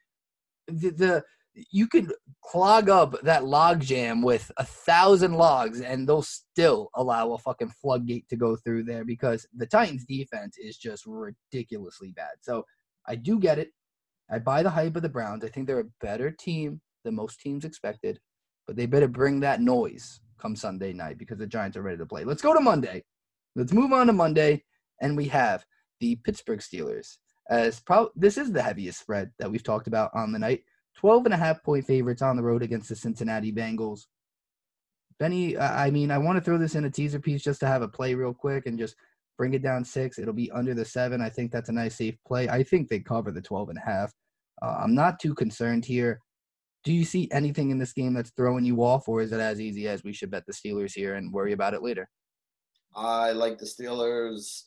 the, 0.68 0.92
the 0.92 1.24
you 1.72 1.88
could 1.88 2.14
clog 2.44 2.90
up 2.90 3.20
that 3.24 3.44
log 3.44 3.82
jam 3.82 4.22
with 4.22 4.52
a 4.58 4.64
thousand 4.64 5.34
logs 5.34 5.82
and 5.82 6.08
they'll 6.08 6.22
still 6.22 6.90
allow 6.96 7.34
a 7.34 7.38
fucking 7.38 7.74
floodgate 7.82 8.30
to 8.30 8.36
go 8.36 8.56
through 8.56 8.84
there 8.84 9.04
because 9.04 9.48
the 9.56 9.66
Titans 9.66 10.06
defense 10.06 10.58
is 10.58 10.78
just 10.78 11.04
ridiculously 11.06 12.12
bad. 12.12 12.32
So 12.42 12.64
I 13.08 13.16
do 13.16 13.40
get 13.40 13.60
it. 13.60 13.72
I 14.32 14.40
buy 14.40 14.62
the 14.62 14.70
hype 14.70 14.96
of 14.96 15.02
the 15.02 15.10
Browns. 15.10 15.44
I 15.44 15.50
think 15.50 15.66
they're 15.68 15.80
a 15.80 15.92
better 16.00 16.32
team 16.32 16.80
than 17.04 17.16
most 17.16 17.40
teams 17.40 17.66
expected, 17.66 18.20
but 18.68 18.76
they 18.76 18.86
better 18.86 19.08
bring 19.08 19.40
that 19.40 19.62
noise 19.62 20.22
come 20.40 20.56
Sunday 20.56 20.94
night 20.94 21.18
because 21.18 21.38
the 21.38 21.48
Giants 21.48 21.78
are 21.78 21.82
ready 21.82 21.98
to 21.98 22.06
play. 22.06 22.24
Let's 22.24 22.42
go 22.42 22.54
to 22.54 22.62
Monday. 22.62 23.04
Let's 23.56 23.74
move 23.74 23.92
on 23.92 24.08
to 24.08 24.14
Monday, 24.14 24.64
and 25.02 25.18
we 25.18 25.26
have 25.26 25.66
the 26.00 26.16
Pittsburgh 26.18 26.60
Steelers. 26.60 27.18
As 27.50 27.80
pro- 27.80 28.12
this 28.16 28.38
is 28.38 28.52
the 28.52 28.62
heaviest 28.62 29.00
spread 29.00 29.32
that 29.40 29.52
we've 29.52 29.64
talked 29.64 29.88
about 29.88 30.12
on 30.14 30.32
the 30.32 30.40
night. 30.40 30.64
12 30.98 31.26
and 31.26 31.34
a 31.34 31.38
half 31.38 31.64
point 31.64 31.86
favorites 31.86 32.22
on 32.22 32.36
the 32.36 32.44
road 32.44 32.62
against 32.62 32.90
the 32.90 32.96
Cincinnati 32.96 33.52
Bengals. 33.52 34.02
Benny, 35.20 35.58
I 35.58 35.92
mean, 35.92 36.12
I 36.12 36.18
want 36.18 36.38
to 36.38 36.44
throw 36.44 36.58
this 36.58 36.76
in 36.76 36.86
a 36.86 36.90
teaser 36.90 37.20
piece 37.20 37.44
just 37.44 37.60
to 37.62 37.68
have 37.68 37.82
a 37.82 37.88
play 37.88 38.14
real 38.14 38.34
quick 38.34 38.66
and 38.66 38.80
just 38.80 38.96
bring 39.38 39.54
it 39.54 39.62
down 39.62 39.84
six. 39.84 40.20
It'll 40.20 40.34
be 40.34 40.52
under 40.52 40.74
the 40.74 40.86
seven. 40.86 41.22
I 41.22 41.30
think 41.30 41.52
that's 41.52 41.70
a 41.70 41.74
nice 41.74 41.96
safe 41.96 42.16
play. 42.28 42.48
I 42.48 42.64
think 42.64 42.88
they 42.88 43.00
cover 43.00 43.32
the 43.32 43.42
12 43.42 43.70
and 43.70 43.78
a 43.78 43.90
half. 43.90 44.14
Uh, 44.62 44.78
I'm 44.82 44.94
not 44.94 45.20
too 45.20 45.34
concerned 45.34 45.86
here. 45.86 46.20
Do 46.84 46.94
you 46.94 47.04
see 47.04 47.28
anything 47.32 47.72
in 47.72 47.78
this 47.78 47.94
game 47.94 48.14
that's 48.14 48.32
throwing 48.32 48.64
you 48.64 48.84
off, 48.84 49.08
or 49.10 49.22
is 49.22 49.32
it 49.32 49.40
as 49.40 49.60
easy 49.60 49.88
as 49.88 50.04
we 50.04 50.14
should 50.14 50.32
bet 50.32 50.46
the 50.46 50.54
Steelers 50.54 50.94
here 50.94 51.16
and 51.16 51.32
worry 51.34 51.52
about 51.52 51.74
it 51.74 51.84
later? 51.84 52.10
I 52.96 53.32
like 53.32 53.58
the 53.58 53.66
Steelers. 53.66 54.64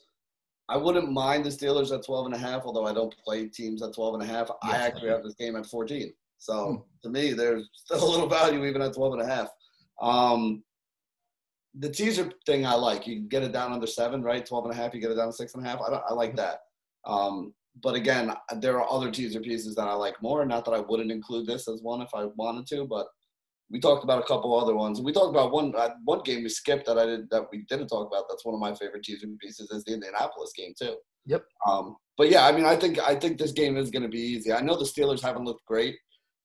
I 0.69 0.77
wouldn't 0.77 1.11
mind 1.11 1.45
the 1.45 1.51
Steelers 1.51 1.91
at 1.97 2.05
12 2.05 2.27
and 2.27 2.35
a 2.35 2.39
half, 2.39 2.63
although 2.65 2.87
I 2.87 2.93
don't 2.93 3.15
play 3.25 3.47
teams 3.49 3.83
at 3.83 3.95
12 3.95 4.15
and 4.15 4.23
a 4.23 4.27
half. 4.27 4.51
I 4.63 4.77
actually 4.77 5.09
I 5.11 5.15
have 5.15 5.23
this 5.25 5.35
game 5.35 5.57
at 5.57 5.67
14. 5.67 6.13
So 6.39 6.67
Hmm. 6.67 6.77
to 7.03 7.09
me, 7.11 7.33
there's 7.33 7.69
still 7.75 8.05
a 8.05 8.11
little 8.11 8.29
value 8.29 8.65
even 8.67 8.83
at 8.83 8.95
12 8.95 9.15
and 9.15 9.23
a 9.23 9.27
half. 9.27 9.49
Um, 10.01 10.63
the 11.75 11.89
teaser 11.89 12.31
thing 12.47 12.67
I 12.67 12.75
like. 12.75 13.07
You 13.07 13.17
can 13.17 13.29
get 13.29 13.43
it 13.43 13.53
down 13.53 13.73
under 13.73 13.87
seven, 13.87 14.23
right? 14.23 14.45
12 14.45 14.67
and 14.67 14.75
a 14.75 14.77
half, 14.77 14.95
you 14.95 15.01
get 15.01 15.11
it 15.11 15.15
down 15.17 15.29
to 15.29 15.33
six 15.33 15.55
and 15.55 15.65
a 15.65 15.69
half. 15.69 15.81
I, 15.81 15.91
don't- 15.91 16.05
I 16.09 16.13
like 16.13 16.37
that. 16.37 16.61
Um, 17.07 17.55
but 17.83 17.95
again, 17.95 18.33
there 18.59 18.81
are 18.81 18.91
other 18.91 19.11
teaser 19.11 19.41
pieces 19.41 19.75
that 19.77 19.89
I 19.89 19.95
like 19.95 20.21
more. 20.23 20.45
Not 20.45 20.65
that 20.67 20.73
I 20.73 20.81
wouldn't 20.81 21.11
include 21.11 21.47
this 21.47 21.69
as 21.69 21.81
one 21.83 22.03
if 22.03 22.11
I 22.15 22.27
wanted 22.37 22.67
to, 22.69 22.85
but 22.87 23.07
we 23.71 23.81
talked 23.81 24.05
about 24.05 24.23
a 24.23 24.27
couple 24.27 24.59
other 24.59 24.75
ones. 24.75 25.01
We 25.01 25.13
talked 25.13 25.31
about 25.31 25.53
one 25.53 25.73
uh, 25.77 25.91
one 26.05 26.21
game 26.25 26.43
we 26.43 26.51
skipped 26.51 26.87
that 26.87 26.99
I 26.99 27.07
did 27.07 27.31
that 27.31 27.47
we 27.51 27.65
didn't 27.69 27.89
talk 27.89 28.07
about. 28.07 28.27
That's 28.29 28.45
one 28.45 28.55
of 28.55 28.61
my 28.61 28.75
favorite 28.75 29.03
teaser 29.03 29.27
pieces 29.41 29.71
is 29.71 29.85
the 29.85 29.95
Indianapolis 29.95 30.53
game 30.57 30.75
too. 30.79 30.97
Yep. 31.27 31.45
Um, 31.67 31.97
but 32.19 32.29
yeah, 32.29 32.47
I 32.47 32.53
mean, 32.53 32.67
I 32.67 32.77
think 32.77 32.99
I 32.99 33.15
think 33.15 33.39
this 33.39 33.53
game 33.53 33.77
is 33.79 33.91
going 33.91 34.03
to 34.03 34.09
be 34.09 34.21
easy. 34.21 34.53
I 34.53 34.61
know 34.61 34.77
the 34.77 34.85
Steelers 34.85 35.23
haven't 35.23 35.45
looked 35.45 35.65
great. 35.65 35.97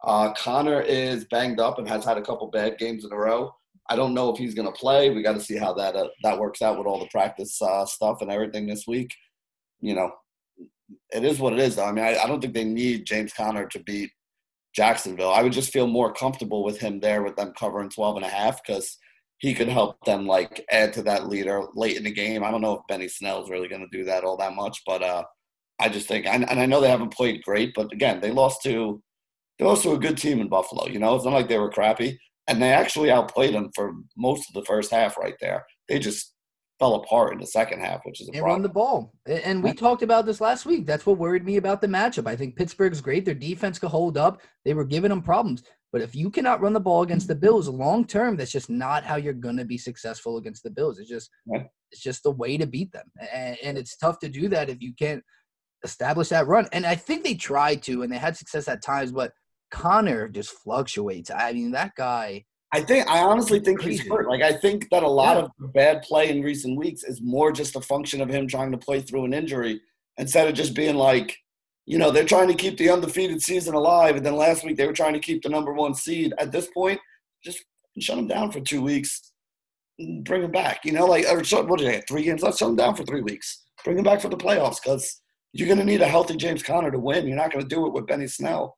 Uh, 0.04 0.32
Conner 0.34 0.82
is 0.82 1.26
banged 1.26 1.60
up 1.60 1.80
and 1.80 1.90
has 1.90 2.06
had 2.06 2.18
a 2.18 2.22
couple 2.22 2.48
bad 2.50 2.78
games 2.78 3.04
in 3.04 3.12
a 3.12 3.18
row. 3.18 3.52
I 3.90 3.96
don't 3.96 4.14
know 4.14 4.30
if 4.30 4.38
he's 4.38 4.54
going 4.54 4.72
to 4.72 4.80
play. 4.80 5.10
We 5.10 5.24
got 5.24 5.34
to 5.34 5.42
see 5.42 5.58
how 5.58 5.74
that 5.74 5.96
uh, 5.96 6.08
that 6.24 6.40
works 6.40 6.62
out 6.62 6.78
with 6.78 6.88
all 6.88 7.00
the 7.00 7.10
practice 7.12 7.62
uh, 7.62 7.86
stuff 7.86 8.22
and 8.22 8.32
everything 8.32 8.68
this 8.68 8.86
week. 8.88 9.14
You 9.82 9.96
know, 9.96 10.12
it 11.12 11.24
is 11.24 11.40
what 11.40 11.54
it 11.54 11.60
is. 11.60 11.76
Though. 11.76 11.86
I 11.86 11.92
mean, 11.92 12.06
I, 12.06 12.18
I 12.18 12.28
don't 12.28 12.42
think 12.42 12.54
they 12.54 12.64
need 12.64 13.06
James 13.06 13.34
Conner 13.34 13.68
to 13.68 13.80
beat 13.80 14.12
Jacksonville. 14.76 15.32
I 15.32 15.42
would 15.42 15.54
just 15.54 15.74
feel 15.74 15.88
more 15.88 16.14
comfortable 16.14 16.64
with 16.64 16.80
him 16.80 17.00
there 17.00 17.24
with 17.24 17.36
them 17.36 17.54
covering 17.58 17.90
12 17.90 18.18
and 18.18 18.26
a 18.26 18.30
half 18.30 18.62
because 18.64 18.98
he 19.40 19.54
could 19.54 19.68
help 19.68 20.04
them 20.06 20.26
like 20.26 20.66
add 20.72 20.94
to 20.94 21.04
that 21.04 21.28
leader 21.28 21.64
late 21.76 21.98
in 21.98 22.04
the 22.04 22.12
game. 22.12 22.44
I 22.44 22.52
don't 22.52 22.62
know 22.62 22.74
if 22.74 22.88
Benny 22.88 23.08
Snell's 23.08 23.50
really 23.50 23.68
going 23.68 23.88
to 23.88 23.98
do 23.98 24.04
that 24.06 24.24
all 24.24 24.38
that 24.38 24.56
much, 24.56 24.82
but 24.86 25.04
uh, 25.04 25.24
I 25.80 25.90
just 25.90 26.08
think, 26.08 26.26
and, 26.26 26.50
and 26.50 26.60
I 26.60 26.66
know 26.66 26.82
they 26.82 26.90
haven't 26.90 27.14
played 27.14 27.44
great, 27.44 27.74
but 27.76 27.92
again, 27.92 28.20
they 28.20 28.32
lost 28.32 28.64
to 28.64 29.02
they 29.58 29.66
lost 29.66 29.84
to 29.84 29.94
a 29.94 30.00
good 30.00 30.18
team 30.18 30.40
in 30.40 30.50
Buffalo. 30.50 30.88
You 30.88 31.00
know, 31.00 31.16
it's 31.16 31.26
not 31.26 31.34
like 31.34 31.48
they 31.48 31.58
were 31.58 31.72
crappy, 31.72 32.20
and 32.48 32.62
they 32.62 32.72
actually 32.72 33.10
outplayed 33.10 33.56
them 33.56 33.72
for 33.74 33.94
most 34.16 34.48
of 34.48 34.54
the 34.54 34.66
first 34.66 34.92
half 34.92 35.18
right 35.18 35.34
there. 35.42 35.66
They 35.90 35.98
just 35.98 36.34
fell 36.80 36.96
apart 36.96 37.34
in 37.34 37.40
the 37.40 37.48
second 37.48 37.80
half, 37.80 38.02
which 38.06 38.22
is 38.22 38.30
a 38.30 38.34
and 38.34 38.46
run 38.46 38.62
the 38.62 38.70
ball. 38.70 39.14
And 39.26 39.64
we 39.64 39.74
talked 39.74 40.04
about 40.04 40.26
this 40.26 40.40
last 40.40 40.66
week. 40.66 40.86
That's 40.86 41.06
what 41.06 41.18
worried 41.18 41.46
me 41.46 41.58
about 41.58 41.82
the 41.82 41.88
matchup. 41.88 42.28
I 42.28 42.36
think 42.36 42.56
Pittsburgh's 42.56 43.02
great. 43.02 43.26
Their 43.26 43.34
defense 43.34 43.80
could 43.80 43.90
hold 43.90 44.18
up. 44.18 44.42
They 44.64 44.74
were 44.74 44.86
giving 44.86 45.10
them 45.10 45.22
problems. 45.22 45.64
But 45.92 46.02
if 46.02 46.16
you 46.16 46.30
cannot 46.30 46.62
run 46.62 46.74
the 46.74 46.80
ball 46.80 47.02
against 47.02 47.28
the 47.28 47.36
Bills 47.36 47.68
long 47.68 48.06
term, 48.06 48.36
that's 48.36 48.52
just 48.52 48.70
not 48.70 49.04
how 49.04 49.16
you're 49.16 49.34
going 49.34 49.58
to 49.58 49.66
be 49.66 49.78
successful 49.78 50.38
against 50.38 50.64
the 50.64 50.70
Bills. 50.70 51.00
It's 51.00 51.10
just 51.10 51.30
Yeah. 51.46 51.64
it's 51.92 52.02
just 52.02 52.24
the 52.24 52.32
way 52.32 52.58
to 52.58 52.68
beat 52.68 52.92
them. 52.92 53.10
And, 53.34 53.58
and 53.64 53.78
it's 53.78 53.98
tough 53.98 54.20
to 54.20 54.30
do 54.30 54.50
that 54.50 54.70
if 54.70 54.82
you 54.82 54.94
can't 54.94 55.24
establish 55.84 56.30
that 56.30 56.48
run. 56.48 56.68
And 56.74 56.86
I 56.86 56.96
think 56.96 57.24
they 57.24 57.36
tried 57.36 57.82
to, 57.84 58.04
and 58.04 58.12
they 58.12 58.18
had 58.18 58.38
success 58.38 58.68
at 58.68 58.84
times. 58.84 59.12
But 59.12 59.32
Conner 59.72 60.28
just 60.28 60.52
fluctuates. 60.52 61.32
I 61.32 61.54
mean, 61.54 61.72
that 61.72 61.94
guy. 61.96 62.46
I 62.74 62.82
think 62.82 63.08
I 63.08 63.20
honestly 63.20 63.60
think 63.60 63.82
he's 63.82 64.06
hurt. 64.08 64.28
Like 64.28 64.42
I 64.42 64.52
think 64.54 64.90
that 64.92 65.04
a 65.04 65.08
lot 65.08 65.38
Yeah. 65.38 65.44
of 65.66 65.74
bad 65.74 66.02
play 66.02 66.30
in 66.30 66.42
recent 66.44 66.78
weeks 66.78 67.04
is 67.04 67.22
more 67.22 67.52
just 67.52 67.76
a 67.76 67.82
function 67.82 68.20
of 68.22 68.30
him 68.30 68.48
trying 68.48 68.72
to 68.72 68.78
play 68.78 69.00
through 69.02 69.26
an 69.26 69.34
injury 69.34 69.80
instead 70.18 70.48
of 70.48 70.54
just 70.54 70.74
being 70.76 70.96
like, 70.96 71.38
you 71.86 71.98
know, 71.98 72.12
they're 72.12 72.26
trying 72.26 72.50
to 72.50 72.54
keep 72.54 72.78
the 72.78 72.90
undefeated 72.90 73.42
season 73.42 73.74
alive, 73.74 74.18
and 74.18 74.26
then 74.26 74.36
last 74.36 74.66
week 74.66 74.76
they 74.76 74.86
were 74.86 74.92
trying 74.94 75.14
to 75.14 75.20
keep 75.20 75.42
the 75.44 75.50
number 75.50 75.72
one 75.72 75.94
seed. 75.96 76.34
At 76.38 76.52
this 76.52 76.68
point, 76.68 77.00
just 77.44 77.64
shut 78.00 78.18
him 78.18 78.28
down 78.28 78.52
for 78.52 78.60
two 78.60 78.82
weeks, 78.82 79.32
and 79.98 80.26
bring 80.26 80.44
him 80.44 80.52
back. 80.52 80.84
You 80.84 80.92
know, 80.92 81.06
like 81.06 81.26
or 81.32 81.42
shut, 81.46 81.70
what 81.70 81.80
did 81.80 81.88
they 81.88 81.96
have, 81.96 82.04
three 82.10 82.24
games? 82.24 82.44
Let's 82.44 82.58
shut 82.58 82.70
him 82.70 82.76
down 82.76 82.96
for 82.96 83.06
three 83.06 83.22
weeks. 83.22 83.64
Bring 83.86 83.98
him 83.98 84.04
back 84.04 84.20
for 84.20 84.28
the 84.28 84.36
playoffs 84.36 84.82
because 84.84 85.22
you're 85.54 85.68
going 85.68 85.80
to 85.80 85.86
need 85.86 86.02
a 86.02 86.08
healthy 86.08 86.36
James 86.36 86.62
Conner 86.62 86.92
to 86.92 87.00
win. 87.00 87.26
You're 87.26 87.38
not 87.38 87.54
going 87.54 87.64
to 87.66 87.76
do 87.76 87.86
it 87.88 87.94
with 87.94 88.06
Benny 88.08 88.28
Snell. 88.28 88.76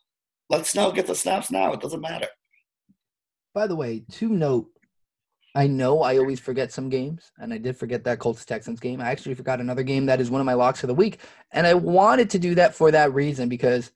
Let 0.52 0.68
Snell 0.68 0.92
get 0.92 1.08
the 1.08 1.16
snaps 1.16 1.50
now. 1.50 1.74
It 1.74 1.82
doesn't 1.82 2.02
matter. 2.02 2.28
By 3.54 3.68
the 3.68 3.76
way, 3.76 4.04
to 4.12 4.30
note, 4.30 4.68
I 5.56 5.66
know 5.66 6.04
I 6.04 6.18
always 6.18 6.40
forget 6.40 6.72
some 6.72 6.90
games, 6.90 7.32
and 7.40 7.52
I 7.52 7.58
did 7.58 7.76
forget 7.76 8.04
that 8.04 8.20
Colts 8.20 8.46
Texans 8.46 8.80
game. 8.80 9.02
I 9.02 9.10
actually 9.10 9.34
forgot 9.34 9.60
another 9.60 9.84
game 9.84 10.06
that 10.06 10.22
is 10.22 10.30
one 10.30 10.42
of 10.42 10.46
my 10.46 10.54
locks 10.54 10.84
of 10.84 10.88
the 10.88 10.94
week, 10.96 11.20
and 11.52 11.66
I 11.66 11.74
wanted 11.74 12.30
to 12.32 12.40
do 12.40 12.54
that 12.56 12.76
for 12.76 12.92
that 12.92 13.14
reason 13.14 13.50
because 13.50 13.92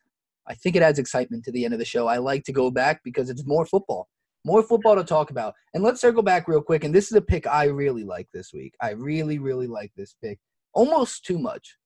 I 0.47 0.56
think 0.56 0.76
it 0.76 0.82
adds 0.82 0.99
excitement 0.99 1.43
to 1.45 1.51
the 1.51 1.64
end 1.64 1.74
of 1.74 1.80
the 1.80 1.86
show. 1.86 2.08
I 2.08 2.18
like 2.18 2.43
to 2.45 2.51
go 2.51 2.72
back 2.72 3.01
because 3.04 3.30
it's 3.30 3.45
more 3.45 3.66
football, 3.66 4.08
more 4.43 4.64
football 4.64 4.95
to 4.95 5.04
talk 5.04 5.30
about. 5.30 5.54
And 5.74 5.84
let's 5.84 6.01
circle 6.01 6.24
back 6.24 6.47
real 6.47 6.62
quick. 6.62 6.84
And 6.84 6.93
this 6.93 7.12
is 7.12 7.16
a 7.16 7.22
pick 7.22 7.47
I 7.47 7.66
really 7.66 8.04
like 8.04 8.28
this 8.34 8.51
week. 8.51 8.74
I 8.82 8.91
really, 8.91 9.38
really 9.38 9.68
like 9.68 9.91
this 9.95 10.16
pick, 10.22 10.39
almost 10.74 11.24
too 11.24 11.38
much. 11.38 11.78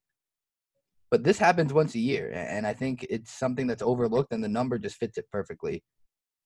But 1.12 1.24
this 1.24 1.38
happens 1.38 1.72
once 1.72 1.96
a 1.96 2.00
year, 2.00 2.32
and 2.34 2.66
I 2.66 2.74
think 2.74 3.06
it's 3.10 3.32
something 3.32 3.68
that's 3.68 3.82
overlooked, 3.82 4.34
and 4.34 4.44
the 4.44 4.50
number 4.50 4.78
just 4.78 4.98
fits 4.98 5.18
it 5.18 5.26
perfectly. 5.32 5.84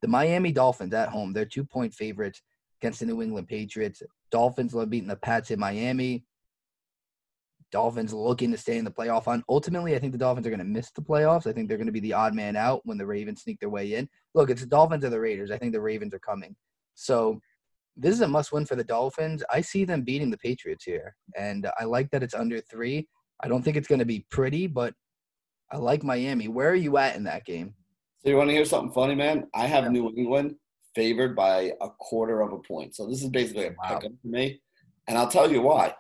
The 0.01 0.07
Miami 0.07 0.51
Dolphins 0.51 0.93
at 0.93 1.09
home, 1.09 1.33
they're 1.33 1.45
two 1.45 1.63
point 1.63 1.93
favorites 1.93 2.41
against 2.81 2.99
the 2.99 3.05
New 3.05 3.21
England 3.21 3.47
Patriots. 3.47 4.01
Dolphins 4.31 4.73
love 4.73 4.89
beating 4.89 5.07
the 5.07 5.15
Pats 5.15 5.51
in 5.51 5.59
Miami. 5.59 6.25
Dolphins 7.71 8.13
looking 8.13 8.51
to 8.51 8.57
stay 8.57 8.77
in 8.77 8.85
the 8.85 8.91
playoff 8.91 9.25
hunt. 9.25 9.45
Ultimately, 9.47 9.95
I 9.95 9.99
think 9.99 10.11
the 10.11 10.17
Dolphins 10.17 10.45
are 10.45 10.49
going 10.49 10.59
to 10.59 10.65
miss 10.65 10.91
the 10.91 11.01
playoffs. 11.01 11.47
I 11.47 11.53
think 11.53 11.69
they're 11.69 11.77
going 11.77 11.87
to 11.87 11.93
be 11.93 12.01
the 12.01 12.13
odd 12.13 12.33
man 12.33 12.55
out 12.55 12.81
when 12.83 12.97
the 12.97 13.05
Ravens 13.05 13.43
sneak 13.43 13.59
their 13.59 13.69
way 13.69 13.93
in. 13.93 14.09
Look, 14.33 14.49
it's 14.49 14.61
the 14.61 14.67
Dolphins 14.67 15.05
or 15.05 15.09
the 15.09 15.19
Raiders. 15.19 15.51
I 15.51 15.57
think 15.57 15.71
the 15.71 15.81
Ravens 15.81 16.13
are 16.13 16.19
coming. 16.19 16.55
So 16.95 17.39
this 17.95 18.13
is 18.13 18.21
a 18.21 18.27
must 18.27 18.51
win 18.51 18.65
for 18.65 18.75
the 18.75 18.83
Dolphins. 18.83 19.43
I 19.49 19.61
see 19.61 19.85
them 19.85 20.01
beating 20.01 20.29
the 20.29 20.37
Patriots 20.37 20.83
here. 20.83 21.15
And 21.37 21.69
I 21.79 21.85
like 21.85 22.09
that 22.11 22.23
it's 22.23 22.33
under 22.33 22.59
three. 22.59 23.07
I 23.41 23.47
don't 23.47 23.63
think 23.63 23.77
it's 23.77 23.87
going 23.87 23.99
to 23.99 24.05
be 24.05 24.25
pretty, 24.29 24.67
but 24.67 24.93
I 25.71 25.77
like 25.77 26.03
Miami. 26.03 26.47
Where 26.47 26.69
are 26.69 26.75
you 26.75 26.97
at 26.97 27.15
in 27.15 27.23
that 27.23 27.45
game? 27.45 27.73
So 28.23 28.29
you 28.29 28.37
want 28.37 28.49
to 28.49 28.55
hear 28.55 28.65
something 28.65 28.91
funny, 28.91 29.15
man? 29.15 29.47
I 29.53 29.65
have 29.65 29.85
yeah. 29.85 29.91
New 29.91 30.13
England 30.15 30.55
favored 30.93 31.35
by 31.35 31.71
a 31.81 31.89
quarter 31.89 32.41
of 32.41 32.53
a 32.53 32.59
point. 32.59 32.95
So 32.95 33.07
this 33.07 33.23
is 33.23 33.29
basically 33.29 33.65
a 33.65 33.75
wow. 33.81 33.97
pick 33.97 34.11
for 34.21 34.27
me. 34.27 34.61
And 35.07 35.17
I'll 35.17 35.31
tell 35.31 35.51
you 35.51 35.61
why. 35.61 35.95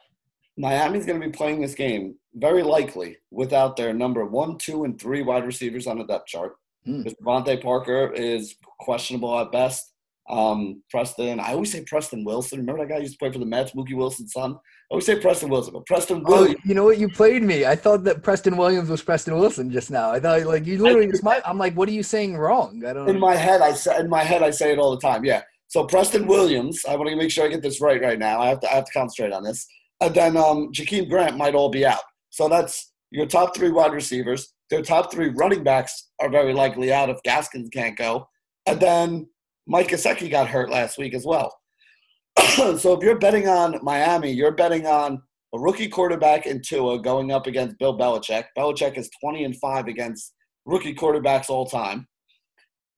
Miami's 0.57 1.05
going 1.05 1.19
to 1.19 1.27
be 1.27 1.31
playing 1.31 1.61
this 1.61 1.73
game 1.73 2.15
very 2.35 2.61
likely 2.61 3.17
without 3.31 3.75
their 3.75 3.93
number 3.93 4.25
one, 4.25 4.57
two, 4.57 4.83
and 4.83 4.99
three 4.99 5.23
wide 5.23 5.45
receivers 5.45 5.87
on 5.87 5.97
the 5.97 6.03
depth 6.03 6.27
chart. 6.27 6.53
Mm. 6.87 7.11
DeVante 7.21 7.61
Parker 7.61 8.11
is 8.13 8.55
questionable 8.79 9.39
at 9.39 9.51
best. 9.51 9.90
Um, 10.29 10.81
Preston, 10.89 11.39
I 11.39 11.53
always 11.53 11.71
say 11.71 11.83
Preston 11.83 12.23
Wilson. 12.23 12.59
Remember 12.59 12.83
that 12.83 12.93
guy 12.93 12.99
used 12.99 13.13
to 13.13 13.17
play 13.17 13.31
for 13.31 13.39
the 13.39 13.45
Mets, 13.45 13.71
Mookie 13.71 13.95
Wilson's 13.95 14.31
son? 14.31 14.53
I 14.53 14.93
always 14.93 15.05
say 15.05 15.19
Preston 15.19 15.49
Wilson, 15.49 15.73
but 15.73 15.85
Preston 15.85 16.23
oh, 16.25 16.31
Williams. 16.31 16.57
Oh, 16.59 16.67
you 16.67 16.75
know 16.75 16.83
what? 16.83 16.97
You 16.97 17.09
played 17.09 17.43
me. 17.43 17.65
I 17.65 17.75
thought 17.75 18.03
that 18.03 18.23
Preston 18.23 18.57
Williams 18.57 18.89
was 18.89 19.01
Preston 19.01 19.37
Wilson 19.37 19.71
just 19.71 19.89
now. 19.89 20.11
I 20.11 20.19
thought 20.19 20.43
like 20.43 20.65
you 20.65 20.77
literally. 20.77 21.11
I, 21.25 21.41
I'm 21.45 21.57
like, 21.57 21.73
what 21.75 21.89
are 21.89 21.93
you 21.93 22.03
saying 22.03 22.37
wrong? 22.37 22.83
I 22.85 22.93
don't. 22.93 23.09
In 23.09 23.15
know. 23.15 23.21
my 23.21 23.35
head, 23.35 23.61
I 23.61 23.73
say 23.73 23.99
in 23.99 24.09
my 24.09 24.23
head, 24.23 24.43
I 24.43 24.51
say 24.51 24.71
it 24.71 24.79
all 24.79 24.91
the 24.91 25.01
time. 25.01 25.25
Yeah. 25.25 25.41
So 25.67 25.85
Preston 25.85 26.27
Williams, 26.27 26.83
I 26.87 26.97
want 26.97 27.09
to 27.09 27.15
make 27.15 27.31
sure 27.31 27.45
I 27.45 27.47
get 27.47 27.61
this 27.61 27.79
right 27.79 28.01
right 28.01 28.19
now. 28.19 28.41
I 28.41 28.49
have 28.49 28.59
to 28.61 28.71
I 28.71 28.75
have 28.75 28.85
to 28.85 28.91
concentrate 28.91 29.33
on 29.33 29.43
this. 29.43 29.65
And 30.01 30.13
then 30.13 30.35
um, 30.35 30.71
Jakeem 30.73 31.09
Grant 31.09 31.37
might 31.37 31.55
all 31.55 31.69
be 31.69 31.85
out. 31.85 32.01
So 32.29 32.49
that's 32.49 32.91
your 33.11 33.25
top 33.25 33.55
three 33.55 33.71
wide 33.71 33.93
receivers. 33.93 34.53
Their 34.69 34.81
top 34.81 35.11
three 35.11 35.29
running 35.29 35.63
backs 35.63 36.09
are 36.19 36.29
very 36.29 36.53
likely 36.53 36.91
out 36.91 37.09
if 37.09 37.21
Gaskins 37.23 37.69
can't 37.69 37.97
go. 37.97 38.27
And 38.65 38.79
then 38.79 39.27
Mike 39.71 39.87
Gesicki 39.87 40.29
got 40.29 40.49
hurt 40.49 40.69
last 40.69 40.97
week 40.97 41.13
as 41.13 41.25
well. 41.25 41.57
so 42.55 42.91
if 42.91 43.01
you're 43.01 43.17
betting 43.17 43.47
on 43.47 43.79
Miami, 43.81 44.29
you're 44.29 44.51
betting 44.51 44.85
on 44.85 45.21
a 45.53 45.59
rookie 45.59 45.87
quarterback 45.87 46.45
in 46.45 46.61
Tua 46.61 47.01
going 47.01 47.31
up 47.31 47.47
against 47.47 47.79
Bill 47.79 47.97
Belichick. 47.97 48.43
Belichick 48.57 48.97
is 48.97 49.09
20 49.21 49.45
and 49.45 49.55
5 49.55 49.87
against 49.87 50.33
rookie 50.65 50.93
quarterbacks 50.93 51.49
all 51.49 51.65
time. 51.65 52.05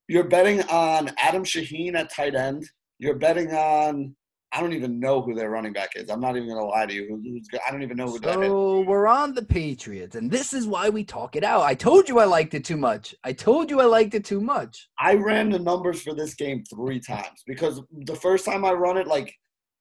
You're 0.08 0.24
betting 0.24 0.64
on 0.64 1.12
Adam 1.20 1.44
Shaheen 1.44 1.94
at 1.94 2.12
tight 2.12 2.34
end. 2.34 2.68
You're 2.98 3.20
betting 3.20 3.54
on 3.54 4.16
I 4.54 4.62
don't 4.62 4.74
even 4.74 4.99
know 4.99 5.20
who 5.20 5.34
their 5.34 5.49
running 5.49 5.74
back 5.74 5.91
is. 5.95 6.12
I'm 6.12 6.20
not 6.20 6.36
even 6.38 6.47
going 6.47 6.60
to 6.60 6.66
lie 6.66 6.86
to 6.86 6.93
you. 6.93 7.08
Who's, 7.08 7.47
I 7.68 7.72
don't 7.72 7.82
even 7.82 7.97
know 7.97 8.06
who 8.06 8.14
so 8.14 8.20
that 8.20 8.39
is. 8.39 8.47
So 8.47 8.82
we're 8.82 9.08
on 9.08 9.34
the 9.34 9.43
Patriots, 9.43 10.16
and 10.16 10.30
this 10.30 10.54
is 10.54 10.68
why 10.68 10.89
we 10.89 11.04
talk 11.04 11.36
it 11.36 11.43
out. 11.43 11.64
I 11.64 11.74
told 11.74 12.08
you 12.08 12.20
I 12.20 12.26
liked 12.26 12.54
it 12.54 12.64
too 12.64 12.78
much. 12.78 13.16
I 13.24 13.34
told 13.34 13.72
you 13.72 13.82
I 13.82 13.86
liked 13.86 14.14
it 14.14 14.24
too 14.24 14.39
much. 14.39 14.89
I 14.99 15.16
ran 15.16 15.49
the 15.49 15.58
numbers 15.58 16.04
for 16.04 16.14
this 16.14 16.36
game 16.36 16.64
three 16.72 16.99
times 16.99 17.43
because 17.47 17.82
the 18.06 18.16
first 18.16 18.45
time 18.45 18.64
I 18.64 18.74
run 18.74 18.97
it, 18.97 19.08
like 19.08 19.34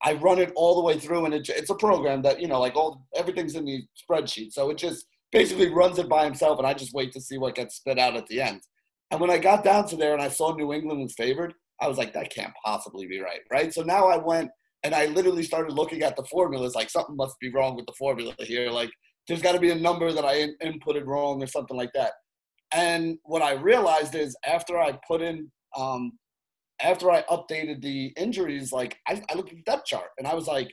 I 0.03 0.15
run 0.15 0.39
it 0.39 0.53
all 0.57 0.77
the 0.77 0.83
way 0.83 0.99
through, 0.99 1.27
and 1.27 1.35
it, 1.35 1.49
it's 1.51 1.71
a 1.71 1.75
program 1.75 2.23
that 2.23 2.41
you 2.41 2.49
know, 2.49 2.59
like 2.59 2.75
all 2.75 3.07
everything's 3.15 3.57
in 3.57 3.67
the 3.67 3.83
spreadsheet, 4.11 4.53
so 4.53 4.71
it 4.71 4.79
just 4.79 5.05
basically 5.33 5.69
runs 5.69 5.99
it 5.99 6.09
by 6.09 6.25
himself, 6.25 6.59
and 6.59 6.67
I 6.67 6.73
just 6.73 6.95
wait 6.95 7.13
to 7.13 7.21
see 7.21 7.37
what 7.37 7.57
gets 7.57 7.77
spit 7.77 7.99
out 7.99 8.17
at 8.17 8.27
the 8.29 8.41
end. 8.41 8.63
And 9.11 9.21
when 9.21 9.31
I 9.31 9.37
got 9.37 9.65
down 9.65 9.87
to 9.89 9.97
there 9.97 10.15
and 10.15 10.23
I 10.23 10.29
saw 10.29 10.55
New 10.55 10.73
England 10.73 11.03
was 11.03 11.13
favored, 11.13 11.53
I 11.79 11.89
was 11.89 11.99
like, 11.99 12.15
that 12.15 12.35
can't 12.35 12.55
possibly 12.65 13.07
be 13.07 13.21
right, 13.21 13.41
right? 13.51 13.75
So 13.75 13.83
now 13.83 14.07
I 14.07 14.17
went 14.17 14.51
and 14.85 14.95
I 14.95 15.07
literally 15.07 15.43
started 15.43 15.73
looking 15.73 16.03
at 16.03 16.17
the 16.17 16.25
formulas. 16.25 16.75
Like 16.75 16.91
something 16.91 17.17
must 17.17 17.39
be 17.41 17.53
wrong 17.53 17.77
with 17.77 17.87
the 17.87 17.95
formula 17.99 18.35
here. 18.39 18.71
Like 18.71 18.91
there's 19.29 19.43
got 19.43 19.53
to 19.53 19.61
be 19.61 19.71
a 19.71 19.75
number 19.75 20.13
that 20.13 20.25
I 20.25 20.35
in- 20.35 20.57
inputted 20.63 21.07
wrong 21.07 21.43
or 21.43 21.47
something 21.47 21.77
like 21.77 21.93
that. 21.95 22.13
And 22.73 23.19
what 23.25 23.43
I 23.43 23.53
realized 23.53 24.15
is 24.15 24.37
after 24.47 24.79
I 24.79 24.99
put 25.07 25.21
in, 25.21 25.51
um, 25.77 26.13
after 26.81 27.11
I 27.11 27.23
updated 27.23 27.83
the 27.83 28.13
injuries, 28.17 28.73
like 28.73 28.99
I, 29.07 29.23
I 29.31 29.35
looked 29.35 29.51
at 29.51 29.57
the 29.57 29.63
depth 29.63 29.87
chart 29.87 30.09
and 30.19 30.27
I 30.27 30.35
was 30.35 30.47
like, 30.47 30.73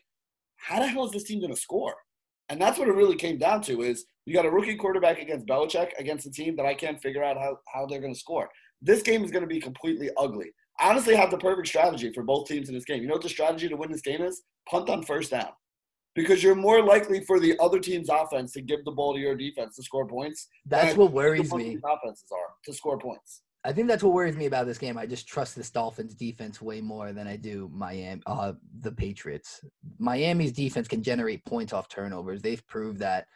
how 0.57 0.79
the 0.79 0.87
hell 0.87 1.05
is 1.05 1.11
this 1.11 1.23
team 1.23 1.39
going 1.39 1.53
to 1.53 1.59
score? 1.59 1.95
And 2.49 2.59
that's 2.59 2.79
what 2.79 2.87
it 2.87 2.95
really 2.95 3.15
came 3.15 3.37
down 3.37 3.61
to 3.63 3.81
is 3.81 4.05
you 4.25 4.33
got 4.33 4.45
a 4.45 4.49
rookie 4.49 4.75
quarterback 4.75 5.21
against 5.21 5.45
Belichick 5.45 5.91
against 5.99 6.25
a 6.25 6.31
team 6.31 6.55
that 6.55 6.65
I 6.65 6.73
can't 6.73 7.01
figure 7.01 7.23
out 7.23 7.37
how, 7.37 7.57
how 7.73 7.85
they're 7.85 8.01
going 8.01 8.13
to 8.13 8.19
score. 8.19 8.49
This 8.81 9.03
game 9.03 9.23
is 9.23 9.29
going 9.29 9.43
to 9.43 9.47
be 9.47 9.59
completely 9.59 10.09
ugly 10.17 10.51
honestly 10.81 11.15
have 11.15 11.31
the 11.31 11.37
perfect 11.37 11.67
strategy 11.67 12.11
for 12.13 12.23
both 12.23 12.47
teams 12.47 12.69
in 12.69 12.75
this 12.75 12.85
game. 12.85 13.01
You 13.01 13.07
know 13.07 13.15
what 13.15 13.23
the 13.23 13.29
strategy 13.29 13.67
to 13.69 13.75
win 13.75 13.91
this 13.91 14.01
game 14.01 14.21
is? 14.21 14.43
Punt 14.69 14.89
on 14.89 15.03
first 15.03 15.31
down. 15.31 15.49
Because 16.15 16.43
you're 16.43 16.55
more 16.55 16.81
likely 16.83 17.23
for 17.25 17.39
the 17.39 17.57
other 17.59 17.79
team's 17.79 18.09
offense 18.09 18.51
to 18.53 18.61
give 18.61 18.83
the 18.83 18.91
ball 18.91 19.13
to 19.13 19.19
your 19.19 19.35
defense 19.35 19.75
to 19.75 19.83
score 19.83 20.07
points. 20.07 20.47
That's 20.65 20.97
what 20.97 21.11
worries 21.11 21.53
me. 21.53 21.77
Offenses 21.77 22.25
are 22.31 22.53
to 22.65 22.73
score 22.73 22.97
points. 22.97 23.41
I 23.63 23.73
think 23.73 23.87
that's 23.89 24.03
what 24.03 24.13
worries 24.13 24.37
me 24.37 24.45
about 24.45 24.67
this 24.67 24.77
game. 24.77 24.97
I 24.97 25.05
just 25.05 25.27
trust 25.27 25.55
this 25.55 25.69
Dolphins 25.69 26.15
defense 26.15 26.61
way 26.61 26.79
more 26.79 27.11
than 27.11 27.27
I 27.27 27.35
do 27.35 27.69
Miami, 27.73 28.21
uh, 28.25 28.53
the 28.81 28.91
Patriots. 28.91 29.63
Miami's 29.97 30.53
defense 30.53 30.87
can 30.87 31.03
generate 31.03 31.43
points 31.45 31.73
off 31.73 31.89
turnovers. 31.89 32.41
They've 32.41 32.65
proved 32.67 32.99
that. 32.99 33.27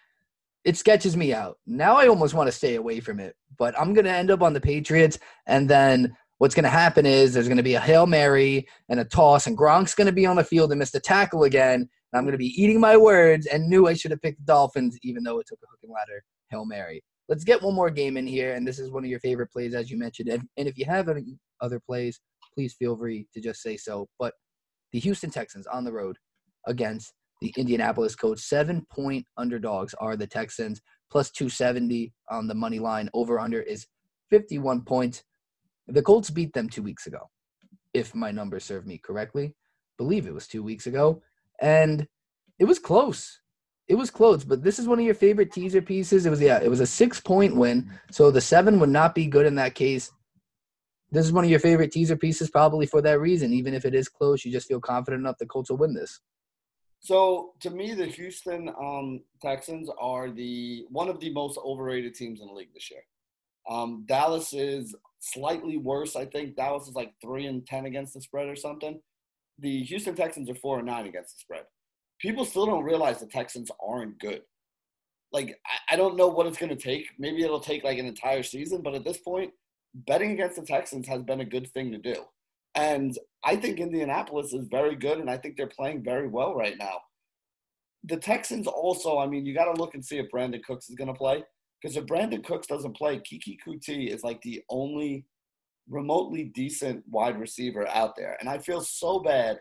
It 0.63 0.77
sketches 0.77 1.17
me 1.17 1.33
out. 1.33 1.57
Now 1.67 1.97
I 1.97 2.07
almost 2.07 2.33
want 2.33 2.47
to 2.47 2.53
stay 2.53 2.75
away 2.75 3.01
from 3.01 3.19
it, 3.19 3.35
but 3.57 3.77
I'm 3.77 3.93
going 3.93 4.05
to 4.05 4.11
end 4.11 4.31
up 4.31 4.41
on 4.41 4.53
the 4.53 4.61
Patriots, 4.61 5.19
and 5.45 5.69
then 5.69 6.15
what's 6.37 6.55
going 6.55 6.63
to 6.63 6.69
happen 6.69 7.05
is 7.05 7.33
there's 7.33 7.47
going 7.47 7.57
to 7.57 7.63
be 7.63 7.75
a 7.75 7.79
Hail 7.79 8.05
Mary 8.05 8.67
and 8.89 8.99
a 8.99 9.05
toss, 9.05 9.47
and 9.47 9.57
Gronk's 9.57 9.95
going 9.95 10.07
to 10.07 10.13
be 10.13 10.25
on 10.25 10.35
the 10.35 10.43
field 10.43 10.71
and 10.71 10.79
miss 10.79 10.91
the 10.91 10.99
tackle 10.99 11.43
again. 11.43 11.81
And 11.81 12.17
I'm 12.17 12.23
going 12.23 12.33
to 12.33 12.37
be 12.37 12.61
eating 12.61 12.79
my 12.79 12.97
words 12.97 13.45
and 13.47 13.67
knew 13.67 13.87
I 13.87 13.93
should 13.93 14.11
have 14.11 14.21
picked 14.21 14.39
the 14.39 14.45
Dolphins, 14.45 14.97
even 15.03 15.23
though 15.23 15.39
it 15.39 15.47
took 15.47 15.59
a 15.63 15.67
hook 15.69 15.79
and 15.83 15.91
ladder 15.91 16.23
Hail 16.49 16.65
Mary. 16.65 17.03
Let's 17.29 17.43
get 17.43 17.61
one 17.61 17.73
more 17.73 17.89
game 17.89 18.17
in 18.17 18.27
here, 18.27 18.53
and 18.53 18.67
this 18.67 18.79
is 18.79 18.91
one 18.91 19.03
of 19.03 19.09
your 19.09 19.19
favorite 19.19 19.51
plays, 19.51 19.73
as 19.73 19.89
you 19.89 19.97
mentioned. 19.97 20.29
And, 20.29 20.43
and 20.57 20.67
if 20.67 20.77
you 20.77 20.85
have 20.85 21.07
any 21.09 21.37
other 21.61 21.79
plays, 21.79 22.19
please 22.53 22.75
feel 22.77 22.97
free 22.97 23.27
to 23.33 23.41
just 23.41 23.61
say 23.61 23.77
so. 23.77 24.07
But 24.19 24.33
the 24.91 24.99
Houston 24.99 25.29
Texans 25.29 25.65
on 25.67 25.83
the 25.83 25.93
road 25.93 26.17
against 26.67 27.13
the 27.41 27.53
Indianapolis 27.57 28.15
Colts, 28.15 28.47
seven 28.47 28.85
point 28.89 29.25
underdogs 29.37 29.93
are 29.95 30.15
the 30.15 30.27
Texans, 30.27 30.81
plus 31.11 31.31
270 31.31 32.13
on 32.29 32.47
the 32.47 32.53
money 32.53 32.79
line. 32.79 33.09
Over 33.13 33.39
under 33.39 33.61
is 33.61 33.87
51 34.29 34.83
points. 34.83 35.23
The 35.87 36.01
Colts 36.01 36.29
beat 36.29 36.53
them 36.53 36.69
two 36.69 36.83
weeks 36.83 37.07
ago, 37.07 37.29
if 37.93 38.15
my 38.15 38.31
numbers 38.31 38.63
serve 38.63 38.85
me 38.85 38.97
correctly. 38.97 39.55
Believe 39.97 40.27
it 40.27 40.33
was 40.33 40.47
two 40.47 40.63
weeks 40.63 40.87
ago. 40.87 41.21
And 41.61 42.07
it 42.59 42.65
was 42.65 42.79
close. 42.79 43.39
It 43.87 43.95
was 43.95 44.09
close, 44.09 44.45
but 44.45 44.63
this 44.63 44.79
is 44.79 44.87
one 44.87 44.99
of 44.99 45.05
your 45.05 45.13
favorite 45.13 45.51
teaser 45.51 45.81
pieces. 45.81 46.25
It 46.25 46.29
was 46.29 46.39
yeah, 46.39 46.59
it 46.63 46.69
was 46.69 46.79
a 46.79 46.85
six 46.85 47.19
point 47.19 47.55
win. 47.55 47.91
So 48.11 48.31
the 48.31 48.39
seven 48.39 48.79
would 48.79 48.89
not 48.89 49.13
be 49.13 49.25
good 49.25 49.45
in 49.45 49.55
that 49.55 49.75
case. 49.75 50.09
This 51.11 51.25
is 51.25 51.33
one 51.33 51.43
of 51.43 51.49
your 51.49 51.59
favorite 51.59 51.91
teaser 51.91 52.15
pieces, 52.15 52.49
probably 52.49 52.85
for 52.85 53.01
that 53.01 53.19
reason. 53.19 53.51
Even 53.53 53.73
if 53.73 53.83
it 53.85 53.93
is 53.93 54.07
close, 54.07 54.43
you 54.43 54.51
just 54.51 54.67
feel 54.67 54.79
confident 54.79 55.19
enough 55.19 55.37
the 55.37 55.45
Colts 55.45 55.69
will 55.69 55.77
win 55.77 55.93
this. 55.93 56.21
So 57.01 57.51
to 57.59 57.69
me, 57.69 57.93
the 57.93 58.05
Houston 58.05 58.69
um, 58.69 59.21
Texans 59.41 59.89
are 59.99 60.31
the 60.31 60.85
one 60.89 61.09
of 61.09 61.19
the 61.19 61.31
most 61.33 61.59
overrated 61.63 62.15
teams 62.15 62.39
in 62.39 62.47
the 62.47 62.53
league 62.53 62.73
this 62.73 62.89
year. 62.89 63.01
Um, 63.69 64.05
Dallas 64.07 64.53
is 64.53 64.95
slightly 65.23 65.77
worse. 65.77 66.15
I 66.15 66.25
think 66.25 66.55
Dallas 66.55 66.87
is 66.87 66.95
like 66.95 67.13
three 67.21 67.45
and 67.45 67.65
ten 67.65 67.85
against 67.85 68.13
the 68.13 68.21
spread 68.21 68.47
or 68.47 68.55
something. 68.55 68.99
The 69.59 69.83
Houston 69.83 70.15
Texans 70.15 70.49
are 70.49 70.55
four 70.55 70.79
and 70.79 70.87
nine 70.87 71.05
against 71.05 71.35
the 71.35 71.39
spread. 71.39 71.63
People 72.19 72.45
still 72.45 72.65
don't 72.65 72.83
realize 72.83 73.19
the 73.19 73.27
Texans 73.27 73.71
aren't 73.85 74.19
good. 74.19 74.41
Like 75.31 75.57
I, 75.65 75.93
I 75.93 75.95
don't 75.95 76.17
know 76.17 76.27
what 76.27 76.45
it's 76.47 76.57
going 76.57 76.75
to 76.75 76.81
take. 76.81 77.07
Maybe 77.17 77.43
it'll 77.43 77.59
take 77.59 77.83
like 77.83 77.97
an 77.97 78.05
entire 78.05 78.43
season, 78.43 78.81
but 78.81 78.95
at 78.95 79.05
this 79.05 79.17
point, 79.17 79.51
betting 79.93 80.31
against 80.31 80.57
the 80.57 80.65
Texans 80.65 81.07
has 81.07 81.23
been 81.23 81.39
a 81.39 81.45
good 81.45 81.69
thing 81.71 81.91
to 81.91 81.97
do. 81.97 82.15
And 82.75 83.17
I 83.45 83.55
think 83.55 83.79
Indianapolis 83.79 84.53
is 84.53 84.67
very 84.69 84.95
good, 84.95 85.19
and 85.19 85.29
I 85.29 85.37
think 85.37 85.55
they're 85.55 85.67
playing 85.67 86.03
very 86.03 86.27
well 86.27 86.55
right 86.55 86.77
now. 86.77 86.97
The 88.05 88.17
Texans 88.17 88.67
also, 88.67 89.19
I 89.19 89.27
mean, 89.27 89.45
you 89.45 89.53
got 89.53 89.73
to 89.73 89.79
look 89.79 89.93
and 89.93 90.03
see 90.03 90.17
if 90.17 90.31
Brandin 90.33 90.63
Cooks 90.63 90.89
is 90.89 90.95
going 90.95 91.07
to 91.07 91.13
play. 91.13 91.43
Because 91.83 91.97
if 91.97 92.05
Brandin 92.05 92.43
Cooks 92.45 92.67
doesn't 92.67 92.95
play, 92.95 93.19
Keke 93.19 93.57
Coutee 93.65 94.07
is 94.07 94.23
like 94.23 94.41
the 94.41 94.63
only 94.69 95.25
remotely 95.89 96.45
decent 96.45 97.03
wide 97.09 97.37
receiver 97.37 97.85
out 97.89 98.15
there. 98.15 98.37
And 98.39 98.47
I 98.47 98.57
feel 98.57 98.79
so 98.79 99.19
bad 99.19 99.59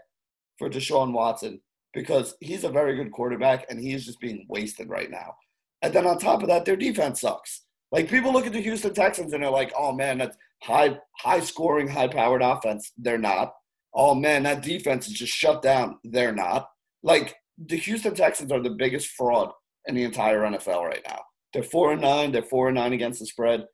for 0.56 0.70
Deshaun 0.70 1.12
Watson 1.12 1.60
because 1.92 2.36
he's 2.40 2.62
a 2.62 2.68
very 2.68 2.94
good 2.94 3.10
quarterback 3.10 3.66
and 3.68 3.80
he 3.80 3.92
is 3.92 4.06
just 4.06 4.20
being 4.20 4.46
wasted 4.48 4.88
right 4.88 5.10
now. 5.10 5.34
And 5.82 5.92
then 5.92 6.06
on 6.06 6.18
top 6.18 6.42
of 6.42 6.48
that, 6.48 6.64
their 6.64 6.76
defense 6.76 7.20
sucks. 7.20 7.62
Like 7.90 8.08
people 8.08 8.32
look 8.32 8.46
at 8.46 8.52
the 8.52 8.62
Houston 8.62 8.94
Texans 8.94 9.32
and 9.32 9.42
they're 9.42 9.50
like, 9.50 9.72
"Oh 9.76 9.92
man, 9.92 10.18
that's 10.18 10.36
high, 10.62 10.98
high 11.18 11.40
scoring, 11.40 11.88
high 11.88 12.08
powered 12.08 12.40
offense." 12.40 12.92
They're 12.96 13.18
not. 13.18 13.52
Oh 13.92 14.14
man, 14.14 14.44
that 14.44 14.62
defense 14.62 15.08
is 15.08 15.14
just 15.14 15.32
shut 15.32 15.60
down. 15.60 15.98
They're 16.04 16.34
not. 16.34 16.68
Like 17.02 17.34
the 17.58 17.76
Houston 17.76 18.14
Texans 18.14 18.52
are 18.52 18.62
the 18.62 18.70
biggest 18.70 19.08
fraud 19.08 19.50
in 19.86 19.96
the 19.96 20.04
entire 20.04 20.40
NFL 20.40 20.84
right 20.84 21.02
now. 21.06 21.20
They're 21.52 21.62
four 21.62 21.92
and 21.92 22.00
nine. 22.00 22.32
They're 22.32 22.42
four 22.42 22.68
and 22.68 22.76
nine 22.76 22.92
against 22.92 23.20
the 23.20 23.26
spread. 23.26 23.64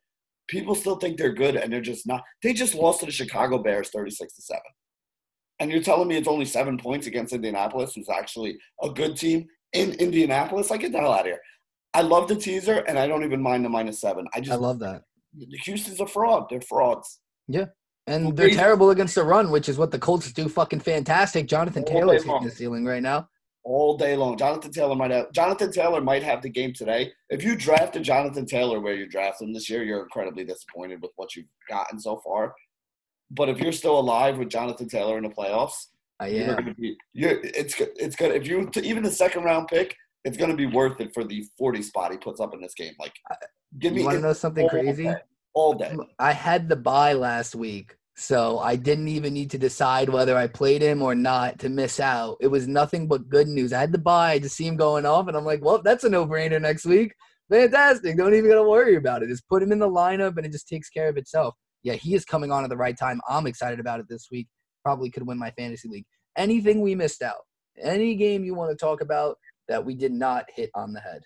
People 0.47 0.75
still 0.75 0.97
think 0.97 1.17
they're 1.17 1.33
good, 1.33 1.55
and 1.55 1.71
they're 1.71 1.81
just 1.81 2.07
not. 2.07 2.23
They 2.41 2.53
just 2.53 2.75
lost 2.75 3.01
to 3.01 3.05
the 3.05 3.11
Chicago 3.11 3.59
Bears, 3.59 3.89
thirty-six 3.89 4.35
to 4.35 4.41
seven. 4.41 4.61
And 5.59 5.71
you're 5.71 5.83
telling 5.83 6.07
me 6.07 6.15
it's 6.15 6.27
only 6.27 6.45
seven 6.45 6.77
points 6.77 7.05
against 7.07 7.33
Indianapolis, 7.33 7.93
who's 7.93 8.09
actually 8.09 8.57
a 8.81 8.89
good 8.89 9.15
team 9.15 9.45
in 9.73 9.93
Indianapolis. 9.93 10.69
Like 10.69 10.81
get 10.81 10.91
the 10.91 10.99
hell 10.99 11.11
out 11.11 11.21
of 11.21 11.25
here. 11.27 11.39
I 11.93 12.01
love 12.01 12.27
the 12.27 12.35
teaser, 12.35 12.79
and 12.87 12.97
I 12.97 13.07
don't 13.07 13.23
even 13.23 13.41
mind 13.41 13.65
the 13.65 13.69
minus 13.69 14.01
seven. 14.01 14.27
I 14.33 14.39
just 14.39 14.51
I 14.51 14.55
love 14.55 14.79
that. 14.79 15.03
The 15.37 15.57
Houston's 15.65 15.99
a 15.99 16.07
fraud. 16.07 16.45
They're 16.49 16.61
frauds. 16.61 17.19
Yeah. 17.47 17.65
And 18.07 18.35
they're 18.35 18.49
terrible 18.49 18.89
against 18.89 19.13
the 19.13 19.23
run, 19.23 19.51
which 19.51 19.69
is 19.69 19.77
what 19.77 19.91
the 19.91 19.99
Colts 19.99 20.31
do 20.33 20.49
fucking 20.49 20.79
fantastic. 20.79 21.47
Jonathan 21.47 21.85
Taylor's 21.85 22.23
hitting 22.23 22.43
the 22.43 22.49
ceiling 22.49 22.83
right 22.83 23.03
now. 23.03 23.29
All 23.63 23.97
day 23.97 24.15
long. 24.15 24.37
Jonathan 24.37 24.71
Taylor 24.71 24.95
might 24.95 25.11
have 25.11 25.31
Jonathan 25.31 25.71
Taylor 25.71 26.01
might 26.01 26.23
have 26.23 26.41
the 26.41 26.49
game 26.49 26.73
today. 26.73 27.11
If 27.29 27.43
you 27.43 27.55
drafted 27.55 28.03
Jonathan 28.03 28.45
Taylor 28.45 28.79
where 28.79 28.95
you 28.95 29.07
draft 29.07 29.41
him 29.41 29.53
this 29.53 29.69
year, 29.69 29.83
you're 29.83 30.03
incredibly 30.03 30.43
disappointed 30.45 31.01
with 31.01 31.11
what 31.17 31.35
you've 31.35 31.45
gotten 31.69 31.99
so 31.99 32.21
far. 32.25 32.53
But 33.31 33.49
if 33.49 33.59
you're 33.59 33.71
still 33.73 33.99
alive 33.99 34.37
with 34.37 34.49
Jonathan 34.49 34.87
Taylor 34.89 35.17
in 35.17 35.23
the 35.23 35.29
playoffs, 35.29 35.87
Uh, 36.21 36.25
you're 36.25 36.47
yeah. 36.47 36.55
gonna 36.55 36.73
be 36.73 36.97
you're 37.13 37.39
it's 37.43 37.75
it's 37.79 38.15
gonna 38.15 38.33
if 38.33 38.47
you 38.47 38.69
even 38.83 39.03
the 39.03 39.11
second 39.11 39.43
round 39.43 39.67
pick, 39.67 39.95
it's 40.25 40.37
gonna 40.37 40.55
be 40.55 40.65
worth 40.65 40.99
it 40.99 41.13
for 41.13 41.23
the 41.23 41.45
40 41.57 41.81
spot 41.83 42.11
he 42.11 42.17
puts 42.17 42.39
up 42.41 42.53
in 42.53 42.61
this 42.61 42.73
game. 42.73 42.93
Like 42.99 43.13
give 43.77 43.93
me 43.93 43.99
You 43.99 44.05
want 44.05 44.17
to 44.17 44.21
know 44.23 44.33
something 44.33 44.63
all 44.63 44.69
crazy? 44.69 45.03
day, 45.03 45.15
all 45.53 45.73
day. 45.73 45.95
I 46.17 46.31
had 46.33 46.67
the 46.69 46.75
buy 46.75 47.13
last 47.13 47.55
week, 47.55 47.95
so 48.19 48.59
I 48.59 48.75
didn't 48.75 49.07
even 49.07 49.33
need 49.33 49.49
to 49.51 49.57
decide 49.57 50.09
whether 50.09 50.37
I 50.37 50.47
played 50.47 50.81
him 50.81 51.01
or 51.01 51.15
not 51.15 51.57
to 51.59 51.69
miss 51.69 51.99
out. 51.99 52.37
It 52.41 52.47
was 52.47 52.67
nothing 52.67 53.07
but 53.07 53.29
good 53.29 53.47
news. 53.47 53.71
I 53.71 53.79
had 53.79 53.93
to 53.93 53.97
buy 53.97 54.39
to 54.39 54.49
see 54.49 54.67
him 54.67 54.75
going 54.75 55.05
off, 55.05 55.27
and 55.27 55.37
I'm 55.37 55.45
like, 55.45 55.63
well, 55.63 55.81
that's 55.81 56.03
a 56.03 56.09
no 56.09 56.27
brainer 56.27 56.61
next 56.61 56.85
week. 56.85 57.13
Fantastic. 57.49 58.17
Don't 58.17 58.33
even 58.33 58.49
gotta 58.49 58.67
worry 58.67 58.95
about 58.97 59.23
it. 59.23 59.29
Just 59.29 59.47
put 59.47 59.63
him 59.63 59.71
in 59.71 59.79
the 59.79 59.89
lineup, 59.89 60.35
and 60.35 60.45
it 60.45 60.51
just 60.51 60.67
takes 60.67 60.89
care 60.89 61.07
of 61.07 61.17
itself. 61.17 61.55
Yeah, 61.81 61.93
he 61.93 62.13
is 62.13 62.25
coming 62.25 62.51
on 62.51 62.65
at 62.65 62.69
the 62.69 62.77
right 62.77 62.97
time. 62.97 63.21
I'm 63.29 63.47
excited 63.47 63.79
about 63.79 64.01
it 64.01 64.07
this 64.09 64.27
week. 64.29 64.47
Probably 64.83 65.09
could 65.09 65.25
win 65.25 65.39
my 65.39 65.51
fantasy 65.51 65.87
league. 65.87 66.05
Anything 66.37 66.81
we 66.81 66.95
missed 66.95 67.21
out, 67.21 67.45
any 67.81 68.15
game 68.15 68.43
you 68.43 68.53
want 68.53 68.69
to 68.69 68.75
talk 68.75 69.01
about 69.01 69.37
that 69.69 69.85
we 69.85 69.95
did 69.95 70.11
not 70.11 70.45
hit 70.53 70.69
on 70.75 70.91
the 70.91 70.99
head. 70.99 71.21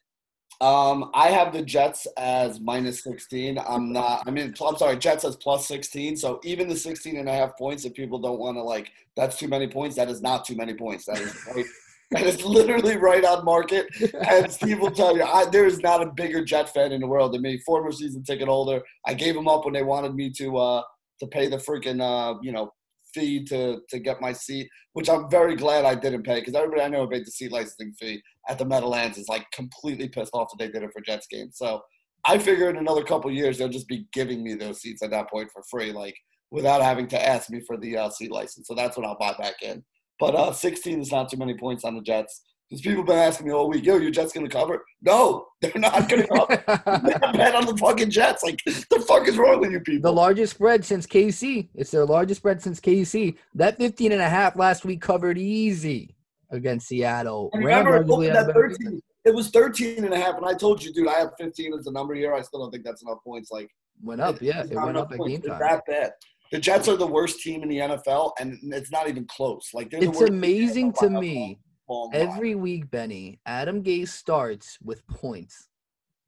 Um, 0.62 1.12
I 1.14 1.30
have 1.30 1.51
the 1.51 1.62
Jets 1.62 2.08
as 2.18 2.60
minus 2.60 3.04
16. 3.04 3.58
I'm 3.58 3.91
not, 3.91 4.24
I 4.26 4.32
mean, 4.32 4.54
I'm 4.66 4.78
sorry, 4.78 4.97
Jets 4.97 5.26
as 5.26 5.36
plus 5.36 5.68
16. 5.68 6.18
So 6.18 6.39
even 6.43 6.68
the 6.68 6.76
16 6.76 7.18
and 7.18 7.28
a 7.28 7.34
half 7.34 7.58
points, 7.58 7.86
if 7.86 7.93
people 7.93 8.20
don't 8.20 8.39
want 8.39 8.58
to 8.58 8.64
like, 8.64 8.91
that's 9.16 9.38
too 9.38 9.47
many 9.47 9.68
points, 9.68 9.95
that 9.97 10.10
is 10.10 10.22
not 10.22 10.45
too 10.45 10.56
many 10.56 10.74
points. 10.74 11.06
That 11.06 11.20
is 11.20 11.36
right. 11.54 11.66
that 12.12 12.24
is 12.24 12.43
literally 12.45 12.97
right 12.97 13.26
on 13.26 13.43
market. 13.43 13.88
And 14.28 14.51
Steve 14.51 14.80
will 14.80 14.91
tell 14.91 15.18
you, 15.18 15.24
I, 15.24 15.45
there 15.49 15.66
is 15.66 15.80
not 15.80 16.01
a 16.01 16.12
bigger 16.12 16.43
Jet 16.43 16.74
fan 16.74 16.91
in 16.91 17.01
the 17.01 17.08
world 17.08 17.34
than 17.34 17.41
me. 17.41 17.58
Former 17.66 17.91
season 17.91 18.24
ticket 18.24 18.47
holder. 18.47 18.82
I 19.06 19.16
gave 19.16 19.36
them 19.36 19.47
up 19.47 19.66
when 19.66 19.74
they 19.74 19.84
wanted 19.84 20.16
me 20.16 20.30
to, 20.38 20.58
uh, 20.58 20.84
to 21.20 21.28
pay 21.28 21.47
the 21.47 21.58
freaking, 21.58 22.01
uh, 22.01 22.38
you 22.41 22.51
know, 22.51 22.72
fee 23.14 23.43
to, 23.45 23.80
to 23.89 23.99
get 23.99 24.22
my 24.22 24.34
seat, 24.34 24.70
which 24.93 25.09
I'm 25.09 25.30
very 25.30 25.55
glad 25.55 25.86
I 25.86 25.95
didn't 25.95 26.24
pay 26.24 26.39
because 26.39 26.55
everybody 26.55 26.82
I 26.82 26.88
know 26.88 27.01
who 27.01 27.09
paid 27.09 27.26
the 27.26 27.32
seat 27.32 27.51
licensing 27.51 27.93
fee 27.99 28.22
at 28.49 28.57
the 28.57 28.66
Meadowlands 28.66 29.18
is 29.18 29.28
like 29.30 29.45
completely 29.51 30.09
pissed 30.09 30.34
off 30.34 30.49
that 30.49 30.57
they 30.59 30.72
did 30.72 30.84
it 30.84 30.91
for 30.93 31.01
Jets 31.01 31.28
games. 31.28 31.57
So 31.57 31.82
I 32.26 32.38
figure 32.38 32.70
in 32.70 32.78
another 32.78 33.03
couple 33.03 33.32
years 33.32 33.57
they'll 33.57 33.70
just 33.70 33.88
be 33.88 34.07
giving 34.14 34.43
me 34.43 34.55
those 34.55 34.82
seats 34.82 35.03
at 35.03 35.11
that 35.11 35.30
point 35.30 35.49
for 35.51 35.64
free, 35.70 35.91
like 35.91 36.16
without 36.51 36.82
having 36.82 37.07
to 37.07 37.28
ask 37.28 37.49
me 37.49 37.61
for 37.66 37.78
the 37.78 37.97
uh, 37.97 38.09
seat 38.09 38.32
license. 38.32 38.68
So 38.68 38.76
that's 38.76 38.95
what 38.95 39.05
I'll 39.05 39.18
buy 39.18 39.34
back 39.39 39.61
in. 39.61 39.84
But 40.20 40.36
uh, 40.36 40.53
16 40.53 41.01
is 41.01 41.11
not 41.11 41.30
too 41.30 41.38
many 41.38 41.57
points 41.57 41.84
on 41.84 41.95
the 41.95 42.01
Jets. 42.01 42.43
Because 42.74 42.82
people 42.88 43.02
have 43.02 43.06
been 43.06 43.18
asking 43.20 43.46
me 43.46 43.54
all 43.54 43.70
week, 43.70 43.86
yo, 43.86 43.98
your 43.98 44.10
Jets 44.10 44.34
going 44.34 44.50
to 44.50 44.52
cover? 44.52 44.84
No, 45.04 45.46
they're 45.62 45.72
not 45.76 46.10
going 46.10 46.24
to 46.24 46.28
cover. 46.28 46.64
I 46.68 47.32
bet 47.32 47.54
on 47.54 47.68
the 47.68 47.78
fucking 47.78 48.10
Jets. 48.10 48.42
Like, 48.42 48.60
the 48.66 49.00
fuck 49.08 49.28
is 49.28 49.38
wrong 49.38 49.60
with 49.60 49.72
you 49.72 49.80
people? 49.80 50.10
The 50.10 50.16
largest 50.16 50.56
spread 50.56 50.84
since 50.84 51.06
KC. 51.06 51.70
It's 51.76 51.92
their 51.92 52.04
largest 52.04 52.42
spread 52.42 52.64
since 52.64 52.80
KC. 52.80 53.38
That 53.54 53.78
15 53.78 54.12
and 54.12 54.22
a 54.22 54.28
half 54.28 54.56
last 54.56 54.86
week 54.86 55.02
covered 55.02 55.38
easy 55.38 56.16
against 56.50 56.88
Seattle. 56.88 57.52
And 57.54 57.64
remember, 57.64 57.98
it 57.98 58.08
arguably 58.08 58.32
opened 58.32 58.36
have 58.38 58.48
a 58.48 58.50
at 58.50 58.56
better 58.56 58.70
13. 58.72 59.02
It 59.26 59.36
was 59.36 59.52
13 59.52 60.04
and 60.04 60.12
a 60.12 60.18
half, 60.18 60.38
and 60.38 60.46
I 60.48 60.56
told 60.56 60.84
you, 60.84 60.92
dude, 60.92 61.08
I 61.08 61.20
have 61.20 61.34
15 61.40 61.76
as 61.76 61.86
the 61.86 61.92
number 61.92 62.16
here. 62.16 62.34
I 62.34 62.42
still 62.42 62.60
don't 62.60 62.72
think 62.72 62.84
that's 62.84 63.04
enough 63.04 63.20
points. 63.24 63.52
Like, 63.52 63.70
Went 64.02 64.20
up, 64.20 64.42
yeah. 64.42 64.64
It 64.64 64.74
went 64.74 64.98
up 64.98 65.12
at 65.12 65.20
game 65.20 65.42
time. 65.44 65.60
that 65.60 65.86
bad. 65.86 66.14
The 66.52 66.58
Jets 66.60 66.88
are 66.88 66.98
the 66.98 67.06
worst 67.08 67.42
team 67.42 67.62
in 67.62 67.70
the 67.70 67.78
NFL, 67.78 68.32
and 68.40 68.58
it's 68.74 68.92
not 68.92 69.08
even 69.08 69.26
close. 69.26 69.70
Like, 69.76 69.92
they're 69.92 70.00
the 70.00 70.10
It's 70.10 70.20
worst 70.20 70.32
the 70.32 70.38
amazing 70.38 70.94
to 70.94 71.06
a 71.06 71.10
me. 71.10 71.60
Long, 71.90 72.12
long. 72.12 72.14
Every 72.14 72.56
week, 72.56 72.90
Benny, 72.90 73.40
Adam 73.46 73.84
Gase 73.84 74.10
starts 74.10 74.78
with 74.84 75.06
points. 75.08 75.68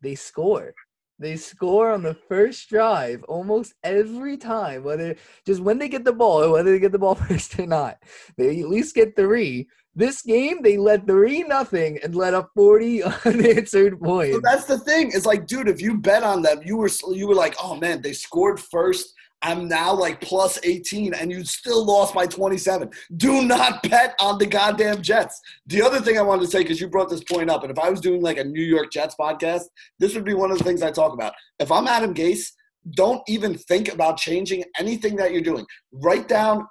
They 0.01 0.16
score. 0.16 0.74
They 1.18 1.38
score 1.38 1.91
on 1.91 2.03
the 2.03 2.14
first 2.14 2.68
drive 2.70 3.24
almost 3.24 3.74
every 3.84 4.36
time, 4.36 4.84
whether 4.84 5.16
just 5.45 5.62
when 5.62 5.78
they 5.78 5.88
get 5.88 6.03
the 6.03 6.12
ball 6.12 6.43
or 6.43 6.51
whether 6.51 6.72
they 6.72 6.80
get 6.80 6.91
the 6.91 6.99
ball 6.99 7.16
first 7.30 7.58
or 7.58 7.66
not. 7.66 7.97
They 8.38 8.60
at 8.60 8.68
least 8.70 8.95
get 8.95 9.16
three. 9.16 9.68
This 9.97 10.22
game, 10.22 10.62
they 10.62 10.78
led 10.78 11.08
three 11.08 11.43
nothing 11.43 11.99
and 12.03 12.16
let 12.16 12.34
up 12.34 12.51
40 12.53 13.03
unanswered 13.26 13.93
So 13.93 14.06
points. 14.06 14.39
that's 14.43 14.66
the 14.66 14.78
thing. 14.80 15.12
It's 15.14 15.26
like, 15.26 15.47
dude, 15.47 15.70
if 15.70 15.82
you 15.82 15.97
bet 15.97 16.22
on 16.24 16.41
them, 16.41 16.62
you 16.66 16.76
were 16.76 16.89
you 17.14 17.28
were 17.30 17.36
like, 17.36 17.56
oh 17.64 17.76
man, 17.76 18.01
they 18.01 18.12
scored 18.12 18.60
first. 18.60 19.14
I'm 19.41 19.67
now 19.67 19.93
like 19.93 20.21
plus 20.21 20.59
18, 20.63 21.13
and 21.13 21.31
you 21.31 21.43
still 21.43 21.86
lost 21.86 22.15
by 22.15 22.25
27. 22.25 22.89
Do 23.17 23.43
not 23.43 23.83
bet 23.83 24.15
on 24.19 24.38
the 24.38 24.45
goddamn 24.45 25.01
Jets. 25.01 25.39
The 25.67 25.81
other 25.81 25.99
thing 25.99 26.17
I 26.17 26.23
wanted 26.23 26.41
to 26.41 26.47
say, 26.47 26.59
because 26.59 26.81
you 26.81 26.88
brought 26.88 27.09
this 27.09 27.23
point 27.23 27.49
up, 27.49 27.61
and 27.63 27.71
if 27.71 27.77
I 27.77 27.89
was 27.89 28.01
doing 28.01 28.21
like 28.21 28.38
a 28.38 28.43
New 28.43 28.63
York 28.63 28.91
Jets 28.91 29.15
podcast, 29.19 29.63
this 29.99 30.15
would 30.15 30.25
be 30.25 30.33
one 30.33 30.51
of 30.51 30.57
the 30.57 30.63
things 30.63 30.81
I 30.81 30.91
talk 30.91 31.13
about. 31.13 31.33
If 31.59 31.71
I'm 31.71 31.88
Adam 31.88 32.13
Gase, 32.13 32.51
don't 32.91 33.21
even 33.27 33.57
think 33.57 33.93
about 33.93 34.17
changing 34.17 34.63
anything 34.79 35.15
that 35.17 35.31
you're 35.31 35.41
doing. 35.41 35.65
Write 35.91 36.27
down 36.27 36.67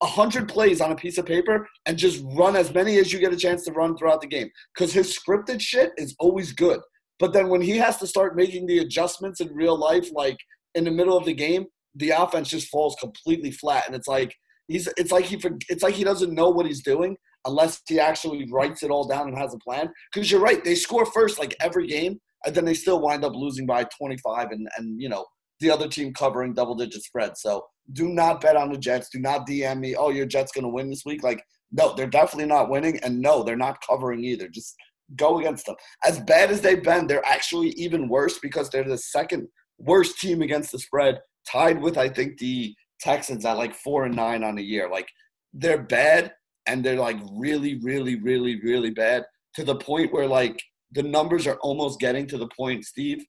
100 0.00 0.48
plays 0.48 0.80
on 0.80 0.92
a 0.92 0.96
piece 0.96 1.18
of 1.18 1.26
paper 1.26 1.68
and 1.86 1.98
just 1.98 2.24
run 2.34 2.56
as 2.56 2.72
many 2.72 2.96
as 2.98 3.12
you 3.12 3.18
get 3.18 3.32
a 3.32 3.36
chance 3.36 3.64
to 3.64 3.72
run 3.72 3.96
throughout 3.96 4.20
the 4.20 4.26
game. 4.26 4.48
Because 4.74 4.92
his 4.92 5.16
scripted 5.16 5.60
shit 5.60 5.92
is 5.96 6.16
always 6.18 6.52
good. 6.52 6.80
But 7.18 7.32
then 7.34 7.48
when 7.48 7.60
he 7.60 7.76
has 7.76 7.98
to 7.98 8.06
start 8.06 8.34
making 8.34 8.66
the 8.66 8.78
adjustments 8.78 9.40
in 9.40 9.54
real 9.54 9.78
life, 9.78 10.10
like 10.12 10.38
in 10.74 10.84
the 10.84 10.90
middle 10.90 11.16
of 11.16 11.26
the 11.26 11.34
game, 11.34 11.66
the 11.94 12.10
offense 12.10 12.48
just 12.48 12.68
falls 12.68 12.96
completely 13.00 13.50
flat. 13.50 13.86
And 13.86 13.94
it's 13.94 14.08
like 14.08 14.34
he's 14.68 14.88
it's 14.96 15.12
like 15.12 15.24
he 15.24 15.40
it's 15.68 15.82
like 15.82 15.94
he 15.94 16.04
doesn't 16.04 16.34
know 16.34 16.50
what 16.50 16.66
he's 16.66 16.82
doing 16.82 17.16
unless 17.46 17.80
he 17.88 17.98
actually 17.98 18.46
writes 18.50 18.82
it 18.82 18.90
all 18.90 19.06
down 19.06 19.28
and 19.28 19.38
has 19.38 19.54
a 19.54 19.58
plan. 19.58 19.90
Because 20.12 20.30
you're 20.30 20.40
right, 20.40 20.62
they 20.64 20.74
score 20.74 21.06
first 21.06 21.38
like 21.38 21.56
every 21.60 21.86
game, 21.86 22.20
and 22.44 22.54
then 22.54 22.64
they 22.64 22.74
still 22.74 23.00
wind 23.00 23.24
up 23.24 23.34
losing 23.34 23.66
by 23.66 23.84
25, 23.98 24.50
and 24.50 24.68
and 24.76 25.00
you 25.00 25.08
know 25.08 25.26
the 25.60 25.70
other 25.70 25.88
team 25.88 26.12
covering 26.14 26.54
double 26.54 26.74
digit 26.74 27.02
spread. 27.02 27.36
So 27.36 27.64
do 27.92 28.08
not 28.08 28.40
bet 28.40 28.56
on 28.56 28.72
the 28.72 28.78
Jets. 28.78 29.08
Do 29.10 29.18
not 29.18 29.46
DM 29.46 29.80
me. 29.80 29.94
Oh, 29.94 30.10
your 30.10 30.26
Jets 30.26 30.52
gonna 30.52 30.68
win 30.68 30.90
this 30.90 31.04
week? 31.04 31.22
Like 31.22 31.42
no, 31.72 31.94
they're 31.94 32.06
definitely 32.06 32.46
not 32.46 32.70
winning, 32.70 32.98
and 33.02 33.20
no, 33.20 33.42
they're 33.42 33.56
not 33.56 33.78
covering 33.86 34.24
either. 34.24 34.48
Just 34.48 34.74
go 35.16 35.38
against 35.38 35.66
them. 35.66 35.76
As 36.04 36.20
bad 36.20 36.50
as 36.50 36.60
they've 36.60 36.82
been, 36.82 37.06
they're 37.06 37.26
actually 37.26 37.70
even 37.70 38.08
worse 38.08 38.38
because 38.38 38.70
they're 38.70 38.84
the 38.84 38.98
second 38.98 39.48
worst 39.78 40.20
team 40.20 40.42
against 40.42 40.72
the 40.72 40.78
spread, 40.78 41.18
tied 41.46 41.80
with 41.80 41.98
I 41.98 42.08
think 42.08 42.38
the 42.38 42.74
Texans 43.00 43.44
at 43.44 43.56
like 43.56 43.74
four 43.74 44.04
and 44.04 44.14
nine 44.14 44.44
on 44.44 44.56
the 44.56 44.62
year. 44.62 44.88
Like 44.88 45.08
they're 45.52 45.82
bad 45.82 46.32
and 46.66 46.84
they're 46.84 46.96
like 46.96 47.18
really, 47.32 47.78
really, 47.82 48.20
really, 48.20 48.60
really 48.60 48.90
bad 48.90 49.24
to 49.54 49.64
the 49.64 49.76
point 49.76 50.12
where 50.12 50.28
like 50.28 50.62
the 50.92 51.02
numbers 51.02 51.46
are 51.46 51.58
almost 51.62 52.00
getting 52.00 52.26
to 52.28 52.38
the 52.38 52.48
point, 52.56 52.84
Steve, 52.84 53.24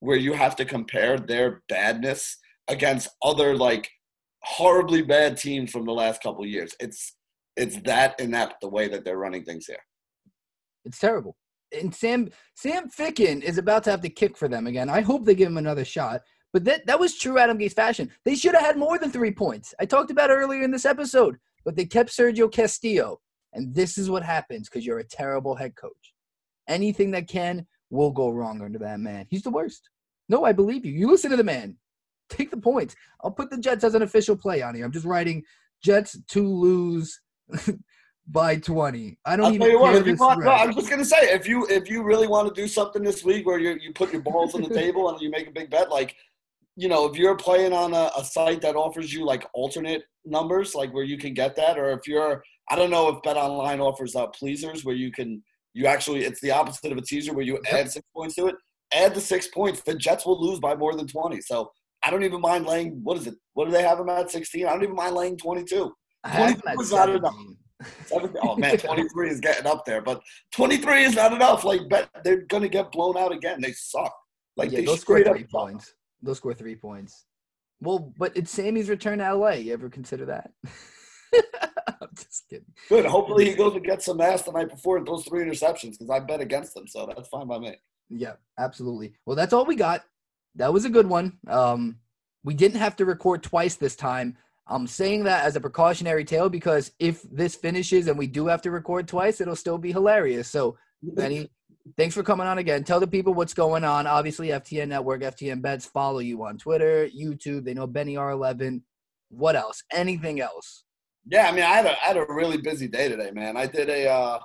where 0.00 0.16
you 0.16 0.32
have 0.32 0.56
to 0.56 0.64
compare 0.64 1.18
their 1.18 1.62
badness 1.68 2.38
against 2.68 3.08
other 3.22 3.56
like 3.56 3.88
horribly 4.42 5.02
bad 5.02 5.36
teams 5.36 5.70
from 5.70 5.84
the 5.84 5.92
last 5.92 6.22
couple 6.22 6.46
years. 6.46 6.74
It's 6.80 7.16
it's 7.56 7.80
that 7.82 8.20
inept 8.20 8.56
the 8.60 8.68
way 8.68 8.86
that 8.88 9.04
they're 9.04 9.18
running 9.18 9.44
things 9.44 9.66
here. 9.66 9.78
It's 10.84 10.98
terrible. 10.98 11.36
And 11.76 11.94
Sam 11.94 12.28
Sam 12.54 12.88
Ficken 12.88 13.42
is 13.42 13.58
about 13.58 13.82
to 13.84 13.90
have 13.90 14.02
to 14.02 14.08
kick 14.08 14.36
for 14.36 14.48
them 14.48 14.66
again. 14.66 14.88
I 14.88 15.00
hope 15.00 15.24
they 15.24 15.34
give 15.34 15.48
him 15.48 15.56
another 15.56 15.84
shot. 15.84 16.22
But 16.56 16.64
that 16.64 16.86
that 16.86 16.98
was 16.98 17.18
true 17.18 17.38
Adam 17.38 17.58
Gase 17.58 17.74
fashion. 17.74 18.10
They 18.24 18.34
should 18.34 18.54
have 18.54 18.64
had 18.64 18.78
more 18.78 18.98
than 18.98 19.10
three 19.10 19.30
points. 19.30 19.74
I 19.78 19.84
talked 19.84 20.10
about 20.10 20.30
earlier 20.30 20.62
in 20.62 20.70
this 20.70 20.86
episode, 20.86 21.36
but 21.66 21.76
they 21.76 21.84
kept 21.84 22.08
Sergio 22.08 22.50
Castillo. 22.50 23.20
And 23.52 23.74
this 23.74 23.98
is 23.98 24.08
what 24.08 24.22
happens 24.22 24.66
because 24.66 24.86
you're 24.86 25.00
a 25.00 25.04
terrible 25.04 25.54
head 25.54 25.76
coach. 25.76 26.14
Anything 26.66 27.10
that 27.10 27.28
can 27.28 27.66
will 27.90 28.10
go 28.10 28.30
wrong 28.30 28.62
under 28.62 28.78
that 28.78 29.00
man. 29.00 29.26
He's 29.28 29.42
the 29.42 29.50
worst. 29.50 29.90
No, 30.30 30.46
I 30.46 30.52
believe 30.52 30.86
you. 30.86 30.92
You 30.92 31.10
listen 31.10 31.30
to 31.30 31.36
the 31.36 31.44
man. 31.44 31.76
Take 32.30 32.50
the 32.50 32.56
points. 32.56 32.96
I'll 33.22 33.32
put 33.32 33.50
the 33.50 33.58
Jets 33.58 33.84
as 33.84 33.94
an 33.94 34.00
official 34.00 34.34
play 34.34 34.62
on 34.62 34.74
here. 34.74 34.86
I'm 34.86 34.92
just 34.92 35.04
writing 35.04 35.42
Jets 35.82 36.18
to 36.28 36.48
lose 36.48 37.20
by 38.28 38.56
20. 38.56 39.18
I 39.26 39.36
don't 39.36 39.44
I'll 39.44 39.52
even 39.52 39.60
tell 39.60 39.70
you 39.72 39.78
what. 39.78 39.92
care 39.92 40.00
If 40.00 40.06
you 40.06 40.16
want, 40.16 40.42
no. 40.42 40.50
I 40.52 40.64
was 40.64 40.76
just 40.76 40.88
gonna 40.88 41.04
say, 41.04 41.34
if 41.34 41.46
you 41.46 41.66
if 41.66 41.90
you 41.90 42.02
really 42.02 42.28
want 42.28 42.48
to 42.48 42.58
do 42.58 42.66
something 42.66 43.02
this 43.02 43.22
week 43.22 43.44
where 43.44 43.58
you 43.58 43.76
you 43.78 43.92
put 43.92 44.10
your 44.10 44.22
balls 44.22 44.54
on 44.54 44.62
the 44.62 44.70
table 44.70 45.10
and 45.10 45.20
you 45.20 45.30
make 45.30 45.48
a 45.48 45.50
big 45.50 45.68
bet, 45.68 45.90
like 45.90 46.16
you 46.76 46.88
know, 46.88 47.06
if 47.06 47.16
you're 47.16 47.36
playing 47.36 47.72
on 47.72 47.94
a, 47.94 48.10
a 48.16 48.24
site 48.24 48.60
that 48.62 48.76
offers 48.76 49.12
you 49.12 49.24
like 49.24 49.46
alternate 49.54 50.04
numbers, 50.24 50.74
like 50.74 50.92
where 50.92 51.04
you 51.04 51.18
can 51.18 51.34
get 51.34 51.56
that, 51.56 51.78
or 51.78 51.90
if 51.92 52.06
you're, 52.06 52.42
I 52.70 52.76
don't 52.76 52.90
know 52.90 53.08
if 53.08 53.22
BetOnline 53.22 53.80
offers 53.80 54.14
uh, 54.14 54.26
pleasers 54.28 54.84
where 54.84 54.94
you 54.94 55.10
can 55.10 55.42
you 55.76 55.86
actually 55.86 56.24
it's 56.24 56.40
the 56.40 56.50
opposite 56.50 56.90
of 56.90 56.96
a 56.96 57.02
teaser 57.02 57.34
where 57.34 57.44
you 57.44 57.60
add 57.70 57.90
six 57.90 58.04
points 58.14 58.34
to 58.36 58.46
it. 58.46 58.56
Add 58.94 59.14
the 59.14 59.20
six 59.20 59.48
points. 59.48 59.82
The 59.82 59.94
Jets 59.94 60.24
will 60.24 60.40
lose 60.42 60.58
by 60.58 60.74
more 60.74 60.94
than 60.94 61.06
twenty. 61.06 61.42
So 61.42 61.70
I 62.02 62.10
don't 62.10 62.24
even 62.24 62.40
mind 62.40 62.66
laying. 62.66 63.00
What 63.04 63.18
is 63.18 63.26
it? 63.26 63.34
What 63.52 63.66
do 63.66 63.72
they 63.72 63.82
have 63.82 63.98
them 63.98 64.08
at 64.08 64.30
sixteen? 64.30 64.66
I 64.66 64.70
don't 64.70 64.82
even 64.82 64.96
mind 64.96 65.14
laying 65.14 65.36
twenty-two. 65.36 65.92
I 66.24 66.54
22 66.54 66.80
is 66.80 66.92
not 66.92 67.10
enough. 67.10 67.36
17. 68.06 68.36
oh 68.42 68.56
man, 68.56 68.78
23 68.78 69.28
is 69.28 69.38
getting 69.38 69.66
up 69.66 69.84
there, 69.84 70.00
but 70.00 70.22
23 70.52 71.04
is 71.04 71.14
not 71.14 71.32
enough. 71.34 71.62
Like, 71.62 71.88
bet 71.90 72.08
they're 72.24 72.40
gonna 72.40 72.70
get 72.70 72.90
blown 72.90 73.18
out 73.18 73.32
again. 73.32 73.60
They 73.60 73.72
suck. 73.72 74.14
Like, 74.56 74.72
yeah, 74.72 74.80
they 74.80 74.96
three 74.96 75.24
up 75.24 75.36
points. 75.50 75.92
They'll 76.22 76.34
score 76.34 76.54
three 76.54 76.76
points. 76.76 77.24
Well, 77.80 78.12
but 78.18 78.36
it's 78.36 78.50
Sammy's 78.50 78.88
return 78.88 79.18
to 79.18 79.34
LA. 79.34 79.50
You 79.50 79.72
ever 79.72 79.88
consider 79.88 80.26
that? 80.26 80.50
I'm 82.00 82.08
just 82.16 82.48
kidding. 82.48 82.72
Good. 82.88 83.04
Hopefully, 83.04 83.50
he 83.50 83.54
goes 83.54 83.74
and 83.74 83.84
gets 83.84 84.06
some 84.06 84.20
ass 84.20 84.42
the 84.42 84.52
night 84.52 84.70
before 84.70 84.96
and 84.96 85.06
throws 85.06 85.24
three 85.26 85.44
interceptions 85.44 85.92
because 85.92 86.10
I 86.10 86.20
bet 86.20 86.40
against 86.40 86.74
them, 86.74 86.86
so 86.86 87.06
that's 87.06 87.28
fine 87.28 87.46
by 87.46 87.58
me. 87.58 87.76
Yeah, 88.08 88.34
absolutely. 88.58 89.14
Well, 89.26 89.36
that's 89.36 89.52
all 89.52 89.66
we 89.66 89.76
got. 89.76 90.04
That 90.54 90.72
was 90.72 90.84
a 90.84 90.90
good 90.90 91.06
one. 91.06 91.38
Um, 91.48 91.98
we 92.44 92.54
didn't 92.54 92.80
have 92.80 92.96
to 92.96 93.04
record 93.04 93.42
twice 93.42 93.74
this 93.74 93.96
time. 93.96 94.36
I'm 94.68 94.86
saying 94.86 95.24
that 95.24 95.44
as 95.44 95.56
a 95.56 95.60
precautionary 95.60 96.24
tale 96.24 96.48
because 96.48 96.92
if 96.98 97.22
this 97.30 97.54
finishes 97.54 98.08
and 98.08 98.18
we 98.18 98.26
do 98.26 98.46
have 98.46 98.62
to 98.62 98.70
record 98.70 99.06
twice, 99.06 99.40
it'll 99.40 99.56
still 99.56 99.78
be 99.78 99.92
hilarious. 99.92 100.48
So, 100.48 100.76
Benny, 101.02 101.50
thanks 101.96 102.14
for 102.14 102.22
coming 102.22 102.46
on 102.46 102.58
again. 102.58 102.84
Tell 102.84 103.00
the 103.00 103.06
people 103.06 103.34
what's 103.34 103.54
going 103.54 103.84
on. 103.84 104.06
Obviously, 104.06 104.48
FTN 104.48 104.88
Network, 104.88 105.22
FTN 105.22 105.62
Bets, 105.62 105.86
follow 105.86 106.18
you 106.18 106.44
on 106.44 106.58
Twitter, 106.58 107.08
YouTube. 107.08 107.64
They 107.64 107.74
know 107.74 107.86
Benny 107.86 108.14
R11. 108.14 108.82
What 109.30 109.56
else? 109.56 109.82
Anything 109.92 110.40
else? 110.40 110.84
Yeah, 111.28 111.48
I 111.48 111.52
mean, 111.52 111.64
I 111.64 111.74
had 111.74 111.86
a 111.86 111.90
I 111.90 112.06
had 112.06 112.16
a 112.16 112.26
really 112.28 112.58
busy 112.58 112.86
day 112.86 113.08
today, 113.08 113.30
man. 113.32 113.56
I 113.56 113.66
did 113.66 113.88
a 113.88 114.08
uh, 114.08 114.38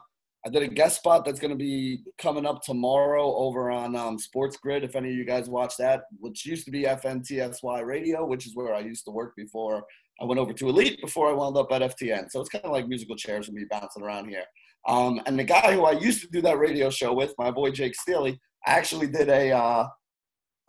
I 0.46 0.50
did 0.50 0.64
a 0.64 0.68
guest 0.68 0.98
spot 0.98 1.24
that's 1.24 1.40
going 1.40 1.52
to 1.52 1.58
be 1.58 2.00
coming 2.18 2.48
up 2.48 2.64
tomorrow 2.64 3.36
over 3.36 3.70
on 3.70 3.96
um, 3.96 4.18
SportsGrid. 4.18 4.84
If 4.84 4.96
any 4.96 5.10
of 5.10 5.16
you 5.16 5.26
guys 5.26 5.48
watch 5.48 5.78
that, 5.78 6.04
which 6.20 6.46
used 6.46 6.66
to 6.66 6.72
be 6.72 6.84
FNTSY 6.84 7.86
Radio, 7.86 8.26
which 8.26 8.48
is 8.48 8.56
where 8.56 8.74
I 8.74 8.80
used 8.80 9.06
to 9.06 9.12
work 9.12 9.36
before 9.36 9.84
I 10.20 10.26
went 10.26 10.40
over 10.40 10.54
to 10.54 10.70
Elite 10.70 11.00
before 11.02 11.30
I 11.30 11.34
wound 11.34 11.58
up 11.58 11.72
at 11.72 11.82
FTN. 11.82 12.32
So 12.32 12.42
it's 12.42 12.50
kind 12.50 12.66
of 12.66 12.72
like 12.72 12.88
musical 12.88 13.16
chairs 13.16 13.48
with 13.48 13.56
me 13.56 13.66
bouncing 13.70 14.04
around 14.04 14.30
here. 14.30 14.44
Um, 14.88 15.22
and 15.26 15.38
the 15.38 15.44
guy 15.44 15.74
who 15.74 15.86
I 15.86 15.92
used 15.92 16.22
to 16.22 16.28
do 16.32 16.42
that 16.42 16.58
radio 16.58 16.90
show 16.90 17.14
with, 17.14 17.34
my 17.38 17.52
boy 17.52 17.72
Jake 17.72 17.94
Ciely, 18.08 18.38
I 18.66 18.72
actually 18.72 19.08
did 19.08 19.30
a, 19.30 19.52
uh, 19.52 19.88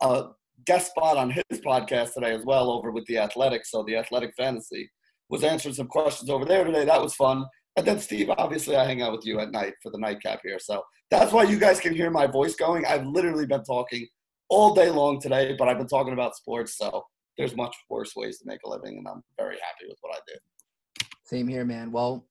a 0.01 0.25
guest 0.65 0.91
spot 0.91 1.17
on 1.17 1.31
his 1.31 1.59
podcast 1.61 2.13
today 2.13 2.33
as 2.33 2.45
well 2.45 2.71
over 2.71 2.91
with 2.91 3.05
the 3.05 3.17
Athletics. 3.17 3.71
So 3.71 3.83
the 3.83 3.97
Athletic 3.97 4.33
Fantasy 4.37 4.89
was 5.29 5.43
answering 5.43 5.75
some 5.75 5.87
questions 5.87 6.29
over 6.29 6.45
there 6.45 6.63
today. 6.63 6.85
That 6.85 7.01
was 7.01 7.15
fun. 7.15 7.45
And 7.75 7.85
then 7.87 7.99
Steve, 7.99 8.29
obviously, 8.37 8.75
I 8.75 8.85
hang 8.85 9.01
out 9.01 9.13
with 9.13 9.25
you 9.25 9.39
at 9.39 9.51
night 9.51 9.73
for 9.81 9.91
the 9.91 9.97
nightcap 9.97 10.41
here. 10.43 10.59
So 10.59 10.83
that's 11.09 11.31
why 11.31 11.43
you 11.43 11.57
guys 11.57 11.79
can 11.79 11.95
hear 11.95 12.11
my 12.11 12.27
voice 12.27 12.55
going. 12.55 12.85
I've 12.85 13.05
literally 13.05 13.47
been 13.47 13.63
talking 13.63 14.07
all 14.49 14.75
day 14.75 14.91
long 14.91 15.19
today, 15.19 15.55
but 15.57 15.67
I've 15.67 15.79
been 15.79 15.87
talking 15.87 16.13
about 16.13 16.35
sports. 16.35 16.77
So 16.77 17.03
there's 17.37 17.55
much 17.55 17.75
worse 17.89 18.15
ways 18.15 18.37
to 18.39 18.45
make 18.45 18.59
a 18.63 18.69
living, 18.69 18.97
and 18.97 19.07
I'm 19.07 19.23
very 19.37 19.55
happy 19.55 19.87
with 19.87 19.97
what 20.01 20.15
I 20.15 20.19
do. 20.27 21.05
Same 21.25 21.47
here, 21.47 21.65
man. 21.65 21.91
Well, 21.91 22.27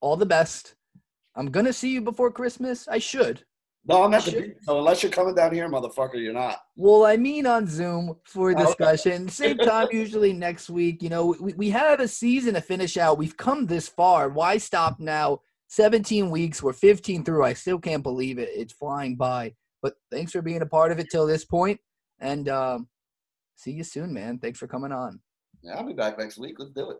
all 0.00 0.16
the 0.16 0.26
best. 0.26 0.74
I'm 1.34 1.50
gonna 1.50 1.72
see 1.72 1.92
you 1.92 2.00
before 2.00 2.30
Christmas. 2.30 2.88
I 2.88 2.98
should. 2.98 3.44
No, 3.84 4.04
I'm 4.04 4.14
at 4.14 4.24
the 4.24 4.32
beach. 4.32 4.56
So 4.62 4.78
unless 4.78 5.02
you're 5.02 5.10
coming 5.10 5.34
down 5.34 5.52
here, 5.52 5.68
motherfucker, 5.68 6.14
you're 6.14 6.32
not. 6.32 6.60
Well, 6.76 7.04
I 7.04 7.16
mean 7.16 7.46
on 7.46 7.66
Zoom 7.66 8.16
for 8.24 8.54
discussion. 8.54 9.28
Same 9.28 9.58
time, 9.58 9.88
usually 9.90 10.32
next 10.32 10.70
week. 10.70 11.02
You 11.02 11.08
know, 11.08 11.34
we, 11.40 11.52
we 11.54 11.70
have 11.70 11.98
a 11.98 12.06
season 12.06 12.54
to 12.54 12.60
finish 12.60 12.96
out. 12.96 13.18
We've 13.18 13.36
come 13.36 13.66
this 13.66 13.88
far. 13.88 14.28
Why 14.28 14.58
stop 14.58 15.00
now? 15.00 15.40
17 15.68 16.30
weeks. 16.30 16.62
We're 16.62 16.74
15 16.74 17.24
through. 17.24 17.44
I 17.44 17.54
still 17.54 17.78
can't 17.78 18.02
believe 18.04 18.38
it. 18.38 18.50
It's 18.52 18.72
flying 18.72 19.16
by. 19.16 19.54
But 19.80 19.94
thanks 20.12 20.30
for 20.30 20.42
being 20.42 20.62
a 20.62 20.66
part 20.66 20.92
of 20.92 21.00
it 21.00 21.08
till 21.10 21.26
this 21.26 21.44
point. 21.44 21.80
And 22.20 22.48
um, 22.48 22.88
see 23.56 23.72
you 23.72 23.82
soon, 23.82 24.12
man. 24.12 24.38
Thanks 24.38 24.60
for 24.60 24.68
coming 24.68 24.92
on. 24.92 25.18
Yeah, 25.62 25.74
I'll 25.74 25.86
be 25.86 25.92
back 25.92 26.18
next 26.18 26.38
week. 26.38 26.56
Let's 26.58 26.72
do 26.72 26.90
it. 26.90 26.98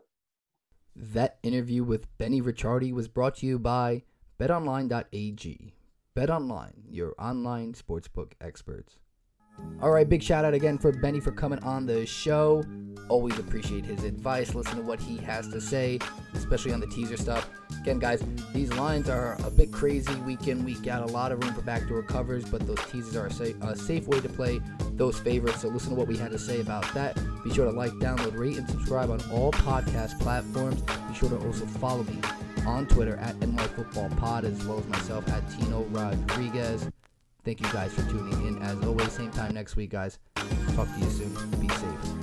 That 0.95 1.37
interview 1.43 1.83
with 1.83 2.07
Benny 2.17 2.41
Ricciardi 2.41 2.91
was 2.91 3.07
brought 3.07 3.35
to 3.35 3.45
you 3.45 3.57
by 3.57 4.03
betonline.ag. 4.43 5.73
BetOnline, 6.17 6.73
your 6.89 7.15
online 7.17 7.73
sportsbook 7.73 8.33
experts. 8.41 8.97
All 9.81 9.91
right, 9.91 10.07
big 10.07 10.21
shout 10.21 10.43
out 10.43 10.53
again 10.53 10.77
for 10.77 10.91
Benny 10.91 11.21
for 11.21 11.31
coming 11.31 11.59
on 11.59 11.85
the 11.85 12.05
show. 12.05 12.63
Always 13.07 13.39
appreciate 13.39 13.85
his 13.85 14.03
advice. 14.03 14.53
Listen 14.53 14.77
to 14.77 14.81
what 14.81 14.99
he 14.99 15.17
has 15.17 15.47
to 15.49 15.61
say, 15.61 15.97
especially 16.33 16.73
on 16.73 16.81
the 16.81 16.87
teaser 16.87 17.15
stuff. 17.15 17.49
Again, 17.81 17.99
guys, 17.99 18.21
these 18.53 18.73
lines 18.73 19.09
are 19.09 19.37
a 19.45 19.51
bit 19.51 19.71
crazy 19.71 20.13
week 20.21 20.47
in, 20.47 20.65
week 20.65 20.87
out. 20.87 21.07
A 21.07 21.13
lot 21.13 21.31
of 21.31 21.41
room 21.41 21.53
for 21.53 21.61
backdoor 21.61 22.03
covers, 22.03 22.43
but 22.43 22.67
those 22.67 22.83
teasers 22.91 23.15
are 23.15 23.27
a 23.27 23.31
safe, 23.31 23.55
a 23.61 23.75
safe 23.77 24.07
way 24.07 24.19
to 24.19 24.29
play 24.29 24.59
those 24.93 25.17
favorites. 25.19 25.61
So 25.61 25.69
listen 25.69 25.91
to 25.91 25.95
what 25.95 26.07
we 26.07 26.17
had 26.17 26.31
to 26.31 26.39
say 26.39 26.59
about 26.59 26.91
that. 26.93 27.17
Be 27.43 27.53
sure 27.53 27.65
to 27.65 27.71
like, 27.71 27.91
download, 27.93 28.37
rate, 28.37 28.57
and 28.57 28.69
subscribe 28.69 29.09
on 29.09 29.21
all 29.31 29.51
podcast 29.53 30.19
platforms. 30.19 30.81
Be 30.81 31.15
sure 31.15 31.29
to 31.29 31.37
also 31.37 31.65
follow 31.65 32.03
me 32.03 32.19
on 32.65 32.87
Twitter 32.87 33.17
at 33.17 33.35
NYFootballPod 33.39 34.43
as 34.43 34.65
well 34.65 34.79
as 34.79 34.87
myself 34.87 35.27
at 35.29 35.49
Tino 35.51 35.83
Rodriguez. 35.91 36.89
Thank 37.43 37.59
you 37.59 37.67
guys 37.73 37.93
for 37.93 38.03
tuning 38.03 38.47
in. 38.47 38.61
As 38.61 38.81
always, 38.85 39.11
same 39.11 39.31
time 39.31 39.53
next 39.53 39.75
week, 39.75 39.89
guys. 39.89 40.19
Talk 40.75 40.87
to 40.93 40.99
you 40.99 41.09
soon. 41.09 41.59
Be 41.59 41.67
safe. 41.67 42.22